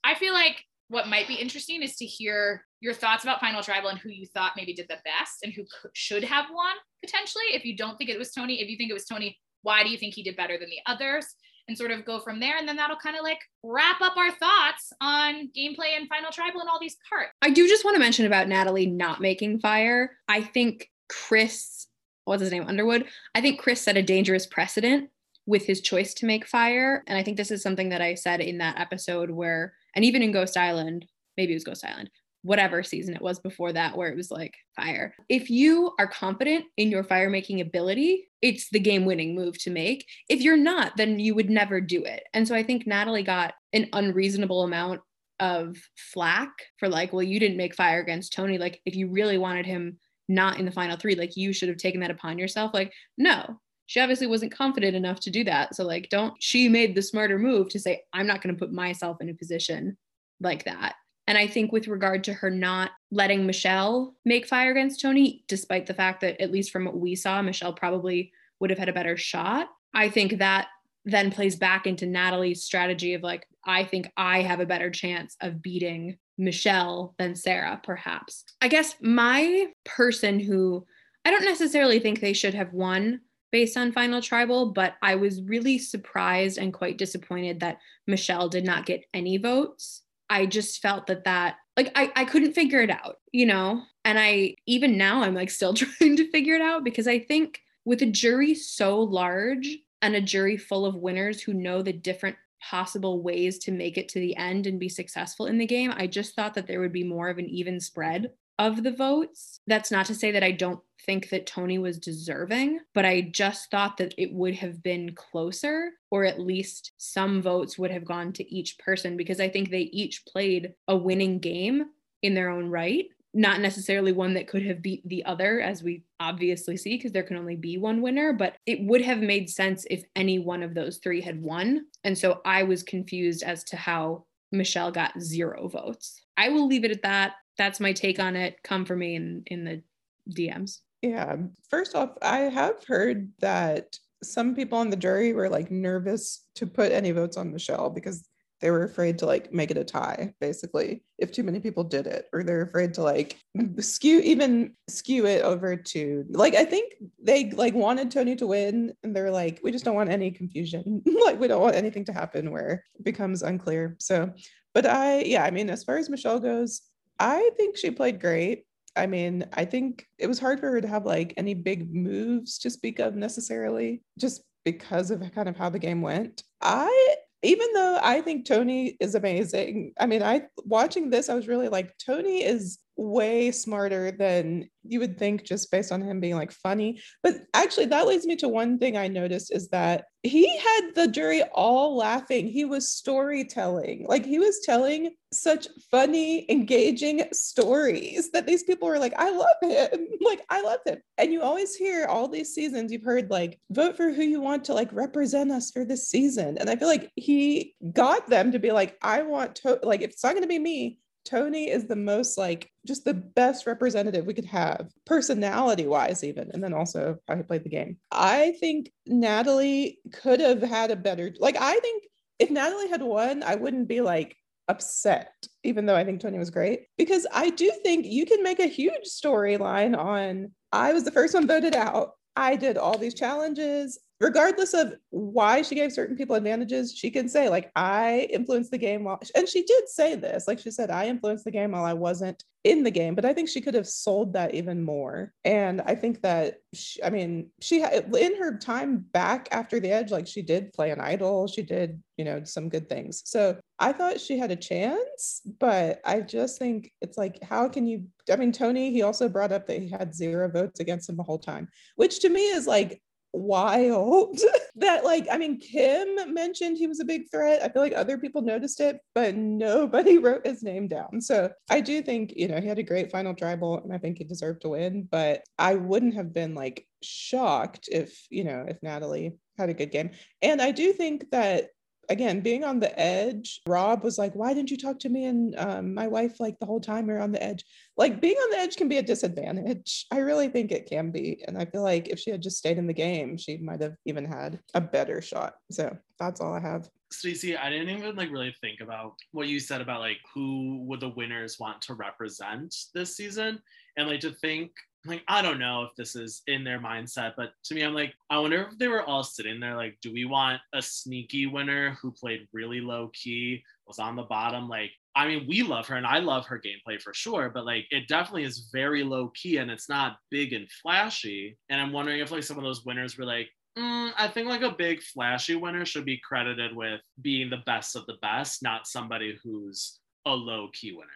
I 0.05 0.15
feel 0.15 0.33
like 0.33 0.65
what 0.89 1.09
might 1.09 1.29
be 1.29 1.35
interesting 1.35 1.83
is 1.83 1.97
to 1.97 2.07
hear 2.07 2.65
your 2.81 2.95
thoughts 2.95 3.25
about 3.25 3.41
Final 3.41 3.63
Tribal 3.63 3.91
and 3.91 3.99
who 3.99 4.09
you 4.09 4.27
thought 4.27 4.53
maybe 4.57 4.73
did 4.73 4.89
the 4.89 4.99
best 5.05 5.43
and 5.43 5.53
who 5.53 5.65
should 5.95 6.25
have 6.25 6.47
won 6.53 6.75
potentially. 7.05 7.45
If 7.53 7.65
you 7.65 7.77
don't 7.77 7.97
think 7.97 8.09
it 8.09 8.19
was 8.19 8.33
Tony, 8.33 8.61
if 8.61 8.69
you 8.69 8.77
think 8.77 8.91
it 8.91 8.95
was 8.95 9.05
Tony, 9.05 9.37
why 9.63 9.83
do 9.83 9.91
you 9.91 9.99
think 9.99 10.15
he 10.15 10.23
did 10.23 10.37
better 10.37 10.59
than 10.59 10.71
the 10.71 10.81
others? 10.87 11.27
And 11.69 11.79
sort 11.79 11.93
of 11.93 12.05
go 12.05 12.19
from 12.19 12.41
there. 12.41 12.57
And 12.57 12.67
then 12.67 12.75
that'll 12.75 12.97
kind 12.97 13.17
of 13.17 13.23
like 13.23 13.39
wrap 13.63 14.01
up 14.01 14.17
our 14.17 14.33
thoughts 14.33 14.93
on 15.01 15.51
gameplay 15.57 15.97
and 15.97 16.09
Final 16.09 16.33
Tribal 16.33 16.61
and 16.61 16.69
all 16.69 16.81
these 16.81 16.97
parts. 17.09 17.31
I 17.43 17.51
do 17.51 17.69
just 17.69 17.85
want 17.85 17.95
to 17.95 18.01
mention 18.01 18.27
about 18.27 18.49
Natalie 18.49 18.87
not 18.87 19.21
making 19.21 19.61
fire. 19.61 20.17
I 20.27 20.43
think 20.43 20.89
Chris, 21.11 21.89
what's 22.25 22.41
his 22.41 22.53
name, 22.53 22.65
Underwood? 22.67 23.05
I 23.35 23.41
think 23.41 23.61
Chris 23.61 23.81
set 23.81 23.97
a 23.97 24.03
dangerous 24.03 24.47
precedent 24.47 25.11
with 25.47 25.67
his 25.67 25.81
choice 25.81 26.15
to 26.15 26.27
make 26.27 26.47
fire. 26.47 27.03
And 27.09 27.19
I 27.19 27.23
think 27.23 27.37
this 27.37 27.51
is 27.51 27.63
something 27.63 27.89
that 27.89 28.01
I 28.01 28.15
said 28.15 28.41
in 28.41 28.59
that 28.59 28.79
episode 28.79 29.31
where, 29.31 29.75
and 29.97 30.05
even 30.05 30.23
in 30.23 30.31
Ghost 30.31 30.57
Island, 30.57 31.07
maybe 31.37 31.53
it 31.53 31.57
was 31.57 31.65
Ghost 31.65 31.85
Island, 31.85 32.11
whatever 32.43 32.85
season 32.85 33.15
it 33.15 33.23
was 33.23 33.41
before 33.41 33.73
that 33.73 33.97
where 33.97 34.09
it 34.09 34.17
was 34.17 34.31
like 34.31 34.55
fire. 34.77 35.15
If 35.29 35.51
you 35.51 35.93
are 35.99 36.07
confident 36.07 36.67
in 36.77 36.91
your 36.91 37.03
fire 37.03 37.29
making 37.29 37.61
ability, 37.61 38.29
it's 38.41 38.71
the 38.71 38.79
game 38.79 39.05
winning 39.05 39.35
move 39.35 39.59
to 39.63 39.71
make. 39.71 40.07
If 40.29 40.41
you're 40.41 40.57
not, 40.57 40.97
then 40.97 41.19
you 41.19 41.35
would 41.35 41.51
never 41.51 41.81
do 41.81 42.05
it. 42.05 42.23
And 42.33 42.47
so 42.47 42.55
I 42.55 42.63
think 42.63 42.87
Natalie 42.87 43.25
got 43.25 43.55
an 43.73 43.89
unreasonable 43.93 44.63
amount 44.63 45.01
of 45.41 45.77
flack 45.97 46.51
for 46.79 46.89
like, 46.89 47.13
well, 47.13 47.23
you 47.23 47.41
didn't 47.41 47.57
make 47.57 47.75
fire 47.75 48.01
against 48.01 48.33
Tony. 48.33 48.59
Like, 48.59 48.81
if 48.85 48.95
you 48.95 49.11
really 49.11 49.39
wanted 49.39 49.67
him 49.67 49.99
not 50.31 50.59
in 50.59 50.65
the 50.65 50.73
final 50.73 50.97
three, 50.97 51.15
like, 51.15 51.37
you 51.37 51.53
should 51.53 51.69
have 51.69 51.77
taken 51.77 52.01
that 52.01 52.11
upon 52.11 52.39
yourself. 52.39 52.73
Like, 52.73 52.93
no, 53.19 53.61
she 53.87 54.01
obviously 54.01 54.29
wasn't 54.29 54.55
confident 54.55 54.95
enough 54.95 55.21
to 55.21 55.31
do 55.31 55.43
that. 55.45 55.75
So, 55.75 55.85
like, 55.85 56.09
don't, 56.09 56.35
she 56.41 56.69
made 56.69 56.95
the 56.95 57.03
smarter 57.03 57.39
move 57.39 57.69
to 57.71 57.81
say, 57.81 58.03
I'm 58.13 58.27
not 58.27 58.41
going 58.41 58.55
to 58.55 58.59
put 58.59 58.73
myself 58.73 59.21
in 59.21 59.29
a 59.29 59.35
position 59.35 59.99
like 60.41 60.65
that. 60.65 60.95
And 61.27 61.37
I 61.37 61.47
think 61.47 61.73
with 61.73 61.89
regard 61.89 62.25
to 62.25 62.33
her 62.33 62.51
not 62.51 62.93
letting 63.11 63.47
Michelle 63.47 64.15
make 64.25 64.47
fire 64.47 64.71
against 64.71 65.01
Tony, 65.01 65.45
despite 65.49 65.87
the 65.87 65.95
fact 65.95 66.21
that, 66.23 66.41
at 66.41 66.53
least 66.53 66.71
from 66.71 66.85
what 66.85 66.97
we 66.97 67.15
saw, 67.15 67.43
Michelle 67.43 67.73
probably 67.73 68.33
would 68.61 68.71
have 68.71 68.79
had 68.79 68.89
a 68.89 68.93
better 68.93 69.17
shot, 69.17 69.69
I 69.93 70.09
think 70.09 70.39
that 70.39 70.69
then 71.05 71.31
plays 71.31 71.57
back 71.57 71.87
into 71.87 72.07
Natalie's 72.07 72.63
strategy 72.63 73.15
of 73.15 73.23
like, 73.23 73.47
I 73.65 73.85
think 73.85 74.11
I 74.17 74.43
have 74.43 74.61
a 74.61 74.67
better 74.67 74.91
chance 74.91 75.37
of 75.41 75.63
beating 75.63 76.19
Michelle 76.41 77.15
than 77.19 77.37
Sarah, 77.37 77.81
perhaps. 77.83 78.45
I 78.61 78.69
guess 78.69 78.95
my 79.01 79.67
person 79.85 80.41
who 80.41 80.87
I 81.25 81.31
don't 81.31 81.45
necessarily 81.45 82.01
think 82.01 82.21
they 82.21 82.33
should 82.33 82.55
have 82.55 82.73
won 82.73 83.21
based 83.53 83.77
on 83.77 83.93
Final 83.93 84.23
Tribal, 84.23 84.73
but 84.73 84.95
I 85.03 85.17
was 85.17 85.43
really 85.43 85.79
surprised 85.79 86.57
and 86.57 86.73
quite 86.73 86.99
disappointed 86.99 87.61
that 87.61 87.79
Michelle 88.07 88.49
did 88.49 88.65
not 88.65 88.87
get 88.87 89.05
any 89.13 89.37
votes. 89.37 90.03
I 90.31 90.47
just 90.47 90.81
felt 90.81 91.07
that 91.09 91.25
that 91.25 91.57
like 91.77 91.93
I, 91.95 92.13
I 92.17 92.25
couldn't 92.25 92.55
figure 92.55 92.81
it 92.81 92.91
out, 92.91 93.17
you 93.33 93.47
know? 93.47 93.83
And 94.05 94.19
I 94.19 94.55
even 94.67 94.97
now 94.97 95.23
I'm 95.23 95.35
like 95.35 95.51
still 95.51 95.75
trying 95.75 96.17
to 96.17 96.31
figure 96.31 96.55
it 96.55 96.63
out 96.63 96.85
because 96.85 97.07
I 97.07 97.19
think 97.19 97.61
with 97.85 98.03
a 98.03 98.07
jury 98.07 98.55
so 98.55 99.01
large 99.01 99.77
and 100.03 100.15
a 100.15 100.21
jury 100.21 100.57
full 100.57 100.87
of 100.87 100.95
winners 100.95 101.43
who 101.43 101.53
know 101.53 101.83
the 101.83 101.93
different 101.93 102.37
possible 102.61 103.23
ways 103.23 103.59
to 103.61 103.73
make 103.73 103.99
it 103.99 104.09
to 104.11 104.21
the 104.21 104.37
end 104.37 104.67
and 104.67 104.79
be 104.79 104.89
successful 104.89 105.47
in 105.47 105.59
the 105.59 105.67
game, 105.67 105.93
I 105.97 106.07
just 106.07 106.35
thought 106.35 106.55
that 106.55 106.67
there 106.67 106.81
would 106.81 106.93
be 106.93 107.05
more 107.05 107.29
of 107.29 107.39
an 107.39 107.49
even 107.49 107.81
spread 107.81 108.31
of 108.59 108.83
the 108.83 108.93
votes. 108.93 109.61
That's 109.67 109.91
not 109.91 110.07
to 110.07 110.15
say 110.15 110.31
that 110.33 110.43
I 110.43 110.51
don't 110.51 110.81
think 111.07 111.31
that 111.31 111.47
Tony 111.47 111.79
was 111.79 111.99
deserving, 111.99 112.81
but 112.95 113.07
I 113.07 113.23
just 113.23 113.71
thought 113.71 113.97
that 113.97 114.15
it 114.19 114.33
would 114.35 114.55
have 114.57 114.83
been 114.83 115.15
closer, 115.15 115.93
or 116.11 116.25
at 116.25 116.39
least 116.39 116.93
some 116.99 117.41
votes 117.41 117.79
would 117.79 117.91
have 117.91 118.05
gone 118.05 118.35
to 118.35 118.55
each 118.55 118.79
person 118.79 119.17
because 119.17 119.41
I 119.41 119.49
think 119.49 119.71
they 119.71 119.89
each 119.93 120.27
played 120.27 120.75
a 120.89 120.97
winning 120.97 121.39
game 121.39 121.87
in 122.23 122.35
their 122.35 122.51
own 122.51 122.69
right. 122.69 123.07
Not 123.33 123.61
necessarily 123.61 124.13
one 124.13 124.35
that 124.35 124.49
could 124.49 124.65
have 124.67 124.83
beat 124.83 125.09
the 125.09 125.25
other, 125.25 125.61
as 125.61 125.83
we 125.83 126.03
obviously 126.19 126.77
see, 126.77 126.97
because 126.97 127.13
there 127.13 127.23
can 127.23 127.37
only 127.37 127.57
be 127.57 127.79
one 127.79 128.03
winner, 128.03 128.33
but 128.33 128.57
it 128.67 128.81
would 128.83 129.03
have 129.03 129.19
made 129.19 129.49
sense 129.49 129.87
if 129.89 130.03
any 130.17 130.39
one 130.39 130.63
of 130.63 130.75
those 130.75 130.99
three 130.99 131.21
had 131.21 131.41
won. 131.41 131.87
And 132.03 132.17
so 132.17 132.41
I 132.45 132.65
was 132.65 132.83
confused 132.83 133.43
as 133.43 133.63
to 133.65 133.77
how 133.77 134.25
Michelle 134.51 134.91
got 134.91 135.21
zero 135.21 135.69
votes. 135.69 136.21
I 136.37 136.49
will 136.49 136.67
leave 136.67 136.85
it 136.85 136.91
at 136.91 137.03
that 137.03 137.35
that's 137.61 137.79
my 137.79 137.93
take 137.93 138.19
on 138.19 138.37
it. 138.37 138.57
Come 138.65 138.87
for 138.87 138.97
me 138.97 139.15
in 139.15 139.43
in 139.47 139.65
the 139.65 139.83
DMs. 140.31 140.79
Yeah. 141.03 141.37
First 141.69 141.95
off, 141.95 142.17
I 142.23 142.39
have 142.39 142.83
heard 142.87 143.31
that 143.41 143.99
some 144.23 144.55
people 144.55 144.79
on 144.79 144.89
the 144.89 144.97
jury 144.97 145.35
were 145.35 145.51
like 145.51 145.71
nervous 145.71 146.47
to 146.55 146.67
put 146.67 146.91
any 146.91 147.11
votes 147.11 147.37
on 147.37 147.53
Michelle 147.53 147.91
because 147.91 148.27
they 148.61 148.71
were 148.71 148.85
afraid 148.85 149.19
to 149.19 149.27
like 149.27 149.53
make 149.53 149.71
it 149.71 149.77
a 149.79 149.85
tie 149.85 150.33
basically 150.41 151.03
if 151.19 151.33
too 151.33 151.43
many 151.43 151.61
people 151.61 151.85
did 151.85 152.07
it 152.07 152.27
or 152.33 152.43
they're 152.43 152.63
afraid 152.63 152.95
to 152.95 153.03
like 153.03 153.37
skew 153.79 154.21
even 154.21 154.75
skew 154.89 155.27
it 155.27 155.43
over 155.43 155.77
to 155.77 156.25
like 156.31 156.55
i 156.55 156.65
think 156.65 156.95
they 157.23 157.51
like 157.53 157.75
wanted 157.75 158.11
tony 158.11 158.37
to 158.37 158.47
win 158.47 158.93
and 159.03 159.15
they're 159.15 159.31
like 159.31 159.61
we 159.63 159.73
just 159.73 159.85
don't 159.85 159.95
want 159.95 160.11
any 160.11 160.31
confusion 160.31 161.03
like 161.25 161.39
we 161.41 161.49
don't 161.49 161.63
want 161.63 161.77
anything 161.77 162.05
to 162.05 162.13
happen 162.13 162.51
where 162.51 162.85
it 162.95 163.05
becomes 163.05 163.43
unclear 163.43 163.97
so 163.99 164.31
but 164.75 164.87
i 164.87 165.21
yeah 165.21 165.45
i 165.45 165.51
mean 165.51 165.71
as 165.71 165.85
far 165.85 165.97
as 165.97 166.11
michelle 166.11 166.41
goes 166.41 166.83
I 167.21 167.51
think 167.59 167.77
she 167.77 167.91
played 167.91 168.19
great. 168.19 168.65
I 168.97 169.07
mean, 169.07 169.45
I 169.53 169.67
think 169.67 170.07
it 170.19 170.27
was 170.27 170.41
hard 170.41 170.59
for 170.59 170.71
her 170.71 170.81
to 170.81 170.89
have 170.89 171.05
like 171.05 171.35
any 171.37 171.55
big 171.55 171.95
moves 171.95 172.59
to 172.61 172.71
speak 172.71 172.99
of 172.99 173.15
necessarily, 173.15 174.03
just 174.19 174.43
because 174.65 175.11
of 175.11 175.23
kind 175.33 175.49
of 175.49 175.57
how 175.57 175.69
the 175.69 175.79
game 175.79 176.01
went. 176.03 176.43
I 176.61 177.17
even 177.43 177.73
though 177.73 177.99
I 178.03 178.21
think 178.21 178.47
Tony 178.47 178.97
is 179.01 179.15
amazing. 179.15 179.93
I 179.99 180.07
mean, 180.07 180.23
I 180.23 180.43
watching 180.65 181.11
this, 181.11 181.29
I 181.29 181.35
was 181.35 181.49
really 181.49 181.69
like, 181.69 181.97
Tony 181.99 182.43
is 182.45 182.79
way 183.01 183.51
smarter 183.51 184.11
than 184.11 184.69
you 184.83 185.01
would 185.01 185.19
think 185.19 185.43
just 185.43 185.71
based 185.71 185.91
on 185.91 186.03
him 186.03 186.21
being 186.21 186.35
like 186.35 186.53
funny. 186.53 187.01
But 187.23 187.37
actually, 187.55 187.87
that 187.87 188.07
leads 188.07 188.27
me 188.27 188.37
to 188.37 188.49
one 188.49 188.79
thing 188.79 188.97
I 188.97 189.09
noticed 189.09 189.55
is 189.55 189.69
that 189.69 190.05
he 190.23 190.55
had 190.59 190.91
the 190.95 191.09
jury 191.09 191.43
all 191.55 191.97
laughing. 191.97 192.47
He 192.47 192.67
was 192.67 192.93
storytelling, 192.93 194.05
like 194.07 194.27
he 194.27 194.39
was 194.39 194.61
telling 194.65 195.13
such 195.33 195.67
funny, 195.91 196.51
engaging 196.51 197.25
stories 197.33 198.31
that 198.33 198.47
these 198.47 198.65
people 198.65 198.87
were 198.87 198.99
like, 198.99 199.15
I 199.17 199.31
love 199.31 199.57
him. 199.63 200.07
Like, 200.23 200.43
I 200.51 200.61
love 200.61 200.81
him. 200.87 200.99
And 201.17 201.33
you 201.33 201.41
always 201.41 201.75
hear 201.75 202.07
all 202.07 202.29
these 202.29 202.55
seasons, 202.55 202.93
you've 202.93 203.03
heard 203.03 203.31
like, 203.31 203.59
vote 203.71 203.97
for 203.97 204.13
who 204.13 204.23
you 204.23 204.41
want 204.41 204.65
to 204.65 204.75
like 204.75 204.93
represent 204.93 205.51
us 205.51 205.71
for 205.71 205.85
this 205.85 206.09
season. 206.09 206.59
And 206.59 206.69
I 206.69 206.77
feel 206.77 206.87
like 206.87 207.11
he 207.17 207.75
got 207.93 208.29
them 208.29 208.53
to 208.53 208.59
be 208.59 208.71
like, 208.71 208.97
I 209.03 209.23
want 209.23 209.57
to, 209.57 209.81
like, 209.83 210.03
if 210.03 210.11
it's 210.11 210.23
not 210.23 210.35
going 210.35 210.43
to 210.43 210.49
be 210.49 210.59
me, 210.59 210.99
Tony 211.25 211.71
is 211.71 211.87
the 211.87 211.97
most 211.97 212.39
like 212.39 212.71
just 212.87 213.05
the 213.05 213.15
best 213.15 213.67
representative 213.67 214.27
we 214.27 214.35
could 214.35 214.47
have, 214.47 214.89
personality 215.07 215.87
wise, 215.87 216.25
even, 216.25 216.51
and 216.53 216.63
then 216.63 216.73
also 216.73 217.17
how 217.29 217.37
he 217.37 217.43
played 217.43 217.65
the 217.65 217.71
game. 217.71 217.99
I 218.11 218.55
think 218.61 218.91
Natalie 219.07 219.99
could 220.13 220.41
have 220.41 220.63
had 220.63 220.91
a 220.91 220.97
better, 220.97 221.33
like, 221.39 221.57
I 221.59 221.79
think 221.81 222.05
if 222.39 222.51
Natalie 222.51 222.89
had 222.89 223.03
won, 223.03 223.43
I 223.43 223.57
wouldn't 223.57 223.89
be 223.89 224.01
like 224.01 224.37
upset, 224.69 225.33
even 225.65 225.85
though 225.85 225.97
I 225.97 226.05
think 226.05 226.21
Tony 226.21 226.39
was 226.39 226.51
great, 226.51 226.87
because 226.97 227.27
I 227.33 227.51
do 227.51 227.71
think 227.83 228.07
you 228.07 228.25
can 228.25 228.43
make 228.43 228.61
a 228.61 228.67
huge 228.67 229.05
storyline 229.05 229.99
on 229.99 230.53
I 230.73 230.93
was 230.93 231.05
the 231.05 231.11
first 231.11 231.35
one 231.35 231.47
voted 231.47 231.75
out. 231.75 232.13
I 232.41 232.57
did 232.57 232.77
all 232.77 232.99
these 232.99 233.15
challenges 233.15 234.01
regardless 234.21 234.75
of 234.75 234.95
why 235.11 235.63
she 235.63 235.75
gave 235.75 235.93
certain 235.93 236.17
people 236.17 236.37
advantages, 236.37 236.95
she 236.95 237.11
can 237.11 237.29
say, 237.29 237.49
like, 237.49 237.73
I 237.75 238.29
influenced 238.31 238.71
the 238.71 238.79
game 238.79 239.05
while, 239.05 239.21
and 239.35 239.49
she 239.49 239.65
did 239.65 239.89
say 239.89 240.15
this. 240.15 240.47
Like 240.47 240.59
she 240.59 240.71
said, 240.71 240.91
I 240.91 241.07
influenced 241.07 241.45
the 241.45 241.51
game 241.51 241.73
while 241.73 241.85
I 241.85 241.95
wasn't 241.95 242.45
in 242.63 242.83
the 242.83 242.91
game, 242.91 243.15
but 243.15 243.25
I 243.25 243.33
think 243.33 243.49
she 243.49 243.63
could 243.63 243.75
have 243.75 243.87
sold 243.87 244.35
that 244.35 244.55
even 244.55 244.83
more. 244.83 245.33
And 245.45 245.81
I 245.81 245.95
think 245.95 246.21
that, 246.23 246.57
she, 246.75 247.03
I 247.03 247.09
mean, 247.09 247.49
she 247.61 247.81
had 247.81 248.15
in 248.15 248.37
her 248.37 248.59
time 248.59 248.99
back 249.13 249.49
after 249.51 249.81
the 249.81 249.91
edge, 249.91 250.11
like 250.11 250.27
she 250.27 250.43
did 250.43 250.73
play 250.75 250.91
an 250.91 251.01
idol, 251.01 251.47
she 251.47 251.63
did, 251.63 252.03
you 252.19 252.25
know, 252.25 252.45
some 252.45 252.69
good 252.69 252.89
things. 252.89 253.23
So 253.25 253.59
I 253.79 253.93
thought 253.93 254.21
she 254.21 254.37
had 254.37 254.51
a 254.51 254.57
chance, 254.57 255.41
but 255.59 256.03
I 256.05 256.21
just 256.21 256.59
think 256.59 256.93
it's 257.01 257.17
like, 257.17 257.43
how 257.43 257.67
can 257.69 257.87
you? 257.87 258.05
I 258.31 258.37
mean, 258.37 258.53
Tony, 258.53 258.91
he 258.91 259.03
also 259.03 259.29
brought 259.29 259.53
up 259.53 259.67
that 259.67 259.81
he 259.81 259.89
had 259.89 260.15
zero 260.15 260.51
votes 260.51 260.81
against 260.81 261.09
him 261.09 261.17
the 261.17 261.23
whole 261.23 261.39
time, 261.39 261.69
which 261.97 262.21
to 262.21 262.29
me 262.29 262.51
is 262.51 262.67
like, 262.67 263.01
wild 263.33 264.39
that 264.77 265.05
like 265.05 265.27
i 265.31 265.39
mean 265.39 265.59
kim 265.59 266.33
mentioned 266.33 266.77
he 266.77 266.87
was 266.87 267.01
a 267.01 267.05
big 267.05 267.31
threat. 267.31 267.63
I 267.63 267.69
feel 267.69 267.83
like 267.83 267.93
other 267.95 268.19
people 268.19 268.43
noticed 268.43 268.81
it 268.81 268.99
but 269.15 269.37
nobody 269.37 270.19
wrote 270.25 270.47
his 270.47 270.63
name 270.63 270.89
down. 270.89 271.21
So 271.21 271.51
i 271.69 271.81
do 271.81 272.03
think 272.03 272.33
you 272.37 272.49
know 272.49 272.61
he 272.61 272.67
had 272.67 272.79
a 272.79 272.85
great 272.85 273.11
final 273.11 273.35
tribal 273.35 273.79
and 273.83 273.93
i 273.93 273.99
think 273.99 274.19
he 274.19 274.25
deserved 274.25 274.63
to 274.63 274.71
win 274.71 275.09
but 275.11 275.43
i 275.59 275.75
wouldn't 275.75 276.15
have 276.15 276.33
been 276.33 276.55
like 276.55 276.87
shocked 277.03 277.89
if 277.91 278.27
you 278.31 278.45
know 278.45 278.65
if 278.69 278.83
natalie 278.83 279.33
had 279.59 279.71
a 279.71 279.75
good 279.75 279.91
game. 279.91 280.11
And 280.43 280.61
i 280.61 280.71
do 280.71 280.93
think 280.93 281.31
that 281.31 281.69
again, 282.09 282.41
being 282.41 282.65
on 282.65 282.81
the 282.81 282.99
edge, 282.99 283.61
Rob 283.67 284.03
was 284.03 284.19
like, 284.19 284.35
why 284.35 284.53
didn't 284.53 284.71
you 284.71 284.77
talk 284.77 284.99
to 285.01 285.09
me 285.09 285.27
and 285.27 285.55
um, 285.59 285.95
my 285.95 286.07
wife 286.07 286.41
like 286.41 286.59
the 286.59 286.67
whole 286.67 286.81
time 286.81 287.07
we 287.07 287.13
are 287.13 287.21
on 287.21 287.33
the 287.33 287.43
edge? 287.43 287.65
Like 287.97 288.21
being 288.21 288.37
on 288.37 288.51
the 288.51 288.59
edge 288.59 288.77
can 288.77 288.89
be 288.89 288.99
a 288.99 289.03
disadvantage. 289.03 290.07
I 290.11 290.19
really 290.19 290.49
think 290.49 290.73
it 290.73 290.89
can 290.89 291.11
be. 291.11 291.45
And 291.47 291.57
I 291.59 291.65
feel 291.65 291.83
like 291.83 292.09
if 292.09 292.19
she 292.19 292.31
had 292.31 292.43
just 292.43 292.59
stayed 292.59 292.79
in 292.79 292.87
the 292.87 292.93
game, 292.93 293.37
she 293.37 293.59
might 293.59 293.81
have 293.81 293.95
even 294.07 294.25
had 294.25 294.61
a 294.75 294.81
better 294.81 295.23
shot. 295.23 295.55
So 295.71 295.97
that's 296.19 296.41
all 296.41 296.55
I 296.55 296.61
have. 296.61 296.89
Stacey, 297.13 297.57
I 297.57 297.71
didn't 297.71 297.91
even 297.91 298.15
like 298.15 298.31
really 298.31 298.55
think 298.61 298.81
about 298.81 299.15
what 299.33 299.49
you 299.49 299.59
said 299.59 299.81
about 299.81 300.01
like 300.01 300.19
who 300.33 300.85
would 300.85 301.01
the 301.01 301.09
winners 301.09 301.59
want 301.59 301.83
to 301.83 301.95
represent 301.95 302.75
this 302.95 303.17
season. 303.17 303.61
And 303.97 304.09
like 304.09 304.21
to 304.21 304.33
think 304.33 304.71
like 305.07 305.23
I 305.29 305.43
don't 305.43 305.59
know 305.59 305.83
if 305.83 305.95
this 305.97 306.15
is 306.15 306.43
in 306.47 306.65
their 306.65 306.79
mindset, 306.79 307.33
but 307.37 307.53
to 307.65 307.75
me, 307.75 307.83
I'm 307.83 307.95
like, 307.95 308.15
I 308.29 308.39
wonder 308.39 308.69
if 308.71 308.79
they 308.79 308.89
were 308.89 309.03
all 309.03 309.25
sitting 309.25 309.61
there 309.61 309.77
like, 309.77 309.97
do 310.03 310.13
we 310.13 310.25
want 310.25 310.61
a 310.75 310.83
sneaky 310.83 311.47
winner 311.47 311.97
who 312.01 312.13
played 312.13 312.47
really 312.53 312.81
low 312.81 313.11
key, 313.15 313.63
was 313.87 313.99
on 313.99 314.17
the 314.17 314.23
bottom? 314.23 314.69
Like, 314.69 314.91
I 315.17 315.27
mean, 315.27 315.47
we 315.49 315.63
love 315.63 315.87
her 315.89 315.97
and 315.97 316.07
I 316.07 316.19
love 316.19 316.47
her 316.47 316.61
gameplay 316.61 317.01
for 317.01 317.15
sure, 317.15 317.51
but 317.51 317.65
like 317.65 317.87
it 317.91 318.09
definitely 318.09 318.45
is 318.45 318.69
very 318.73 319.03
low 319.03 319.31
key 319.35 319.57
and 319.57 319.71
it's 319.71 319.89
not 319.89 320.19
big 320.31 320.53
and 320.53 320.71
flashy. 320.83 321.57
And 321.69 321.81
I'm 321.81 321.93
wondering 321.93 322.21
if 322.21 322.31
like 322.31 322.43
some 322.43 322.59
of 322.59 322.65
those 322.65 322.85
winners 322.85 323.17
were 323.17 323.25
like, 323.25 323.49
Mm, 323.79 324.13
I 324.17 324.29
think 324.29 324.49
like 324.49 324.63
a 324.63 324.73
big 324.73 325.01
flashy 325.01 325.55
winner 325.55 325.85
should 325.85 326.05
be 326.05 326.21
credited 326.23 326.75
with 326.75 327.01
being 327.23 327.51
the 327.51 327.63
best 327.67 327.95
of 327.95 328.05
the 328.07 328.17
best, 328.21 328.63
not 328.63 328.87
somebody 328.87 329.39
who's 329.43 330.01
a 330.27 330.33
low 330.33 330.69
key 330.73 330.93
winner. 330.93 331.09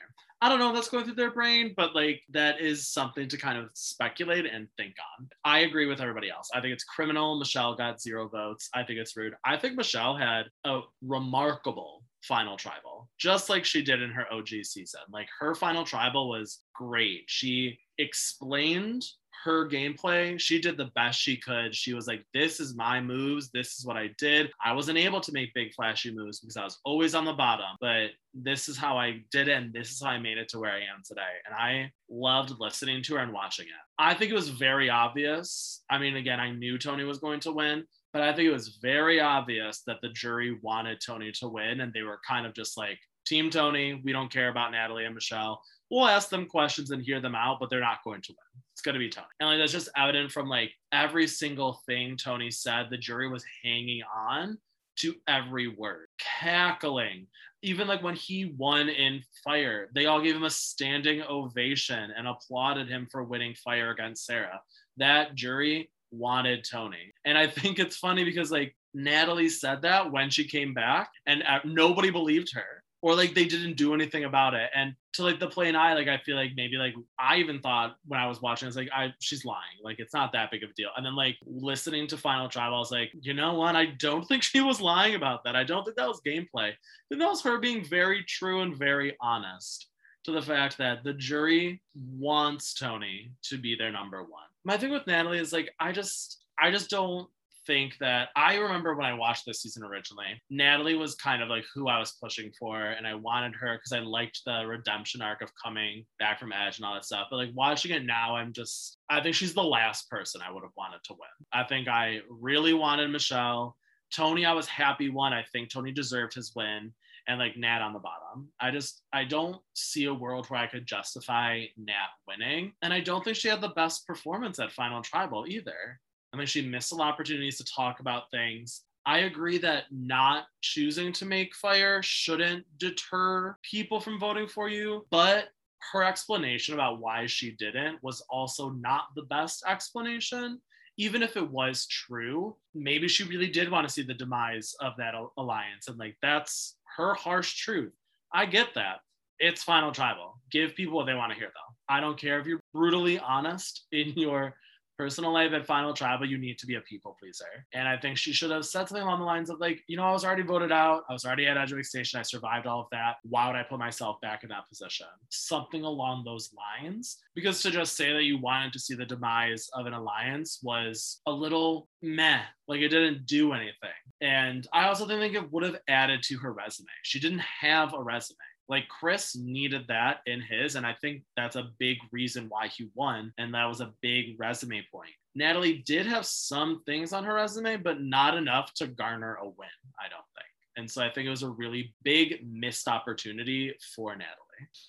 I 0.45 0.51
don't 0.51 0.59
know 0.59 0.69
if 0.69 0.75
that's 0.75 0.91
going 0.91 1.05
through 1.07 1.15
their 1.15 1.31
brain, 1.31 1.73
but 1.75 1.95
like 1.95 2.21
that 2.29 2.61
is 2.61 2.87
something 2.87 3.29
to 3.29 3.39
kind 3.39 3.57
of 3.57 3.71
speculate 3.73 4.45
and 4.45 4.69
think 4.77 4.93
on. 5.19 5.27
I 5.43 5.61
agree 5.61 5.87
with 5.87 6.03
everybody 6.03 6.29
else. 6.29 6.51
I 6.55 6.61
think 6.61 6.75
it's 6.75 6.85
criminal. 6.85 7.39
Michelle 7.39 7.75
got 7.75 7.99
zero 7.99 8.29
votes. 8.29 8.69
I 8.75 8.83
think 8.83 8.99
it's 8.99 9.17
rude. 9.17 9.33
I 9.47 9.57
think 9.57 9.75
Michelle 9.75 10.15
had 10.15 10.43
a 10.67 10.81
remarkable 11.01 12.03
final 12.25 12.59
tribal, 12.59 13.09
just 13.19 13.49
like 13.49 13.65
she 13.65 13.83
did 13.83 14.03
in 14.03 14.11
her 14.11 14.31
OG 14.31 14.49
season. 14.65 15.01
Like 15.11 15.29
her 15.41 15.55
final 15.55 15.83
tribal 15.83 16.29
was 16.29 16.61
great. 16.75 17.23
She 17.27 17.79
explained 17.97 19.03
her 19.45 19.69
gameplay, 19.69 20.41
she 20.41 20.61
did 20.61 20.77
the 20.77 20.91
best 20.95 21.21
she 21.21 21.37
could. 21.37 21.75
She 21.75 21.93
was 21.93 22.07
like, 22.07 22.25
This 22.33 22.61
is 22.61 22.75
my 22.75 23.01
moves. 23.01 23.51
This 23.51 23.79
is 23.79 23.85
what 23.85 23.97
I 23.97 24.11
did. 24.19 24.51
I 24.65 24.73
wasn't 24.73 24.99
able 24.99 25.21
to 25.21 25.33
make 25.33 25.55
big, 25.55 25.75
flashy 25.75 26.13
moves 26.13 26.41
because 26.41 26.57
I 26.57 26.65
was 26.65 26.81
always 26.85 27.15
on 27.15 27.25
the 27.25 27.33
bottom, 27.33 27.67
but 27.81 28.11
this 28.33 28.69
is 28.69 28.77
how 28.77 28.97
I 28.97 29.23
did 29.31 29.49
it. 29.49 29.53
And 29.53 29.73
this 29.73 29.91
is 29.91 30.03
how 30.03 30.11
I 30.11 30.19
made 30.19 30.39
it 30.39 30.49
to 30.51 30.59
where 30.59 30.73
I 30.73 30.79
am 30.79 31.03
today. 31.07 31.23
And 31.47 31.55
I 31.55 31.93
loved 32.09 32.55
listening 32.59 33.03
to 33.05 33.15
her 33.15 33.21
and 33.21 33.33
watching 33.33 33.67
it. 33.67 33.73
I 33.99 34.15
think 34.15 34.31
it 34.31 34.35
was 34.35 34.49
very 34.49 34.89
obvious. 34.89 35.83
I 35.91 35.99
mean, 35.99 36.17
again, 36.17 36.41
I 36.41 36.51
knew 36.51 36.79
Tony 36.79 37.05
was 37.05 37.19
going 37.19 37.41
to 37.41 37.53
win, 37.53 37.85
but 38.13 38.23
I 38.23 38.33
think 38.33 38.49
it 38.49 38.53
was 38.53 38.79
very 38.81 39.21
obvious 39.21 39.83
that 39.87 39.99
the 40.01 40.09
jury 40.09 40.59
wanted 40.63 41.01
Tony 41.05 41.33
to 41.33 41.49
win. 41.49 41.81
And 41.81 41.93
they 41.93 42.03
were 42.03 42.21
kind 42.27 42.47
of 42.47 42.55
just 42.55 42.77
like, 42.77 42.99
Team 43.27 43.49
Tony, 43.49 44.03
we 44.05 44.13
don't 44.13 44.31
care 44.31 44.51
about 44.51 44.73
Natalie 44.73 45.07
and 45.07 45.15
Michelle 45.15 45.63
we'll 45.95 46.09
ask 46.09 46.29
them 46.29 46.47
questions 46.47 46.91
and 46.91 47.03
hear 47.03 47.21
them 47.21 47.37
out, 47.37 47.59
but 47.61 47.71
they're 47.71 47.81
not 47.81 48.03
going 48.03 48.21
to 48.21 48.33
win. 48.33 48.63
It's 48.73 48.83
going 48.83 48.95
to 48.95 48.99
be 48.99 49.09
Tony. 49.09 49.27
And 49.39 49.49
like 49.49 49.59
that's 49.61 49.73
just 49.73 49.89
evident 49.97 50.33
from 50.33 50.49
like 50.49 50.73
every 50.93 51.29
single 51.29 51.81
thing 51.87 52.17
Tony 52.17 52.51
said. 52.51 52.89
The 52.91 52.99
jury 52.99 53.29
was 53.29 53.45
hanging 53.63 54.03
on 54.15 54.59
to 54.97 55.15
every 55.29 55.69
word, 55.69 56.07
cackling. 56.19 57.29
Even 57.63 57.87
like 57.87 58.03
when 58.03 58.17
he 58.17 58.55
won 58.59 58.89
in 58.89 59.23
fire, 59.45 59.89
they 59.95 60.07
all 60.07 60.21
gave 60.21 60.35
him 60.35 60.43
a 60.43 60.51
standing 60.51 61.23
ovation 61.23 62.11
and 62.17 62.27
applauded 62.27 62.89
him 62.89 63.07
for 63.11 63.23
winning 63.23 63.55
fire 63.55 63.93
against 63.93 64.27
Sarah. 64.27 64.61
That 64.97 65.37
jury 65.37 65.91
wanted 66.11 66.65
Tony. 66.69 67.13
And 67.25 67.39
I 67.39 67.47
think 67.47 67.79
it's 67.79 67.97
funny 67.97 68.25
because 68.25 68.51
like 68.51 68.75
Natalie 68.95 69.49
said 69.49 69.83
that 69.83 70.11
when 70.11 70.29
she 70.29 70.45
came 70.45 70.75
back 70.75 71.11
and 71.27 71.45
uh, 71.45 71.61
nobody 71.65 72.11
believed 72.11 72.53
her 72.55 72.84
or 73.05 73.15
like 73.15 73.35
they 73.35 73.45
didn't 73.45 73.77
do 73.77 73.93
anything 73.93 74.25
about 74.25 74.55
it. 74.55 74.71
And 74.75 74.95
to 75.13 75.25
like 75.25 75.39
the 75.39 75.47
plain 75.47 75.77
eye, 75.77 75.93
like 75.93 76.09
I 76.09 76.17
feel 76.17 76.37
like 76.37 76.53
maybe 76.57 76.79
like 76.79 76.95
I 77.19 77.37
even 77.37 77.61
thought 77.61 77.97
when 78.07 78.19
I 78.19 78.27
was 78.27 78.41
watching, 78.41 78.67
it's 78.67 78.79
like 78.79 78.89
I 78.97 79.13
she's 79.21 79.45
lying. 79.45 79.77
Like 79.83 79.99
it's 79.99 80.15
not 80.15 80.33
that 80.33 80.51
big 80.51 80.65
of 80.65 80.71
a 80.71 80.73
deal. 80.73 80.89
And 80.97 81.05
then 81.05 81.15
like 81.15 81.37
listening 81.45 82.07
to 82.07 82.17
Final 82.17 82.49
Tribal, 82.49 82.77
I 82.77 82.79
was 82.79 82.91
like, 82.91 83.11
you 83.21 83.35
know 83.35 83.53
what? 83.53 83.77
I 83.77 83.89
don't 83.99 84.25
think 84.25 84.43
she 84.43 84.63
was 84.63 84.81
lying 84.81 85.17
about 85.17 85.45
that. 85.45 85.55
I 85.55 85.65
don't 85.65 85.85
think 85.85 85.99
that 85.99 86.09
was 86.09 86.23
gameplay. 86.27 86.73
Think 87.11 87.21
that 87.21 87.29
was 87.29 87.43
her 87.43 87.59
being 87.59 87.85
very 87.85 88.25
true 88.25 88.63
and 88.63 88.75
very 88.75 89.15
honest 89.21 89.89
to 90.25 90.33
the 90.33 90.41
fact 90.41 90.79
that 90.79 91.05
the 91.05 91.13
jury 91.13 91.83
wants 91.95 92.73
Tony 92.73 93.33
to 93.43 93.59
be 93.59 93.77
their 93.77 93.93
number 93.93 94.23
one. 94.23 94.49
My 94.65 94.79
thing 94.79 94.91
with 94.91 95.07
Natalie 95.07 95.41
is 95.41 95.53
like 95.53 95.69
I 95.79 95.93
just 95.93 96.43
I 96.59 96.71
just 96.71 96.89
don't 96.89 97.29
think 97.67 97.97
that 97.99 98.29
I 98.37 98.57
remember 98.57 98.95
when 98.95 99.07
I 99.07 99.15
watched 99.15 99.45
this 99.47 99.63
season 99.63 99.85
originally, 99.85 100.41
Natalie 100.51 100.97
was 100.97 101.15
kind 101.15 101.43
of 101.43 101.49
like 101.49 101.65
who 101.75 101.89
I 101.89 101.99
was 101.99 102.17
pushing 102.23 102.51
for, 102.59 102.81
and 102.81 103.07
I 103.07 103.15
wanted 103.15 103.55
her 103.57 103.77
because 103.77 103.93
I 103.93 104.01
liked 104.01 104.41
the 104.45 104.65
redemption 104.67 105.23
arc 105.23 105.43
of 105.43 105.51
coming 105.63 106.05
back 106.19 106.39
from 106.39 106.53
Edge 106.53 106.79
and 106.79 106.87
all 106.87 106.95
that 106.95 107.05
stuff. 107.05 107.29
But 107.31 107.37
like 107.37 107.51
watching 107.55 107.93
it 107.93 108.05
now, 108.05 108.37
I'm 108.37 108.53
just 108.53 108.99
I 109.11 109.21
think 109.21 109.35
she's 109.35 109.55
the 109.55 109.63
last 109.63 110.09
person 110.11 110.41
I 110.43 110.53
would 110.53 110.63
have 110.63 110.73
wanted 110.77 111.01
to 111.05 111.15
win. 111.15 111.47
I 111.53 111.65
think 111.65 111.89
I 111.89 112.21
really 112.29 112.75
wanted 112.75 113.11
Michelle. 113.11 113.77
Tony, 114.15 114.45
I 114.47 114.53
was 114.53 114.67
happy 114.67 115.09
won. 115.09 115.33
I 115.33 115.45
think 115.53 115.71
Tony 115.71 115.93
deserved 115.93 116.35
his 116.35 116.53
win 116.55 116.93
and 117.27 117.39
like 117.39 117.57
Nat 117.57 117.83
on 117.83 117.93
the 117.93 117.99
bottom. 117.99 118.49
I 118.61 118.71
just 118.71 119.03
I 119.13 119.25
don't 119.25 119.57
see 119.75 120.05
a 120.07 120.15
world 120.15 120.47
where 120.47 120.61
I 120.61 120.67
could 120.67 120.87
justify 120.87 121.65
Nat 121.77 122.09
winning. 122.29 122.73
And 122.83 122.93
I 122.93 123.01
don't 123.01 123.25
think 123.25 123.37
she 123.37 123.49
had 123.49 123.61
the 123.61 123.69
best 123.69 124.07
performance 124.07 124.59
at 124.59 124.73
Final 124.73 125.03
Tribal 125.03 125.47
either. 125.49 126.01
I 126.35 126.37
mean, 126.37 126.49
she 126.49 126.67
missed 126.67 126.89
some 126.89 127.01
opportunities 127.01 127.59
to 127.59 127.65
talk 127.65 128.01
about 128.01 128.29
things. 128.33 128.83
I 129.07 129.19
agree 129.19 129.57
that 129.59 129.85
not 129.93 130.47
choosing 130.63 131.13
to 131.13 131.25
make 131.25 131.55
fire 131.55 132.03
shouldn't 132.03 132.65
deter 132.79 133.57
people 133.63 134.01
from 134.01 134.19
voting 134.19 134.49
for 134.49 134.69
you, 134.69 135.07
but 135.11 135.51
her 135.93 136.03
explanation 136.03 136.75
about 136.75 136.99
why 136.99 137.27
she 137.27 137.53
didn't 137.53 138.03
was 138.03 138.21
also 138.29 138.71
not 138.71 139.15
the 139.15 139.23
best 139.23 139.63
explanation. 139.69 140.61
Even 140.97 141.23
if 141.23 141.37
it 141.37 141.49
was 141.49 141.87
true, 141.87 142.57
maybe 142.75 143.07
she 143.07 143.23
really 143.23 143.49
did 143.49 143.71
want 143.71 143.87
to 143.87 143.93
see 143.93 144.03
the 144.03 144.15
demise 144.15 144.75
of 144.81 144.95
that 144.99 145.15
alliance. 145.39 145.87
And 145.87 145.99
like, 145.99 146.17
that's 146.21 146.77
her 146.97 147.15
harsh 147.15 147.55
truth. 147.55 147.93
I 148.33 148.47
get 148.47 148.75
that. 148.75 149.01
It's 149.39 149.63
final 149.63 149.93
tribal. 149.93 150.41
Give 150.51 150.75
people 150.75 150.95
what 150.95 151.07
they 151.07 151.15
want 151.15 151.33
to 151.33 151.39
hear, 151.39 151.49
though. 151.49 151.95
I 151.95 152.01
don't 152.01 152.19
care 152.19 152.41
if 152.41 152.47
you're 152.47 152.63
brutally 152.73 153.21
honest 153.21 153.87
in 153.93 154.15
your 154.17 154.55
personal 154.97 155.33
life 155.33 155.53
and 155.53 155.67
final 155.67 155.93
tribal, 155.93 156.27
you 156.27 156.39
need 156.39 156.59
to 156.59 156.67
be 156.67 156.77
a 156.77 156.81
people 156.81 157.17
pleaser. 157.19 157.45
And 157.73 157.89
i 157.89 157.97
think 157.97 158.17
she 158.17 158.33
should 158.33 158.51
have 158.51 158.65
said 158.65 158.89
something 158.89 159.03
along 159.03 159.21
the 159.21 159.27
lines 159.27 159.51
of 159.51 159.61
like 159.61 159.83
you 159.87 159.97
know 159.97 160.05
i 160.05 160.13
was 160.13 160.25
already 160.25 160.43
voted 160.43 160.73
out. 160.73 161.05
I 161.09 161.13
was 161.13 161.25
already 161.25 161.47
at 161.47 161.57
Edge 161.57 161.73
of 161.73 161.79
Extinction. 161.79 162.21
I 162.21 162.23
survived 162.23 162.67
all 162.67 162.81
of 162.81 162.87
that. 162.93 163.17
Why 163.23 163.47
would 163.47 163.57
i 163.57 163.63
put 163.63 163.79
myself 163.79 164.21
back 164.21 164.43
in 164.43 164.51
that 164.51 164.69
position? 164.69 165.07
Something 165.31 165.85
along 165.85 166.25
those 166.25 166.51
lines. 166.55 167.19
Because 167.35 167.63
to 167.63 167.71
just 167.71 167.97
say 167.97 168.13
that 168.13 168.25
you 168.25 168.39
wanted 168.39 168.73
to 168.73 168.79
see 168.79 168.95
the 168.95 169.05
demise 169.05 169.69
of 169.75 169.87
an 169.87 169.93
alliance 169.93 170.61
was 170.63 171.21
a 171.27 171.33
little 171.33 171.89
meh. 172.03 172.43
Like 172.69 172.81
it 172.81 172.89
didn't 172.89 173.27
do 173.27 173.53
anything. 173.53 174.01
And 174.21 174.67
i 174.73 174.87
also 174.87 175.07
think 175.07 175.35
it 175.35 175.53
would 175.53 175.65
have 175.65 175.77
added 175.89 176.23
to 176.25 176.39
her 176.39 176.53
resume. 176.53 176.87
She 177.03 177.21
didn't 177.21 177.43
have 177.61 177.95
a 177.95 178.03
resume 178.03 178.37
like 178.69 178.89
Chris 178.89 179.37
needed 179.37 179.87
that 179.89 180.21
in 180.27 180.41
his, 180.41 180.77
and 180.77 180.87
I 180.87 180.95
think 181.01 181.23
that's 181.37 181.57
a 181.57 181.71
big 181.79 181.99
reason 182.13 182.47
why 182.49 182.69
he 182.69 182.89
won. 182.95 183.33
And 183.39 183.53
that 183.55 183.67
was 183.67 183.81
a 183.81 183.93
big 184.01 184.37
resume 184.39 184.83
point. 184.91 185.11
Natalie 185.35 185.83
did 185.87 186.07
have 186.07 186.25
some 186.25 186.83
things 186.87 187.13
on 187.13 187.25
her 187.25 187.35
resume, 187.35 187.77
but 187.77 188.01
not 188.01 188.37
enough 188.37 188.73
to 188.75 188.87
garner 188.87 189.35
a 189.37 189.45
win, 189.45 189.69
I 189.99 190.09
don't 190.09 190.25
think. 190.35 190.49
And 190.77 190.91
so 190.91 191.03
I 191.03 191.11
think 191.11 191.27
it 191.27 191.31
was 191.31 191.43
a 191.43 191.51
really 191.51 191.95
big 192.03 192.45
missed 192.45 192.89
opportunity 192.89 193.75
for 193.95 194.13
Natalie. 194.13 194.35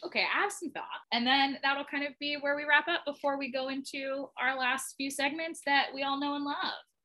Okay, 0.06 0.24
I 0.24 0.42
have 0.42 0.52
some 0.52 0.72
thoughts. 0.72 0.88
And 1.12 1.26
then 1.26 1.58
that'll 1.64 1.86
kind 1.86 2.06
of 2.06 2.14
be 2.20 2.38
where 2.40 2.56
we 2.56 2.64
wrap 2.64 2.88
up 2.88 3.02
before 3.06 3.38
we 3.38 3.52
go 3.52 3.70
into 3.70 4.30
our 4.40 4.58
last 4.58 4.96
few 4.98 5.12
segments 5.12 5.62
that 5.66 5.88
we 5.94 6.04
all 6.04 6.20
know 6.20 6.36
and 6.36 6.46
love. 6.46 6.56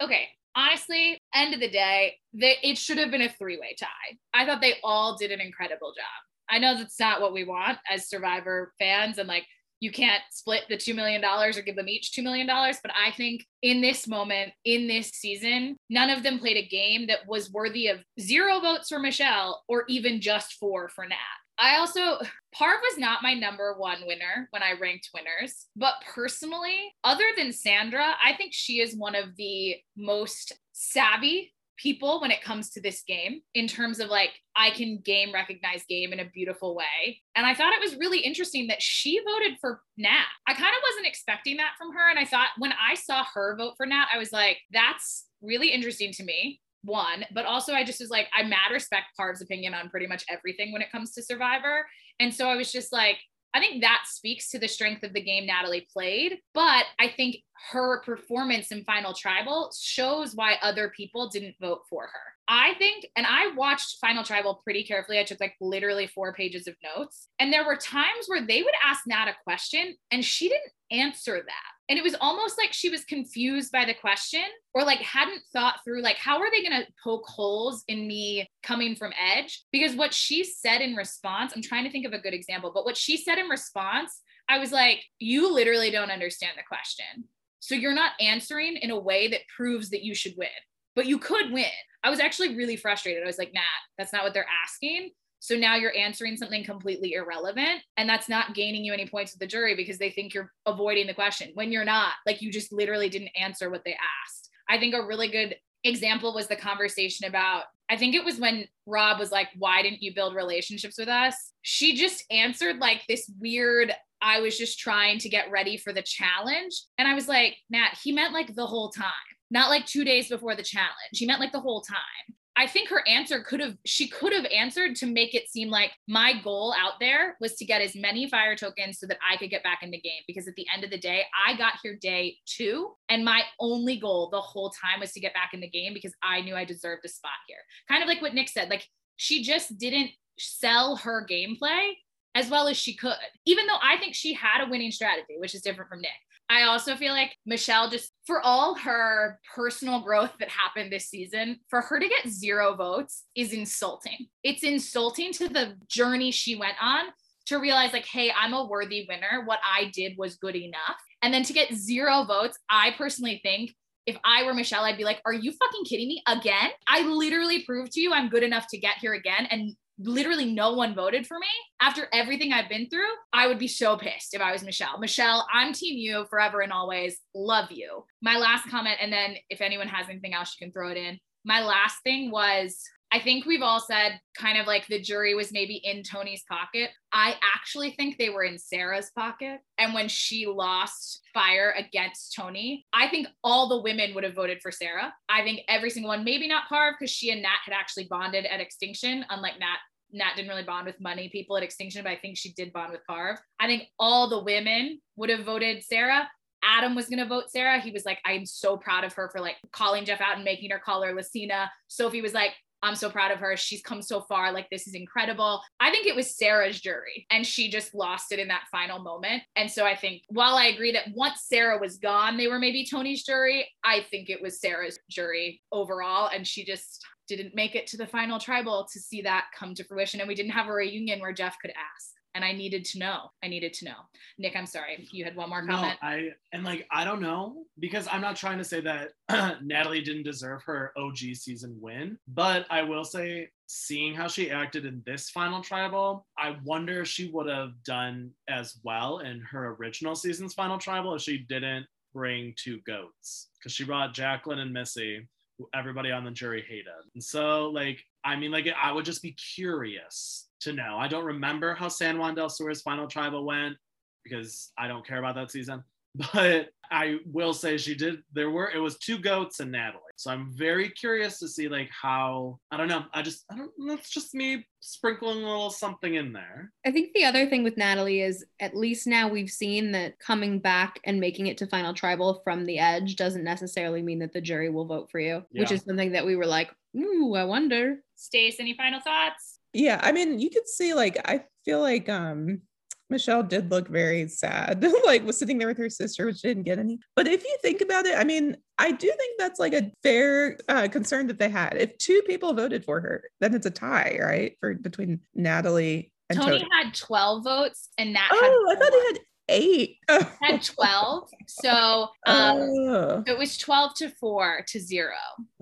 Okay, 0.03 0.29
honestly, 0.57 1.18
end 1.35 1.55
of 1.55 1.61
the 1.61 1.71
day, 1.71 2.16
they, 2.33 2.57
it 2.62 2.79
should 2.79 2.99
have 2.99 3.11
been 3.11 3.23
a 3.23 3.29
three 3.29 3.59
way 3.59 3.75
tie. 3.79 4.18
I 4.33 4.47
thought 4.47 4.61
they 4.61 4.75
all 4.83 5.16
did 5.16 5.31
an 5.31 5.41
incredible 5.41 5.93
job. 5.97 6.30
I 6.51 6.59
know 6.59 6.77
that's 6.77 6.99
not 6.99 7.21
what 7.21 7.33
we 7.33 7.45
want 7.45 7.79
as 7.91 8.09
Survivor 8.09 8.73
fans, 8.79 9.19
and 9.19 9.29
like 9.29 9.47
you 9.81 9.91
can't 9.91 10.23
split 10.31 10.65
the 10.69 10.77
$2 10.77 10.95
million 10.95 11.25
or 11.25 11.53
give 11.63 11.77
them 11.77 11.89
each 11.89 12.13
$2 12.13 12.23
million. 12.23 12.47
But 12.47 12.93
I 12.95 13.11
think 13.13 13.47
in 13.63 13.81
this 13.81 14.07
moment, 14.07 14.53
in 14.65 14.87
this 14.87 15.09
season, 15.09 15.77
none 15.89 16.11
of 16.11 16.23
them 16.23 16.39
played 16.39 16.59
a 16.59 16.69
game 16.69 17.07
that 17.07 17.27
was 17.27 17.51
worthy 17.51 17.89
of 17.89 18.05
zero 18.21 18.61
votes 18.61 18.91
for 18.91 18.99
Michelle 18.99 19.63
or 19.69 19.85
even 19.89 20.21
just 20.21 20.55
four 20.55 20.91
for 20.91 21.07
Nat. 21.07 21.17
I 21.59 21.77
also, 21.77 22.19
Parv 22.55 22.81
was 22.83 22.99
not 22.99 23.23
my 23.23 23.35
number 23.35 23.75
one 23.77 23.99
winner 24.07 24.49
when 24.51 24.63
I 24.63 24.73
ranked 24.81 25.11
winners, 25.15 25.67
but 25.77 25.95
personally, 26.15 26.95
other 27.05 27.25
than 27.37 27.53
Sandra, 27.53 28.15
I 28.25 28.35
think 28.35 28.53
she 28.55 28.81
is 28.81 28.97
one 28.97 29.15
of 29.15 29.37
the 29.37 29.77
most 29.97 30.55
savvy 30.73 31.53
people 31.81 32.20
when 32.20 32.31
it 32.31 32.43
comes 32.43 32.70
to 32.70 32.81
this 32.81 33.03
game 33.07 33.41
in 33.55 33.66
terms 33.66 34.01
of 34.01 34.09
like 34.09 34.31
I 34.57 34.70
can 34.70 35.01
game 35.05 35.33
recognize 35.33 35.85
game 35.89 36.12
in 36.12 36.20
a 36.20 36.31
beautiful 36.33 36.74
way. 36.74 37.20
And 37.37 37.47
I 37.47 37.55
thought 37.55 37.72
it 37.72 37.83
was 37.83 37.97
really 37.97 38.20
interesting 38.20 38.66
that 38.66 38.83
she 38.83 39.20
voted 39.24 39.59
for 39.61 39.81
Nat. 39.97 40.26
I 40.47 40.53
kind 40.53 40.74
of 40.74 40.83
wasn't 40.91 41.07
expecting 41.07 41.57
that 41.59 41.72
from 41.78 41.93
her 41.93 42.11
and 42.11 42.18
I 42.18 42.24
thought 42.24 42.49
when 42.59 42.72
I 42.72 42.95
saw 42.95 43.24
her 43.35 43.57
vote 43.57 43.74
for 43.76 43.87
Nat, 43.87 44.07
I 44.12 44.18
was 44.18 44.33
like 44.33 44.59
that's 44.72 45.26
really 45.43 45.70
interesting 45.70 46.12
to 46.12 46.24
me. 46.24 46.61
One, 46.83 47.26
but 47.35 47.45
also 47.45 47.74
I 47.74 47.85
just 47.85 48.01
was 48.01 48.09
like, 48.09 48.28
I 48.35 48.43
mad 48.43 48.72
respect 48.72 49.09
Parv's 49.14 49.43
opinion 49.43 49.74
on 49.74 49.91
pretty 49.91 50.07
much 50.07 50.24
everything 50.31 50.72
when 50.72 50.81
it 50.81 50.91
comes 50.91 51.12
to 51.12 51.22
Survivor. 51.22 51.87
And 52.18 52.35
so 52.35 52.49
I 52.49 52.57
was 52.57 52.72
just 52.72 52.91
like, 52.91 53.18
I 53.55 53.61
think 53.61 53.83
that 53.83 54.03
speaks 54.07 54.51
to 54.51 54.59
the 54.59 54.69
strength 54.69 55.03
of 55.03 55.13
the 55.13 55.23
game 55.23 55.47
Natalie 55.47 55.87
played. 55.93 56.39
But 56.55 56.85
I 56.99 57.09
think 57.09 57.37
her 57.71 58.01
performance 58.01 58.73
in 58.73 58.85
Final 58.85 59.13
Tribal 59.13 59.71
shows 59.79 60.35
why 60.35 60.55
other 60.63 60.93
people 60.97 61.29
didn't 61.29 61.57
vote 61.61 61.81
for 61.89 62.03
her. 62.03 62.35
I 62.49 62.75
think, 62.79 63.07
and 63.17 63.27
I 63.27 63.53
watched 63.55 63.99
Final 64.01 64.25
Tribal 64.25 64.61
pretty 64.65 64.83
carefully. 64.85 65.19
I 65.19 65.25
took 65.25 65.41
like 65.41 65.55
literally 65.61 66.07
four 66.07 66.33
pages 66.33 66.67
of 66.67 66.75
notes. 66.83 67.29
And 67.39 67.53
there 67.53 67.65
were 67.65 67.77
times 67.77 68.27
where 68.27 68.45
they 68.45 68.63
would 68.63 68.75
ask 68.85 69.07
Nat 69.07 69.29
a 69.29 69.37
question 69.45 69.95
and 70.11 70.25
she 70.25 70.49
didn't 70.49 70.73
answer 70.91 71.37
that. 71.37 71.73
And 71.91 71.99
it 71.99 72.05
was 72.05 72.14
almost 72.20 72.57
like 72.57 72.72
she 72.72 72.88
was 72.88 73.05
confused 73.05 73.72
by 73.72 73.84
the 73.84 73.95
question 73.95 74.45
or 74.74 74.84
like 74.84 75.01
hadn't 75.01 75.43
thought 75.53 75.80
through 75.84 76.03
like 76.03 76.16
how 76.16 76.38
are 76.38 76.49
they 76.49 76.62
going 76.62 76.80
to 76.80 76.93
poke 77.03 77.26
holes 77.26 77.82
in 77.88 78.07
me 78.07 78.49
coming 78.62 78.95
from 78.95 79.12
edge? 79.20 79.64
Because 79.72 79.97
what 79.97 80.14
she 80.14 80.45
said 80.45 80.80
in 80.80 80.95
response 80.95 81.53
I'm 81.55 81.62
trying 81.62 81.82
to 81.82 81.91
think 81.91 82.07
of 82.07 82.12
a 82.12 82.20
good 82.20 82.32
example 82.32 82.70
but 82.72 82.84
what 82.84 82.97
she 82.97 83.16
said 83.16 83.38
in 83.38 83.49
response 83.49 84.20
I 84.49 84.61
was 84.61 84.70
like 84.70 85.03
you 85.18 85.53
literally 85.53 85.91
don't 85.91 86.12
understand 86.12 86.53
the 86.57 86.62
question. 86.62 87.24
So 87.59 87.74
you're 87.74 87.93
not 87.93 88.12
answering 88.20 88.76
in 88.76 88.93
a 88.93 88.99
way 88.99 89.26
that 89.26 89.41
proves 89.55 89.91
that 89.91 90.05
you 90.05 90.14
should 90.14 90.34
win. 90.38 90.49
But 90.95 91.07
you 91.07 91.18
could 91.18 91.53
win. 91.53 91.66
I 92.05 92.11
was 92.11 92.20
actually 92.20 92.57
really 92.57 92.76
frustrated. 92.76 93.24
I 93.24 93.26
was 93.26 93.38
like 93.38 93.53
Nat 93.53 93.62
that's 93.99 94.12
not 94.12 94.22
what 94.22 94.32
they're 94.32 94.47
asking 94.64 95.11
so 95.41 95.57
now 95.57 95.74
you're 95.74 95.97
answering 95.97 96.36
something 96.36 96.62
completely 96.64 97.14
irrelevant. 97.14 97.80
And 97.97 98.09
that's 98.09 98.28
not 98.28 98.55
gaining 98.55 98.84
you 98.84 98.93
any 98.93 99.07
points 99.07 99.32
with 99.32 99.41
the 99.41 99.47
jury 99.47 99.74
because 99.74 99.99
they 99.99 100.11
think 100.11 100.34
you're 100.34 100.53
avoiding 100.66 101.07
the 101.07 101.14
question 101.14 101.51
when 101.55 101.72
you're 101.72 101.84
not. 101.84 102.12
Like 102.26 102.43
you 102.43 102.53
just 102.53 102.72
literally 102.72 103.09
didn't 103.09 103.30
answer 103.34 103.70
what 103.70 103.82
they 103.84 103.97
asked. 104.26 104.51
I 104.68 104.78
think 104.78 104.95
a 104.95 105.05
really 105.05 105.28
good 105.28 105.57
example 105.82 106.34
was 106.34 106.47
the 106.47 106.57
conversation 106.57 107.26
about 107.26 107.64
I 107.91 107.97
think 107.97 108.14
it 108.14 108.24
was 108.24 108.38
when 108.38 108.66
Rob 108.86 109.18
was 109.18 109.32
like, 109.32 109.49
Why 109.59 109.82
didn't 109.82 110.03
you 110.03 110.14
build 110.14 110.34
relationships 110.34 110.97
with 110.97 111.09
us? 111.09 111.34
She 111.62 111.97
just 111.97 112.24
answered 112.30 112.78
like 112.78 113.03
this 113.09 113.28
weird, 113.41 113.93
I 114.22 114.41
was 114.41 114.57
just 114.57 114.78
trying 114.78 115.18
to 115.20 115.28
get 115.28 115.51
ready 115.51 115.76
for 115.76 115.93
the 115.93 116.03
challenge. 116.03 116.84
And 116.99 117.09
I 117.09 117.14
was 117.14 117.26
like, 117.26 117.57
Nat, 117.70 117.99
he 118.01 118.12
meant 118.12 118.34
like 118.34 118.55
the 118.55 118.66
whole 118.66 118.91
time, 118.91 119.11
not 119.51 119.70
like 119.70 119.86
two 119.86 120.05
days 120.05 120.28
before 120.28 120.55
the 120.55 120.62
challenge. 120.62 120.91
He 121.12 121.26
meant 121.26 121.41
like 121.41 121.53
the 121.53 121.61
whole 121.61 121.80
time. 121.80 122.36
I 122.57 122.67
think 122.67 122.89
her 122.89 123.07
answer 123.09 123.43
could 123.43 123.61
have, 123.61 123.77
she 123.87 124.09
could 124.09 124.33
have 124.33 124.45
answered 124.47 124.97
to 124.97 125.07
make 125.07 125.35
it 125.35 125.49
seem 125.49 125.71
like 125.71 125.93
my 126.09 126.35
goal 126.43 126.75
out 126.79 126.95
there 127.01 127.37
was 127.41 127.55
to 127.57 127.65
get 127.65 127.81
as 127.81 127.95
many 127.95 128.29
fire 128.29 128.57
tokens 128.57 128.99
so 128.99 129.07
that 129.07 129.19
I 129.29 129.37
could 129.37 129.51
get 129.51 129.63
back 129.63 129.83
in 129.83 129.91
the 129.91 130.01
game. 130.01 130.23
Because 130.27 130.47
at 130.47 130.55
the 130.57 130.67
end 130.75 130.85
of 130.85 130.91
the 130.91 130.99
day, 130.99 131.25
I 131.47 131.57
got 131.57 131.75
here 131.83 131.97
day 132.01 132.37
two, 132.47 132.91
and 133.09 133.25
my 133.25 133.43
only 133.59 133.99
goal 133.99 134.29
the 134.31 134.41
whole 134.41 134.71
time 134.71 135.01
was 135.01 135.13
to 135.13 135.21
get 135.21 135.33
back 135.33 135.51
in 135.55 135.61
the 135.61 135.71
game 135.71 135.95
because 135.95 136.15
I 136.23 136.41
knew 136.43 136.57
I 136.57 136.65
deserved 136.65 137.05
a 137.05 137.09
spot 137.09 137.33
here. 137.47 137.59
Kind 137.89 138.03
of 138.03 138.09
like 138.09 138.21
what 138.21 138.35
Nick 138.35 138.49
said, 138.49 138.69
like 138.69 138.87
she 139.17 139.43
just 139.43 139.79
didn't 139.79 140.11
sell 140.39 140.97
her 140.97 141.27
gameplay 141.31 141.93
as 142.35 142.49
well 142.49 142.68
as 142.68 142.76
she 142.76 142.95
could, 142.95 143.14
even 143.47 143.66
though 143.66 143.78
I 143.83 143.97
think 143.99 144.14
she 144.14 144.35
had 144.35 144.62
a 144.62 144.70
winning 144.70 144.93
strategy, 144.93 145.37
which 145.39 145.55
is 145.55 145.62
different 145.62 145.89
from 145.89 146.01
Nick. 146.01 146.11
I 146.49 146.62
also 146.62 146.97
feel 146.97 147.12
like 147.12 147.37
Michelle, 147.47 147.89
just 147.89 148.12
for 148.26 148.41
all 148.41 148.74
her 148.74 149.39
personal 149.55 150.01
growth 150.01 150.33
that 150.41 150.49
happened 150.49 150.93
this 150.93 151.09
season, 151.09 151.61
for 151.68 151.81
her 151.81 152.01
to 152.01 152.09
get 152.09 152.28
zero 152.28 152.74
votes 152.74 153.24
is 153.37 153.53
insulting. 153.53 154.26
It's 154.43 154.64
insulting 154.64 155.33
to 155.35 155.49
the 155.49 155.76
journey 155.89 156.33
she 156.33 156.57
went 156.57 156.74
on 156.83 157.05
to 157.47 157.59
realize, 157.59 157.93
like, 157.93 158.07
hey, 158.07 158.33
I'm 158.37 158.53
a 158.53 158.66
worthy 158.66 159.07
winner. 159.09 159.45
What 159.45 159.61
I 159.64 159.93
did 159.93 160.18
was 160.18 160.37
good 160.37 160.57
enough. 160.57 160.97
And 161.22 161.33
then 161.33 161.45
to 161.45 161.53
get 161.53 161.72
zero 161.72 162.24
votes, 162.24 162.59
I 162.68 162.95
personally 162.99 163.41
think 163.45 163.72
if 164.07 164.16
I 164.24 164.45
were 164.45 164.55
Michelle, 164.55 164.83
I'd 164.83 164.97
be 164.97 165.05
like, 165.05 165.20
are 165.24 165.33
you 165.33 165.53
fucking 165.53 165.85
kidding 165.85 166.09
me 166.09 166.22
again? 166.26 166.70
I 166.89 167.03
literally 167.03 167.62
proved 167.64 167.93
to 167.93 168.01
you 168.01 168.12
I'm 168.12 168.28
good 168.28 168.43
enough 168.43 168.66
to 168.70 168.78
get 168.78 168.99
here 168.99 169.14
again. 169.14 169.47
And 169.51 169.76
literally 170.03 170.53
no 170.53 170.73
one 170.73 170.95
voted 170.95 171.27
for 171.27 171.39
me 171.39 171.47
after 171.83 172.09
everything 172.13 172.53
I've 172.53 172.69
been 172.69 172.89
through, 172.89 173.11
I 173.33 173.47
would 173.47 173.59
be 173.59 173.69
so 173.69 173.97
pissed 173.97 174.35
if 174.35 174.41
I 174.41 174.53
was 174.53 174.63
Michelle. 174.63 174.99
Michelle, 174.99 175.47
I'm 175.53 175.73
team 175.73 175.97
you 175.99 176.27
forever 176.29 176.61
and 176.61 176.73
always. 176.73 177.19
Love 177.35 177.71
you. 177.71 178.05
My 178.23 178.37
last 178.37 178.69
comment, 178.69 178.97
and 179.01 179.13
then 179.13 179.37
if 179.49 179.61
anyone 179.61 179.89
has 179.89 180.09
anything 180.09 180.35
else, 180.35 180.55
you 180.59 180.65
can 180.65 180.73
throw 180.73 180.91
it 180.91 180.97
in. 180.97 181.19
My 181.45 181.63
last 181.63 181.97
thing 182.05 182.31
was 182.31 182.83
I 183.13 183.19
think 183.19 183.45
we've 183.45 183.63
all 183.63 183.81
said 183.81 184.21
kind 184.37 184.57
of 184.57 184.69
like 184.69 184.87
the 184.87 185.01
jury 185.01 185.35
was 185.35 185.51
maybe 185.53 185.81
in 185.83 186.05
Tony's 186.05 186.45
pocket. 186.49 186.91
I 187.13 187.35
actually 187.43 187.91
think 187.91 188.17
they 188.17 188.31
were 188.31 188.45
in 188.45 188.57
Sarah's 188.57 189.11
pocket. 189.19 189.59
And 189.79 189.95
when 189.95 190.07
she 190.07 190.47
lost 190.47 191.23
fire 191.35 191.75
against 191.77 192.37
Tony, 192.37 192.87
I 192.93 193.09
think 193.09 193.27
all 193.43 193.69
the 193.69 193.83
women 193.83 194.15
would 194.15 194.23
have 194.23 194.37
voted 194.37 194.61
for 194.63 194.71
Sarah. 194.71 195.13
I 195.29 195.43
think 195.43 195.63
every 195.69 195.91
single 195.91 196.11
one, 196.11 196.23
maybe 196.23 196.47
not 196.47 196.69
Parv, 196.71 196.93
because 196.99 197.11
she 197.11 197.31
and 197.31 197.43
Nat 197.43 197.59
had 197.65 197.75
actually 197.75 198.07
bonded 198.09 198.47
at 198.47 198.61
Extinction, 198.61 199.25
unlike 199.29 199.59
Nat 199.59 199.79
Nat 200.13 200.33
didn't 200.37 200.49
really 200.49 200.63
bond 200.63 200.87
with 200.87 201.01
money 201.01 201.29
people 201.29 201.57
at 201.57 201.63
Extinction, 201.63 202.03
but 202.03 202.11
I 202.11 202.17
think 202.17 202.37
she 202.37 202.53
did 202.53 202.73
bond 202.73 202.93
with 202.93 203.01
Parv. 203.09 203.37
I 203.59 203.67
think 203.67 203.85
all 203.99 204.29
the 204.29 204.43
women 204.43 205.01
would 205.17 205.31
have 205.31 205.45
voted 205.45 205.83
Sarah. 205.85 206.29
Adam 206.63 206.95
was 206.95 207.07
going 207.07 207.19
to 207.19 207.27
vote 207.27 207.51
Sarah. 207.51 207.81
He 207.81 207.91
was 207.91 208.05
like, 208.05 208.19
I'm 208.25 208.45
so 208.45 208.77
proud 208.77 209.05
of 209.05 209.15
her 209.15 209.31
for 209.31 209.41
like 209.41 209.57
calling 209.73 210.05
Jeff 210.05 210.21
out 210.21 210.37
and 210.37 210.45
making 210.45 210.71
her 210.71 210.79
call 210.79 211.03
her 211.03 211.15
Lacina. 211.15 211.69
Sophie 211.89 212.21
was 212.21 212.35
like, 212.35 212.53
I'm 212.83 212.95
so 212.95 213.11
proud 213.11 213.31
of 213.31 213.39
her. 213.39 213.57
She's 213.57 213.83
come 213.83 214.03
so 214.03 214.22
far. 214.22 214.53
Like, 214.53 214.68
this 214.70 214.87
is 214.87 214.95
incredible. 214.95 215.62
I 215.81 215.91
think 215.91 216.07
it 216.07 216.16
was 216.16 216.37
Sarah's 216.37 216.81
jury, 216.81 217.26
and 217.31 217.47
she 217.47 217.70
just 217.70 217.95
lost 217.95 218.33
it 218.33 218.39
in 218.39 218.49
that 218.49 218.68
final 218.70 218.99
moment. 218.99 219.43
And 219.57 219.70
so 219.70 219.85
I 219.85 219.95
think, 219.95 220.22
while 220.28 220.57
I 220.57 220.66
agree 220.66 220.93
that 220.93 221.09
once 221.14 221.43
Sarah 221.43 221.78
was 221.78 221.99
gone, 221.99 222.37
they 222.37 222.49
were 222.49 222.59
maybe 222.59 222.87
Tony's 222.87 223.24
jury, 223.24 223.68
I 223.85 224.05
think 224.11 224.31
it 224.31 224.43
was 224.43 224.61
Sarah's 224.61 224.99
jury 225.11 225.61
overall. 225.72 226.31
And 226.35 226.47
she 226.47 226.64
just 226.64 227.05
didn't 227.28 227.55
make 227.55 227.74
it 227.74 227.87
to 227.89 227.97
the 227.97 228.07
final 228.07 228.39
tribal 228.39 228.89
to 228.93 228.99
see 228.99 229.22
that 229.22 229.47
come 229.57 229.74
to 229.74 229.85
fruition. 229.85 230.20
And 230.20 230.28
we 230.28 230.35
didn't 230.35 230.53
have 230.53 230.66
a 230.66 230.72
reunion 230.72 231.20
where 231.20 231.33
Jeff 231.33 231.57
could 231.61 231.72
ask. 231.72 232.14
And 232.35 232.45
I 232.45 232.53
needed 232.53 232.85
to 232.87 232.99
know. 232.99 233.31
I 233.43 233.49
needed 233.49 233.72
to 233.74 233.87
know. 233.87 233.97
Nick, 234.39 234.57
I'm 234.57 234.66
sorry. 234.66 235.09
You 235.11 235.24
had 235.24 235.37
one 235.37 235.49
more 235.49 235.66
comment. 235.66 235.99
No, 236.01 236.09
I 236.09 236.31
and 236.53 236.64
like 236.64 236.87
I 236.91 237.05
don't 237.05 237.20
know 237.20 237.64
because 237.78 238.07
I'm 238.11 238.20
not 238.20 238.37
trying 238.37 238.59
to 238.59 238.64
say 238.64 238.81
that 238.81 239.11
Natalie 239.62 240.03
didn't 240.03 240.22
deserve 240.22 240.62
her 240.64 240.93
OG 240.97 241.18
season 241.35 241.76
win, 241.81 242.18
but 242.28 242.66
I 242.70 242.83
will 242.83 243.05
say 243.05 243.49
seeing 243.66 244.14
how 244.14 244.28
she 244.28 244.51
acted 244.51 244.85
in 244.85 245.03
this 245.07 245.31
final 245.31 245.62
tribal, 245.62 246.26
I 246.37 246.57
wonder 246.64 247.03
if 247.03 247.09
she 247.09 247.28
would 247.28 247.49
have 247.49 247.70
done 247.85 248.31
as 248.49 248.78
well 248.83 249.18
in 249.18 249.41
her 249.41 249.76
original 249.76 250.16
season's 250.16 250.55
final 250.55 250.78
tribal 250.78 251.14
if 251.14 251.22
she 251.22 251.39
didn't 251.39 251.87
bring 252.12 252.55
two 252.57 252.81
goats 252.87 253.49
because 253.59 253.72
she 253.72 253.85
brought 253.85 254.14
Jacqueline 254.14 254.59
and 254.59 254.72
Missy 254.72 255.26
who 255.61 255.68
everybody 255.74 256.11
on 256.11 256.24
the 256.24 256.31
jury 256.31 256.64
hated. 256.66 256.87
And 257.14 257.22
so, 257.22 257.70
like, 257.70 258.03
I 258.24 258.37
mean, 258.37 258.51
like, 258.51 258.66
I 258.83 258.93
would 258.93 259.05
just 259.05 259.22
be 259.22 259.33
curious 259.55 260.47
to 260.61 260.73
know. 260.73 260.97
I 260.99 261.09
don't 261.09 261.25
remember 261.25 261.75
how 261.75 261.89
San 261.89 262.19
Juan 262.19 262.35
del 262.35 262.49
Sur's 262.49 262.83
final 262.83 263.07
tribal 263.07 263.45
went 263.45 263.77
because 264.25 264.73
I 264.79 264.89
don't 264.89 265.07
care 265.07 265.19
about 265.19 265.35
that 265.37 265.51
season. 265.51 265.83
But 266.35 266.71
I 266.91 267.19
will 267.25 267.55
say 267.55 267.77
she 267.77 267.95
did. 267.95 268.19
There 268.33 268.51
were 268.51 268.69
it 268.69 268.81
was 268.81 268.99
two 268.99 269.19
goats 269.19 269.61
and 269.61 269.71
Natalie. 269.71 270.03
So 270.17 270.33
I'm 270.33 270.53
very 270.53 270.89
curious 270.91 271.39
to 271.39 271.47
see 271.47 271.69
like 271.69 271.89
how 271.91 272.59
I 272.73 272.77
don't 272.77 272.89
know. 272.89 273.05
I 273.15 273.23
just 273.23 273.45
I 273.49 273.57
don't. 273.57 273.71
That's 273.87 274.11
just 274.11 274.35
me 274.35 274.67
sprinkling 274.81 275.45
a 275.45 275.49
little 275.49 275.71
something 275.71 276.17
in 276.17 276.33
there. 276.33 276.73
I 276.85 276.91
think 276.91 277.13
the 277.15 277.25
other 277.25 277.49
thing 277.49 277.63
with 277.63 277.77
Natalie 277.77 278.23
is 278.23 278.45
at 278.59 278.77
least 278.77 279.07
now 279.07 279.29
we've 279.29 279.51
seen 279.51 279.93
that 279.93 280.19
coming 280.19 280.59
back 280.59 280.99
and 281.05 281.21
making 281.21 281.47
it 281.47 281.57
to 281.59 281.67
final 281.69 281.95
tribal 281.95 282.41
from 282.43 282.67
the 282.67 282.81
edge 282.81 283.15
doesn't 283.15 283.45
necessarily 283.45 284.03
mean 284.03 284.19
that 284.19 284.33
the 284.33 284.41
jury 284.41 284.69
will 284.69 284.87
vote 284.87 285.13
for 285.13 285.21
you, 285.21 285.45
which 285.53 285.71
is 285.71 285.83
something 285.83 286.11
that 286.13 286.27
we 286.27 286.35
were 286.35 286.47
like, 286.47 286.75
ooh, 286.97 287.35
I 287.37 287.45
wonder. 287.45 287.99
Stace, 288.17 288.59
any 288.59 288.75
final 288.75 289.01
thoughts? 289.01 289.60
Yeah, 289.73 290.01
I 290.03 290.12
mean, 290.12 290.39
you 290.41 290.51
could 290.51 290.68
see 290.68 290.95
like 290.95 291.18
I 291.25 291.45
feel 291.64 291.81
like 291.81 292.09
um 292.09 292.62
Michelle 293.09 293.43
did 293.43 293.71
look 293.73 293.89
very 293.89 294.29
sad, 294.29 294.85
like 295.05 295.25
was 295.27 295.37
sitting 295.39 295.59
there 295.59 295.66
with 295.68 295.79
her 295.79 295.91
sister, 295.91 296.27
which 296.27 296.43
didn't 296.43 296.62
get 296.62 296.79
any. 296.79 296.99
But 297.16 297.27
if 297.27 297.43
you 297.45 297.57
think 297.61 297.81
about 297.81 298.07
it, 298.07 298.16
I 298.16 298.23
mean, 298.25 298.57
I 298.79 298.93
do 298.93 299.07
think 299.09 299.39
that's 299.39 299.59
like 299.59 299.73
a 299.75 299.91
fair 300.05 300.57
uh, 300.68 300.87
concern 300.89 301.27
that 301.27 301.39
they 301.39 301.49
had. 301.49 301.77
If 301.77 301.99
two 301.99 302.23
people 302.27 302.55
voted 302.55 302.85
for 302.85 303.01
her, 303.01 303.25
then 303.41 303.55
it's 303.55 303.66
a 303.66 303.71
tie, 303.71 304.17
right? 304.21 304.57
For 304.61 304.75
between 304.75 305.21
Natalie 305.34 306.13
And 306.29 306.38
Tony 306.38 306.59
Tony. 306.61 306.68
had 306.72 306.95
12 306.95 307.42
votes 307.45 307.88
and 307.99 308.13
Nat 308.13 308.29
Oh, 308.33 308.68
I 308.71 308.75
thought 308.76 308.92
four. 308.92 309.01
he 309.01 309.07
had 309.09 309.18
eight. 309.51 309.99
Had 310.09 310.63
12. 310.63 311.29
So 311.49 312.09
um, 312.27 312.57
oh, 312.59 313.25
it 313.27 313.37
was 313.39 313.59
12 313.59 313.95
to 313.97 314.09
4 314.11 314.64
to 314.68 314.81
0. 314.81 315.11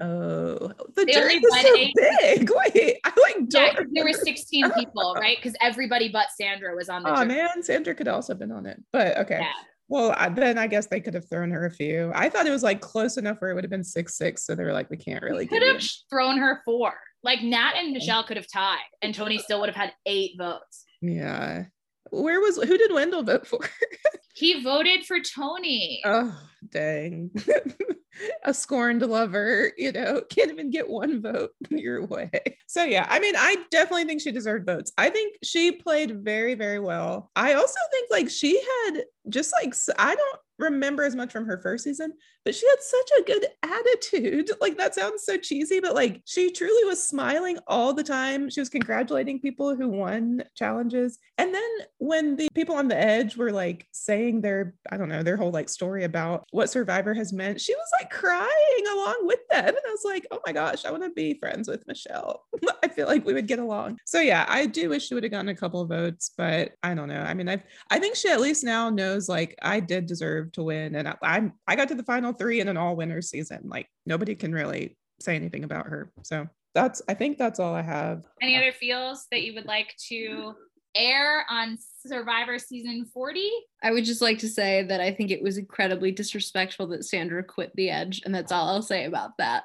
oh, 0.01 0.73
the 0.94 1.05
They 1.05 1.12
jury 1.12 1.39
was 1.39 1.51
went 1.51 1.66
so 1.66 1.77
eight. 1.77 1.94
big. 1.97 2.51
Wait, 2.74 2.98
I 3.05 3.09
like 3.09 3.36
Yeah, 3.51 3.73
there 3.73 4.05
were 4.05 4.10
remember. 4.10 4.12
16 4.12 4.70
people, 4.77 5.15
right? 5.20 5.36
Because 5.36 5.56
everybody 5.60 6.09
but 6.09 6.28
Sandra 6.40 6.74
was 6.77 6.89
on 6.89 7.02
the 7.02 7.10
Oh 7.10 7.16
jury. 7.16 7.28
man, 7.28 7.62
Sandra 7.62 7.94
could 7.94 8.09
also 8.09 8.32
have 8.32 8.39
been 8.39 8.52
on 8.52 8.66
it, 8.66 8.82
but 8.93 9.16
okay. 9.19 9.39
Yeah. 9.40 9.52
Well, 9.90 10.15
then 10.35 10.59
I 10.59 10.66
guess 10.66 10.86
they 10.86 11.01
could 11.01 11.15
have 11.15 11.28
thrown 11.31 11.51
her 11.51 11.65
a 11.65 11.70
few. 11.70 12.12
I 12.15 12.28
thought 12.28 12.47
it 12.47 12.51
was 12.51 12.62
like 12.62 12.82
close 12.82 13.16
enough 13.16 13.40
where 13.40 13.51
it 13.51 13.55
would 13.55 13.65
have 13.65 13.70
been 13.70 13.82
six 13.85 14.19
six. 14.19 14.44
So 14.44 14.55
they 14.55 14.62
were 14.65 14.74
like, 14.74 14.90
we 14.90 14.98
can't 14.98 15.23
really 15.24 15.47
could 15.47 15.60
give 15.60 15.66
you 15.66 15.73
have 15.73 15.82
thrown 16.10 16.36
her 16.36 16.60
four. 16.66 16.93
Like 17.23 17.43
Nat 17.43 17.73
and 17.77 17.93
Michelle 17.93 18.23
could 18.23 18.36
have 18.36 18.47
tied, 18.52 18.78
and 19.02 19.15
Tony 19.15 19.39
still 19.39 19.60
would 19.60 19.70
have 19.70 19.77
had 19.77 19.93
eight 20.06 20.32
votes. 20.39 20.85
Yeah. 21.01 21.65
Where 22.10 22.40
was 22.40 22.56
who 22.56 22.78
did 22.78 22.93
Wendell 22.93 23.22
vote 23.22 23.47
for? 23.47 23.60
He 24.39 24.62
voted 24.62 25.05
for 25.05 25.19
Tony. 25.20 26.01
oh, 26.05 26.39
dang. 26.70 27.31
a 28.44 28.55
scorned 28.55 29.02
lover, 29.02 29.73
you 29.77 29.93
know, 29.93 30.23
can't 30.28 30.51
even 30.51 30.70
get 30.70 30.89
one 30.89 31.20
vote 31.20 31.51
your 31.70 32.06
way. 32.06 32.31
So, 32.66 32.85
yeah, 32.85 33.06
I 33.09 33.19
mean, 33.19 33.35
I 33.36 33.56
definitely 33.70 34.05
think 34.05 34.20
she 34.20 34.32
deserved 34.32 34.66
votes. 34.66 34.93
I 34.98 35.10
think 35.10 35.36
she 35.43 35.73
played 35.73 36.24
very, 36.24 36.55
very 36.55 36.78
well. 36.78 37.31
I 37.36 37.55
also 37.55 37.78
think 37.90 38.09
like 38.10 38.31
she 38.31 38.60
had 38.85 39.05
just 39.28 39.52
like, 39.60 39.74
I 39.98 40.15
don't 40.15 40.40
remember 40.59 41.05
as 41.05 41.15
much 41.15 41.31
from 41.31 41.47
her 41.47 41.60
first 41.62 41.85
season, 41.85 42.12
but 42.44 42.55
she 42.55 42.66
had 42.66 42.81
such 42.81 43.10
a 43.19 43.24
good 43.24 43.47
attitude. 43.62 44.51
Like, 44.60 44.77
that 44.78 44.94
sounds 44.94 45.23
so 45.24 45.36
cheesy, 45.36 45.78
but 45.78 45.94
like, 45.94 46.20
she 46.24 46.51
truly 46.51 46.85
was 46.85 47.06
smiling 47.06 47.59
all 47.69 47.94
the 47.94 48.02
time. 48.02 48.51
She 48.51 48.60
was 48.60 48.69
congratulating 48.69 49.40
people 49.40 49.77
who 49.77 49.89
won 49.89 50.43
challenges. 50.56 51.19
And 51.39 51.55
then 51.55 51.70
when 51.98 52.36
the 52.36 52.48
people 52.55 52.74
on 52.74 52.89
the 52.89 52.98
edge 52.98 53.36
were 53.36 53.52
like 53.52 53.86
saying 53.93 54.27
their, 54.36 54.74
I 54.90 54.96
don't 54.96 55.09
know, 55.09 55.22
their 55.22 55.36
whole 55.36 55.50
like 55.50 55.68
story 55.68 56.05
about 56.05 56.44
what 56.50 56.70
Survivor 56.70 57.14
has 57.14 57.32
meant, 57.32 57.60
she 57.60 57.74
was 57.74 57.88
like 58.00 58.10
crying 58.10 58.84
along 58.92 59.26
with 59.26 59.40
them. 59.50 59.66
And 59.66 59.76
I 59.76 59.90
was 59.90 60.05
like, 60.05 60.26
oh 60.30 60.40
my 60.46 60.52
gosh, 60.52 60.84
I 60.84 60.90
want 60.90 61.02
to 61.05 61.10
be 61.10 61.34
friends 61.34 61.68
with 61.68 61.86
Michelle. 61.86 62.44
I 62.82 62.88
feel 62.88 63.06
like 63.06 63.24
we 63.24 63.34
would 63.34 63.46
get 63.46 63.59
along. 63.59 63.98
So 64.05 64.20
yeah, 64.20 64.44
I 64.48 64.66
do 64.66 64.90
wish 64.90 65.09
she 65.09 65.14
would 65.14 65.24
have 65.24 65.32
gotten 65.32 65.48
a 65.48 65.55
couple 65.55 65.84
votes, 65.86 66.30
but 66.36 66.72
I 66.82 66.94
don't 66.94 67.09
know. 67.09 67.20
I 67.20 67.34
mean, 67.34 67.48
I 67.48 67.62
I 67.90 67.98
think 67.98 68.16
she 68.16 68.28
at 68.28 68.40
least 68.40 68.64
now 68.64 68.90
knows 68.90 69.28
like 69.28 69.56
I 69.62 69.80
did 69.80 70.06
deserve 70.06 70.52
to 70.52 70.62
win, 70.62 70.94
and 70.94 71.09
I 71.09 71.16
I'm, 71.22 71.52
I 71.66 71.76
got 71.76 71.88
to 71.88 71.94
the 71.94 72.02
final 72.02 72.32
three 72.32 72.60
in 72.60 72.68
an 72.68 72.76
all 72.76 72.96
winners 72.96 73.30
season. 73.30 73.62
Like 73.64 73.88
nobody 74.06 74.34
can 74.34 74.52
really 74.52 74.96
say 75.20 75.36
anything 75.36 75.64
about 75.64 75.86
her. 75.86 76.12
So 76.22 76.46
that's 76.74 77.02
I 77.09 77.14
think 77.14 77.38
that's 77.38 77.59
all 77.59 77.74
I 77.74 77.82
have. 77.82 78.24
Any 78.42 78.56
other 78.56 78.72
feels 78.72 79.26
that 79.30 79.42
you 79.42 79.55
would 79.55 79.66
like 79.66 79.94
to 80.09 80.55
air 80.94 81.44
on 81.48 81.78
Survivor 82.09 82.59
season 82.59 83.05
40? 83.05 83.48
I 83.82 83.93
would 83.93 84.05
just 84.05 84.20
like 84.22 84.39
to 84.39 84.48
say 84.48 84.82
that 84.85 85.01
I 85.01 85.12
think 85.12 85.30
it 85.30 85.43
was 85.43 85.59
incredibly 85.59 86.10
disrespectful 86.10 86.86
that 86.89 87.05
Sandra 87.05 87.44
quit 87.44 87.72
the 87.74 87.90
edge, 87.90 88.22
and 88.24 88.35
that's 88.35 88.51
all 88.52 88.68
I'll 88.68 88.82
say 88.82 89.05
about 89.05 89.32
that. 89.39 89.64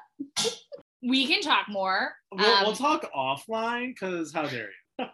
We 1.02 1.26
can 1.26 1.40
talk 1.40 1.66
more. 1.68 2.12
We'll, 2.32 2.46
Um, 2.46 2.64
we'll 2.64 2.76
talk 2.76 3.10
offline 3.12 3.88
because 3.88 4.32
how 4.32 4.46
dare 4.46 4.68
you? 4.98 5.06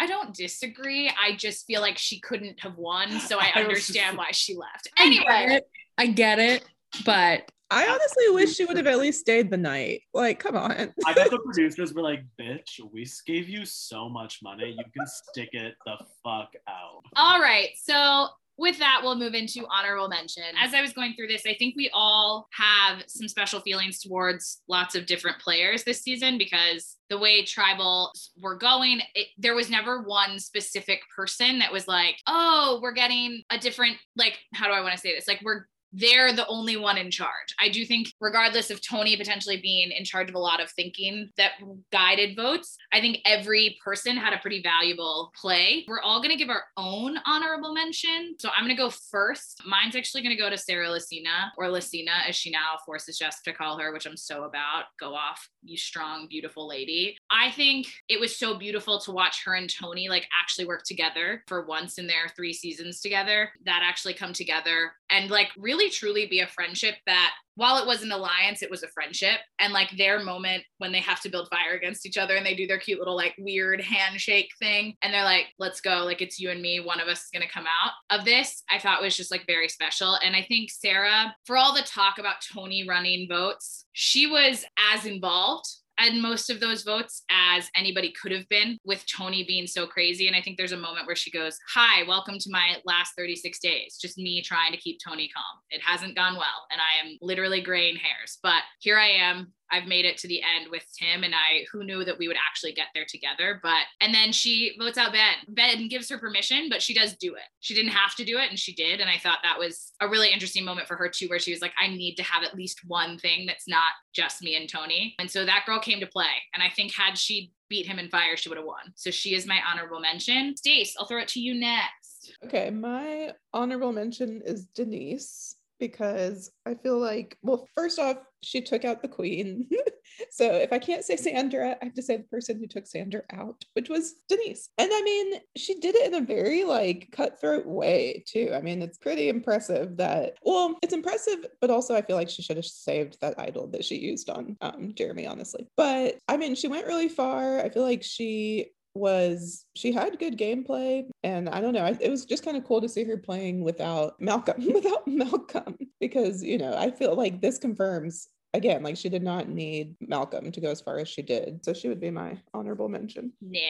I 0.00 0.06
don't 0.06 0.34
disagree. 0.34 1.08
I 1.08 1.36
just 1.36 1.66
feel 1.66 1.80
like 1.80 1.96
she 1.96 2.20
couldn't 2.20 2.60
have 2.60 2.76
won, 2.76 3.20
so 3.20 3.38
I 3.38 3.52
I 3.54 3.60
understand 3.62 4.16
why 4.18 4.30
she 4.32 4.54
left. 4.56 4.88
I 4.98 5.08
get 5.08 5.24
Anyway, 5.26 5.54
it. 5.56 5.64
I 5.96 6.06
get 6.06 6.38
it, 6.38 6.64
but 7.04 7.50
I 7.70 7.86
honestly 7.86 8.30
wish 8.30 8.54
she 8.54 8.64
would 8.64 8.76
have 8.76 8.86
at 8.86 8.98
least 8.98 9.20
stayed 9.20 9.50
the 9.50 9.56
night. 9.56 10.02
Like, 10.14 10.38
come 10.38 10.56
on. 10.56 10.92
I 11.06 11.12
bet 11.12 11.30
the 11.30 11.38
producers 11.44 11.92
were 11.92 12.02
like, 12.02 12.24
bitch, 12.40 12.80
we 12.92 13.06
gave 13.26 13.48
you 13.48 13.66
so 13.66 14.08
much 14.08 14.38
money. 14.42 14.74
You 14.76 14.84
can 14.96 15.06
stick 15.06 15.50
it 15.52 15.74
the 15.84 15.96
fuck 16.24 16.50
out. 16.68 17.02
All 17.16 17.40
right. 17.40 17.68
So 17.76 18.28
with 18.58 18.78
that, 18.80 19.00
we'll 19.04 19.16
move 19.16 19.34
into 19.34 19.66
honorable 19.70 20.08
mention. 20.08 20.42
As 20.58 20.74
I 20.74 20.80
was 20.80 20.92
going 20.92 21.14
through 21.14 21.28
this, 21.28 21.42
I 21.46 21.54
think 21.54 21.76
we 21.76 21.90
all 21.94 22.48
have 22.52 23.04
some 23.06 23.28
special 23.28 23.60
feelings 23.60 24.00
towards 24.00 24.62
lots 24.66 24.96
of 24.96 25.06
different 25.06 25.38
players 25.38 25.84
this 25.84 26.02
season 26.02 26.38
because 26.38 26.96
the 27.08 27.18
way 27.18 27.44
tribal 27.44 28.12
were 28.36 28.56
going, 28.56 29.00
it, 29.14 29.28
there 29.38 29.54
was 29.54 29.70
never 29.70 30.02
one 30.02 30.40
specific 30.40 31.00
person 31.14 31.60
that 31.60 31.72
was 31.72 31.86
like, 31.86 32.16
oh, 32.26 32.80
we're 32.82 32.92
getting 32.92 33.42
a 33.50 33.58
different, 33.58 33.96
like, 34.16 34.38
how 34.54 34.66
do 34.66 34.72
I 34.72 34.80
want 34.80 34.92
to 34.94 34.98
say 34.98 35.14
this? 35.14 35.28
Like, 35.28 35.40
we're 35.44 35.66
they're 35.92 36.32
the 36.32 36.46
only 36.46 36.76
one 36.76 36.98
in 36.98 37.10
charge. 37.10 37.54
I 37.60 37.68
do 37.68 37.84
think, 37.84 38.12
regardless 38.20 38.70
of 38.70 38.86
Tony 38.86 39.16
potentially 39.16 39.58
being 39.60 39.90
in 39.90 40.04
charge 40.04 40.28
of 40.28 40.34
a 40.34 40.38
lot 40.38 40.60
of 40.60 40.70
thinking 40.70 41.30
that 41.36 41.52
guided 41.92 42.36
votes, 42.36 42.76
I 42.92 43.00
think 43.00 43.18
every 43.24 43.78
person 43.82 44.16
had 44.16 44.32
a 44.32 44.38
pretty 44.38 44.62
valuable 44.62 45.32
play. 45.40 45.84
We're 45.88 46.00
all 46.00 46.20
going 46.20 46.30
to 46.30 46.36
give 46.36 46.50
our 46.50 46.64
own 46.76 47.18
honorable 47.26 47.72
mention. 47.72 48.34
So 48.38 48.50
I'm 48.54 48.64
going 48.64 48.76
to 48.76 48.82
go 48.82 48.90
first. 48.90 49.62
Mine's 49.66 49.96
actually 49.96 50.22
going 50.22 50.36
to 50.36 50.42
go 50.42 50.50
to 50.50 50.58
Sarah 50.58 50.88
Lacina, 50.88 51.50
or 51.56 51.66
Lacina, 51.66 52.28
as 52.28 52.36
she 52.36 52.50
now 52.50 52.76
forces 52.84 53.18
Jeff 53.18 53.42
to 53.44 53.52
call 53.52 53.78
her, 53.78 53.92
which 53.92 54.06
I'm 54.06 54.16
so 54.16 54.44
about. 54.44 54.84
Go 55.00 55.14
off, 55.14 55.48
you 55.68 55.76
strong, 55.76 56.26
beautiful 56.28 56.66
lady. 56.66 57.16
I 57.30 57.50
think 57.52 57.86
it 58.08 58.20
was 58.20 58.36
so 58.36 58.56
beautiful 58.58 58.98
to 59.00 59.12
watch 59.12 59.44
her 59.44 59.54
and 59.54 59.72
Tony 59.72 60.08
like 60.08 60.28
actually 60.40 60.66
work 60.66 60.84
together 60.84 61.42
for 61.46 61.66
once 61.66 61.98
in 61.98 62.06
their 62.06 62.28
three 62.34 62.52
seasons 62.52 63.00
together, 63.00 63.50
that 63.64 63.82
actually 63.84 64.14
come 64.14 64.32
together 64.32 64.92
and 65.10 65.30
like 65.30 65.48
really 65.56 65.90
truly 65.90 66.26
be 66.26 66.40
a 66.40 66.46
friendship 66.46 66.96
that 67.06 67.32
while 67.58 67.76
it 67.82 67.86
was 67.88 68.04
an 68.04 68.12
alliance, 68.12 68.62
it 68.62 68.70
was 68.70 68.84
a 68.84 68.88
friendship. 68.88 69.40
And 69.58 69.72
like 69.72 69.90
their 69.96 70.22
moment 70.22 70.62
when 70.78 70.92
they 70.92 71.00
have 71.00 71.20
to 71.22 71.28
build 71.28 71.48
fire 71.48 71.74
against 71.74 72.06
each 72.06 72.16
other 72.16 72.36
and 72.36 72.46
they 72.46 72.54
do 72.54 72.68
their 72.68 72.78
cute 72.78 73.00
little 73.00 73.16
like 73.16 73.34
weird 73.36 73.80
handshake 73.80 74.50
thing. 74.60 74.94
And 75.02 75.12
they're 75.12 75.24
like, 75.24 75.46
let's 75.58 75.80
go. 75.80 76.04
Like 76.04 76.22
it's 76.22 76.38
you 76.38 76.50
and 76.50 76.62
me. 76.62 76.78
One 76.78 77.00
of 77.00 77.08
us 77.08 77.24
is 77.24 77.30
to 77.32 77.48
come 77.48 77.64
out 77.64 78.16
of 78.16 78.24
this. 78.24 78.62
I 78.70 78.78
thought 78.78 79.02
was 79.02 79.16
just 79.16 79.32
like 79.32 79.44
very 79.48 79.68
special. 79.68 80.16
And 80.24 80.36
I 80.36 80.42
think 80.46 80.70
Sarah, 80.70 81.34
for 81.46 81.56
all 81.56 81.74
the 81.74 81.82
talk 81.82 82.18
about 82.18 82.36
Tony 82.54 82.86
running 82.88 83.26
votes, 83.28 83.86
she 84.00 84.28
was 84.28 84.64
as 84.94 85.06
involved 85.06 85.66
and 85.98 86.22
most 86.22 86.50
of 86.50 86.60
those 86.60 86.84
votes 86.84 87.24
as 87.28 87.68
anybody 87.74 88.12
could 88.12 88.30
have 88.30 88.48
been 88.48 88.78
with 88.84 89.04
Tony 89.06 89.42
being 89.42 89.66
so 89.66 89.88
crazy. 89.88 90.28
And 90.28 90.36
I 90.36 90.40
think 90.40 90.56
there's 90.56 90.70
a 90.70 90.76
moment 90.76 91.08
where 91.08 91.16
she 91.16 91.32
goes, 91.32 91.58
Hi, 91.74 92.04
welcome 92.06 92.38
to 92.38 92.48
my 92.48 92.76
last 92.84 93.14
36 93.18 93.58
days. 93.58 93.98
Just 94.00 94.16
me 94.16 94.40
trying 94.40 94.70
to 94.70 94.78
keep 94.78 95.00
Tony 95.04 95.28
calm. 95.34 95.42
It 95.70 95.80
hasn't 95.84 96.14
gone 96.14 96.34
well. 96.34 96.68
And 96.70 96.80
I 96.80 97.04
am 97.04 97.18
literally 97.20 97.60
graying 97.60 97.96
hairs, 97.96 98.38
but 98.40 98.62
here 98.78 99.00
I 99.00 99.08
am. 99.08 99.52
I've 99.70 99.86
made 99.86 100.04
it 100.04 100.16
to 100.18 100.28
the 100.28 100.42
end 100.42 100.70
with 100.70 100.84
Tim 100.98 101.24
and 101.24 101.34
I 101.34 101.64
who 101.72 101.84
knew 101.84 102.04
that 102.04 102.18
we 102.18 102.28
would 102.28 102.36
actually 102.36 102.72
get 102.72 102.86
there 102.94 103.06
together. 103.08 103.60
But 103.62 103.84
and 104.00 104.14
then 104.14 104.32
she 104.32 104.76
votes 104.78 104.98
out 104.98 105.12
Ben. 105.12 105.34
Ben 105.48 105.88
gives 105.88 106.08
her 106.10 106.18
permission, 106.18 106.68
but 106.68 106.82
she 106.82 106.94
does 106.94 107.16
do 107.16 107.34
it. 107.34 107.42
She 107.60 107.74
didn't 107.74 107.92
have 107.92 108.14
to 108.16 108.24
do 108.24 108.38
it 108.38 108.50
and 108.50 108.58
she 108.58 108.74
did. 108.74 109.00
And 109.00 109.10
I 109.10 109.18
thought 109.18 109.38
that 109.42 109.58
was 109.58 109.92
a 110.00 110.08
really 110.08 110.32
interesting 110.32 110.64
moment 110.64 110.88
for 110.88 110.96
her 110.96 111.08
too, 111.08 111.28
where 111.28 111.38
she 111.38 111.52
was 111.52 111.60
like, 111.60 111.72
I 111.80 111.88
need 111.88 112.16
to 112.16 112.22
have 112.22 112.42
at 112.42 112.54
least 112.54 112.80
one 112.86 113.18
thing 113.18 113.46
that's 113.46 113.68
not 113.68 113.92
just 114.14 114.42
me 114.42 114.56
and 114.56 114.68
Tony. 114.68 115.14
And 115.18 115.30
so 115.30 115.44
that 115.44 115.64
girl 115.66 115.80
came 115.80 116.00
to 116.00 116.06
play. 116.06 116.26
And 116.54 116.62
I 116.62 116.70
think 116.70 116.94
had 116.94 117.18
she 117.18 117.52
beat 117.68 117.86
him 117.86 117.98
in 117.98 118.08
fire, 118.08 118.36
she 118.36 118.48
would 118.48 118.58
have 118.58 118.66
won. 118.66 118.92
So 118.94 119.10
she 119.10 119.34
is 119.34 119.46
my 119.46 119.60
honorable 119.70 120.00
mention. 120.00 120.56
Stace, 120.56 120.94
I'll 120.98 121.06
throw 121.06 121.20
it 121.20 121.28
to 121.28 121.40
you 121.40 121.54
next. 121.54 122.32
Okay, 122.44 122.70
my 122.70 123.32
honorable 123.52 123.92
mention 123.92 124.42
is 124.44 124.66
Denise 124.66 125.54
because 125.78 126.50
I 126.66 126.74
feel 126.74 126.98
like, 126.98 127.36
well, 127.42 127.66
first 127.76 127.98
off, 127.98 128.18
she 128.42 128.60
took 128.60 128.84
out 128.84 129.02
the 129.02 129.08
queen. 129.08 129.68
so 130.30 130.54
if 130.54 130.72
I 130.72 130.78
can't 130.78 131.04
say 131.04 131.16
Sandra, 131.16 131.76
I 131.80 131.84
have 131.84 131.94
to 131.94 132.02
say 132.02 132.16
the 132.18 132.24
person 132.24 132.58
who 132.58 132.66
took 132.66 132.86
Sandra 132.86 133.22
out, 133.32 133.64
which 133.74 133.88
was 133.88 134.14
Denise. 134.28 134.68
And 134.78 134.90
I 134.92 135.02
mean, 135.02 135.40
she 135.56 135.78
did 135.80 135.94
it 135.94 136.12
in 136.12 136.22
a 136.22 136.26
very 136.26 136.64
like 136.64 137.08
cutthroat 137.12 137.66
way 137.66 138.22
too. 138.26 138.52
I 138.54 138.60
mean, 138.60 138.82
it's 138.82 138.98
pretty 138.98 139.28
impressive 139.28 139.96
that, 139.96 140.34
well, 140.42 140.76
it's 140.82 140.94
impressive, 140.94 141.46
but 141.60 141.70
also 141.70 141.94
I 141.94 142.02
feel 142.02 142.16
like 142.16 142.30
she 142.30 142.42
should 142.42 142.56
have 142.56 142.64
saved 142.64 143.18
that 143.20 143.38
idol 143.38 143.68
that 143.68 143.84
she 143.84 143.96
used 143.96 144.30
on 144.30 144.56
um, 144.60 144.92
Jeremy, 144.94 145.26
honestly. 145.26 145.68
But 145.76 146.18
I 146.28 146.36
mean, 146.36 146.54
she 146.54 146.68
went 146.68 146.86
really 146.86 147.08
far. 147.08 147.60
I 147.60 147.70
feel 147.70 147.82
like 147.82 148.02
she 148.02 148.72
was 148.98 149.64
she 149.76 149.92
had 149.92 150.18
good 150.18 150.36
gameplay 150.38 151.04
and 151.22 151.48
i 151.48 151.60
don't 151.60 151.72
know 151.74 151.84
I- 151.84 151.98
it 152.00 152.10
was 152.10 152.24
just 152.24 152.44
kind 152.44 152.56
of 152.56 152.64
cool 152.64 152.80
to 152.80 152.88
see 152.88 153.04
her 153.04 153.16
playing 153.16 153.62
without 153.62 154.20
malcolm 154.20 154.64
without 154.74 155.06
malcolm 155.06 155.76
because 156.00 156.42
you 156.42 156.58
know 156.58 156.74
i 156.76 156.90
feel 156.90 157.14
like 157.14 157.40
this 157.40 157.58
confirms 157.58 158.28
again 158.54 158.82
like 158.82 158.96
she 158.96 159.08
did 159.10 159.22
not 159.22 159.48
need 159.48 159.94
malcolm 160.00 160.50
to 160.50 160.60
go 160.60 160.70
as 160.70 160.80
far 160.80 160.98
as 160.98 161.08
she 161.08 161.20
did 161.22 161.62
so 161.64 161.72
she 161.74 161.88
would 161.88 162.00
be 162.00 162.10
my 162.10 162.36
honorable 162.54 162.88
mention 162.88 163.32
Nick. 163.42 163.62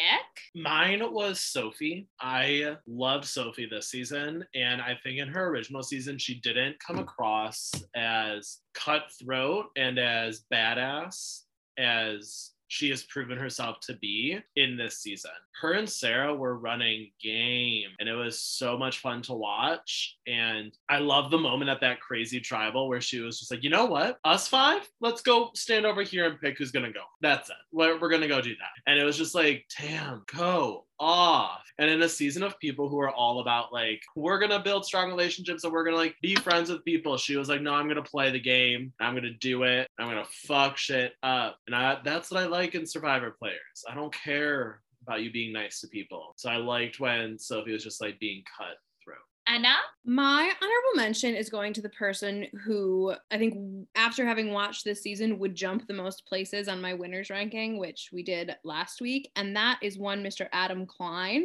Mine 0.55 1.03
was 1.13 1.41
Sophie. 1.41 2.09
I 2.21 2.77
loved 2.87 3.25
Sophie 3.27 3.69
this 3.71 3.89
season. 3.91 4.45
And 4.55 4.81
I 4.81 4.97
think 5.03 5.19
in 5.19 5.29
her 5.29 5.49
original 5.49 5.83
season, 5.83 6.17
she 6.19 6.41
didn't 6.41 6.79
come 6.81 6.99
across 6.99 7.71
as 7.95 8.59
cutthroat 8.75 9.67
and 9.77 9.99
as 9.99 10.45
badass 10.53 11.43
as 11.77 12.51
she 12.69 12.91
has 12.91 13.03
proven 13.05 13.39
herself 13.39 13.81
to 13.81 13.95
be 13.97 14.39
in 14.57 14.77
this 14.77 14.99
season. 14.99 15.31
Her 15.61 15.73
and 15.73 15.89
Sarah 15.89 16.35
were 16.35 16.59
running 16.59 17.11
game, 17.21 17.91
and 17.99 18.09
it 18.09 18.15
was 18.15 18.41
so 18.41 18.79
much 18.79 19.01
fun 19.01 19.23
to 19.23 19.35
watch. 19.35 20.17
And 20.27 20.73
I 20.89 20.99
love 20.99 21.31
the 21.31 21.39
moment 21.39 21.71
at 21.71 21.81
that 21.81 22.01
crazy 22.01 22.41
tribal 22.41 22.89
where 22.89 23.01
she 23.01 23.21
was 23.21 23.39
just 23.39 23.51
like, 23.51 23.65
you 23.65 23.71
know 23.71 23.87
what? 23.87 24.19
Us 24.25 24.47
five, 24.47 24.89
let's 25.01 25.23
go 25.23 25.51
stand 25.55 25.87
over 25.87 26.03
here 26.03 26.27
and 26.27 26.41
pick 26.41 26.59
who's 26.59 26.71
gonna 26.71 26.93
go. 26.93 27.03
That's 27.21 27.51
it. 27.51 27.57
We're, 27.73 27.99
we're 27.99 28.11
gonna 28.11 28.29
go 28.29 28.41
do 28.41 28.55
that. 28.55 28.91
And 28.91 28.99
it 28.99 29.05
was 29.05 29.17
just 29.17 29.35
like, 29.35 29.65
damn, 29.81 30.23
go. 30.33 30.85
Off. 31.01 31.63
And 31.79 31.91
in 31.91 32.03
a 32.03 32.09
season 32.09 32.43
of 32.43 32.59
people 32.59 32.89
who 32.89 32.99
are 32.99 33.11
all 33.11 33.41
about 33.41 33.73
like, 33.73 34.03
we're 34.17 34.39
gonna 34.39 34.61
build 34.61 34.85
strong 34.85 35.09
relationships 35.09 35.65
and 35.65 35.73
we're 35.73 35.85
gonna 35.85 35.97
like 35.97 36.17
be 36.23 36.35
friends 36.35 36.71
with 36.71 36.85
people, 36.85 37.17
she 37.17 37.37
was 37.37 37.49
like, 37.49 37.63
no, 37.63 37.75
I'm 37.75 37.89
gonna 37.89 38.03
play 38.03 38.31
the 38.31 38.41
game. 38.41 38.93
I'm 39.01 39.15
gonna 39.15 39.35
do 39.41 39.63
it. 39.63 39.89
I'm 39.99 40.09
gonna 40.09 40.27
fuck 40.47 40.77
shit 40.77 41.15
up. 41.23 41.59
And 41.67 41.75
I, 41.75 41.99
that's 42.05 42.31
what 42.31 42.43
I 42.43 42.47
like 42.47 42.75
in 42.75 42.87
Survivor 42.87 43.31
players. 43.31 43.85
I 43.89 43.95
don't 43.95 44.13
care 44.13 44.81
about 45.03 45.23
you 45.23 45.31
being 45.31 45.53
nice 45.53 45.81
to 45.81 45.89
people. 45.89 46.35
So 46.37 46.51
I 46.51 46.57
liked 46.57 47.01
when 47.01 47.39
Sophie 47.39 47.73
was 47.73 47.85
just 47.85 48.01
like 48.01 48.19
being 48.19 48.43
cut. 48.57 48.77
Anna? 49.49 49.77
My 50.11 50.51
honorable 50.63 50.97
mention 50.97 51.35
is 51.35 51.51
going 51.51 51.75
to 51.75 51.83
the 51.83 51.91
person 51.91 52.47
who 52.65 53.13
I 53.31 53.37
think 53.37 53.87
after 53.95 54.25
having 54.25 54.53
watched 54.53 54.83
this 54.83 55.03
season 55.03 55.39
would 55.39 55.55
jump 55.55 55.87
the 55.87 55.93
most 55.93 56.25
places 56.25 56.67
on 56.67 56.81
my 56.81 56.95
winners 56.95 57.29
ranking, 57.29 57.79
which 57.79 58.09
we 58.11 58.23
did 58.23 58.57
last 58.65 59.03
week. 59.03 59.31
And 59.37 59.55
that 59.55 59.79
is 59.83 59.99
one 59.99 60.25
Mr. 60.25 60.49
Adam 60.51 60.87
Klein. 60.87 61.45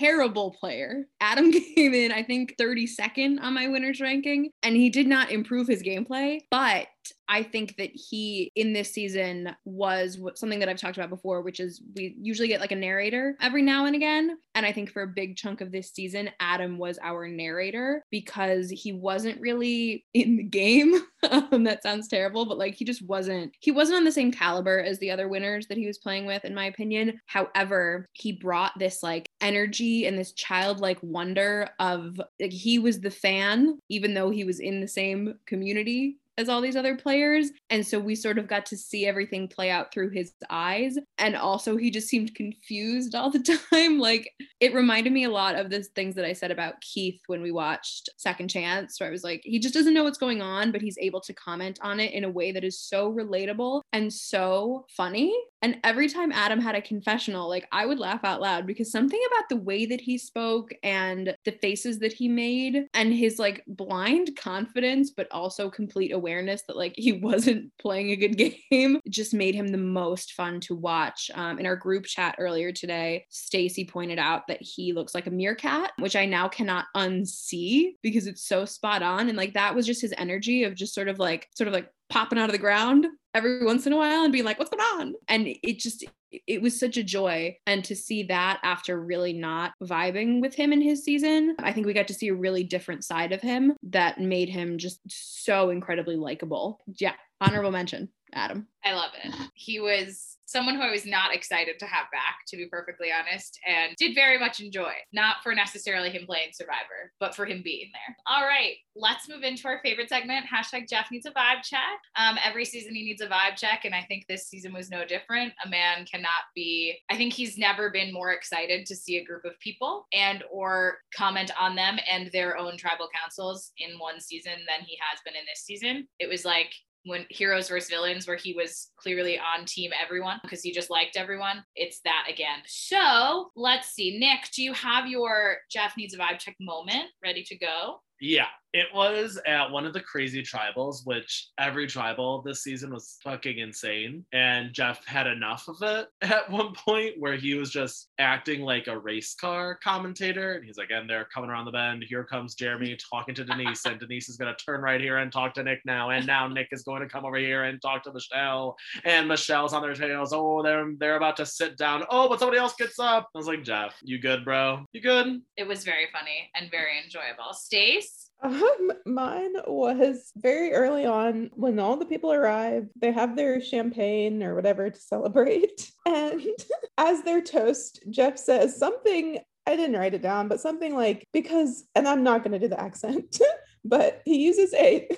Terrible 0.00 0.50
player. 0.58 1.06
Adam 1.20 1.52
came 1.76 1.94
in, 1.94 2.10
I 2.10 2.24
think, 2.24 2.56
32nd 2.60 3.40
on 3.40 3.54
my 3.54 3.68
winners 3.68 4.00
ranking, 4.00 4.50
and 4.64 4.74
he 4.74 4.90
did 4.90 5.06
not 5.06 5.30
improve 5.30 5.68
his 5.68 5.84
gameplay, 5.84 6.40
but 6.50 6.88
I 7.28 7.42
think 7.42 7.76
that 7.78 7.90
he 7.94 8.52
in 8.54 8.72
this 8.72 8.92
season 8.92 9.54
was 9.64 10.20
something 10.34 10.58
that 10.60 10.68
I've 10.68 10.78
talked 10.78 10.96
about 10.96 11.10
before, 11.10 11.42
which 11.42 11.60
is 11.60 11.82
we 11.96 12.14
usually 12.20 12.48
get 12.48 12.60
like 12.60 12.72
a 12.72 12.76
narrator 12.76 13.36
every 13.40 13.62
now 13.62 13.86
and 13.86 13.96
again. 13.96 14.38
And 14.54 14.66
I 14.66 14.72
think 14.72 14.90
for 14.90 15.02
a 15.02 15.08
big 15.08 15.36
chunk 15.36 15.60
of 15.60 15.72
this 15.72 15.92
season, 15.92 16.30
Adam 16.40 16.78
was 16.78 16.98
our 17.02 17.26
narrator 17.26 17.91
because 18.10 18.70
he 18.70 18.92
wasn't 18.92 19.40
really 19.40 20.04
in 20.14 20.36
the 20.36 20.42
game. 20.42 20.94
um, 21.30 21.64
that 21.64 21.82
sounds 21.82 22.08
terrible, 22.08 22.44
but 22.44 22.58
like 22.58 22.74
he 22.74 22.84
just 22.84 23.06
wasn't, 23.06 23.52
he 23.60 23.70
wasn't 23.70 23.96
on 23.96 24.04
the 24.04 24.12
same 24.12 24.32
caliber 24.32 24.80
as 24.80 24.98
the 24.98 25.10
other 25.10 25.28
winners 25.28 25.66
that 25.68 25.78
he 25.78 25.86
was 25.86 25.98
playing 25.98 26.26
with, 26.26 26.44
in 26.44 26.54
my 26.54 26.66
opinion. 26.66 27.20
However, 27.26 28.06
he 28.12 28.32
brought 28.32 28.72
this 28.78 29.02
like 29.02 29.26
energy 29.40 30.06
and 30.06 30.18
this 30.18 30.32
childlike 30.32 30.98
wonder 31.02 31.68
of 31.78 32.20
like 32.40 32.52
he 32.52 32.78
was 32.78 33.00
the 33.00 33.10
fan, 33.10 33.78
even 33.88 34.14
though 34.14 34.30
he 34.30 34.44
was 34.44 34.60
in 34.60 34.80
the 34.80 34.88
same 34.88 35.34
community 35.46 36.16
as 36.38 36.48
all 36.48 36.60
these 36.60 36.76
other 36.76 36.96
players. 36.96 37.50
And 37.70 37.86
so 37.86 37.98
we 37.98 38.14
sort 38.14 38.38
of 38.38 38.48
got 38.48 38.66
to 38.66 38.76
see 38.76 39.06
everything 39.06 39.48
play 39.48 39.70
out 39.70 39.92
through 39.92 40.10
his 40.10 40.32
eyes. 40.50 40.96
And 41.18 41.36
also, 41.36 41.76
he 41.76 41.90
just 41.90 42.08
seemed 42.08 42.34
confused 42.34 43.14
all 43.14 43.30
the 43.30 43.60
time. 43.72 43.98
like, 43.98 44.30
it 44.60 44.74
reminded 44.74 45.12
me 45.12 45.24
a 45.24 45.30
lot 45.30 45.54
of 45.54 45.70
the 45.70 45.82
things 45.82 46.14
that 46.14 46.24
I 46.24 46.32
said 46.32 46.50
about 46.50 46.80
Keith 46.80 47.20
when 47.26 47.42
we 47.42 47.52
watched 47.52 48.08
Second 48.16 48.48
Chance, 48.48 48.98
where 48.98 49.08
I 49.08 49.12
was 49.12 49.24
like, 49.24 49.42
he 49.44 49.58
just 49.58 49.74
doesn't 49.74 49.94
know 49.94 50.04
what's 50.04 50.18
going 50.18 50.42
on, 50.42 50.72
but 50.72 50.82
he's 50.82 50.98
able 50.98 51.20
to 51.22 51.34
comment 51.34 51.78
on 51.82 52.00
it 52.00 52.12
in 52.12 52.24
a 52.24 52.30
way 52.30 52.52
that 52.52 52.64
is 52.64 52.80
so 52.80 53.12
relatable 53.12 53.82
and 53.92 54.12
so 54.12 54.86
funny. 54.96 55.34
And 55.62 55.78
every 55.84 56.08
time 56.08 56.32
Adam 56.32 56.60
had 56.60 56.74
a 56.74 56.82
confessional, 56.82 57.48
like, 57.48 57.68
I 57.70 57.86
would 57.86 58.00
laugh 58.00 58.24
out 58.24 58.40
loud 58.40 58.66
because 58.66 58.90
something 58.90 59.20
about 59.28 59.48
the 59.48 59.56
way 59.56 59.86
that 59.86 60.00
he 60.00 60.18
spoke 60.18 60.72
and 60.82 61.36
the 61.44 61.52
faces 61.52 62.00
that 62.00 62.12
he 62.12 62.28
made 62.28 62.86
and 62.94 63.14
his 63.14 63.38
like 63.38 63.62
blind 63.68 64.36
confidence, 64.36 65.12
but 65.16 65.28
also 65.30 65.70
complete 65.70 66.12
awareness 66.12 66.62
that 66.66 66.76
like 66.76 66.94
he 66.96 67.12
wasn't 67.22 67.72
playing 67.80 68.10
a 68.10 68.16
good 68.16 68.36
game 68.70 69.00
just 69.08 69.34
made 69.34 69.54
him 69.54 69.68
the 69.68 69.78
most 69.78 70.32
fun 70.32 70.60
to 70.60 70.74
watch. 70.74 71.30
Um, 71.34 71.58
in 71.58 71.66
our 71.66 71.76
group 71.76 72.04
chat 72.06 72.34
earlier 72.38 72.72
today, 72.72 73.24
Stacy 73.30 73.84
pointed 73.84 74.18
out 74.18 74.46
that 74.48 74.60
he 74.60 74.92
looks 74.92 75.14
like 75.14 75.26
a 75.26 75.30
meerkat, 75.30 75.92
which 75.98 76.16
I 76.16 76.26
now 76.26 76.48
cannot 76.48 76.86
unsee 76.96 77.92
because 78.02 78.26
it's 78.26 78.46
so 78.46 78.64
spot 78.64 79.02
on. 79.02 79.28
And 79.28 79.38
like 79.38 79.54
that 79.54 79.74
was 79.74 79.86
just 79.86 80.02
his 80.02 80.14
energy 80.18 80.64
of 80.64 80.74
just 80.74 80.94
sort 80.94 81.08
of 81.08 81.18
like 81.18 81.48
sort 81.54 81.68
of 81.68 81.74
like 81.74 81.88
popping 82.12 82.38
out 82.38 82.50
of 82.50 82.52
the 82.52 82.58
ground 82.58 83.06
every 83.34 83.64
once 83.64 83.86
in 83.86 83.94
a 83.94 83.96
while 83.96 84.22
and 84.22 84.32
being 84.32 84.44
like, 84.44 84.58
what's 84.58 84.70
going 84.70 85.00
on? 85.00 85.14
And 85.28 85.48
it 85.48 85.78
just, 85.78 86.04
it 86.46 86.60
was 86.60 86.78
such 86.78 86.98
a 86.98 87.02
joy. 87.02 87.56
And 87.66 87.82
to 87.86 87.96
see 87.96 88.24
that 88.24 88.60
after 88.62 89.02
really 89.02 89.32
not 89.32 89.72
vibing 89.82 90.42
with 90.42 90.54
him 90.54 90.74
in 90.74 90.82
his 90.82 91.02
season, 91.04 91.56
I 91.58 91.72
think 91.72 91.86
we 91.86 91.94
got 91.94 92.08
to 92.08 92.14
see 92.14 92.28
a 92.28 92.34
really 92.34 92.64
different 92.64 93.02
side 93.02 93.32
of 93.32 93.40
him 93.40 93.72
that 93.84 94.20
made 94.20 94.50
him 94.50 94.76
just 94.76 95.00
so 95.06 95.70
incredibly 95.70 96.16
likable. 96.16 96.80
Yeah, 96.98 97.14
honorable 97.42 97.70
mention, 97.70 98.08
Adam. 98.32 98.68
I 98.84 98.94
love 98.94 99.10
it. 99.22 99.34
He 99.54 99.80
was 99.80 100.38
someone 100.52 100.74
who 100.74 100.82
I 100.82 100.90
was 100.90 101.06
not 101.06 101.34
excited 101.34 101.78
to 101.78 101.86
have 101.86 102.10
back, 102.12 102.40
to 102.48 102.56
be 102.58 102.66
perfectly 102.66 103.08
honest, 103.10 103.58
and 103.66 103.96
did 103.96 104.14
very 104.14 104.38
much 104.38 104.60
enjoy. 104.60 104.92
Not 105.12 105.36
for 105.42 105.54
necessarily 105.54 106.10
him 106.10 106.26
playing 106.26 106.50
Survivor, 106.52 107.12
but 107.18 107.34
for 107.34 107.46
him 107.46 107.62
being 107.64 107.90
there. 107.92 108.16
All 108.26 108.46
right, 108.46 108.74
let's 108.94 109.28
move 109.28 109.42
into 109.42 109.66
our 109.66 109.80
favorite 109.82 110.10
segment. 110.10 110.44
Hashtag 110.46 110.88
Jeff 110.90 111.10
needs 111.10 111.26
a 111.26 111.30
vibe 111.30 111.62
check. 111.62 111.80
Um, 112.16 112.36
every 112.44 112.66
season 112.66 112.94
he 112.94 113.02
needs 113.02 113.22
a 113.22 113.28
vibe 113.28 113.56
check, 113.56 113.84
and 113.84 113.94
I 113.94 114.02
think 114.02 114.26
this 114.28 114.46
season 114.46 114.74
was 114.74 114.90
no 114.90 115.06
different. 115.06 115.54
A 115.64 115.68
man 115.68 116.04
cannot 116.04 116.30
be. 116.54 116.98
I 117.10 117.16
think 117.16 117.32
he's 117.32 117.56
never 117.56 117.90
been 117.90 118.12
more 118.12 118.32
excited 118.32 118.84
to 118.86 118.96
see 118.96 119.16
a 119.16 119.24
group 119.24 119.44
of 119.46 119.58
people 119.60 120.06
and 120.12 120.44
or 120.52 120.98
comment 121.16 121.50
on 121.58 121.76
them 121.76 121.98
and 122.10 122.30
their 122.32 122.58
own 122.58 122.76
tribal 122.76 123.08
councils 123.18 123.72
in 123.78 123.98
one 123.98 124.20
season 124.20 124.52
than 124.68 124.84
he 124.84 124.98
has 125.00 125.20
been 125.24 125.34
in 125.34 125.44
this 125.50 125.62
season. 125.64 126.08
It 126.18 126.28
was 126.28 126.44
like 126.44 126.72
when 127.04 127.26
heroes 127.30 127.68
versus 127.68 127.90
villains 127.90 128.26
where 128.26 128.36
he 128.36 128.52
was 128.52 128.90
clearly 128.96 129.38
on 129.38 129.64
team 129.64 129.90
everyone 130.00 130.38
because 130.42 130.62
he 130.62 130.72
just 130.72 130.90
liked 130.90 131.16
everyone 131.16 131.64
it's 131.74 132.00
that 132.04 132.26
again. 132.28 132.60
So 132.66 133.50
let's 133.56 133.88
see. 133.88 134.18
Nick 134.18 134.50
do 134.54 134.62
you 134.62 134.72
have 134.72 135.06
your 135.06 135.56
jeff 135.70 135.94
needs 135.96 136.14
a 136.14 136.18
vibe 136.18 136.38
check 136.38 136.56
moment 136.60 137.06
ready 137.22 137.42
to 137.44 137.56
go? 137.56 138.00
Yeah, 138.20 138.46
it 138.72 138.86
was 138.94 139.38
at 139.46 139.70
one 139.70 139.84
of 139.84 139.92
the 139.92 140.00
crazy 140.00 140.42
tribals, 140.42 141.04
which 141.04 141.48
every 141.58 141.86
tribal 141.86 142.42
this 142.42 142.62
season 142.62 142.92
was 142.92 143.18
fucking 143.22 143.58
insane. 143.58 144.24
And 144.32 144.72
Jeff 144.72 145.04
had 145.06 145.26
enough 145.26 145.68
of 145.68 145.76
it 145.82 146.08
at 146.22 146.50
one 146.50 146.74
point 146.74 147.14
where 147.18 147.36
he 147.36 147.54
was 147.54 147.70
just 147.70 148.08
acting 148.18 148.62
like 148.62 148.86
a 148.86 148.98
race 148.98 149.34
car 149.34 149.78
commentator. 149.82 150.54
And 150.54 150.64
he's 150.64 150.78
like, 150.78 150.90
and 150.90 151.08
they're 151.08 151.28
coming 151.32 151.50
around 151.50 151.66
the 151.66 151.72
bend. 151.72 152.04
Here 152.08 152.24
comes 152.24 152.54
Jeremy 152.54 152.96
talking 153.12 153.34
to 153.34 153.44
Denise, 153.44 153.84
and 153.84 154.00
Denise 154.00 154.28
is 154.28 154.36
going 154.36 154.54
to 154.54 154.64
turn 154.64 154.80
right 154.80 155.00
here 155.00 155.18
and 155.18 155.30
talk 155.30 155.54
to 155.54 155.62
Nick 155.62 155.80
now. 155.84 156.10
And 156.10 156.26
now 156.26 156.48
Nick 156.48 156.68
is 156.72 156.82
going 156.82 157.02
to 157.02 157.08
come 157.08 157.24
over 157.24 157.36
here 157.36 157.64
and 157.64 157.80
talk 157.80 158.02
to 158.04 158.12
Michelle. 158.12 158.76
And 159.04 159.28
Michelle's 159.28 159.72
on 159.72 159.82
their 159.82 159.94
tails. 159.94 160.32
Oh, 160.32 160.62
they're 160.62 160.92
they're 160.98 161.16
about 161.16 161.36
to 161.36 161.46
sit 161.46 161.76
down. 161.76 162.04
Oh, 162.10 162.28
but 162.28 162.38
somebody 162.38 162.58
else 162.58 162.74
gets 162.78 162.98
up. 162.98 163.28
I 163.34 163.38
was 163.38 163.46
like, 163.46 163.64
Jeff, 163.64 163.94
you 164.02 164.18
good, 164.18 164.44
bro? 164.44 164.84
You 164.92 165.00
good? 165.00 165.42
it 165.56 165.66
was 165.66 165.84
very 165.84 166.08
funny 166.12 166.50
and 166.54 166.70
very 166.70 166.98
enjoyable 167.02 167.52
stace 167.52 168.21
Um, 168.42 168.92
mine 169.06 169.54
was 169.66 170.32
very 170.36 170.72
early 170.72 171.06
on 171.06 171.50
when 171.54 171.78
all 171.78 171.96
the 171.96 172.06
people 172.06 172.32
arrive. 172.32 172.88
They 173.00 173.12
have 173.12 173.36
their 173.36 173.60
champagne 173.60 174.42
or 174.42 174.54
whatever 174.54 174.90
to 174.90 175.00
celebrate. 175.00 175.90
And 176.04 176.42
as 176.98 177.22
their 177.22 177.40
toast, 177.40 178.02
Jeff 178.10 178.36
says 178.36 178.76
something, 178.76 179.38
I 179.68 179.76
didn't 179.76 179.96
write 179.96 180.14
it 180.14 180.22
down, 180.22 180.48
but 180.48 180.60
something 180.60 180.96
like, 180.96 181.28
because, 181.32 181.84
and 181.94 182.08
I'm 182.08 182.24
not 182.24 182.42
going 182.42 182.50
to 182.52 182.58
do 182.58 182.66
the 182.66 182.80
accent, 182.80 183.38
but 183.84 184.20
he 184.24 184.44
uses 184.44 184.74
a, 184.74 185.08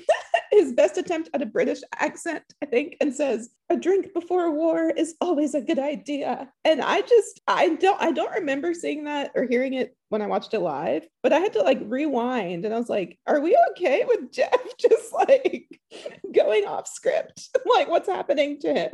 his 0.55 0.73
best 0.73 0.99
attempt 0.99 1.31
at 1.35 1.43
a 1.43 1.47
British 1.47 1.81
accent, 1.97 2.45
I 2.63 2.67
think, 2.67 2.97
and 3.01 3.15
says, 3.15 3.51
a 3.71 3.77
drink 3.77 4.13
before 4.13 4.45
a 4.45 4.51
war 4.51 4.91
is 4.91 5.15
always 5.21 5.55
a 5.55 5.61
good 5.61 5.79
idea. 5.79 6.51
And 6.65 6.81
I 6.81 7.01
just, 7.01 7.41
I 7.47 7.71
don't, 7.77 8.01
I 8.01 8.13
don't 8.13 8.33
remember 8.33 8.75
seeing 8.75 9.05
that 9.05 9.33
or 9.35 9.45
hearing 9.45 9.75
it 9.75 9.97
when 10.11 10.23
I 10.23 10.27
watched 10.27 10.55
it 10.55 10.61
live, 10.61 11.07
but 11.23 11.33
I 11.33 11.39
had 11.39 11.55
to 11.55 11.63
like 11.63 11.81
rewind 11.85 12.65
and 12.65 12.75
I 12.75 12.79
was 12.79 12.89
like, 12.89 13.19
are 13.27 13.41
we 13.41 13.59
okay 13.73 14.05
with 14.07 14.33
Jeff 14.33 14.61
just 14.79 15.13
like 15.13 15.69
going 16.35 16.67
off 16.67 16.87
script? 16.87 17.49
like 17.67 17.89
what's 17.89 18.09
happening 18.09 18.61
to 18.61 18.75
him? 18.75 18.91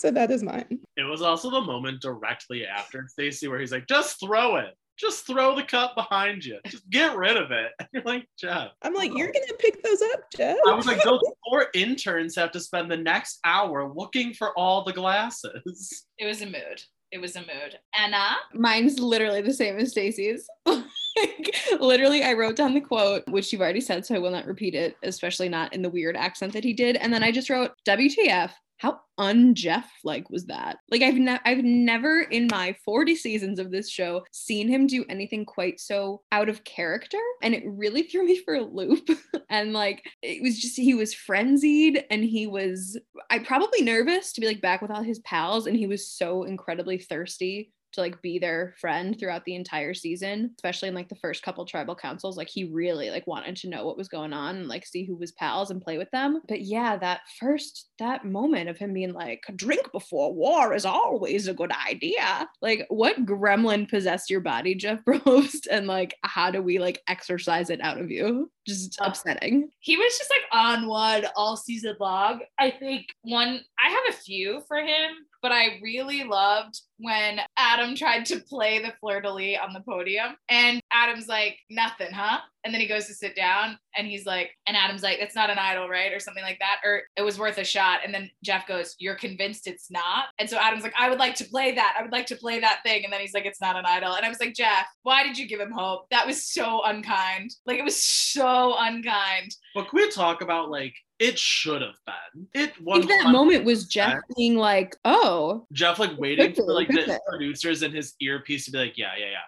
So 0.00 0.10
that 0.10 0.30
is 0.30 0.42
mine. 0.42 0.80
It 0.96 1.04
was 1.04 1.22
also 1.22 1.50
the 1.50 1.60
moment 1.60 2.00
directly 2.00 2.66
after 2.66 3.06
Stacy 3.08 3.48
where 3.48 3.60
he's 3.60 3.72
like, 3.72 3.86
just 3.86 4.20
throw 4.20 4.56
it. 4.56 4.74
Just 4.98 5.26
throw 5.26 5.54
the 5.56 5.62
cup 5.62 5.94
behind 5.94 6.44
you. 6.44 6.58
Just 6.66 6.88
get 6.90 7.16
rid 7.16 7.36
of 7.36 7.50
it. 7.50 7.72
And 7.80 7.88
you're 7.92 8.02
like, 8.04 8.26
Jeff. 8.38 8.70
I'm 8.82 8.94
like, 8.94 9.12
you're 9.14 9.32
gonna 9.32 9.58
pick 9.58 9.82
those 9.82 10.00
up, 10.12 10.20
Jeff. 10.34 10.56
I 10.66 10.74
was 10.74 10.86
like, 10.86 11.02
those 11.02 11.20
poor 11.48 11.66
interns 11.74 12.36
have 12.36 12.50
to 12.52 12.60
spend 12.60 12.90
the 12.90 12.96
next 12.96 13.38
hour 13.44 13.92
looking 13.92 14.32
for 14.32 14.56
all 14.58 14.84
the 14.84 14.92
glasses. 14.92 16.06
it 16.18 16.26
was 16.26 16.42
a 16.42 16.46
mood 16.46 16.82
it 17.12 17.20
was 17.20 17.36
a 17.36 17.40
mood 17.40 17.78
anna 17.96 18.36
Mine's 18.54 18.98
literally 18.98 19.40
the 19.40 19.52
same 19.52 19.78
as 19.78 19.92
Stacy's. 19.92 20.48
like, 20.66 21.54
literally, 21.80 22.24
I 22.24 22.32
wrote 22.32 22.56
down 22.56 22.74
the 22.74 22.80
quote, 22.80 23.22
which 23.28 23.52
you've 23.52 23.62
already 23.62 23.80
said, 23.80 24.04
so 24.04 24.14
I 24.14 24.18
will 24.18 24.30
not 24.30 24.46
repeat 24.46 24.74
it, 24.74 24.96
especially 25.02 25.48
not 25.48 25.72
in 25.72 25.82
the 25.82 25.90
weird 25.90 26.16
accent 26.16 26.52
that 26.54 26.64
he 26.64 26.72
did. 26.72 26.96
And 26.96 27.12
then 27.12 27.22
I 27.22 27.30
just 27.30 27.50
wrote, 27.50 27.72
WTF, 27.86 28.50
how 28.78 29.00
un-Jeff 29.18 29.88
like 30.02 30.28
was 30.30 30.46
that? 30.46 30.78
Like 30.90 31.02
I've 31.02 31.14
ne- 31.14 31.40
I've 31.44 31.62
never 31.62 32.22
in 32.22 32.48
my 32.50 32.74
40 32.84 33.14
seasons 33.14 33.58
of 33.58 33.70
this 33.70 33.88
show 33.88 34.24
seen 34.32 34.68
him 34.68 34.86
do 34.86 35.04
anything 35.08 35.44
quite 35.44 35.78
so 35.78 36.22
out 36.32 36.48
of 36.48 36.64
character 36.64 37.20
and 37.42 37.54
it 37.54 37.62
really 37.66 38.02
threw 38.04 38.24
me 38.24 38.38
for 38.38 38.54
a 38.54 38.62
loop 38.62 39.08
and 39.50 39.72
like 39.72 40.04
it 40.22 40.42
was 40.42 40.58
just 40.58 40.76
he 40.76 40.94
was 40.94 41.14
frenzied 41.14 42.04
and 42.10 42.24
he 42.24 42.46
was 42.46 42.98
I 43.30 43.38
probably 43.38 43.82
nervous 43.82 44.32
to 44.32 44.40
be 44.40 44.46
like 44.46 44.60
back 44.60 44.82
with 44.82 44.90
all 44.90 45.02
his 45.02 45.20
pals 45.20 45.66
and 45.66 45.76
he 45.76 45.86
was 45.86 46.10
so 46.10 46.42
incredibly 46.44 46.98
thirsty 46.98 47.72
to 47.94 48.00
like 48.00 48.20
be 48.22 48.38
their 48.38 48.74
friend 48.80 49.18
throughout 49.18 49.44
the 49.44 49.54
entire 49.54 49.94
season, 49.94 50.50
especially 50.58 50.88
in 50.88 50.94
like 50.94 51.08
the 51.08 51.16
first 51.16 51.42
couple 51.42 51.64
tribal 51.64 51.94
councils. 51.94 52.36
Like 52.36 52.48
he 52.48 52.64
really 52.64 53.10
like 53.10 53.26
wanted 53.26 53.56
to 53.56 53.68
know 53.68 53.84
what 53.86 53.96
was 53.96 54.08
going 54.08 54.32
on 54.32 54.56
and 54.56 54.68
like 54.68 54.86
see 54.86 55.04
who 55.04 55.16
was 55.16 55.32
pals 55.32 55.70
and 55.70 55.82
play 55.82 55.98
with 55.98 56.10
them. 56.10 56.40
But 56.48 56.62
yeah, 56.62 56.96
that 56.98 57.20
first 57.40 57.90
that 57.98 58.24
moment 58.24 58.68
of 58.68 58.78
him 58.78 58.92
being 58.92 59.12
like, 59.12 59.44
drink 59.56 59.90
before 59.92 60.34
war 60.34 60.74
is 60.74 60.84
always 60.84 61.48
a 61.48 61.54
good 61.54 61.72
idea. 61.88 62.48
Like 62.60 62.86
what 62.88 63.26
gremlin 63.26 63.88
possessed 63.88 64.30
your 64.30 64.40
body, 64.40 64.74
Jeff 64.74 65.04
Probst? 65.08 65.66
And 65.70 65.86
like 65.86 66.14
how 66.22 66.50
do 66.50 66.62
we 66.62 66.78
like 66.78 67.02
exercise 67.08 67.70
it 67.70 67.80
out 67.80 68.00
of 68.00 68.10
you? 68.10 68.50
Just 68.66 68.98
upsetting. 69.00 69.68
he 69.80 69.96
was 69.96 70.16
just 70.16 70.30
like 70.30 70.42
on 70.52 70.86
one 70.86 71.26
all 71.36 71.56
season 71.56 71.96
long. 72.00 72.40
I 72.58 72.70
think 72.70 73.06
one, 73.22 73.60
I 73.78 73.90
have 73.90 74.14
a 74.14 74.16
few 74.16 74.62
for 74.66 74.78
him, 74.78 75.26
but 75.42 75.52
I 75.52 75.78
really 75.82 76.24
loved 76.24 76.80
when 76.98 77.40
Adam 77.58 77.94
tried 77.94 78.24
to 78.26 78.40
play 78.40 78.78
the 78.78 78.92
fleur 79.00 79.20
de 79.20 79.30
lis 79.30 79.58
on 79.62 79.74
the 79.74 79.80
podium. 79.80 80.36
And 80.48 80.80
Adam's 80.94 81.26
like, 81.28 81.58
nothing, 81.70 82.12
huh? 82.12 82.38
And 82.64 82.72
then 82.72 82.80
he 82.80 82.86
goes 82.86 83.06
to 83.08 83.14
sit 83.14 83.36
down 83.36 83.76
and 83.96 84.06
he's 84.06 84.24
like, 84.24 84.50
and 84.66 84.76
Adam's 84.76 85.02
like, 85.02 85.18
it's 85.18 85.34
not 85.34 85.50
an 85.50 85.58
idol, 85.58 85.88
right? 85.88 86.12
Or 86.12 86.20
something 86.20 86.42
like 86.42 86.58
that. 86.60 86.80
Or 86.84 87.02
it 87.16 87.22
was 87.22 87.38
worth 87.38 87.58
a 87.58 87.64
shot. 87.64 88.00
And 88.04 88.14
then 88.14 88.30
Jeff 88.42 88.66
goes, 88.66 88.94
You're 88.98 89.16
convinced 89.16 89.66
it's 89.66 89.90
not. 89.90 90.26
And 90.38 90.48
so 90.48 90.56
Adam's 90.56 90.82
like, 90.82 90.94
I 90.98 91.10
would 91.10 91.18
like 91.18 91.34
to 91.36 91.44
play 91.44 91.74
that. 91.74 91.96
I 91.98 92.02
would 92.02 92.12
like 92.12 92.26
to 92.26 92.36
play 92.36 92.60
that 92.60 92.80
thing. 92.84 93.04
And 93.04 93.12
then 93.12 93.20
he's 93.20 93.34
like, 93.34 93.44
It's 93.44 93.60
not 93.60 93.76
an 93.76 93.84
idol. 93.86 94.14
And 94.14 94.24
I 94.24 94.28
was 94.28 94.40
like, 94.40 94.54
Jeff, 94.54 94.86
why 95.02 95.24
did 95.24 95.36
you 95.36 95.46
give 95.46 95.60
him 95.60 95.72
hope? 95.72 96.06
That 96.10 96.26
was 96.26 96.46
so 96.46 96.82
unkind. 96.84 97.50
Like 97.66 97.78
it 97.78 97.84
was 97.84 98.02
so 98.02 98.76
unkind. 98.78 99.54
But 99.74 99.88
can 99.90 99.96
we 99.96 100.10
talk 100.10 100.40
about 100.40 100.70
like 100.70 100.94
it 101.24 101.38
should 101.38 101.80
have 101.80 101.96
been? 102.04 102.46
It 102.52 102.74
I 102.78 102.82
was 102.82 103.06
think 103.06 103.22
that 103.22 103.30
moment 103.30 103.64
was 103.64 103.86
Jeff 103.86 104.20
being 104.36 104.56
like, 104.56 104.94
oh, 105.06 105.66
Jeff 105.72 105.98
like 105.98 106.18
waiting 106.18 106.52
for 106.52 106.64
like 106.64 106.88
the 106.88 107.18
producers 107.26 107.82
in 107.82 107.92
his 107.92 108.14
earpiece 108.20 108.66
to 108.66 108.72
be 108.72 108.78
like, 108.78 108.98
yeah, 108.98 109.12
yeah, 109.18 109.26
yeah, 109.30 109.38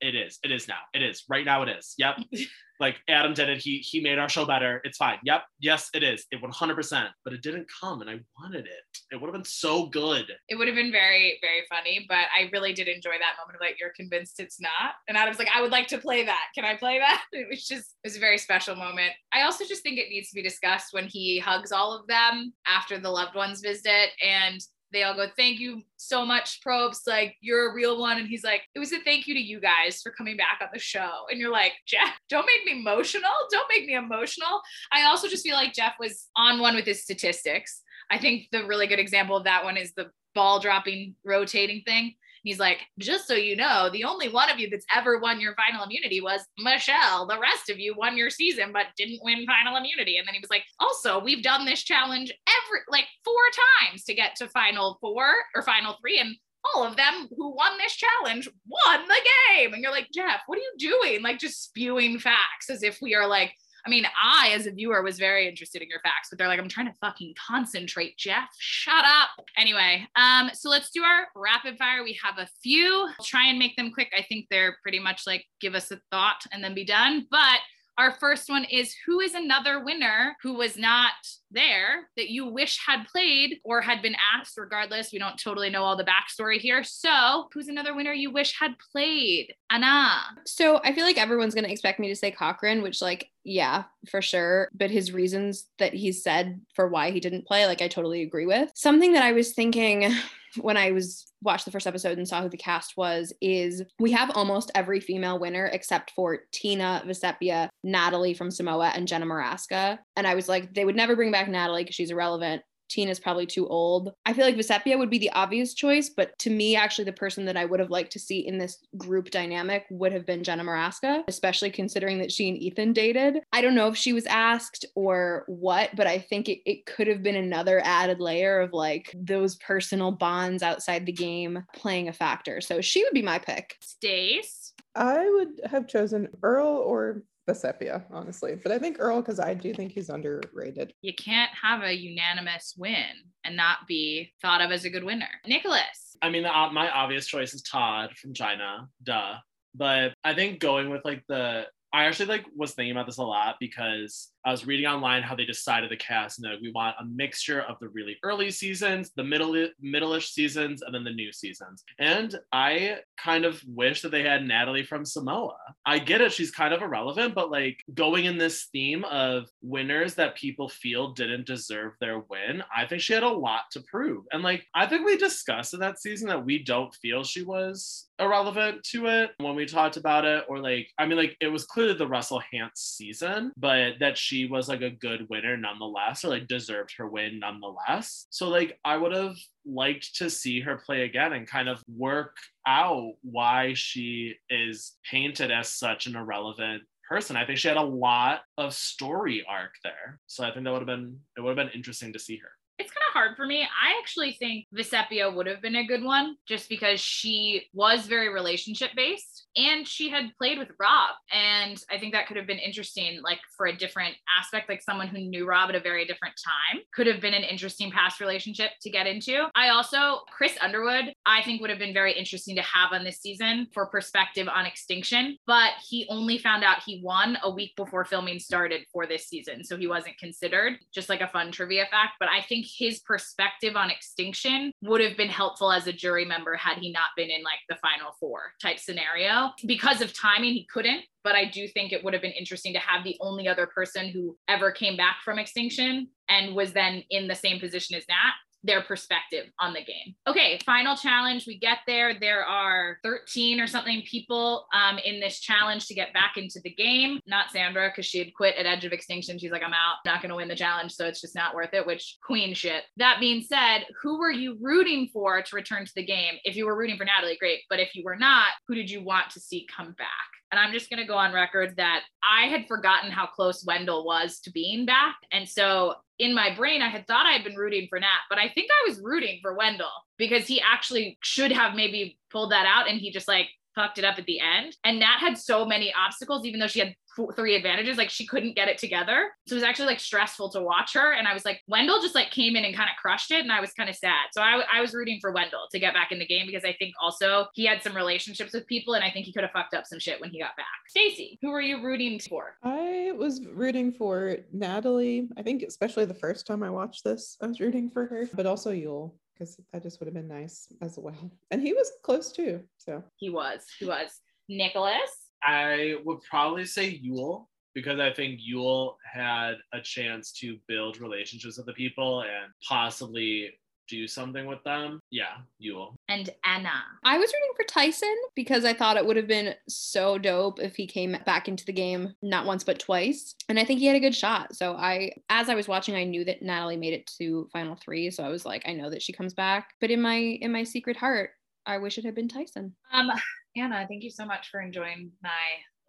yeah, 0.00 0.08
it 0.08 0.16
is, 0.16 0.40
it 0.42 0.50
is 0.50 0.66
now, 0.66 0.80
it 0.92 1.02
is 1.02 1.24
right 1.28 1.44
now, 1.44 1.62
it 1.62 1.68
is. 1.68 1.94
Yep. 1.98 2.16
like 2.80 2.96
Adam 3.08 3.34
did 3.34 3.48
it. 3.48 3.58
He 3.58 3.78
he 3.78 4.00
made 4.00 4.18
our 4.18 4.28
show 4.28 4.44
better. 4.44 4.80
It's 4.84 4.96
fine. 4.96 5.18
Yep. 5.24 5.42
Yes, 5.60 5.90
it 5.94 6.02
is. 6.02 6.26
It 6.30 6.40
100%. 6.42 7.08
But 7.24 7.34
it 7.34 7.42
didn't 7.42 7.66
come, 7.80 8.00
and 8.00 8.10
I 8.10 8.20
wanted 8.40 8.66
it. 8.66 8.98
It 9.12 9.20
would 9.20 9.26
have 9.26 9.34
been 9.34 9.44
so 9.44 9.86
good. 9.86 10.26
It 10.48 10.56
would 10.56 10.66
have 10.66 10.76
been 10.76 10.92
very, 10.92 11.38
very 11.40 11.62
funny, 11.68 12.06
but 12.08 12.26
I 12.36 12.48
really 12.52 12.72
did 12.72 12.88
enjoy 12.88 13.12
that 13.12 13.36
moment 13.38 13.56
of 13.56 13.60
like, 13.60 13.76
you're 13.78 13.92
convinced 13.94 14.40
it's 14.40 14.60
not. 14.60 14.94
And 15.08 15.16
Adam's 15.16 15.38
like, 15.38 15.48
I 15.54 15.60
would 15.60 15.70
like 15.70 15.88
to 15.88 15.98
play 15.98 16.24
that. 16.24 16.46
Can 16.54 16.64
I 16.64 16.76
play 16.76 16.98
that? 16.98 17.22
It 17.32 17.46
was 17.48 17.66
just, 17.66 17.96
it 18.04 18.08
was 18.08 18.16
a 18.16 18.20
very 18.20 18.36
special 18.36 18.76
moment. 18.76 19.12
I 19.32 19.42
also 19.42 19.64
just 19.64 19.82
think 19.82 19.98
it 19.98 20.10
needs 20.10 20.28
to 20.28 20.34
be 20.34 20.42
discussed 20.42 20.92
when 20.92 21.06
he 21.06 21.38
hugs 21.38 21.72
all 21.72 21.92
of 21.92 22.06
them 22.06 22.52
after 22.66 22.98
the 22.98 23.10
loved 23.10 23.34
ones 23.34 23.60
visit 23.60 24.10
and 24.22 24.60
they 24.92 25.02
all 25.02 25.14
go, 25.14 25.26
Thank 25.36 25.58
you 25.58 25.82
so 25.96 26.24
much, 26.24 26.60
Probst. 26.66 27.06
Like, 27.06 27.36
you're 27.40 27.70
a 27.70 27.74
real 27.74 28.00
one. 28.00 28.18
And 28.18 28.28
he's 28.28 28.44
like, 28.44 28.62
It 28.74 28.78
was 28.78 28.92
a 28.92 29.00
thank 29.00 29.26
you 29.26 29.34
to 29.34 29.40
you 29.40 29.60
guys 29.60 30.00
for 30.02 30.12
coming 30.12 30.36
back 30.36 30.58
on 30.60 30.68
the 30.72 30.78
show. 30.78 31.26
And 31.30 31.38
you're 31.38 31.52
like, 31.52 31.72
Jeff, 31.86 32.18
don't 32.28 32.46
make 32.46 32.64
me 32.64 32.80
emotional. 32.80 33.30
Don't 33.50 33.68
make 33.74 33.86
me 33.86 33.94
emotional. 33.94 34.60
I 34.92 35.04
also 35.04 35.28
just 35.28 35.44
feel 35.44 35.56
like 35.56 35.74
Jeff 35.74 35.94
was 35.98 36.28
on 36.36 36.60
one 36.60 36.74
with 36.74 36.86
his 36.86 37.02
statistics. 37.02 37.82
I 38.10 38.18
think 38.18 38.48
the 38.50 38.66
really 38.66 38.86
good 38.86 38.98
example 38.98 39.36
of 39.36 39.44
that 39.44 39.64
one 39.64 39.76
is 39.76 39.92
the 39.92 40.10
ball 40.34 40.60
dropping, 40.60 41.14
rotating 41.24 41.82
thing. 41.82 42.14
He's 42.42 42.58
like, 42.58 42.78
just 42.98 43.26
so 43.26 43.34
you 43.34 43.56
know, 43.56 43.90
the 43.92 44.04
only 44.04 44.28
one 44.28 44.50
of 44.50 44.58
you 44.58 44.70
that's 44.70 44.86
ever 44.94 45.18
won 45.18 45.40
your 45.40 45.54
final 45.54 45.84
immunity 45.84 46.20
was 46.20 46.40
Michelle. 46.58 47.26
The 47.26 47.38
rest 47.38 47.68
of 47.68 47.78
you 47.78 47.94
won 47.96 48.16
your 48.16 48.30
season, 48.30 48.72
but 48.72 48.86
didn't 48.96 49.20
win 49.22 49.46
final 49.46 49.76
immunity. 49.76 50.16
And 50.16 50.26
then 50.26 50.34
he 50.34 50.40
was 50.40 50.50
like, 50.50 50.64
also, 50.78 51.20
we've 51.20 51.42
done 51.42 51.64
this 51.64 51.82
challenge 51.82 52.32
every 52.48 52.80
like 52.88 53.06
four 53.24 53.34
times 53.80 54.04
to 54.04 54.14
get 54.14 54.36
to 54.36 54.48
final 54.48 54.98
four 55.00 55.32
or 55.54 55.62
final 55.62 55.96
three. 56.00 56.18
And 56.18 56.34
all 56.74 56.84
of 56.84 56.96
them 56.96 57.28
who 57.36 57.54
won 57.54 57.72
this 57.78 57.96
challenge 57.96 58.48
won 58.66 59.08
the 59.08 59.20
game. 59.56 59.72
And 59.72 59.82
you're 59.82 59.92
like, 59.92 60.08
Jeff, 60.12 60.40
what 60.46 60.58
are 60.58 60.62
you 60.62 61.00
doing? 61.02 61.22
Like 61.22 61.38
just 61.38 61.64
spewing 61.64 62.18
facts 62.18 62.70
as 62.70 62.82
if 62.82 62.98
we 63.00 63.14
are 63.14 63.26
like, 63.26 63.52
I 63.86 63.90
mean, 63.90 64.04
I, 64.20 64.50
as 64.54 64.66
a 64.66 64.70
viewer, 64.70 65.02
was 65.02 65.18
very 65.18 65.48
interested 65.48 65.82
in 65.82 65.88
your 65.88 66.00
facts, 66.00 66.28
but 66.30 66.38
they're 66.38 66.48
like, 66.48 66.60
I'm 66.60 66.68
trying 66.68 66.86
to 66.86 66.98
fucking 67.00 67.34
concentrate, 67.48 68.16
Jeff. 68.16 68.48
Shut 68.58 69.04
up. 69.04 69.46
Anyway, 69.56 70.06
um, 70.16 70.50
so 70.52 70.68
let's 70.68 70.90
do 70.90 71.02
our 71.02 71.28
rapid 71.34 71.78
fire. 71.78 72.02
We 72.02 72.18
have 72.22 72.38
a 72.38 72.48
few. 72.62 73.08
I'll 73.18 73.24
try 73.24 73.46
and 73.46 73.58
make 73.58 73.76
them 73.76 73.92
quick. 73.92 74.12
I 74.16 74.22
think 74.22 74.46
they're 74.50 74.76
pretty 74.82 74.98
much 74.98 75.26
like 75.26 75.44
give 75.60 75.74
us 75.74 75.90
a 75.90 76.00
thought 76.10 76.42
and 76.52 76.62
then 76.62 76.74
be 76.74 76.84
done. 76.84 77.26
But 77.30 77.60
our 77.98 78.12
first 78.12 78.48
one 78.48 78.64
is 78.64 78.94
who 79.06 79.20
is 79.20 79.34
another 79.34 79.84
winner 79.84 80.36
who 80.42 80.54
was 80.54 80.76
not 80.76 81.12
there 81.50 82.08
that 82.16 82.30
you 82.30 82.46
wish 82.46 82.78
had 82.86 83.06
played 83.06 83.58
or 83.64 83.80
had 83.80 84.02
been 84.02 84.16
asked, 84.34 84.56
regardless. 84.56 85.12
We 85.12 85.18
don't 85.18 85.38
totally 85.38 85.70
know 85.70 85.82
all 85.82 85.96
the 85.96 86.04
backstory 86.04 86.58
here. 86.58 86.82
So, 86.84 87.48
who's 87.52 87.68
another 87.68 87.94
winner 87.94 88.12
you 88.12 88.30
wish 88.30 88.58
had 88.58 88.76
played? 88.92 89.54
Anna. 89.70 90.20
So 90.46 90.80
I 90.84 90.92
feel 90.92 91.04
like 91.04 91.18
everyone's 91.18 91.54
gonna 91.54 91.68
expect 91.68 92.00
me 92.00 92.08
to 92.08 92.16
say 92.16 92.30
Cochran, 92.30 92.82
which 92.82 93.02
like, 93.02 93.28
yeah, 93.44 93.84
for 94.08 94.22
sure. 94.22 94.68
But 94.74 94.90
his 94.90 95.12
reasons 95.12 95.66
that 95.78 95.92
he 95.92 96.12
said 96.12 96.60
for 96.74 96.88
why 96.88 97.10
he 97.10 97.20
didn't 97.20 97.46
play, 97.46 97.66
like 97.66 97.82
I 97.82 97.88
totally 97.88 98.22
agree 98.22 98.46
with. 98.46 98.70
Something 98.74 99.12
that 99.14 99.22
I 99.22 99.32
was 99.32 99.52
thinking 99.52 100.12
when 100.60 100.76
I 100.76 100.90
was 100.90 101.26
watched 101.42 101.64
the 101.64 101.70
first 101.70 101.86
episode 101.86 102.18
and 102.18 102.28
saw 102.28 102.42
who 102.42 102.48
the 102.48 102.56
cast 102.56 102.96
was 102.96 103.32
is 103.40 103.82
we 103.98 104.12
have 104.12 104.30
almost 104.34 104.70
every 104.74 105.00
female 105.00 105.38
winner 105.38 105.66
except 105.66 106.12
for 106.12 106.40
Tina 106.52 107.02
Vecepia, 107.06 107.68
Natalie 107.82 108.34
from 108.34 108.50
Samoa, 108.50 108.92
and 108.94 109.08
Jenna 109.08 109.26
Morasca. 109.26 109.98
And 110.16 110.26
I 110.26 110.34
was 110.34 110.48
like, 110.48 110.74
they 110.74 110.84
would 110.84 110.96
never 110.96 111.16
bring 111.16 111.32
back 111.32 111.48
Natalie 111.48 111.84
because 111.84 111.94
she's 111.94 112.10
irrelevant. 112.10 112.62
Tina's 112.90 113.20
probably 113.20 113.46
too 113.46 113.66
old. 113.68 114.12
I 114.26 114.32
feel 114.32 114.44
like 114.44 114.56
Vecepia 114.56 114.98
would 114.98 115.08
be 115.08 115.18
the 115.18 115.30
obvious 115.30 115.72
choice, 115.72 116.10
but 116.10 116.38
to 116.40 116.50
me, 116.50 116.76
actually, 116.76 117.04
the 117.04 117.12
person 117.12 117.44
that 117.46 117.56
I 117.56 117.64
would 117.64 117.80
have 117.80 117.90
liked 117.90 118.12
to 118.12 118.18
see 118.18 118.46
in 118.46 118.58
this 118.58 118.78
group 118.98 119.30
dynamic 119.30 119.86
would 119.90 120.12
have 120.12 120.26
been 120.26 120.44
Jenna 120.44 120.64
Morasca, 120.64 121.22
especially 121.28 121.70
considering 121.70 122.18
that 122.18 122.32
she 122.32 122.48
and 122.48 122.58
Ethan 122.58 122.92
dated. 122.92 123.40
I 123.52 123.62
don't 123.62 123.74
know 123.74 123.88
if 123.88 123.96
she 123.96 124.12
was 124.12 124.26
asked 124.26 124.84
or 124.94 125.44
what, 125.46 125.94
but 125.94 126.06
I 126.06 126.18
think 126.18 126.48
it, 126.48 126.58
it 126.66 126.86
could 126.86 127.06
have 127.06 127.22
been 127.22 127.36
another 127.36 127.80
added 127.84 128.20
layer 128.20 128.60
of 128.60 128.72
like 128.72 129.14
those 129.16 129.56
personal 129.56 130.10
bonds 130.10 130.62
outside 130.62 131.06
the 131.06 131.12
game 131.12 131.64
playing 131.74 132.08
a 132.08 132.12
factor. 132.12 132.60
So 132.60 132.80
she 132.80 133.04
would 133.04 133.14
be 133.14 133.22
my 133.22 133.38
pick. 133.38 133.76
Stace. 133.80 134.72
I 134.94 135.30
would 135.30 135.60
have 135.70 135.86
chosen 135.86 136.28
Earl 136.42 136.66
or 136.66 137.22
Vecepia, 137.50 138.04
honestly. 138.10 138.56
But 138.62 138.72
I 138.72 138.78
think 138.78 138.96
Earl 138.98 139.20
because 139.20 139.40
I 139.40 139.54
do 139.54 139.74
think 139.74 139.92
he's 139.92 140.08
underrated. 140.08 140.92
You 141.02 141.14
can't 141.14 141.50
have 141.60 141.82
a 141.82 141.92
unanimous 141.92 142.74
win 142.76 143.04
and 143.44 143.56
not 143.56 143.86
be 143.88 144.32
thought 144.40 144.60
of 144.60 144.70
as 144.70 144.84
a 144.84 144.90
good 144.90 145.04
winner. 145.04 145.28
Nicholas. 145.46 146.16
I 146.22 146.30
mean, 146.30 146.42
the, 146.42 146.56
uh, 146.56 146.70
my 146.72 146.90
obvious 146.90 147.26
choice 147.26 147.54
is 147.54 147.62
Todd 147.62 148.10
from 148.16 148.34
China, 148.34 148.88
duh. 149.02 149.36
But 149.74 150.14
I 150.24 150.34
think 150.34 150.60
going 150.60 150.90
with 150.90 151.04
like 151.04 151.22
the, 151.28 151.66
I 151.92 152.04
actually 152.04 152.26
like 152.26 152.44
was 152.54 152.72
thinking 152.72 152.92
about 152.92 153.06
this 153.06 153.18
a 153.18 153.22
lot 153.22 153.56
because 153.58 154.30
I 154.44 154.50
was 154.50 154.66
reading 154.66 154.86
online 154.86 155.22
how 155.22 155.34
they 155.34 155.44
decided 155.44 155.90
the 155.90 155.96
cast 155.96 156.40
that 156.42 156.60
we 156.62 156.72
want 156.72 156.96
a 156.98 157.04
mixture 157.04 157.62
of 157.62 157.78
the 157.80 157.88
really 157.88 158.16
early 158.22 158.50
seasons, 158.50 159.10
the 159.16 159.24
middle 159.24 159.68
middle-ish 159.80 160.30
seasons, 160.30 160.82
and 160.82 160.94
then 160.94 161.04
the 161.04 161.12
new 161.12 161.32
seasons. 161.32 161.84
And 161.98 162.38
I 162.52 162.98
kind 163.18 163.44
of 163.44 163.62
wish 163.66 164.02
that 164.02 164.10
they 164.10 164.22
had 164.22 164.46
Natalie 164.46 164.82
from 164.82 165.04
Samoa. 165.04 165.56
I 165.84 165.98
get 165.98 166.20
it, 166.20 166.32
she's 166.32 166.50
kind 166.50 166.72
of 166.72 166.82
irrelevant, 166.82 167.34
but 167.34 167.50
like 167.50 167.78
going 167.94 168.24
in 168.24 168.38
this 168.38 168.68
theme 168.72 169.04
of 169.04 169.46
winners 169.62 170.14
that 170.14 170.36
people 170.36 170.68
feel 170.68 171.12
didn't 171.12 171.46
deserve 171.46 171.92
their 172.00 172.20
win, 172.20 172.62
I 172.74 172.86
think 172.86 173.02
she 173.02 173.12
had 173.12 173.22
a 173.22 173.28
lot 173.28 173.62
to 173.72 173.82
prove. 173.82 174.24
And 174.32 174.42
like 174.42 174.66
I 174.74 174.86
think 174.86 175.04
we 175.04 175.16
discussed 175.16 175.74
in 175.74 175.80
that 175.80 176.00
season 176.00 176.28
that 176.28 176.44
we 176.44 176.62
don't 176.62 176.94
feel 176.94 177.24
she 177.24 177.42
was 177.42 178.06
irrelevant 178.18 178.84
to 178.84 179.06
it 179.06 179.30
when 179.38 179.54
we 179.56 179.66
talked 179.66 179.96
about 179.96 180.24
it, 180.24 180.44
or 180.48 180.58
like 180.60 180.88
I 180.98 181.06
mean, 181.06 181.18
like 181.18 181.36
it 181.40 181.48
was 181.48 181.64
clearly 181.64 181.94
the 181.94 182.06
Russell 182.06 182.42
Hantz 182.52 182.76
season, 182.76 183.52
but 183.56 183.94
that 184.00 184.16
she 184.16 184.29
was 184.50 184.68
like 184.68 184.82
a 184.82 184.90
good 184.90 185.26
winner 185.28 185.56
nonetheless, 185.56 186.24
or 186.24 186.28
like 186.28 186.46
deserved 186.48 186.94
her 186.96 187.08
win 187.08 187.40
nonetheless. 187.40 188.26
So 188.30 188.48
like 188.48 188.78
I 188.84 188.96
would 188.96 189.12
have 189.12 189.36
liked 189.66 190.16
to 190.16 190.30
see 190.30 190.60
her 190.60 190.76
play 190.84 191.02
again 191.02 191.32
and 191.32 191.46
kind 191.46 191.68
of 191.68 191.82
work 191.96 192.36
out 192.66 193.12
why 193.22 193.74
she 193.74 194.34
is 194.48 194.96
painted 195.08 195.50
as 195.50 195.68
such 195.68 196.06
an 196.06 196.16
irrelevant 196.16 196.82
person. 197.08 197.36
I 197.36 197.44
think 197.44 197.58
she 197.58 197.68
had 197.68 197.76
a 197.76 197.82
lot 197.82 198.42
of 198.56 198.72
story 198.72 199.44
arc 199.48 199.72
there. 199.82 200.20
So 200.26 200.44
I 200.44 200.52
think 200.52 200.64
that 200.64 200.72
would 200.72 200.80
have 200.82 200.86
been 200.86 201.18
it 201.36 201.40
would 201.40 201.56
have 201.56 201.66
been 201.66 201.76
interesting 201.76 202.12
to 202.12 202.18
see 202.18 202.36
her 202.38 202.50
it's 202.80 202.90
kind 202.90 203.04
of 203.08 203.12
hard 203.12 203.36
for 203.36 203.46
me. 203.46 203.62
I 203.62 203.98
actually 204.00 204.32
think 204.32 204.66
Vecepia 204.74 205.34
would 205.34 205.46
have 205.46 205.60
been 205.60 205.76
a 205.76 205.86
good 205.86 206.02
one 206.02 206.36
just 206.46 206.68
because 206.68 207.00
she 207.00 207.66
was 207.74 208.06
very 208.06 208.32
relationship 208.32 208.90
based 208.96 209.48
and 209.56 209.86
she 209.86 210.08
had 210.08 210.32
played 210.38 210.58
with 210.58 210.68
Rob. 210.80 211.10
And 211.32 211.82
I 211.90 211.98
think 211.98 212.14
that 212.14 212.26
could 212.26 212.36
have 212.36 212.46
been 212.46 212.58
interesting, 212.58 213.20
like 213.22 213.40
for 213.56 213.66
a 213.66 213.76
different 213.76 214.14
aspect, 214.38 214.68
like 214.68 214.82
someone 214.82 215.08
who 215.08 215.18
knew 215.18 215.46
Rob 215.46 215.68
at 215.68 215.74
a 215.74 215.80
very 215.80 216.06
different 216.06 216.34
time 216.42 216.82
could 216.94 217.06
have 217.06 217.20
been 217.20 217.34
an 217.34 217.42
interesting 217.42 217.90
past 217.90 218.20
relationship 218.20 218.70
to 218.82 218.90
get 218.90 219.06
into. 219.06 219.48
I 219.54 219.68
also, 219.68 220.20
Chris 220.34 220.56
Underwood 220.60 221.12
I 221.26 221.42
think 221.42 221.60
would 221.60 221.70
have 221.70 221.78
been 221.78 221.94
very 221.94 222.12
interesting 222.12 222.56
to 222.56 222.62
have 222.62 222.92
on 222.92 223.04
this 223.04 223.18
season 223.18 223.66
for 223.74 223.86
perspective 223.86 224.48
on 224.48 224.66
extinction. 224.66 225.36
But 225.46 225.72
he 225.86 226.06
only 226.08 226.38
found 226.38 226.64
out 226.64 226.82
he 226.84 227.02
won 227.04 227.36
a 227.42 227.50
week 227.50 227.72
before 227.76 228.04
filming 228.04 228.38
started 228.38 228.82
for 228.92 229.06
this 229.06 229.26
season. 229.26 229.64
So 229.64 229.76
he 229.76 229.86
wasn't 229.86 230.18
considered, 230.18 230.78
just 230.94 231.08
like 231.08 231.20
a 231.20 231.28
fun 231.28 231.52
trivia 231.52 231.86
fact. 231.90 232.14
But 232.18 232.28
I 232.28 232.40
think 232.42 232.66
his 232.76 233.00
perspective 233.00 233.76
on 233.76 233.90
extinction 233.90 234.72
would 234.82 235.00
have 235.00 235.16
been 235.16 235.28
helpful 235.28 235.72
as 235.72 235.86
a 235.86 235.92
jury 235.92 236.24
member 236.24 236.56
had 236.56 236.78
he 236.78 236.92
not 236.92 237.08
been 237.16 237.30
in 237.30 237.42
like 237.42 237.60
the 237.68 237.76
final 237.76 238.12
four 238.18 238.52
type 238.60 238.78
scenario. 238.78 239.50
Because 239.66 240.00
of 240.00 240.12
timing, 240.12 240.52
he 240.52 240.66
couldn't 240.72 241.02
but 241.22 241.34
I 241.34 241.44
do 241.44 241.68
think 241.68 241.92
it 241.92 242.02
would 242.02 242.14
have 242.14 242.22
been 242.22 242.32
interesting 242.32 242.72
to 242.72 242.78
have 242.78 243.04
the 243.04 243.16
only 243.20 243.46
other 243.48 243.66
person 243.66 244.08
who 244.08 244.36
ever 244.48 244.70
came 244.72 244.96
back 244.96 245.18
from 245.24 245.38
extinction 245.38 246.08
and 246.28 246.54
was 246.54 246.72
then 246.72 247.04
in 247.10 247.28
the 247.28 247.34
same 247.34 247.60
position 247.60 247.96
as 247.96 248.04
Nat 248.08 248.32
their 248.62 248.82
perspective 248.82 249.46
on 249.58 249.72
the 249.72 249.80
game. 249.84 250.14
Okay, 250.26 250.58
final 250.64 250.96
challenge. 250.96 251.46
We 251.46 251.58
get 251.58 251.78
there. 251.86 252.14
There 252.18 252.44
are 252.44 252.98
13 253.02 253.60
or 253.60 253.66
something 253.66 254.02
people 254.02 254.66
um, 254.74 254.98
in 254.98 255.20
this 255.20 255.40
challenge 255.40 255.86
to 255.86 255.94
get 255.94 256.12
back 256.12 256.36
into 256.36 256.60
the 256.62 256.70
game. 256.70 257.20
Not 257.26 257.50
Sandra, 257.50 257.88
because 257.88 258.06
she 258.06 258.18
had 258.18 258.34
quit 258.34 258.56
at 258.56 258.66
Edge 258.66 258.84
of 258.84 258.92
Extinction. 258.92 259.38
She's 259.38 259.50
like, 259.50 259.62
I'm 259.62 259.72
out, 259.72 259.96
not 260.04 260.20
going 260.20 260.30
to 260.30 260.36
win 260.36 260.48
the 260.48 260.56
challenge. 260.56 260.92
So 260.92 261.06
it's 261.06 261.20
just 261.20 261.34
not 261.34 261.54
worth 261.54 261.72
it, 261.72 261.86
which 261.86 262.18
queen 262.22 262.54
shit. 262.54 262.84
That 262.96 263.18
being 263.20 263.42
said, 263.42 263.86
who 264.02 264.18
were 264.18 264.30
you 264.30 264.58
rooting 264.60 265.08
for 265.12 265.40
to 265.40 265.56
return 265.56 265.86
to 265.86 265.92
the 265.94 266.04
game? 266.04 266.34
If 266.44 266.56
you 266.56 266.66
were 266.66 266.76
rooting 266.76 266.96
for 266.96 267.04
Natalie, 267.04 267.38
great. 267.38 267.60
But 267.68 267.80
if 267.80 267.94
you 267.94 268.04
were 268.04 268.16
not, 268.16 268.48
who 268.68 268.74
did 268.74 268.90
you 268.90 269.02
want 269.02 269.30
to 269.30 269.40
see 269.40 269.66
come 269.74 269.92
back? 269.92 270.08
And 270.50 270.58
I'm 270.58 270.72
just 270.72 270.90
going 270.90 271.00
to 271.00 271.06
go 271.06 271.14
on 271.14 271.32
record 271.32 271.76
that 271.76 272.02
I 272.22 272.46
had 272.46 272.66
forgotten 272.66 273.10
how 273.10 273.26
close 273.26 273.64
Wendell 273.64 274.04
was 274.04 274.40
to 274.40 274.50
being 274.50 274.84
back. 274.84 275.16
And 275.32 275.48
so 275.48 275.94
in 276.18 276.34
my 276.34 276.54
brain, 276.54 276.82
I 276.82 276.88
had 276.88 277.06
thought 277.06 277.26
I 277.26 277.32
had 277.32 277.44
been 277.44 277.56
rooting 277.56 277.86
for 277.88 278.00
Nat, 278.00 278.26
but 278.28 278.38
I 278.38 278.48
think 278.48 278.70
I 278.70 278.88
was 278.88 279.00
rooting 279.00 279.38
for 279.40 279.54
Wendell 279.54 279.88
because 280.18 280.46
he 280.46 280.60
actually 280.60 281.18
should 281.22 281.52
have 281.52 281.74
maybe 281.74 282.18
pulled 282.30 282.52
that 282.52 282.66
out 282.66 282.88
and 282.88 283.00
he 283.00 283.10
just 283.10 283.28
like 283.28 283.48
fucked 283.74 283.98
it 283.98 284.04
up 284.04 284.18
at 284.18 284.26
the 284.26 284.40
end. 284.40 284.76
And 284.84 284.98
Nat 284.98 285.18
had 285.18 285.38
so 285.38 285.64
many 285.64 285.92
obstacles, 285.94 286.44
even 286.44 286.60
though 286.60 286.66
she 286.66 286.80
had 286.80 286.94
three 287.36 287.56
advantages, 287.56 287.96
like 287.96 288.10
she 288.10 288.26
couldn't 288.26 288.54
get 288.54 288.68
it 288.68 288.78
together. 288.78 289.30
So 289.46 289.54
it 289.54 289.56
was 289.56 289.64
actually 289.64 289.86
like 289.86 290.00
stressful 290.00 290.50
to 290.50 290.62
watch 290.62 290.94
her. 290.94 291.12
And 291.12 291.26
I 291.26 291.34
was 291.34 291.44
like, 291.44 291.60
Wendell 291.66 292.00
just 292.00 292.14
like 292.14 292.30
came 292.30 292.56
in 292.56 292.64
and 292.64 292.74
kind 292.74 292.88
of 292.88 292.96
crushed 293.00 293.30
it. 293.30 293.40
And 293.40 293.52
I 293.52 293.60
was 293.60 293.72
kind 293.72 293.90
of 293.90 293.96
sad. 293.96 294.28
So 294.32 294.42
I, 294.42 294.62
I 294.72 294.80
was 294.80 294.94
rooting 294.94 295.18
for 295.20 295.32
Wendell 295.32 295.68
to 295.72 295.78
get 295.78 295.94
back 295.94 296.12
in 296.12 296.18
the 296.18 296.26
game 296.26 296.46
because 296.46 296.64
I 296.64 296.74
think 296.78 296.94
also 297.02 297.46
he 297.54 297.66
had 297.66 297.82
some 297.82 297.94
relationships 297.94 298.52
with 298.52 298.66
people 298.66 298.94
and 298.94 299.04
I 299.04 299.10
think 299.10 299.26
he 299.26 299.32
could 299.32 299.42
have 299.42 299.52
fucked 299.52 299.74
up 299.74 299.86
some 299.86 299.98
shit 299.98 300.20
when 300.20 300.30
he 300.30 300.40
got 300.40 300.56
back. 300.56 300.66
Stacy, 300.88 301.38
who 301.42 301.50
were 301.50 301.60
you 301.60 301.82
rooting 301.82 302.18
for? 302.18 302.56
I 302.62 303.12
was 303.16 303.44
rooting 303.46 303.92
for 303.92 304.36
Natalie. 304.52 305.28
I 305.36 305.42
think 305.42 305.62
especially 305.62 306.04
the 306.04 306.14
first 306.14 306.46
time 306.46 306.62
I 306.62 306.70
watched 306.70 307.04
this, 307.04 307.36
I 307.42 307.46
was 307.46 307.60
rooting 307.60 307.90
for 307.90 308.06
her, 308.06 308.28
but 308.34 308.46
also 308.46 308.72
Yul 308.72 309.12
because 309.40 309.56
that 309.72 309.82
just 309.82 309.98
would 310.00 310.06
have 310.06 310.14
been 310.14 310.28
nice 310.28 310.66
as 310.82 310.98
well. 310.98 311.30
And 311.50 311.62
he 311.62 311.72
was 311.72 311.90
close 312.02 312.30
too. 312.30 312.60
So 312.76 313.02
he 313.16 313.30
was, 313.30 313.64
he 313.78 313.86
was. 313.86 314.20
Nicholas. 314.48 315.30
I 315.42 315.94
would 316.04 316.18
probably 316.28 316.66
say 316.66 317.00
Yul 317.00 317.46
because 317.72 318.00
I 318.00 318.12
think 318.12 318.40
Yul 318.40 318.94
had 319.10 319.54
a 319.72 319.80
chance 319.80 320.32
to 320.40 320.58
build 320.66 321.00
relationships 321.00 321.56
with 321.56 321.66
the 321.66 321.72
people 321.72 322.22
and 322.22 322.52
possibly 322.68 323.50
do 323.90 324.06
something 324.06 324.46
with 324.46 324.62
them. 324.64 325.00
Yeah, 325.10 325.36
Yul. 325.62 325.94
And 326.08 326.30
Anna. 326.44 326.82
I 327.04 327.18
was 327.18 327.32
rooting 327.32 327.54
for 327.56 327.64
Tyson 327.64 328.14
because 328.34 328.64
I 328.64 328.72
thought 328.72 328.96
it 328.96 329.04
would 329.04 329.16
have 329.16 329.26
been 329.26 329.54
so 329.68 330.16
dope 330.16 330.60
if 330.60 330.76
he 330.76 330.86
came 330.86 331.16
back 331.26 331.48
into 331.48 331.64
the 331.64 331.72
game 331.72 332.14
not 332.22 332.46
once 332.46 332.64
but 332.64 332.78
twice. 332.78 333.34
And 333.48 333.58
I 333.58 333.64
think 333.64 333.80
he 333.80 333.86
had 333.86 333.96
a 333.96 334.00
good 334.00 334.14
shot. 334.14 334.54
So 334.54 334.74
I 334.76 335.12
as 335.28 335.48
I 335.48 335.54
was 335.54 335.68
watching, 335.68 335.96
I 335.96 336.04
knew 336.04 336.24
that 336.24 336.42
Natalie 336.42 336.76
made 336.76 336.94
it 336.94 337.06
to 337.18 337.48
final 337.52 337.74
three. 337.74 338.10
So 338.10 338.22
I 338.22 338.28
was 338.28 338.46
like, 338.46 338.62
I 338.66 338.72
know 338.72 338.90
that 338.90 339.02
she 339.02 339.12
comes 339.12 339.34
back. 339.34 339.74
But 339.80 339.90
in 339.90 340.00
my 340.00 340.16
in 340.16 340.52
my 340.52 340.64
secret 340.64 340.96
heart, 340.96 341.30
I 341.66 341.78
wish 341.78 341.98
it 341.98 342.04
had 342.04 342.14
been 342.14 342.28
Tyson. 342.28 342.74
Um, 342.92 343.10
Anna, 343.56 343.84
thank 343.88 344.04
you 344.04 344.10
so 344.10 344.24
much 344.24 344.50
for 344.50 344.60
enjoying 344.60 345.10
my 345.22 345.30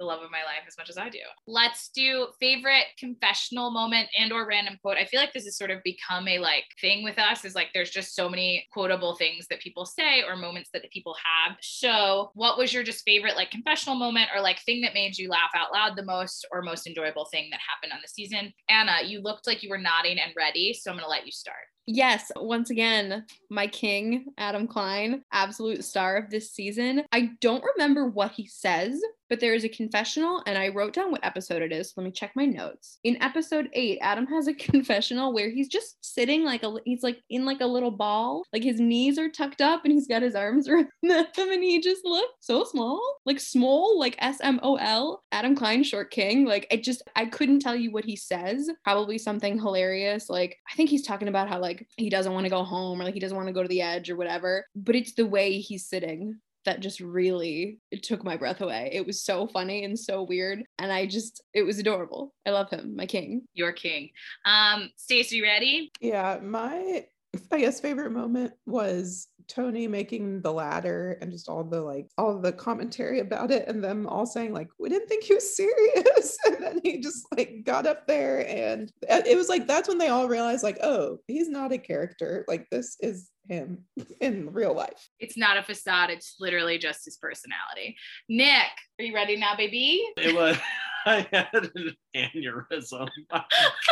the 0.02 0.06
love 0.06 0.22
of 0.24 0.32
my 0.32 0.44
life 0.44 0.66
as 0.68 0.78
much 0.78 0.90
as 0.90 0.98
I 0.98 1.10
do. 1.10 1.20
Let's 1.46 1.90
do 1.90 2.28
favorite 2.40 2.86
confessional 2.98 3.70
moment 3.70 4.10
and 4.18 4.34
or 4.34 4.48
random 4.48 4.80
quote. 4.82 4.98
I 4.98 5.06
feel 5.06 5.22
like 5.22 5.32
this 5.32 5.46
has 5.46 5.58
sort 5.58 5.70
of 5.70 5.84
become 5.84 6.28
a 6.28 6.40
like 6.40 6.66
thing 6.82 7.04
with 7.04 7.20
us 7.20 7.46
is 7.46 7.54
like 7.54 7.68
there's 7.74 7.92
just 7.92 8.16
so 8.16 8.28
many 8.28 8.66
quotable 8.74 9.16
things 9.16 9.46
that 9.50 9.62
people 9.62 9.86
say 9.86 10.24
or 10.24 10.36
moments 10.36 10.72
that 10.74 10.90
people 10.92 11.16
have. 11.24 11.58
So, 11.62 12.32
what 12.34 12.58
was 12.58 12.74
your 12.74 12.84
just 12.84 13.06
favorite 13.06 13.36
like 13.36 13.52
confessional 13.52 13.96
moment 13.96 14.30
or 14.36 14.42
like 14.42 14.60
thing 14.62 14.82
that 14.82 14.96
made 14.96 15.18
you 15.18 15.30
laugh 15.30 15.52
out 15.56 15.72
loud 15.72 15.96
the 15.96 16.04
most 16.04 16.48
or 16.52 16.64
most 16.64 16.88
enjoyable 16.88 17.26
thing 17.26 17.50
that 17.52 17.60
happened 17.70 17.94
on 17.94 18.00
the 18.02 18.08
season? 18.08 18.52
Anna, 18.70 18.98
you 19.06 19.22
looked 19.22 19.46
like 19.46 19.62
you 19.62 19.70
were 19.70 19.78
nodding 19.78 20.18
and 20.18 20.34
ready, 20.36 20.74
so 20.74 20.90
I'm 20.90 20.98
going 20.98 21.06
to 21.06 21.10
let 21.10 21.26
you 21.28 21.32
start. 21.32 21.58
Yes, 21.88 22.32
once 22.36 22.70
again, 22.70 23.26
my 23.50 23.68
king, 23.68 24.26
Adam 24.38 24.68
Klein, 24.68 25.24
absolute 25.32 25.84
star 25.84 26.16
of 26.16 26.30
this 26.30 26.52
season. 26.52 27.04
I 27.12 27.32
don't 27.42 27.64
remember 27.76 28.08
what 28.08 28.32
he 28.32 28.48
says, 28.48 29.02
but 29.32 29.40
there 29.40 29.54
is 29.54 29.64
a 29.64 29.70
confessional, 29.70 30.44
and 30.46 30.58
I 30.58 30.68
wrote 30.68 30.94
down 30.94 31.10
what 31.10 31.26
episode 31.26 31.62
it 31.62 31.72
is. 31.72 31.88
So 31.90 31.94
Let 32.02 32.06
me 32.06 32.12
check 32.12 32.34
my 32.36 32.46
notes. 32.46 33.00
In 33.06 33.22
episode 33.24 33.70
eight, 33.74 33.98
Adam 34.02 34.28
has 34.28 34.48
a 34.48 34.54
confessional 34.72 35.34
where 35.34 35.50
he's 35.50 35.70
just 35.70 35.96
sitting 36.02 36.44
like 36.44 36.64
a 36.64 36.76
he's 36.86 37.02
like 37.02 37.22
in 37.30 37.46
like 37.46 37.62
a 37.62 37.66
little 37.66 37.92
ball, 37.92 38.44
like 38.52 38.64
his 38.64 38.80
knees 38.80 39.18
are 39.18 39.30
tucked 39.30 39.62
up, 39.62 39.86
and 39.86 39.94
he's 39.94 40.08
got 40.08 40.22
his 40.22 40.36
arms 40.36 40.68
around 40.70 40.90
them, 41.02 41.26
and 41.38 41.64
he 41.64 41.80
just 41.80 42.04
looks 42.04 42.34
so 42.42 42.66
small, 42.66 43.02
like 43.26 43.40
small, 43.40 43.98
like 43.98 44.18
S 44.20 44.40
M 44.42 44.60
O 44.64 44.76
L. 44.76 45.24
Adam 45.32 45.56
Klein, 45.56 45.82
short 45.82 46.12
king. 46.12 46.46
Like 46.46 46.68
it 46.70 46.84
just, 46.84 47.02
I 47.16 47.26
couldn't 47.26 47.60
tell 47.60 47.76
you 47.76 47.90
what 47.92 48.04
he 48.04 48.18
says. 48.18 48.70
Probably 48.84 49.18
something 49.18 49.58
hilarious. 49.58 50.30
Like 50.30 50.58
I 50.70 50.76
think 50.76 50.90
he's 50.90 51.08
talking 51.08 51.30
about 51.30 51.48
how 51.48 51.60
like 51.60 51.71
he 51.98 52.10
doesn't 52.10 52.34
want 52.34 52.46
to 52.46 52.50
go 52.50 52.64
home 52.64 53.00
or 53.00 53.04
like 53.04 53.14
he 53.14 53.20
doesn't 53.20 53.38
want 53.38 53.48
to 53.48 53.54
go 53.54 53.62
to 53.62 53.68
the 53.68 53.82
edge 53.82 54.10
or 54.10 54.16
whatever. 54.16 54.66
But 54.76 54.96
it's 54.96 55.14
the 55.14 55.26
way 55.26 55.60
he's 55.60 55.88
sitting 55.88 56.40
that 56.66 56.80
just 56.80 57.00
really 57.00 57.80
it 57.90 58.04
took 58.04 58.24
my 58.24 58.38
breath 58.38 58.62
away. 58.62 58.92
It 58.94 59.06
was 59.06 59.24
so 59.24 59.48
funny 59.48 59.84
and 59.84 59.98
so 59.98 60.24
weird. 60.24 60.64
And 60.78 60.92
I 60.92 61.06
just 61.06 61.42
it 61.54 61.64
was 61.64 61.80
adorable. 61.80 62.34
I 62.46 62.52
love 62.52 62.70
him, 62.70 62.96
my 62.96 63.06
king. 63.06 63.44
Your 63.54 63.72
king. 63.72 64.10
Um, 64.46 64.90
Stacey, 64.96 65.42
ready? 65.42 65.92
Yeah, 66.00 66.40
my 66.42 67.06
I 67.52 67.60
guess 67.60 67.80
favorite 67.80 68.12
moment 68.12 68.54
was 68.66 69.28
Tony 69.54 69.88
making 69.88 70.42
the 70.42 70.52
ladder 70.52 71.18
and 71.22 71.32
just 71.32 71.50
all 71.50 71.64
the 71.64 71.82
like 71.82 72.08
all 72.18 72.40
the 72.40 72.52
commentary 72.52 73.20
about 73.20 73.52
it 73.52 73.68
and 73.68 73.84
them 73.84 74.08
all 74.08 74.26
saying 74.26 74.54
like 74.54 74.70
we 74.80 74.88
didn't 74.88 75.08
think 75.08 75.24
he 75.24 75.36
was 75.36 75.56
serious 75.56 76.38
and 76.46 76.64
then 76.64 76.80
he 76.84 77.00
just 77.00 77.26
like 77.36 77.64
got 77.66 77.86
up 77.86 78.08
there 78.08 78.48
and 78.48 78.92
it 79.08 79.38
was 79.38 79.50
like 79.50 79.68
that's 79.68 79.90
when 79.90 79.98
they 79.98 80.08
all 80.08 80.28
realized 80.28 80.64
like 80.64 80.78
oh 80.84 81.18
he's 81.28 81.50
not 81.50 81.74
a 81.74 81.78
character 81.78 82.46
like 82.48 82.68
this 82.70 82.96
is 83.02 83.30
him 83.50 83.80
in 84.22 84.54
real 84.54 84.74
life. 84.74 85.10
It's 85.20 85.38
not 85.38 85.58
a 85.58 85.64
facade, 85.64 86.10
it's 86.10 86.36
literally 86.40 86.78
just 86.78 87.06
his 87.06 87.18
personality. 87.18 87.98
Nick, 88.30 88.72
are 89.00 89.06
you 89.06 89.14
ready 89.14 89.36
now, 89.36 89.56
baby? 89.56 90.04
It 90.18 90.36
was 90.36 90.58
I 91.06 91.28
had 91.32 91.70
an 91.76 91.96
aneurysm. 92.16 93.10
My 93.32 93.44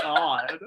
God 0.01 0.59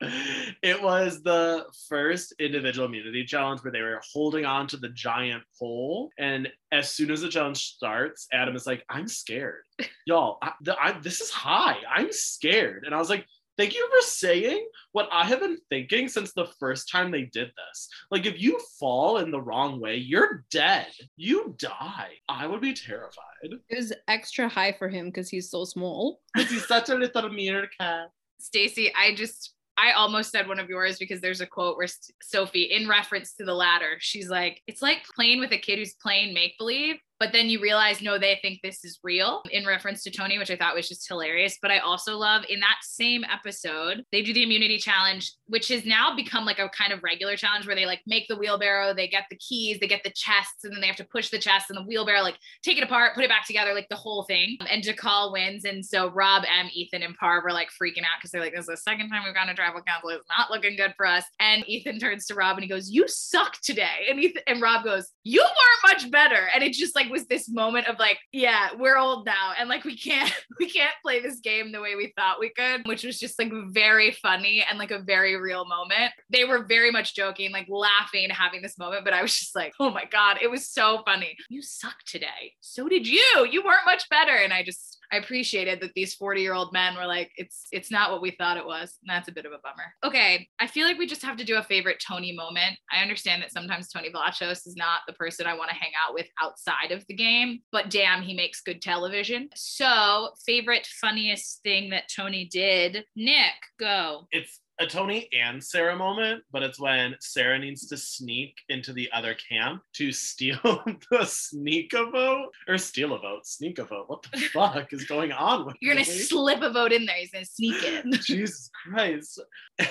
it 0.00 0.82
was 0.82 1.22
the 1.22 1.64
first 1.88 2.34
individual 2.38 2.86
immunity 2.86 3.24
challenge 3.24 3.62
where 3.62 3.72
they 3.72 3.82
were 3.82 4.00
holding 4.12 4.44
on 4.44 4.66
to 4.68 4.76
the 4.76 4.88
giant 4.90 5.42
pole. 5.58 6.10
And 6.18 6.48
as 6.72 6.90
soon 6.90 7.10
as 7.10 7.20
the 7.20 7.28
challenge 7.28 7.58
starts, 7.58 8.26
Adam 8.32 8.56
is 8.56 8.66
like, 8.66 8.84
I'm 8.88 9.08
scared. 9.08 9.62
Y'all, 10.06 10.38
I, 10.42 10.52
the, 10.60 10.76
I, 10.80 10.98
this 11.00 11.20
is 11.20 11.30
high. 11.30 11.76
I'm 11.88 12.12
scared. 12.12 12.84
And 12.84 12.94
I 12.94 12.98
was 12.98 13.10
like, 13.10 13.26
Thank 13.56 13.74
you 13.74 13.88
for 13.88 14.04
saying 14.04 14.66
what 14.92 15.08
I 15.12 15.24
have 15.26 15.38
been 15.38 15.58
thinking 15.70 16.08
since 16.08 16.32
the 16.32 16.48
first 16.58 16.90
time 16.90 17.12
they 17.12 17.22
did 17.22 17.48
this. 17.48 17.88
Like, 18.10 18.26
if 18.26 18.40
you 18.40 18.58
fall 18.80 19.18
in 19.18 19.30
the 19.30 19.40
wrong 19.40 19.80
way, 19.80 19.96
you're 19.96 20.44
dead. 20.50 20.88
You 21.16 21.54
die. 21.58 22.14
I 22.28 22.48
would 22.48 22.60
be 22.60 22.74
terrified. 22.74 23.22
It 23.42 23.76
was 23.76 23.92
extra 24.08 24.48
high 24.48 24.72
for 24.72 24.88
him 24.88 25.06
because 25.06 25.28
he's 25.28 25.50
so 25.50 25.64
small. 25.64 26.20
Because 26.34 26.50
he's 26.50 26.66
such 26.66 26.88
a 26.88 26.96
little 26.96 27.28
meerkat. 27.28 28.08
Stacy, 28.40 28.92
I 28.94 29.14
just 29.14 29.53
I 29.76 29.92
almost 29.92 30.30
said 30.30 30.46
one 30.46 30.60
of 30.60 30.68
yours 30.68 30.98
because 30.98 31.20
there's 31.20 31.40
a 31.40 31.46
quote 31.46 31.76
where 31.76 31.88
Sophie, 32.22 32.64
in 32.64 32.88
reference 32.88 33.34
to 33.34 33.44
the 33.44 33.54
ladder, 33.54 33.96
she's 33.98 34.28
like, 34.28 34.62
it's 34.66 34.82
like 34.82 34.98
playing 35.14 35.40
with 35.40 35.52
a 35.52 35.58
kid 35.58 35.78
who's 35.78 35.94
playing 35.94 36.32
make 36.32 36.56
believe 36.58 36.96
but 37.18 37.32
then 37.32 37.48
you 37.48 37.60
realize 37.60 38.02
no 38.02 38.18
they 38.18 38.38
think 38.42 38.60
this 38.62 38.84
is 38.84 38.98
real 39.02 39.42
in 39.50 39.66
reference 39.66 40.02
to 40.02 40.10
tony 40.10 40.38
which 40.38 40.50
i 40.50 40.56
thought 40.56 40.74
was 40.74 40.88
just 40.88 41.08
hilarious. 41.08 41.58
But 41.60 41.70
i 41.70 41.78
also 41.78 42.16
love 42.16 42.44
in 42.48 42.60
that 42.60 42.78
same 42.82 43.24
episode 43.24 44.04
they 44.12 44.22
do 44.22 44.32
the 44.32 44.42
immunity 44.42 44.78
challenge 44.78 45.32
which 45.46 45.68
has 45.68 45.84
now 45.84 46.14
become 46.14 46.44
like 46.44 46.58
a 46.58 46.68
kind 46.68 46.92
of 46.92 47.02
regular 47.02 47.36
challenge 47.36 47.66
where 47.66 47.76
they 47.76 47.86
like 47.86 48.00
make 48.06 48.26
the 48.28 48.36
wheelbarrow 48.36 48.94
they 48.94 49.08
get 49.08 49.24
the 49.30 49.36
keys 49.36 49.78
they 49.80 49.86
get 49.86 50.02
the 50.04 50.12
chests 50.14 50.64
and 50.64 50.72
then 50.72 50.80
they 50.80 50.86
have 50.86 50.96
to 50.96 51.04
push 51.04 51.30
the 51.30 51.38
chest 51.38 51.66
and 51.70 51.78
the 51.78 51.82
wheelbarrow 51.82 52.22
like 52.22 52.38
take 52.62 52.78
it 52.78 52.84
apart 52.84 53.14
put 53.14 53.24
it 53.24 53.30
back 53.30 53.46
together 53.46 53.74
like 53.74 53.88
the 53.88 53.96
whole 53.96 54.24
thing. 54.24 54.56
And 54.70 54.82
Dakal 54.82 55.32
wins. 55.32 55.64
And 55.64 55.84
so 55.84 56.10
rob 56.10 56.44
m 56.44 56.68
ethan 56.72 57.02
and 57.02 57.18
parv 57.18 57.44
were 57.44 57.52
like 57.52 57.68
freaking 57.70 58.02
out 58.02 58.18
because 58.18 58.30
they're 58.30 58.40
like 58.40 58.52
this 58.52 58.62
is 58.62 58.66
the 58.66 58.76
second 58.76 59.08
time 59.08 59.22
we've 59.24 59.34
gone 59.34 59.46
to 59.46 59.54
tribal 59.54 59.82
council. 59.82 60.10
It's 60.10 60.24
not 60.36 60.50
looking 60.50 60.76
good 60.76 60.94
for 60.96 61.06
us. 61.06 61.24
And 61.40 61.68
ethan 61.68 61.98
turns 61.98 62.26
to 62.26 62.34
rob 62.34 62.56
and 62.56 62.64
he 62.64 62.68
goes 62.68 62.90
you 62.90 63.06
suck 63.08 63.60
today. 63.62 64.06
And 64.10 64.22
ethan 64.22 64.42
and 64.46 64.60
rob 64.60 64.84
goes 64.84 65.10
you 65.22 65.42
weren't 65.42 65.94
much 65.94 66.10
better. 66.10 66.48
And 66.54 66.62
it 66.62 66.72
just 66.72 66.94
like 66.94 67.03
was 67.10 67.26
this 67.26 67.48
moment 67.48 67.88
of 67.88 67.98
like, 67.98 68.18
yeah, 68.32 68.70
we're 68.78 68.96
old 68.96 69.26
now 69.26 69.52
and 69.58 69.68
like 69.68 69.84
we 69.84 69.96
can't 69.96 70.32
we 70.58 70.68
can't 70.68 70.94
play 71.02 71.20
this 71.20 71.40
game 71.40 71.72
the 71.72 71.80
way 71.80 71.94
we 71.96 72.12
thought 72.16 72.40
we 72.40 72.50
could, 72.50 72.86
which 72.86 73.04
was 73.04 73.18
just 73.18 73.38
like 73.38 73.52
very 73.68 74.12
funny 74.12 74.64
and 74.68 74.78
like 74.78 74.90
a 74.90 75.00
very 75.00 75.36
real 75.36 75.64
moment. 75.64 76.12
They 76.30 76.44
were 76.44 76.64
very 76.64 76.90
much 76.90 77.14
joking, 77.14 77.52
like 77.52 77.66
laughing, 77.68 78.30
having 78.30 78.62
this 78.62 78.78
moment, 78.78 79.04
but 79.04 79.14
I 79.14 79.22
was 79.22 79.38
just 79.38 79.54
like, 79.54 79.72
oh 79.80 79.90
my 79.90 80.04
God, 80.04 80.38
it 80.42 80.50
was 80.50 80.68
so 80.68 81.02
funny. 81.04 81.36
You 81.48 81.62
suck 81.62 81.96
today. 82.06 82.54
So 82.60 82.88
did 82.88 83.06
you. 83.06 83.48
You 83.50 83.62
weren't 83.64 83.86
much 83.86 84.08
better. 84.08 84.32
And 84.32 84.52
I 84.52 84.62
just 84.62 84.98
I 85.12 85.16
appreciated 85.16 85.80
that 85.80 85.92
these 85.94 86.14
40 86.14 86.40
year 86.40 86.54
old 86.54 86.72
men 86.72 86.96
were 86.96 87.06
like, 87.06 87.30
it's 87.36 87.66
it's 87.72 87.90
not 87.90 88.10
what 88.10 88.22
we 88.22 88.30
thought 88.30 88.56
it 88.56 88.66
was. 88.66 88.98
And 89.02 89.14
that's 89.14 89.28
a 89.28 89.32
bit 89.32 89.46
of 89.46 89.52
a 89.52 89.58
bummer. 89.62 89.94
Okay. 90.04 90.48
I 90.60 90.66
feel 90.66 90.86
like 90.86 90.98
we 90.98 91.06
just 91.06 91.22
have 91.22 91.36
to 91.36 91.44
do 91.44 91.56
a 91.56 91.62
favorite 91.62 92.02
Tony 92.06 92.32
moment. 92.32 92.76
I 92.92 93.02
understand 93.02 93.42
that 93.42 93.52
sometimes 93.52 93.88
Tony 93.88 94.10
Vlachos 94.10 94.66
is 94.66 94.74
not 94.76 95.00
the 95.06 95.12
person 95.14 95.46
I 95.46 95.56
want 95.56 95.70
to 95.70 95.76
hang 95.76 95.92
out 96.06 96.14
with 96.14 96.26
outside 96.42 96.92
of 96.92 97.04
the 97.08 97.14
game, 97.14 97.60
but 97.72 97.90
damn, 97.90 98.22
he 98.22 98.34
makes 98.34 98.60
good 98.60 98.82
television. 98.82 99.48
So, 99.54 100.30
favorite 100.46 100.86
funniest 100.86 101.60
thing 101.62 101.90
that 101.90 102.04
Tony 102.14 102.46
did. 102.50 103.04
Nick, 103.16 103.54
go. 103.78 104.26
It's 104.30 104.60
a 104.80 104.86
Tony 104.86 105.28
and 105.32 105.62
Sarah 105.62 105.96
moment, 105.96 106.42
but 106.50 106.62
it's 106.62 106.80
when 106.80 107.14
Sarah 107.20 107.58
needs 107.58 107.86
to 107.88 107.96
sneak 107.96 108.54
into 108.68 108.92
the 108.92 109.08
other 109.12 109.34
camp 109.34 109.82
to 109.94 110.10
steal 110.10 110.58
the 111.10 111.24
sneak 111.24 111.92
a 111.94 112.06
vote 112.10 112.48
or 112.66 112.76
steal 112.78 113.12
a 113.12 113.18
vote, 113.18 113.46
sneak 113.46 113.78
a 113.78 113.84
vote. 113.84 114.06
What 114.08 114.26
the 114.32 114.38
fuck 114.52 114.92
is 114.92 115.04
going 115.04 115.32
on 115.32 115.66
with 115.66 115.76
You're 115.80 115.94
gonna 115.94 116.06
me? 116.06 116.12
slip 116.12 116.62
a 116.62 116.72
vote 116.72 116.92
in 116.92 117.06
there. 117.06 117.16
He's 117.16 117.30
gonna 117.30 117.44
sneak 117.44 117.82
in. 117.84 118.12
Jesus 118.22 118.70
Christ. 118.84 119.40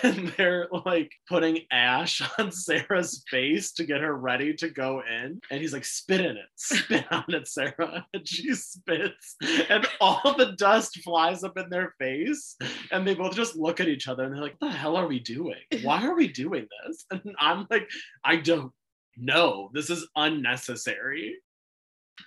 And 0.01 0.29
they're 0.37 0.67
like 0.85 1.11
putting 1.27 1.59
ash 1.71 2.21
on 2.37 2.51
Sarah's 2.51 3.23
face 3.29 3.71
to 3.73 3.85
get 3.85 4.01
her 4.01 4.15
ready 4.15 4.53
to 4.55 4.69
go 4.69 5.01
in. 5.01 5.39
And 5.49 5.61
he's 5.61 5.73
like, 5.73 5.85
spit 5.85 6.21
in 6.21 6.37
it, 6.37 6.45
spit 6.55 7.05
on 7.11 7.25
it, 7.29 7.47
Sarah. 7.47 8.05
And 8.13 8.27
she 8.27 8.53
spits. 8.53 9.35
And 9.69 9.85
all 10.01 10.35
the 10.37 10.53
dust 10.57 10.99
flies 11.03 11.43
up 11.43 11.57
in 11.57 11.69
their 11.69 11.93
face. 11.99 12.55
And 12.91 13.07
they 13.07 13.15
both 13.15 13.35
just 13.35 13.55
look 13.55 13.79
at 13.79 13.87
each 13.87 14.07
other 14.07 14.23
and 14.23 14.33
they're 14.33 14.41
like, 14.41 14.55
what 14.59 14.72
the 14.73 14.79
hell 14.79 14.97
are 14.97 15.07
we 15.07 15.19
doing? 15.19 15.55
Why 15.83 16.03
are 16.05 16.15
we 16.15 16.27
doing 16.27 16.67
this? 16.85 17.05
And 17.11 17.35
I'm 17.39 17.67
like, 17.69 17.87
I 18.25 18.37
don't 18.37 18.71
know. 19.15 19.69
This 19.73 19.89
is 19.89 20.07
unnecessary. 20.15 21.35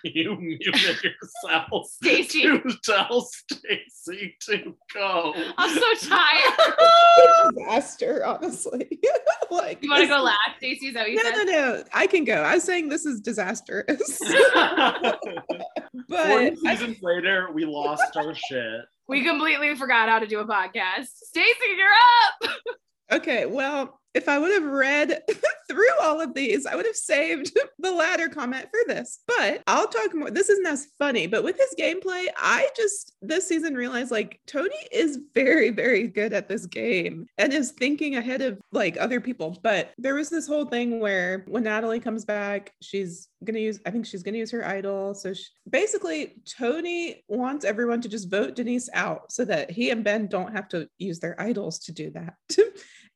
You 0.03 0.35
muted 0.35 0.75
yourself 1.01 1.87
Stacey. 1.87 2.41
to 2.41 2.61
tell 2.83 3.21
Stacy 3.21 4.35
to 4.41 4.75
go. 4.93 5.33
I'm 5.57 5.73
so 5.79 6.09
tired. 6.09 7.53
disaster, 7.55 8.25
honestly. 8.25 8.99
like 9.49 9.81
You 9.81 9.89
want 9.89 10.01
to 10.03 10.07
go 10.09 10.21
last, 10.21 10.57
Stacey? 10.57 10.87
Is 10.87 10.93
that 10.93 11.03
what 11.03 11.11
you 11.11 11.15
No, 11.15 11.23
said? 11.23 11.35
no, 11.37 11.43
no. 11.45 11.83
I 11.93 12.05
can 12.05 12.25
go. 12.25 12.33
I 12.35 12.55
was 12.55 12.63
saying 12.65 12.89
this 12.89 13.05
is 13.05 13.21
disastrous. 13.21 14.19
but 14.53 15.19
Forty 16.09 16.57
I- 16.65 16.75
seasons 16.75 16.97
later, 17.01 17.49
we 17.53 17.63
lost 17.63 18.15
our 18.17 18.35
shit. 18.35 18.81
We 19.07 19.23
completely 19.23 19.73
forgot 19.75 20.09
how 20.09 20.19
to 20.19 20.27
do 20.27 20.39
a 20.39 20.45
podcast. 20.45 21.07
Stacey, 21.23 21.75
you're 21.77 21.87
up. 22.49 22.51
okay, 23.21 23.45
well, 23.45 24.01
if 24.17 24.27
I 24.27 24.39
would 24.39 24.51
have 24.51 24.63
read 24.63 25.21
through 25.69 25.99
all 26.01 26.19
of 26.19 26.33
these, 26.33 26.65
I 26.65 26.75
would 26.75 26.85
have 26.85 26.95
saved 26.95 27.57
the 27.79 27.91
latter 27.91 28.27
comment 28.27 28.65
for 28.71 28.93
this. 28.93 29.19
But 29.27 29.61
I'll 29.67 29.87
talk 29.87 30.13
more. 30.13 30.31
This 30.31 30.49
isn't 30.49 30.65
as 30.65 30.87
funny, 30.97 31.27
but 31.27 31.43
with 31.43 31.57
his 31.57 31.75
gameplay, 31.79 32.25
I 32.35 32.69
just 32.75 33.15
this 33.21 33.47
season 33.47 33.75
realized 33.75 34.11
like 34.11 34.39
Tony 34.47 34.75
is 34.91 35.19
very, 35.33 35.69
very 35.69 36.07
good 36.07 36.33
at 36.33 36.49
this 36.49 36.65
game 36.65 37.27
and 37.37 37.53
is 37.53 37.71
thinking 37.71 38.15
ahead 38.15 38.41
of 38.41 38.59
like 38.71 38.97
other 38.99 39.21
people. 39.21 39.57
But 39.61 39.91
there 39.97 40.15
was 40.15 40.29
this 40.29 40.47
whole 40.47 40.65
thing 40.65 40.99
where 40.99 41.45
when 41.47 41.63
Natalie 41.63 41.99
comes 41.99 42.25
back, 42.25 42.73
she's 42.81 43.29
gonna 43.43 43.59
use, 43.59 43.79
I 43.85 43.91
think 43.91 44.07
she's 44.07 44.23
gonna 44.23 44.37
use 44.37 44.51
her 44.51 44.65
idol. 44.65 45.13
So 45.13 45.33
she, 45.33 45.45
basically, 45.69 46.41
Tony 46.57 47.23
wants 47.27 47.65
everyone 47.65 48.01
to 48.01 48.09
just 48.09 48.31
vote 48.31 48.55
Denise 48.55 48.89
out 48.93 49.31
so 49.31 49.45
that 49.45 49.69
he 49.69 49.91
and 49.91 50.03
Ben 50.03 50.27
don't 50.27 50.53
have 50.53 50.67
to 50.69 50.89
use 50.97 51.19
their 51.19 51.39
idols 51.39 51.79
to 51.79 51.91
do 51.91 52.09
that. 52.11 52.33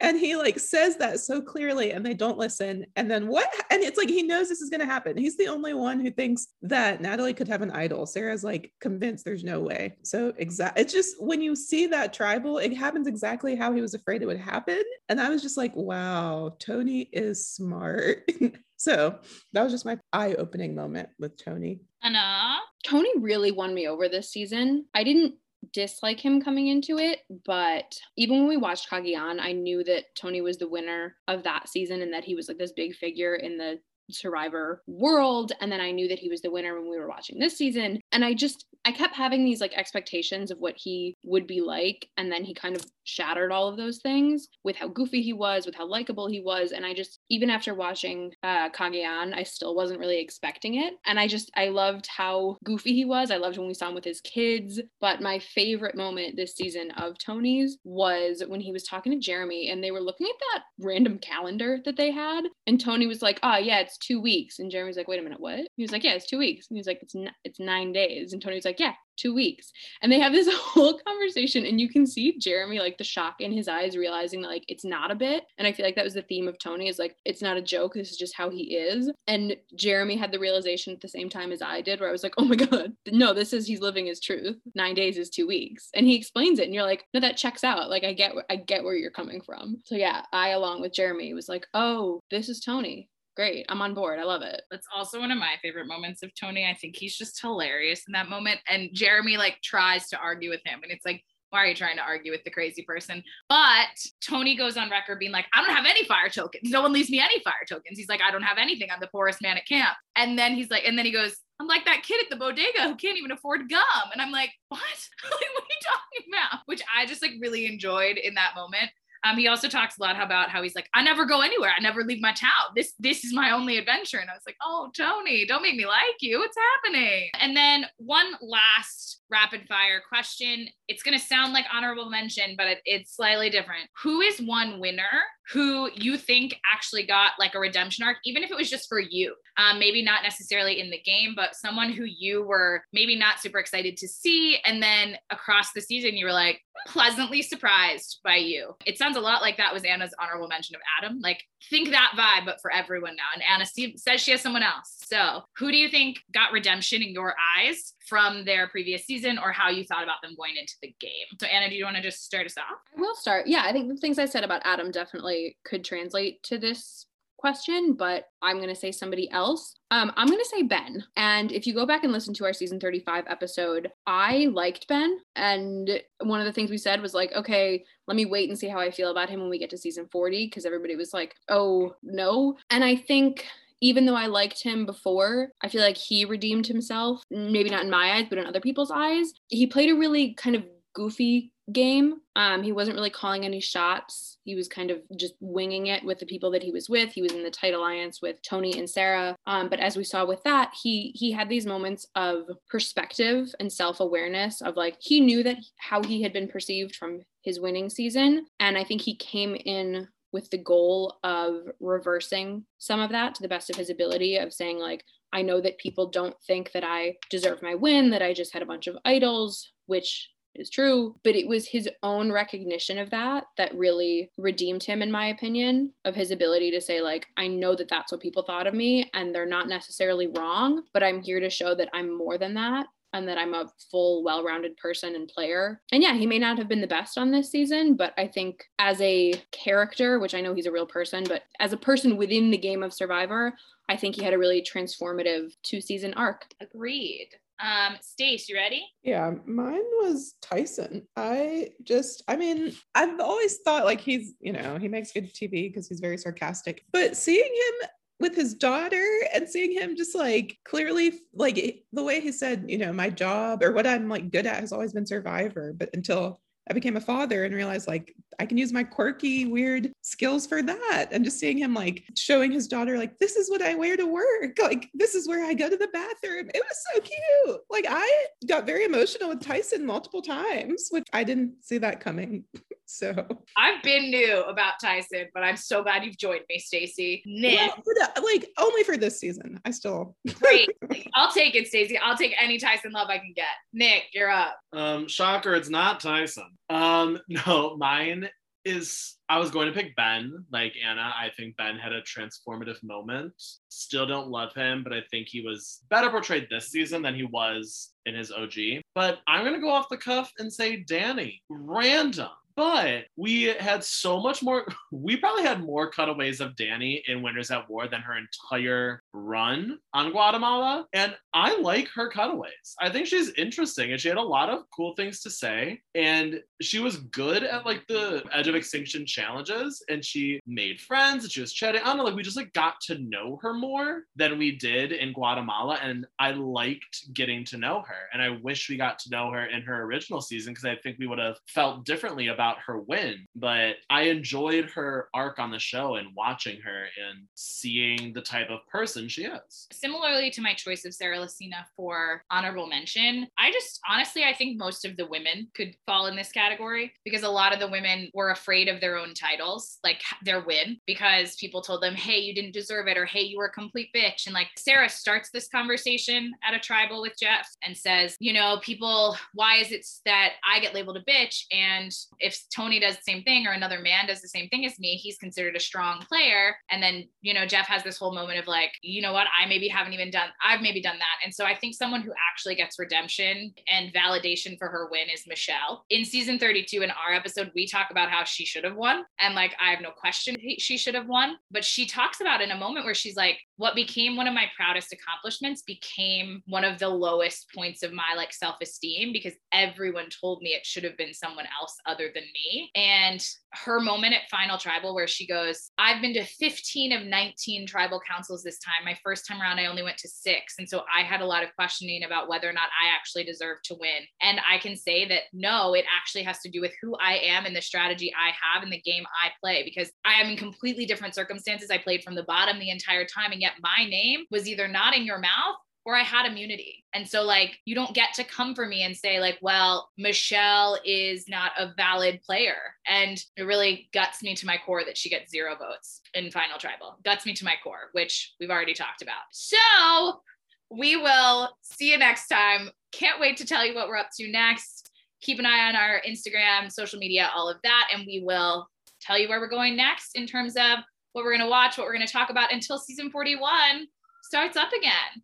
and 0.02 0.20
he 0.20 0.36
like 0.36 0.60
says 0.60 0.98
that 0.98 1.20
so 1.20 1.42
clearly 1.42 1.92
and 1.92 2.06
they 2.06 2.14
don't 2.14 2.38
listen. 2.38 2.86
And 2.96 3.10
then 3.10 3.28
what 3.28 3.48
and 3.70 3.82
it's 3.82 3.98
like 3.98 4.10
he 4.10 4.24
knows 4.24 4.50
this 4.50 4.62
is 4.62 4.70
going 4.70 4.82
to 4.82 4.86
happen. 4.86 5.16
He's 5.16 5.38
the 5.38 5.48
only 5.48 5.74
one 5.74 6.00
who 6.00 6.12
thinks 6.12 6.48
that 6.64 7.02
natalie 7.02 7.34
could 7.34 7.48
have 7.48 7.62
an 7.62 7.72
idol. 7.72 8.06
Sarah's 8.06 8.44
like 8.44 8.74
convinced 8.82 9.24
there's 9.24 9.44
no 9.44 9.62
way. 9.62 9.98
So 10.04 10.34
exact 10.38 10.80
it's 10.80 10.94
just 10.94 11.22
when 11.22 11.42
you 11.42 11.56
see 11.56 11.88
that 11.88 12.14
tribal 12.14 12.58
it 12.58 12.76
happens 12.76 13.08
exactly 13.08 13.56
how 13.56 13.72
he 13.72 13.82
was 13.82 13.94
afraid 13.94 14.22
it 14.22 14.28
would 14.28 14.38
happen. 14.38 14.82
And 15.08 15.22
i 15.22 15.30
was 15.30 15.42
just 15.42 15.58
like 15.58 15.76
wow 15.76 16.56
tony 16.60 17.02
is 17.14 17.48
smart. 17.48 18.30
So 18.82 19.20
that 19.54 19.62
was 19.62 19.72
just 19.72 19.86
my 19.86 20.00
eye-opening 20.12 20.74
moment 20.74 21.10
with 21.20 21.38
tony. 21.38 21.82
Anna. 22.02 22.58
Tony 22.84 23.12
really 23.20 23.52
won 23.52 23.76
me 23.76 23.88
over 23.88 24.10
this 24.10 24.32
season. 24.32 24.86
I 24.96 25.04
didn't 25.04 25.36
dislike 25.74 26.20
him 26.20 26.42
coming 26.42 26.68
into 26.68 26.98
it, 26.98 27.20
but 27.46 27.96
even 28.18 28.40
when 28.40 28.48
we 28.48 28.58
watched 28.58 28.90
Cagayan, 28.90 29.40
I 29.40 29.52
knew 29.52 29.84
that 29.84 30.16
Tony 30.16 30.42
was 30.42 30.58
the 30.58 30.68
winner 30.68 31.16
of 31.28 31.44
that 31.44 31.70
season 31.70 32.02
and 32.02 32.14
that 32.14 32.24
he 32.24 32.36
was 32.36 32.48
like 32.48 32.58
this 32.58 32.74
big 32.74 32.96
figure 32.96 33.36
in 33.36 33.58
the 33.58 33.80
survivor 34.12 34.82
world 34.88 35.52
and 35.62 35.72
then 35.72 35.82
i 35.82 35.92
knew 35.92 36.08
that 36.08 36.20
he 36.20 36.30
was 36.30 36.42
the 36.42 36.52
winner 36.52 36.76
when 36.76 36.90
we 36.90 37.00
were 37.00 37.08
watching 37.08 37.40
this 37.40 37.58
season. 37.58 38.00
And 38.12 38.24
i 38.26 38.34
just 38.34 38.66
i 38.86 38.92
kept 38.92 39.16
having 39.16 39.44
these 39.44 39.62
like 39.62 39.74
expectations 39.74 40.52
of 40.52 40.60
what 40.60 40.76
he 40.78 41.16
would 41.24 41.48
be 41.48 41.62
like 41.62 42.08
and 42.18 42.32
then 42.32 42.44
he 42.44 42.54
kind 42.54 42.76
of 42.76 42.86
shattered 43.04 43.52
all 43.52 43.68
of 43.68 43.78
those 43.78 43.98
things 43.98 44.48
with 44.64 44.76
how 44.76 44.88
goofy 44.88 45.22
he 45.22 45.34
was 45.34 45.66
with 45.66 45.76
how 45.76 45.88
likable 45.88 46.28
he 46.28 46.42
was. 46.42 46.72
And 46.72 46.86
i 46.86 46.94
just 46.94 47.20
even 47.30 47.50
after 47.50 47.74
watching 47.74 48.34
uh 48.44 48.70
Cagayan, 48.70 49.34
i 49.34 49.44
still 49.44 49.76
wasn't 49.76 50.00
really 50.00 50.20
expecting 50.20 50.76
it. 50.76 50.94
And 51.06 51.20
i 51.20 51.28
just 51.28 51.52
i 51.56 51.68
loved 51.68 52.08
how 52.08 52.58
goofy 52.64 52.94
he 52.94 53.06
was. 53.06 53.32
I 53.32 53.38
loved 53.38 53.58
when 53.58 53.68
we 53.68 53.74
saw 53.74 53.90
him 53.90 53.96
with 53.96 54.06
his 54.06 54.22
kids. 54.22 54.82
But 55.00 55.22
my 55.22 55.40
favorite 55.40 55.96
moment 55.96 56.36
this 56.36 56.56
season 56.56 56.92
of 56.92 57.18
tony's 57.18 57.78
was 57.84 58.44
when 58.48 58.62
he 58.62 58.72
was 58.72 58.84
talking 58.84 59.12
to 59.12 59.20
jeremy 59.20 59.70
and 59.70 59.84
they 59.84 59.92
were 59.92 60.02
looking 60.02 60.28
at 60.28 60.40
that 60.54 60.64
random 60.80 61.20
calendar 61.20 61.80
that 61.86 61.98
they 61.98 62.12
had. 62.12 62.44
And 62.68 62.80
tony 62.80 63.08
was 63.08 63.22
like 63.22 63.40
oh 63.44 63.58
yeah 63.58 63.80
it's 63.80 63.98
two 64.02 64.20
weeks. 64.20 64.60
And 64.60 64.72
jeremy's 64.72 64.98
like 64.98 65.08
wait 65.08 65.20
a 65.20 65.24
minute 65.24 65.40
what? 65.40 65.68
He 65.76 65.84
was 65.84 65.92
like 65.92 66.04
yeah 66.04 66.14
it's 66.14 66.28
two 66.28 66.38
weeks. 66.40 66.68
And 66.70 66.78
he's 66.78 66.88
like 66.88 67.00
it's 67.02 67.16
n- 67.16 67.32
it's 67.44 67.60
nine 67.60 67.94
days. 67.94 68.34
And 68.34 68.42
tony's 68.42 68.66
like 68.66 68.80
yeah 68.80 68.94
two 69.18 69.34
weeks. 69.34 69.72
And 70.02 70.12
they 70.12 70.20
have 70.20 70.32
this 70.32 70.50
whole 70.52 71.00
conversation 71.06 71.66
and 71.66 71.80
you 71.80 71.90
can 71.90 72.08
see 72.08 72.38
jeremy 72.40 72.80
like 72.80 72.98
the 72.98 73.04
shock 73.04 73.36
in 73.40 73.52
his 73.52 73.68
eyes 73.68 73.96
realizing 73.96 74.42
that 74.42 74.50
like 74.50 74.66
it's 74.68 74.86
not 74.86 75.12
a 75.12 75.16
bit. 75.16 75.46
And 75.58 75.68
i 75.68 75.72
feel 75.72 75.86
like 75.86 75.96
that 75.96 76.04
was 76.04 76.14
the 76.14 76.22
theme 76.24 76.48
of 76.48 76.58
tony 76.58 76.88
is 76.88 77.00
like 77.00 77.16
it's 77.26 77.42
not 77.42 77.58
a 77.58 77.62
joke. 77.62 77.94
This 77.94 78.12
is 78.12 78.18
just 78.18 78.36
how 78.36 78.50
he 78.50 78.76
is. 78.76 79.12
And 79.28 79.56
jeremy 79.76 80.18
had 80.18 80.32
the 80.32 80.40
realization 80.40 80.94
at 80.94 81.02
the 81.02 81.08
same 81.08 81.30
time 81.30 81.52
as 81.52 81.62
i 81.62 81.82
did 81.82 82.00
where 82.00 82.10
i 82.10 82.12
was 82.12 82.24
like 82.24 82.34
oh 82.38 82.46
my 82.46 82.56
god 82.72 82.94
no 83.08 83.34
this 83.34 83.54
is 83.54 83.68
he's 83.68 83.82
living 83.82 84.08
his 84.08 84.20
truth. 84.20 84.58
Nine 84.76 84.96
days 84.96 85.18
is 85.18 85.30
two 85.30 85.48
weeks. 85.48 85.90
And 85.94 86.06
he 86.06 86.16
explains 86.16 86.60
it 86.60 86.66
and 86.66 86.74
you're 86.74 86.84
like 86.84 87.06
no 87.14 87.20
that 87.20 87.38
checks 87.38 87.64
out. 87.64 87.90
Like 87.90 88.04
i 88.04 88.14
get 88.14 88.34
i 88.50 88.56
get 88.56 88.84
where 88.84 88.96
you're 88.96 89.12
coming 89.12 89.42
from. 89.42 89.78
So 89.86 89.96
yeah 89.96 90.24
i 90.34 90.50
along 90.50 90.82
with 90.82 90.94
jeremy 90.94 91.34
was 91.34 91.50
like 91.50 91.68
oh 91.74 92.22
this 92.30 92.50
is 92.50 92.60
tony 92.60 93.10
great 93.36 93.66
i'm 93.70 93.82
on 93.82 93.94
board 93.94 94.20
i 94.20 94.24
love 94.24 94.42
it 94.42 94.62
That's 94.70 94.88
also 94.96 95.20
one 95.20 95.32
of 95.32 95.38
my 95.38 95.56
favorite 95.62 95.88
moments 95.88 96.24
of 96.24 96.32
Tony. 96.36 96.66
I 96.66 96.74
think 96.74 96.96
he's 96.96 97.16
just 97.16 97.42
hilarious 97.42 98.04
in 98.08 98.14
that 98.14 98.30
moment. 98.30 98.60
And 98.68 98.90
Jeremy 98.94 99.38
like 99.38 99.58
tries 99.64 100.08
to 100.10 100.18
argue 100.18 100.50
with 100.50 100.62
him. 100.66 100.82
And 100.84 100.92
it's 100.92 101.06
like, 101.06 101.24
why 101.50 101.64
are 101.64 101.68
you 101.68 101.76
trying 101.76 101.98
to 101.98 102.04
argue 102.04 102.32
with 102.32 102.44
the 102.46 102.50
crazy 102.50 102.82
person? 102.82 103.22
But 103.50 103.90
Tony 104.26 104.56
goes 104.56 104.78
on 104.78 104.90
record 104.90 105.20
being 105.20 105.34
like, 105.34 105.46
I 105.54 105.62
don't 105.62 105.76
have 105.76 105.86
any 105.86 106.06
fire 106.06 106.30
tokens. 106.30 106.70
No 106.70 106.82
one 106.82 106.94
leaves 106.94 107.10
me 107.10 107.20
any 107.20 107.42
fire 107.42 107.66
tokens. 107.68 107.98
He's 107.98 108.08
like, 108.08 108.22
I 108.26 108.32
don't 108.32 108.44
have 108.44 108.58
anything. 108.58 108.88
I'm 108.90 109.02
the 109.02 109.08
poorest 109.08 109.42
man 109.42 109.58
at 109.58 109.68
camp. 109.68 109.98
And 110.16 110.40
then 110.40 110.56
he's 110.56 110.70
like, 110.70 110.84
and 110.86 110.98
then 110.98 111.06
he 111.06 111.12
goes, 111.12 111.36
I'm 111.60 111.68
like 111.68 111.86
that 111.86 112.04
kid 112.04 112.24
at 112.24 112.30
the 112.30 112.38
bodega 112.38 112.84
who 112.84 112.96
can't 112.96 113.18
even 113.18 113.32
afford 113.32 113.70
gum. 113.70 113.82
And 114.14 114.22
I'm 114.22 114.32
like, 114.32 114.52
what? 114.70 114.82
what 115.30 115.34
are 115.34 115.46
you 115.46 115.82
talking 115.84 116.34
about? 116.34 116.62
Which 116.66 116.82
I 116.96 117.06
just 117.06 117.22
like 117.22 117.34
really 117.42 117.66
enjoyed 117.66 118.18
in 118.18 118.36
that 118.36 118.54
moment. 118.56 118.90
Um, 119.24 119.38
he 119.38 119.48
also 119.48 119.68
talks 119.68 119.98
a 119.98 120.02
lot 120.02 120.22
about 120.22 120.50
how 120.50 120.64
he's 120.64 120.76
like, 120.76 120.90
I 120.94 121.04
never 121.04 121.26
go 121.26 121.42
anywhere. 121.42 121.72
I 121.76 121.82
never 121.82 122.04
leave 122.04 122.22
my 122.22 122.34
town. 122.34 122.74
This 122.76 122.94
this 123.00 123.24
is 123.24 123.34
my 123.34 123.52
only 123.52 123.78
adventure. 123.78 124.18
And 124.18 124.30
I 124.30 124.34
was 124.34 124.44
like, 124.46 124.58
oh, 124.64 124.90
Tony, 124.96 125.46
don't 125.46 125.62
make 125.62 125.76
me 125.76 125.86
like 125.86 126.16
you. 126.20 126.40
What's 126.40 126.58
happening? 126.84 127.30
And 127.40 127.56
then 127.56 127.86
one 127.98 128.34
last 128.42 129.21
rapid 129.32 129.68
fire 129.68 130.02
question. 130.08 130.68
It's 130.88 131.04
gonna 131.04 131.20
sound 131.20 131.54
like 131.54 131.66
honorable 131.74 132.10
mention, 132.10 132.56
but 132.58 132.68
it, 132.68 132.82
it's 132.86 133.16
slightly 133.16 133.50
different. 133.50 133.90
Who 134.04 134.22
is 134.22 134.40
one 134.40 134.80
winner 134.80 135.24
who 135.52 135.90
you 135.96 136.18
think 136.18 136.56
actually 136.72 137.06
got 137.06 137.32
like 137.40 137.56
a 137.56 137.60
redemption 137.60 138.06
arc, 138.06 138.18
even 138.26 138.44
if 138.44 138.52
it 138.52 138.58
was 138.58 138.70
just 138.70 138.88
for 138.88 139.00
you? 139.00 139.36
Um, 139.58 139.80
maybe 139.80 140.02
not 140.02 140.24
necessarily 140.24 140.80
in 140.80 140.90
the 140.90 141.02
game, 141.02 141.34
but 141.36 141.56
someone 141.56 141.92
who 141.92 142.06
you 142.06 142.44
were 142.44 142.84
maybe 142.94 143.18
not 143.18 143.40
super 143.40 143.60
excited 143.60 143.98
to 143.98 144.08
see, 144.08 144.60
and 144.66 144.82
then 144.82 145.18
across 145.30 145.72
the 145.74 145.82
season 145.82 146.16
you 146.16 146.26
were 146.26 146.34
like 146.34 146.62
pleasantly 146.88 147.42
surprised 147.42 148.20
by 148.24 148.38
you. 148.38 148.76
It 148.86 148.98
sounds 148.98 149.18
a 149.18 149.22
lot 149.22 149.42
like 149.42 149.58
that 149.58 149.74
was 149.74 149.84
Anna's 149.84 150.14
honorable 150.20 150.48
mention 150.48 150.76
of 150.76 150.82
Adam. 151.00 151.20
Like 151.22 151.44
think 151.70 151.90
that 151.92 152.14
vibe, 152.18 152.46
but 152.46 152.62
for 152.62 152.72
everyone 152.72 153.16
now. 153.16 153.24
And 153.34 153.44
Anna 153.44 153.66
says 153.66 154.22
she 154.22 154.32
has 154.32 154.42
someone 154.42 154.64
else. 154.64 154.98
So 155.04 155.44
who 155.58 155.72
do 155.72 155.78
you 155.78 155.90
think 155.90 156.20
got 156.34 156.52
redemption 156.52 157.02
in 157.02 157.10
your 157.10 157.36
eyes 157.58 157.94
from 158.12 158.44
their 158.44 158.68
previous 158.68 159.06
season, 159.06 159.38
or 159.38 159.54
how 159.54 159.70
you 159.70 159.86
thought 159.86 160.04
about 160.04 160.22
them 160.22 160.36
going 160.36 160.58
into 160.60 160.74
the 160.82 160.94
game? 161.00 161.28
So 161.40 161.48
Anna, 161.48 161.70
do 161.70 161.76
you 161.78 161.86
want 161.86 161.96
to 161.96 162.02
just 162.02 162.26
start 162.26 162.46
us 162.46 162.58
off? 162.58 162.82
I 162.98 163.00
will 163.00 163.16
start. 163.16 163.48
Yeah, 163.48 163.64
I 163.64 163.72
think 163.72 163.88
the 163.88 163.96
things 163.96 164.20
I 164.20 164.26
said 164.26 164.44
about 164.44 164.62
Adam 164.66 164.92
definitely 164.92 165.56
could 165.64 165.86
translate 165.86 166.44
to 166.44 166.58
this 166.58 167.06
question, 167.38 167.94
but 167.94 168.26
I'm 168.42 168.58
going 168.58 168.68
to 168.68 168.76
say 168.76 168.92
somebody 168.92 169.32
else. 169.32 169.76
Um, 169.92 170.12
I'm 170.18 170.28
going 170.28 170.40
to 170.40 170.46
say 170.46 170.64
Ben. 170.64 171.06
And 171.16 171.54
if 171.54 171.66
you 171.66 171.74
go 171.74 171.86
back 171.86 172.04
and 172.04 172.12
listen 172.12 172.34
to 172.34 172.44
our 172.44 172.52
season 172.52 172.82
35 172.82 173.24
episode, 173.28 173.90
I 174.06 174.50
liked 174.52 174.90
Ben. 174.90 175.20
And 175.38 176.02
one 176.20 176.42
of 176.42 176.46
the 176.46 176.52
things 176.52 176.70
we 176.70 176.78
said 176.78 177.02
was 177.02 177.14
like, 177.14 177.32
okay, 177.34 177.86
let 178.08 178.18
me 178.18 178.26
wait 178.26 178.50
and 178.50 178.60
see 178.60 178.68
how 178.68 178.80
I 178.80 178.92
feel 178.92 179.10
about 179.10 179.30
him 179.30 179.40
when 179.40 179.50
we 179.50 179.58
get 179.58 179.70
to 179.70 179.78
season 179.78 180.10
40, 180.12 180.48
because 180.48 180.66
everybody 180.66 180.98
was 180.98 181.14
like, 181.14 181.34
oh, 181.48 181.96
no. 182.04 182.58
And 182.70 182.84
I 182.84 182.98
think 182.98 183.46
even 183.82 184.06
though 184.06 184.16
I 184.16 184.28
liked 184.28 184.62
him 184.62 184.86
before, 184.86 185.50
I 185.62 185.68
feel 185.68 185.82
like 185.82 185.98
he 185.98 186.26
redeemed 186.26 186.68
himself. 186.68 187.24
Maybe 187.30 187.70
not 187.70 187.84
in 187.84 187.90
my 187.90 188.14
eyes, 188.14 188.28
but 188.30 188.38
in 188.38 188.46
other 188.46 188.62
people's 188.62 188.92
eyes. 188.92 189.34
He 189.48 189.68
played 189.68 189.90
a 189.90 189.96
really 189.96 190.34
kind 190.36 190.56
of 190.56 190.64
goofy 190.94 191.52
game. 191.72 192.16
Um, 192.36 192.64
he 192.64 192.72
wasn't 192.72 192.96
really 192.96 193.10
calling 193.10 193.46
any 193.46 193.60
shots. 193.60 194.38
He 194.44 194.56
was 194.56 194.68
kind 194.68 194.92
of 194.92 195.00
just 195.18 195.34
winging 195.40 195.88
it 195.88 196.04
with 196.04 196.20
the 196.20 196.26
people 196.26 196.52
that 196.52 196.64
he 196.64 196.72
was 196.72 196.90
with. 196.90 197.12
He 197.12 197.22
was 197.22 197.32
in 197.32 197.44
the 197.44 197.52
tight 197.52 197.74
alliance 197.74 198.22
with 198.22 198.42
Tony 198.42 198.78
and 198.78 198.90
Sarah. 198.90 199.36
Um, 199.48 199.70
but 199.70 199.80
as 199.80 199.96
we 199.96 200.04
saw 200.04 200.26
with 200.26 200.44
that, 200.44 200.74
he 200.82 201.12
he 201.16 201.32
had 201.32 201.50
these 201.50 201.66
moments 201.66 202.06
of 202.16 202.50
perspective 202.70 203.54
and 203.60 203.72
self 203.72 204.00
awareness 204.00 204.62
of 204.62 204.76
like 204.76 204.98
he 205.00 205.20
knew 205.20 205.44
that 205.44 205.58
how 205.78 206.04
he 206.04 206.22
had 206.22 206.34
been 206.34 206.48
perceived 206.48 206.96
from 206.96 207.22
his 207.44 207.60
winning 207.60 207.90
season, 207.90 208.46
and 208.60 208.78
I 208.78 208.84
think 208.84 209.02
he 209.02 209.16
came 209.16 209.56
in 209.56 210.08
with 210.32 210.50
the 210.50 210.58
goal 210.58 211.18
of 211.24 211.64
reversing 211.80 212.66
some 212.78 213.00
of 213.00 213.12
that 213.12 213.36
to 213.36 213.42
the 213.42 213.50
best 213.50 213.70
of 213.70 213.76
his 213.76 213.90
ability 213.90 214.38
of 214.38 214.54
saying 214.54 214.80
like 214.80 215.04
I 215.34 215.42
know 215.42 215.62
that 215.62 215.78
people 215.78 216.10
don't 216.10 216.36
think 216.46 216.72
that 216.74 216.84
I 216.84 217.16
deserve 217.30 217.62
my 217.62 217.76
win, 217.76 218.10
that 218.10 218.22
I 218.22 218.34
just 218.34 218.54
had 218.54 218.62
a 218.62 218.66
bunch 218.66 218.88
of 218.88 218.98
idols, 219.06 219.72
which 219.86 220.30
is 220.56 220.70
true, 220.70 221.16
but 221.24 221.36
it 221.36 221.48
was 221.48 221.68
his 221.68 221.90
own 222.04 222.32
recognition 222.32 222.98
of 222.98 223.10
that 223.12 223.46
that 223.58 223.74
really 223.74 224.30
redeemed 224.38 224.84
him, 224.84 225.02
in 225.02 225.10
my 225.10 225.28
opinion, 225.28 225.94
of 226.04 226.16
his 226.16 226.32
ability 226.32 226.72
to 226.72 226.82
say, 226.82 227.02
like, 227.02 227.28
I 227.38 227.48
know 227.48 227.76
that 227.76 227.88
that's 227.88 228.12
what 228.12 228.22
people 228.22 228.44
thought 228.44 228.68
of 228.68 228.74
me 228.74 229.10
and 229.14 229.34
they're 229.34 229.46
not 229.46 229.70
necessarily 229.70 230.28
wrong, 230.28 230.84
but 230.94 231.04
I'm 231.04 231.22
here 231.22 231.40
to 231.40 231.50
show 231.50 231.74
that 231.76 231.90
I'm 231.94 232.18
more 232.18 232.38
than 232.38 232.54
that 232.56 232.88
and 233.14 233.28
that 233.28 233.38
I'm 233.38 233.54
a 233.54 233.70
full, 233.90 234.24
well 234.24 234.44
rounded 234.44 234.78
person 234.78 235.16
and 235.16 235.28
player. 235.28 235.82
And 235.92 236.02
yeah, 236.02 236.14
he 236.14 236.26
may 236.26 236.40
not 236.40 236.58
have 236.58 236.68
been 236.68 236.82
the 236.82 236.88
best 236.88 237.18
on 237.18 237.32
this 237.32 237.52
season, 237.52 237.96
but 237.96 238.14
I 238.18 238.28
think 238.28 238.64
as 238.80 239.00
a 239.02 239.34
character, 239.52 240.20
which 240.20 240.36
I 240.36 240.42
know 240.42 240.54
he's 240.54 240.66
a 240.66 240.72
real 240.72 240.86
person, 240.86 241.24
but 241.28 241.44
as 241.60 241.74
a 241.74 241.78
person 241.78 242.18
within 242.18 242.52
the 242.52 242.58
game 242.58 242.84
of 242.84 242.94
Survivor, 242.94 243.54
I 243.90 243.98
think 243.98 244.16
he 244.16 244.24
had 244.24 244.34
a 244.34 244.38
really 244.38 244.62
transformative 244.62 245.52
two 245.64 245.82
season 245.82 246.14
arc. 246.14 246.46
Agreed. 246.62 247.30
Um, 247.62 247.98
Stace, 248.02 248.50
you 248.50 248.56
ready? 248.56 248.84
Yeah, 249.04 249.34
mine 249.46 249.84
was 250.00 250.34
Tyson. 250.42 251.08
I 251.16 251.70
just, 251.84 252.24
I 252.28 252.36
mean, 252.36 252.74
I've 252.96 253.20
always 253.20 253.58
thought 253.60 253.86
like 253.86 254.02
he's, 254.02 254.34
you 254.40 254.52
know, 254.52 254.78
he 254.80 254.88
makes 254.88 255.12
good 255.12 255.32
TV 255.32 255.70
because 255.70 255.88
he's 255.88 256.00
very 256.00 256.18
sarcastic, 256.18 256.86
but 256.92 257.16
seeing 257.16 257.44
him 257.44 257.90
with 258.22 258.36
his 258.36 258.54
daughter 258.54 259.06
and 259.34 259.50
seeing 259.50 259.72
him 259.72 259.96
just 259.96 260.16
like 260.16 260.58
clearly 260.64 261.20
like 261.34 261.84
the 261.92 262.04
way 262.04 262.22
he 262.22 262.32
said 262.32 262.64
you 262.68 262.78
know 262.78 262.94
my 262.94 263.10
job 263.10 263.64
or 263.64 263.72
what 263.72 263.88
i'm 263.88 264.08
like 264.08 264.32
good 264.32 264.46
at 264.46 264.60
has 264.60 264.72
always 264.72 264.94
been 264.94 265.06
survivor 265.06 265.74
but 265.74 265.90
until 265.94 266.40
I 266.70 266.74
became 266.74 266.98
a 266.98 267.02
father 267.02 267.44
and 267.44 267.54
realized 267.54 267.88
like 267.88 268.16
I 268.40 268.46
can 268.46 268.58
use 268.58 268.74
my 268.74 268.84
quirky, 268.84 269.46
weird 269.46 269.92
skills 270.02 270.48
for 270.48 270.64
that. 270.64 271.10
And 271.12 271.24
just 271.24 271.40
seeing 271.40 271.60
him 271.60 271.76
like 271.76 272.04
showing 272.16 272.52
his 272.52 272.68
daughter, 272.68 272.98
like, 272.98 273.20
this 273.20 273.36
is 273.36 273.52
what 273.52 273.62
I 273.62 273.76
wear 273.76 273.96
to 273.98 274.06
work. 274.08 274.58
Like, 274.60 274.90
this 274.96 275.14
is 275.14 275.28
where 275.28 275.46
I 275.46 275.54
go 275.54 275.70
to 275.70 275.78
the 275.78 275.90
bathroom. 275.90 276.50
It 276.54 276.64
was 276.64 276.86
so 276.94 277.02
cute. 277.02 277.62
Like, 277.70 277.86
I 277.88 278.26
got 278.48 278.66
very 278.66 278.86
emotional 278.86 279.30
with 279.30 279.42
Tyson 279.42 279.86
multiple 279.86 280.22
times, 280.22 280.88
which 280.90 281.08
I 281.14 281.24
didn't 281.24 281.54
see 281.62 281.78
that 281.80 282.00
coming. 282.00 282.46
So 282.94 283.26
I've 283.56 283.82
been 283.84 284.12
new 284.12 284.42
about 284.44 284.74
Tyson, 284.82 285.28
but 285.34 285.44
I'm 285.44 285.56
so 285.56 285.82
glad 285.82 286.04
you've 286.04 286.18
joined 286.18 286.42
me, 286.50 286.60
Stacy. 286.60 287.24
Nick. 287.26 287.58
Well, 287.58 287.84
but, 288.14 288.22
like 288.22 288.50
only 288.60 288.84
for 288.84 288.98
this 288.98 289.18
season. 289.18 289.62
I 289.64 289.72
still 289.72 290.18
great. 290.34 290.70
I'll 291.16 291.32
take 291.32 291.56
it, 291.56 291.68
Stacy. 291.68 291.98
I'll 291.98 292.18
take 292.18 292.36
any 292.38 292.58
Tyson 292.58 292.92
love 292.92 293.08
I 293.10 293.18
can 293.18 293.32
get. 293.34 293.46
Nick, 293.72 294.08
you're 294.14 294.30
up. 294.30 294.60
Um, 294.74 295.08
shocker, 295.08 295.56
it's 295.56 295.70
not 295.70 296.02
Tyson. 296.02 296.51
Um, 296.70 297.20
no, 297.28 297.78
mine 297.78 298.30
is 298.64 299.18
I 299.28 299.40
was 299.40 299.50
going 299.50 299.68
to 299.68 299.74
pick 299.74 299.96
Ben, 299.96 300.46
like 300.52 300.74
Anna. 300.86 301.14
I 301.18 301.30
think 301.36 301.58
Ben 301.58 301.78
had 301.78 301.94
a 301.94 302.02
transformative 302.02 302.82
moment. 302.84 303.34
Still 303.70 304.06
don't 304.06 304.30
love 304.30 304.54
him, 304.54 304.84
but 304.84 304.94
I 304.94 305.02
think 305.10 305.28
he 305.30 305.42
was 305.42 305.80
better 305.90 306.10
portrayed 306.10 306.48
this 306.50 306.68
season 306.68 307.02
than 307.02 307.16
he 307.16 307.24
was 307.24 307.94
in 308.06 308.16
his 308.16 308.32
OG. 308.32 308.84
But 308.94 309.20
I'm 309.28 309.44
gonna 309.44 309.60
go 309.60 309.72
off 309.72 309.90
the 309.90 309.98
cuff 309.98 310.32
and 310.38 310.52
say 310.52 310.84
Danni. 310.84 311.40
Random. 311.50 312.30
But 312.56 313.06
we 313.16 313.44
had 313.44 313.84
so 313.84 314.20
much 314.20 314.44
more. 314.44 314.66
We 314.94 315.16
probably 315.16 315.44
had 315.44 315.64
more 315.64 315.90
cutaways 315.90 316.42
of 316.42 316.56
Danni 316.56 317.02
in 317.08 317.22
Winners 317.24 317.50
at 317.50 317.70
War 317.70 317.88
than 317.88 318.02
her 318.02 318.18
entire 318.18 319.02
run 319.14 319.80
on 319.94 320.12
Guatemala. 320.12 320.86
And 320.94 321.16
I 321.34 321.58
like 321.60 321.88
her 321.96 322.10
cutaways. 322.10 322.76
I 322.80 322.90
think 322.90 323.08
she's 323.08 323.32
interesting 323.32 323.92
and 323.92 324.00
she 324.00 324.10
had 324.10 324.18
a 324.18 324.22
lot 324.22 324.50
of 324.50 324.64
cool 324.76 324.94
things 324.96 325.22
to 325.22 325.30
say. 325.30 325.80
And 325.96 326.42
she 326.62 326.80
was 326.80 326.98
good 326.98 327.44
at 327.44 327.66
like 327.66 327.88
the 327.88 328.24
Edge 328.34 328.48
of 328.48 328.56
Extinction 328.56 329.06
challenges 329.06 329.84
and 329.90 330.04
she 330.04 330.40
made 330.46 330.80
friends 330.80 331.24
and 331.24 331.32
she 331.32 331.42
was 331.42 331.54
chatting. 331.54 331.82
I 331.82 331.86
don't 331.86 331.98
know, 331.98 332.04
like 332.04 332.16
we 332.16 332.24
just 332.24 332.38
like 332.38 332.54
got 332.54 332.80
to 332.88 333.00
know 333.00 333.40
her 333.42 333.54
more 333.54 334.04
than 334.16 334.38
we 334.38 334.52
did 334.52 334.92
in 334.92 335.14
Guatemala. 335.14 335.80
And 335.82 336.06
I 336.20 336.32
liked 336.32 337.14
getting 337.14 337.46
to 337.46 337.58
know 337.58 337.82
her. 337.88 338.10
And 338.14 338.22
I 338.22 338.30
wish 338.30 338.70
we 338.70 338.78
got 338.78 339.00
to 339.00 339.10
know 339.10 339.32
her 339.32 339.46
in 339.46 339.62
her 339.64 339.84
original 339.84 340.22
season 340.22 340.54
because 340.54 340.66
I 340.66 340.76
think 340.76 340.98
we 341.00 341.08
would 341.08 341.20
have 341.20 341.38
felt 341.48 341.86
differently 341.86 342.28
about 342.28 342.51
her 342.60 342.80
win. 342.80 343.28
But 343.36 343.76
I 343.90 344.04
enjoyed 344.04 344.70
her 344.72 345.10
arc 345.14 345.40
on 345.40 345.52
the 345.52 345.60
show 345.60 345.96
and 345.96 346.10
watching 346.16 346.60
her 346.62 346.84
and 346.84 347.26
seeing 347.36 348.14
the 348.14 348.22
type 348.22 348.50
of 348.50 348.60
person 348.68 349.08
she 349.08 349.26
is. 349.26 349.68
Similarly 349.72 350.30
to 350.32 350.42
my 350.42 350.54
choice 350.54 350.86
of 350.86 350.94
Sarah 350.94 351.18
Lacina 351.18 351.66
for 351.76 352.24
honorable 352.32 352.68
mention, 352.68 353.28
I 353.38 353.52
just 353.52 353.80
honestly, 353.90 354.24
I 354.24 354.34
think 354.34 354.58
most 354.58 354.86
of 354.86 354.98
the 354.98 355.08
women 355.08 355.48
could 355.56 355.76
fall 355.86 356.08
in 356.08 356.16
this 356.16 356.32
category 356.32 356.94
because 357.04 357.24
a 357.24 357.30
lot 357.30 357.54
of 357.54 357.60
the 357.60 357.70
women 357.70 358.10
were 358.14 358.32
afraid 358.32 358.68
of 358.68 358.82
their 358.82 358.98
own 358.98 359.14
titles, 359.14 359.80
like 359.84 360.02
their 360.24 360.42
win, 360.42 360.78
because 360.86 361.36
people 361.36 361.62
told 361.62 361.82
them, 361.82 361.96
hey, 361.96 362.20
you 362.20 362.34
didn't 362.34 362.54
deserve 362.54 362.88
it, 362.88 362.98
or 362.98 363.06
hey, 363.06 363.22
you 363.22 363.38
were 363.38 363.46
a 363.46 363.52
complete 363.52 363.90
bitch. 363.96 364.26
And 364.26 364.34
like 364.34 364.48
Sarah 364.58 364.90
starts 364.90 365.30
this 365.32 365.48
conversation 365.48 366.34
at 366.48 366.54
a 366.54 366.60
tribal 366.60 367.02
with 367.02 367.14
Jeff 367.20 367.48
and 367.64 367.76
says, 367.76 368.16
you 368.20 368.34
know, 368.34 368.60
people, 368.62 369.18
why 369.34 369.58
is 369.58 369.72
it 369.72 369.86
that 370.06 370.34
I 370.48 370.60
get 370.60 370.74
labeled 370.74 370.98
a 370.98 371.12
bitch? 371.12 371.46
And 371.52 371.92
if 372.20 372.31
Tony 372.56 372.80
does 372.80 372.98
the 372.98 373.04
same 373.04 373.24
thing 373.24 373.48
or 373.48 373.52
another 373.52 373.80
man 373.80 374.08
does 374.08 374.22
the 374.22 374.28
same 374.28 374.48
thing 374.50 374.66
as 374.66 374.80
me, 374.80 374.96
he's 374.96 375.18
considered 375.18 375.56
a 375.56 375.60
strong 375.60 376.00
player. 376.00 376.56
And 376.70 376.82
then, 376.82 377.08
you 377.22 377.34
know, 377.34 377.46
Jeff 377.46 377.68
has 377.68 377.84
this 377.84 377.98
whole 377.98 378.14
moment 378.14 378.40
of 378.40 378.48
like, 378.48 378.72
you 378.82 379.02
know 379.02 379.14
what, 379.14 379.28
I 379.40 379.48
maybe 379.48 379.68
haven't 379.68 379.94
even 379.94 380.12
done, 380.12 380.30
I've 380.44 380.62
maybe 380.62 380.82
done 380.82 380.98
that. 380.98 381.24
And 381.24 381.34
so 381.34 381.46
I 381.46 381.56
think 381.56 381.76
someone 381.76 382.02
who 382.02 382.12
actually 382.32 382.56
gets 382.56 382.80
redemption 382.80 383.54
and 383.68 383.94
validation 383.94 384.58
for 384.58 384.68
her 384.68 384.90
win 384.92 385.10
is 385.14 385.24
Michelle. 385.28 385.86
In 385.90 386.06
season 386.06 386.40
32, 386.40 386.82
in 386.82 386.92
our 386.92 387.14
episode, 387.14 387.52
we 387.56 387.68
talk 387.68 387.88
about 387.92 388.10
how 388.10 388.24
she 388.24 388.46
should 388.46 388.64
have 388.64 388.76
won. 388.76 389.04
And 389.20 389.36
like, 389.36 389.54
I 389.64 389.72
have 389.72 389.82
no 389.82 389.92
question 389.92 390.38
she 390.58 390.78
should 390.78 390.96
have 390.96 391.08
won. 391.08 391.36
But 391.52 391.66
she 391.66 391.86
talks 391.86 392.22
about 392.22 392.42
in 392.42 392.52
a 392.52 392.58
moment 392.58 392.86
where 392.86 392.96
she's 392.96 393.16
like, 393.16 393.40
what 393.58 393.76
became 393.76 394.16
one 394.16 394.28
of 394.28 394.34
my 394.34 394.46
proudest 394.56 394.94
accomplishments 394.94 395.62
became 395.62 396.42
one 396.48 396.64
of 396.64 396.80
the 396.80 396.90
lowest 396.90 397.48
points 397.54 397.84
of 397.84 397.94
my 397.94 398.14
like 398.16 398.34
self-esteem 398.34 399.14
because 399.14 399.34
everyone 399.52 400.08
told 400.10 400.42
me 400.42 400.50
it 400.50 400.66
should 400.66 400.84
have 400.84 400.98
been 400.98 401.14
someone 401.14 401.46
else 401.60 401.76
other 401.86 402.10
than 402.14 402.21
me. 402.34 402.72
And 402.76 403.24
her 403.54 403.80
moment 403.80 404.14
at 404.14 404.30
final 404.30 404.58
tribal 404.58 404.96
where 404.96 405.08
she 405.08 405.28
goes 405.28 405.72
i've 405.78 406.02
been 406.02 406.14
to 406.14 406.24
15 406.24 406.94
of 406.94 407.06
19 407.06 407.68
tribal 407.68 408.00
councils 408.10 408.44
this 408.44 408.60
time. 408.60 408.86
My 408.86 408.98
first 409.04 409.28
time 409.28 409.42
around 409.42 409.60
i 409.60 409.66
only 409.66 409.84
went 409.84 409.98
to 409.98 410.08
six. 410.08 410.56
And 410.58 410.68
so 410.68 410.84
i 410.94 411.04
had 411.04 411.22
a 411.22 411.26
lot 411.26 411.44
of 411.44 411.54
questioning 411.56 412.04
about 412.04 412.30
whether 412.30 412.50
or 412.50 412.54
not 412.54 412.70
i 412.82 412.96
actually 412.96 413.24
deserve 413.24 413.58
to 413.64 413.76
win. 413.80 414.04
And 414.22 414.40
i 414.50 414.58
can 414.58 414.76
say 414.76 415.08
that 415.08 415.24
no 415.34 415.74
it 415.74 415.86
actually 416.00 416.24
has 416.24 416.40
to 416.40 416.50
do 416.50 416.62
with 416.62 416.72
who 416.82 416.96
i 417.02 417.18
am 417.18 417.46
and 417.46 417.56
the 417.56 417.62
strategy 417.62 418.14
i 418.16 418.32
have 418.42 418.64
and 418.64 418.72
the 418.72 418.82
game 418.82 419.04
i 419.24 419.30
play 419.42 419.64
because 419.64 419.92
i 420.06 420.14
am 420.14 420.30
in 420.30 420.38
completely 420.38 420.86
different 420.86 421.16
circumstances. 421.16 421.70
I 421.72 421.78
played 421.78 422.04
from 422.04 422.16
the 422.16 422.24
bottom 422.24 422.60
the 422.60 422.70
entire 422.70 423.06
time 423.06 423.32
and 423.32 423.42
yet 423.42 423.54
my 423.62 423.86
name 423.88 424.26
was 424.32 424.48
either 424.48 424.68
not 424.68 424.96
in 424.96 425.04
your 425.04 425.20
mouth 425.20 425.58
or 425.86 425.96
I 425.96 426.04
had 426.04 426.26
immunity. 426.26 426.86
And 426.94 427.08
so, 427.08 427.24
like, 427.24 427.58
you 427.66 427.74
don't 427.74 427.96
get 427.96 428.14
to 428.16 428.24
come 428.24 428.54
for 428.54 428.68
me 428.68 428.84
and 428.84 428.96
say, 428.96 429.20
like, 429.20 429.40
well, 429.42 429.90
Michelle 429.98 430.78
is 430.86 431.28
not 431.28 431.52
a 431.58 431.74
valid 431.76 432.22
player. 432.24 432.58
And 432.88 433.24
it 433.36 433.44
really 433.44 433.90
guts 433.94 434.22
me 434.22 434.36
to 434.36 434.46
my 434.46 434.58
core 434.64 434.84
that 434.86 434.98
she 434.98 435.10
gets 435.10 435.32
zero 435.32 435.56
votes 435.56 436.02
in 436.14 436.30
Final 436.32 436.60
Tribal. 436.60 437.00
Guts 437.04 437.26
me 437.26 437.34
to 437.34 437.46
my 437.46 437.56
core, 437.64 437.90
which 437.94 438.34
we've 438.40 438.52
already 438.52 438.74
talked 438.74 439.02
about. 439.02 439.22
So, 439.32 440.22
we 440.70 440.96
will 440.96 441.50
see 441.62 441.92
you 441.92 441.98
next 441.98 442.28
time. 442.28 442.70
Can't 442.92 443.20
wait 443.20 443.38
to 443.38 443.46
tell 443.46 443.66
you 443.66 443.76
what 443.76 443.88
we're 443.88 443.98
up 443.98 444.10
to 444.20 444.32
next. 444.32 444.90
Keep 445.22 445.40
an 445.40 445.46
eye 445.46 445.68
on 445.68 445.76
our 445.76 446.02
Instagram, 446.08 446.72
social 446.72 447.00
media, 447.00 447.30
all 447.36 447.50
of 447.50 447.58
that. 447.64 447.90
And 447.94 448.06
we 448.08 448.24
will 448.26 448.68
tell 449.02 449.20
you 449.20 449.28
where 449.28 449.40
we're 449.40 449.50
going 449.50 449.76
next 449.76 450.16
in 450.16 450.26
terms 450.26 450.56
of 450.56 450.80
what 451.14 451.26
we're 451.26 451.36
going 451.36 451.46
to 451.46 451.50
watch, 451.50 451.78
what 451.78 451.86
we're 451.86 451.94
going 451.94 452.08
to 452.08 452.12
talk 452.12 452.30
about 452.30 452.54
until 452.54 452.78
season 452.78 453.12
41 453.12 453.88
starts 454.24 454.56
up 454.56 454.72
again. 454.72 455.22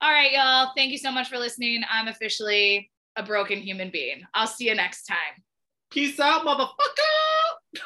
All 0.00 0.10
right, 0.10 0.32
y'all. 0.32 0.72
Thank 0.76 0.92
you 0.92 0.98
so 0.98 1.10
much 1.10 1.28
for 1.28 1.38
listening. 1.38 1.82
I'm 1.90 2.08
officially 2.08 2.90
a 3.16 3.22
broken 3.22 3.58
human 3.58 3.90
being. 3.90 4.22
I'll 4.34 4.46
see 4.46 4.68
you 4.68 4.74
next 4.74 5.06
time. 5.06 5.42
Peace 5.90 6.18
out, 6.18 6.44
motherfucker. 6.44 7.80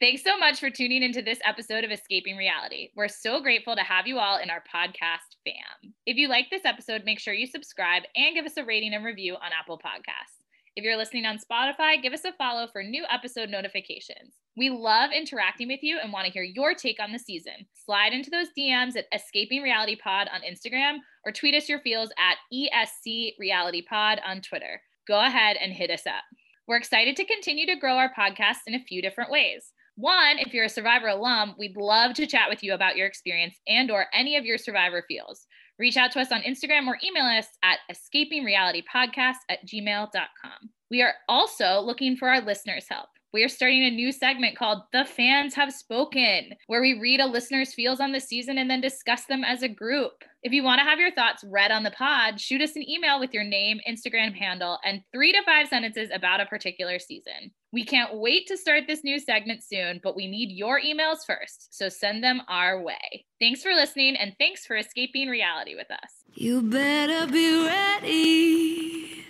Thanks 0.00 0.24
so 0.24 0.36
much 0.36 0.58
for 0.58 0.68
tuning 0.68 1.04
into 1.04 1.22
this 1.22 1.38
episode 1.44 1.84
of 1.84 1.92
Escaping 1.92 2.36
Reality. 2.36 2.88
We're 2.96 3.06
so 3.06 3.40
grateful 3.40 3.76
to 3.76 3.82
have 3.82 4.08
you 4.08 4.18
all 4.18 4.38
in 4.38 4.50
our 4.50 4.62
podcast 4.62 5.36
fam. 5.44 5.92
If 6.06 6.16
you 6.16 6.26
like 6.26 6.50
this 6.50 6.64
episode, 6.64 7.02
make 7.04 7.20
sure 7.20 7.34
you 7.34 7.46
subscribe 7.46 8.02
and 8.16 8.34
give 8.34 8.44
us 8.44 8.56
a 8.56 8.64
rating 8.64 8.94
and 8.94 9.04
review 9.04 9.34
on 9.34 9.52
Apple 9.58 9.78
Podcasts. 9.78 10.42
If 10.74 10.82
you're 10.82 10.96
listening 10.96 11.24
on 11.24 11.38
Spotify, 11.38 12.02
give 12.02 12.12
us 12.12 12.24
a 12.24 12.32
follow 12.32 12.66
for 12.66 12.82
new 12.82 13.04
episode 13.08 13.48
notifications. 13.48 14.34
We 14.56 14.68
love 14.68 15.10
interacting 15.12 15.68
with 15.68 15.82
you 15.82 15.98
and 16.02 16.12
want 16.12 16.26
to 16.26 16.32
hear 16.32 16.42
your 16.42 16.74
take 16.74 17.00
on 17.00 17.12
the 17.12 17.18
season. 17.18 17.66
Slide 17.72 18.12
into 18.12 18.30
those 18.30 18.48
DMs 18.56 18.96
at 18.96 19.06
Escaping 19.14 19.62
Reality 19.62 19.96
Pod 19.96 20.28
on 20.32 20.42
Instagram 20.42 20.98
or 21.24 21.32
tweet 21.32 21.54
us 21.54 21.68
your 21.68 21.80
feels 21.80 22.10
at 22.18 22.36
ESC 22.52 23.32
Reality 23.38 23.82
Pod 23.82 24.20
on 24.26 24.42
Twitter. 24.42 24.82
Go 25.08 25.20
ahead 25.24 25.56
and 25.60 25.72
hit 25.72 25.90
us 25.90 26.06
up. 26.06 26.22
We're 26.68 26.76
excited 26.76 27.16
to 27.16 27.24
continue 27.24 27.66
to 27.66 27.76
grow 27.76 27.96
our 27.96 28.12
podcast 28.12 28.58
in 28.66 28.74
a 28.74 28.84
few 28.84 29.00
different 29.00 29.30
ways. 29.30 29.72
One, 29.96 30.38
if 30.38 30.54
you're 30.54 30.66
a 30.66 30.70
Survivor 30.70 31.08
alum, 31.08 31.54
we'd 31.58 31.76
love 31.76 32.14
to 32.14 32.26
chat 32.26 32.48
with 32.48 32.62
you 32.62 32.74
about 32.74 32.96
your 32.96 33.06
experience 33.06 33.58
and 33.66 33.90
or 33.90 34.06
any 34.14 34.36
of 34.36 34.44
your 34.44 34.58
Survivor 34.58 35.04
feels. 35.08 35.46
Reach 35.78 35.96
out 35.96 36.12
to 36.12 36.20
us 36.20 36.30
on 36.30 36.42
Instagram 36.42 36.86
or 36.86 36.98
email 37.04 37.24
us 37.24 37.46
at 37.62 37.78
escapingrealitypodcast 37.90 39.36
at 39.48 39.66
gmail.com. 39.66 40.70
We 40.90 41.02
are 41.02 41.14
also 41.28 41.80
looking 41.80 42.16
for 42.16 42.28
our 42.28 42.40
listeners' 42.40 42.86
help. 42.88 43.08
We 43.32 43.44
are 43.44 43.48
starting 43.48 43.82
a 43.84 43.90
new 43.90 44.12
segment 44.12 44.58
called 44.58 44.82
The 44.92 45.06
Fans 45.06 45.54
Have 45.54 45.72
Spoken, 45.72 46.50
where 46.66 46.82
we 46.82 47.00
read 47.00 47.18
a 47.18 47.24
listener's 47.24 47.72
feels 47.72 47.98
on 47.98 48.12
the 48.12 48.20
season 48.20 48.58
and 48.58 48.70
then 48.70 48.82
discuss 48.82 49.24
them 49.24 49.42
as 49.42 49.62
a 49.62 49.70
group. 49.70 50.22
If 50.42 50.52
you 50.52 50.62
want 50.62 50.80
to 50.80 50.84
have 50.84 50.98
your 50.98 51.14
thoughts 51.14 51.42
read 51.48 51.70
on 51.70 51.82
the 51.82 51.92
pod, 51.92 52.38
shoot 52.38 52.60
us 52.60 52.76
an 52.76 52.86
email 52.86 53.18
with 53.18 53.32
your 53.32 53.44
name, 53.44 53.80
Instagram 53.88 54.36
handle, 54.36 54.78
and 54.84 55.00
three 55.14 55.32
to 55.32 55.42
five 55.46 55.68
sentences 55.68 56.10
about 56.12 56.42
a 56.42 56.46
particular 56.46 56.98
season. 56.98 57.52
We 57.72 57.86
can't 57.86 58.18
wait 58.18 58.48
to 58.48 58.58
start 58.58 58.84
this 58.86 59.02
new 59.02 59.18
segment 59.18 59.62
soon, 59.64 60.00
but 60.04 60.14
we 60.14 60.26
need 60.26 60.50
your 60.50 60.78
emails 60.78 61.24
first, 61.26 61.74
so 61.74 61.88
send 61.88 62.22
them 62.22 62.42
our 62.48 62.82
way. 62.82 63.24
Thanks 63.40 63.62
for 63.62 63.72
listening, 63.72 64.14
and 64.16 64.34
thanks 64.38 64.66
for 64.66 64.76
escaping 64.76 65.28
reality 65.28 65.74
with 65.74 65.90
us. 65.90 66.24
You 66.34 66.60
better 66.60 67.26
be 67.32 67.64
ready. 67.64 69.24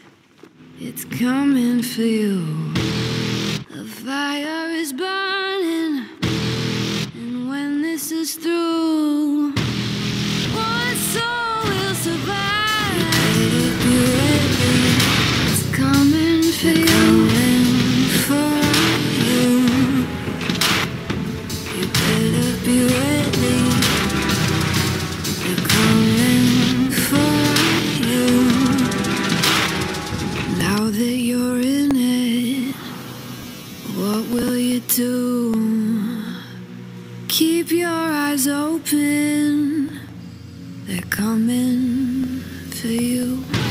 It's 0.80 1.04
coming 1.04 1.82
for 1.82 2.02
you. 2.02 2.81
The 3.72 3.84
fire 3.86 4.68
is 4.68 4.92
burning. 4.92 6.04
And 7.14 7.48
when 7.48 7.80
this 7.80 8.12
is 8.12 8.34
through, 8.34 9.52
one 10.52 10.96
soul 11.12 11.62
will 11.64 11.94
survive. 11.94 12.98
It's 15.48 15.74
coming 15.74 16.42
for 16.42 16.68
you. 16.68 17.41
Do? 34.96 35.54
Keep 37.28 37.70
your 37.70 37.88
eyes 37.88 38.46
open. 38.46 40.00
They're 40.86 41.00
coming 41.08 42.40
for 42.70 42.88
you. 42.88 43.61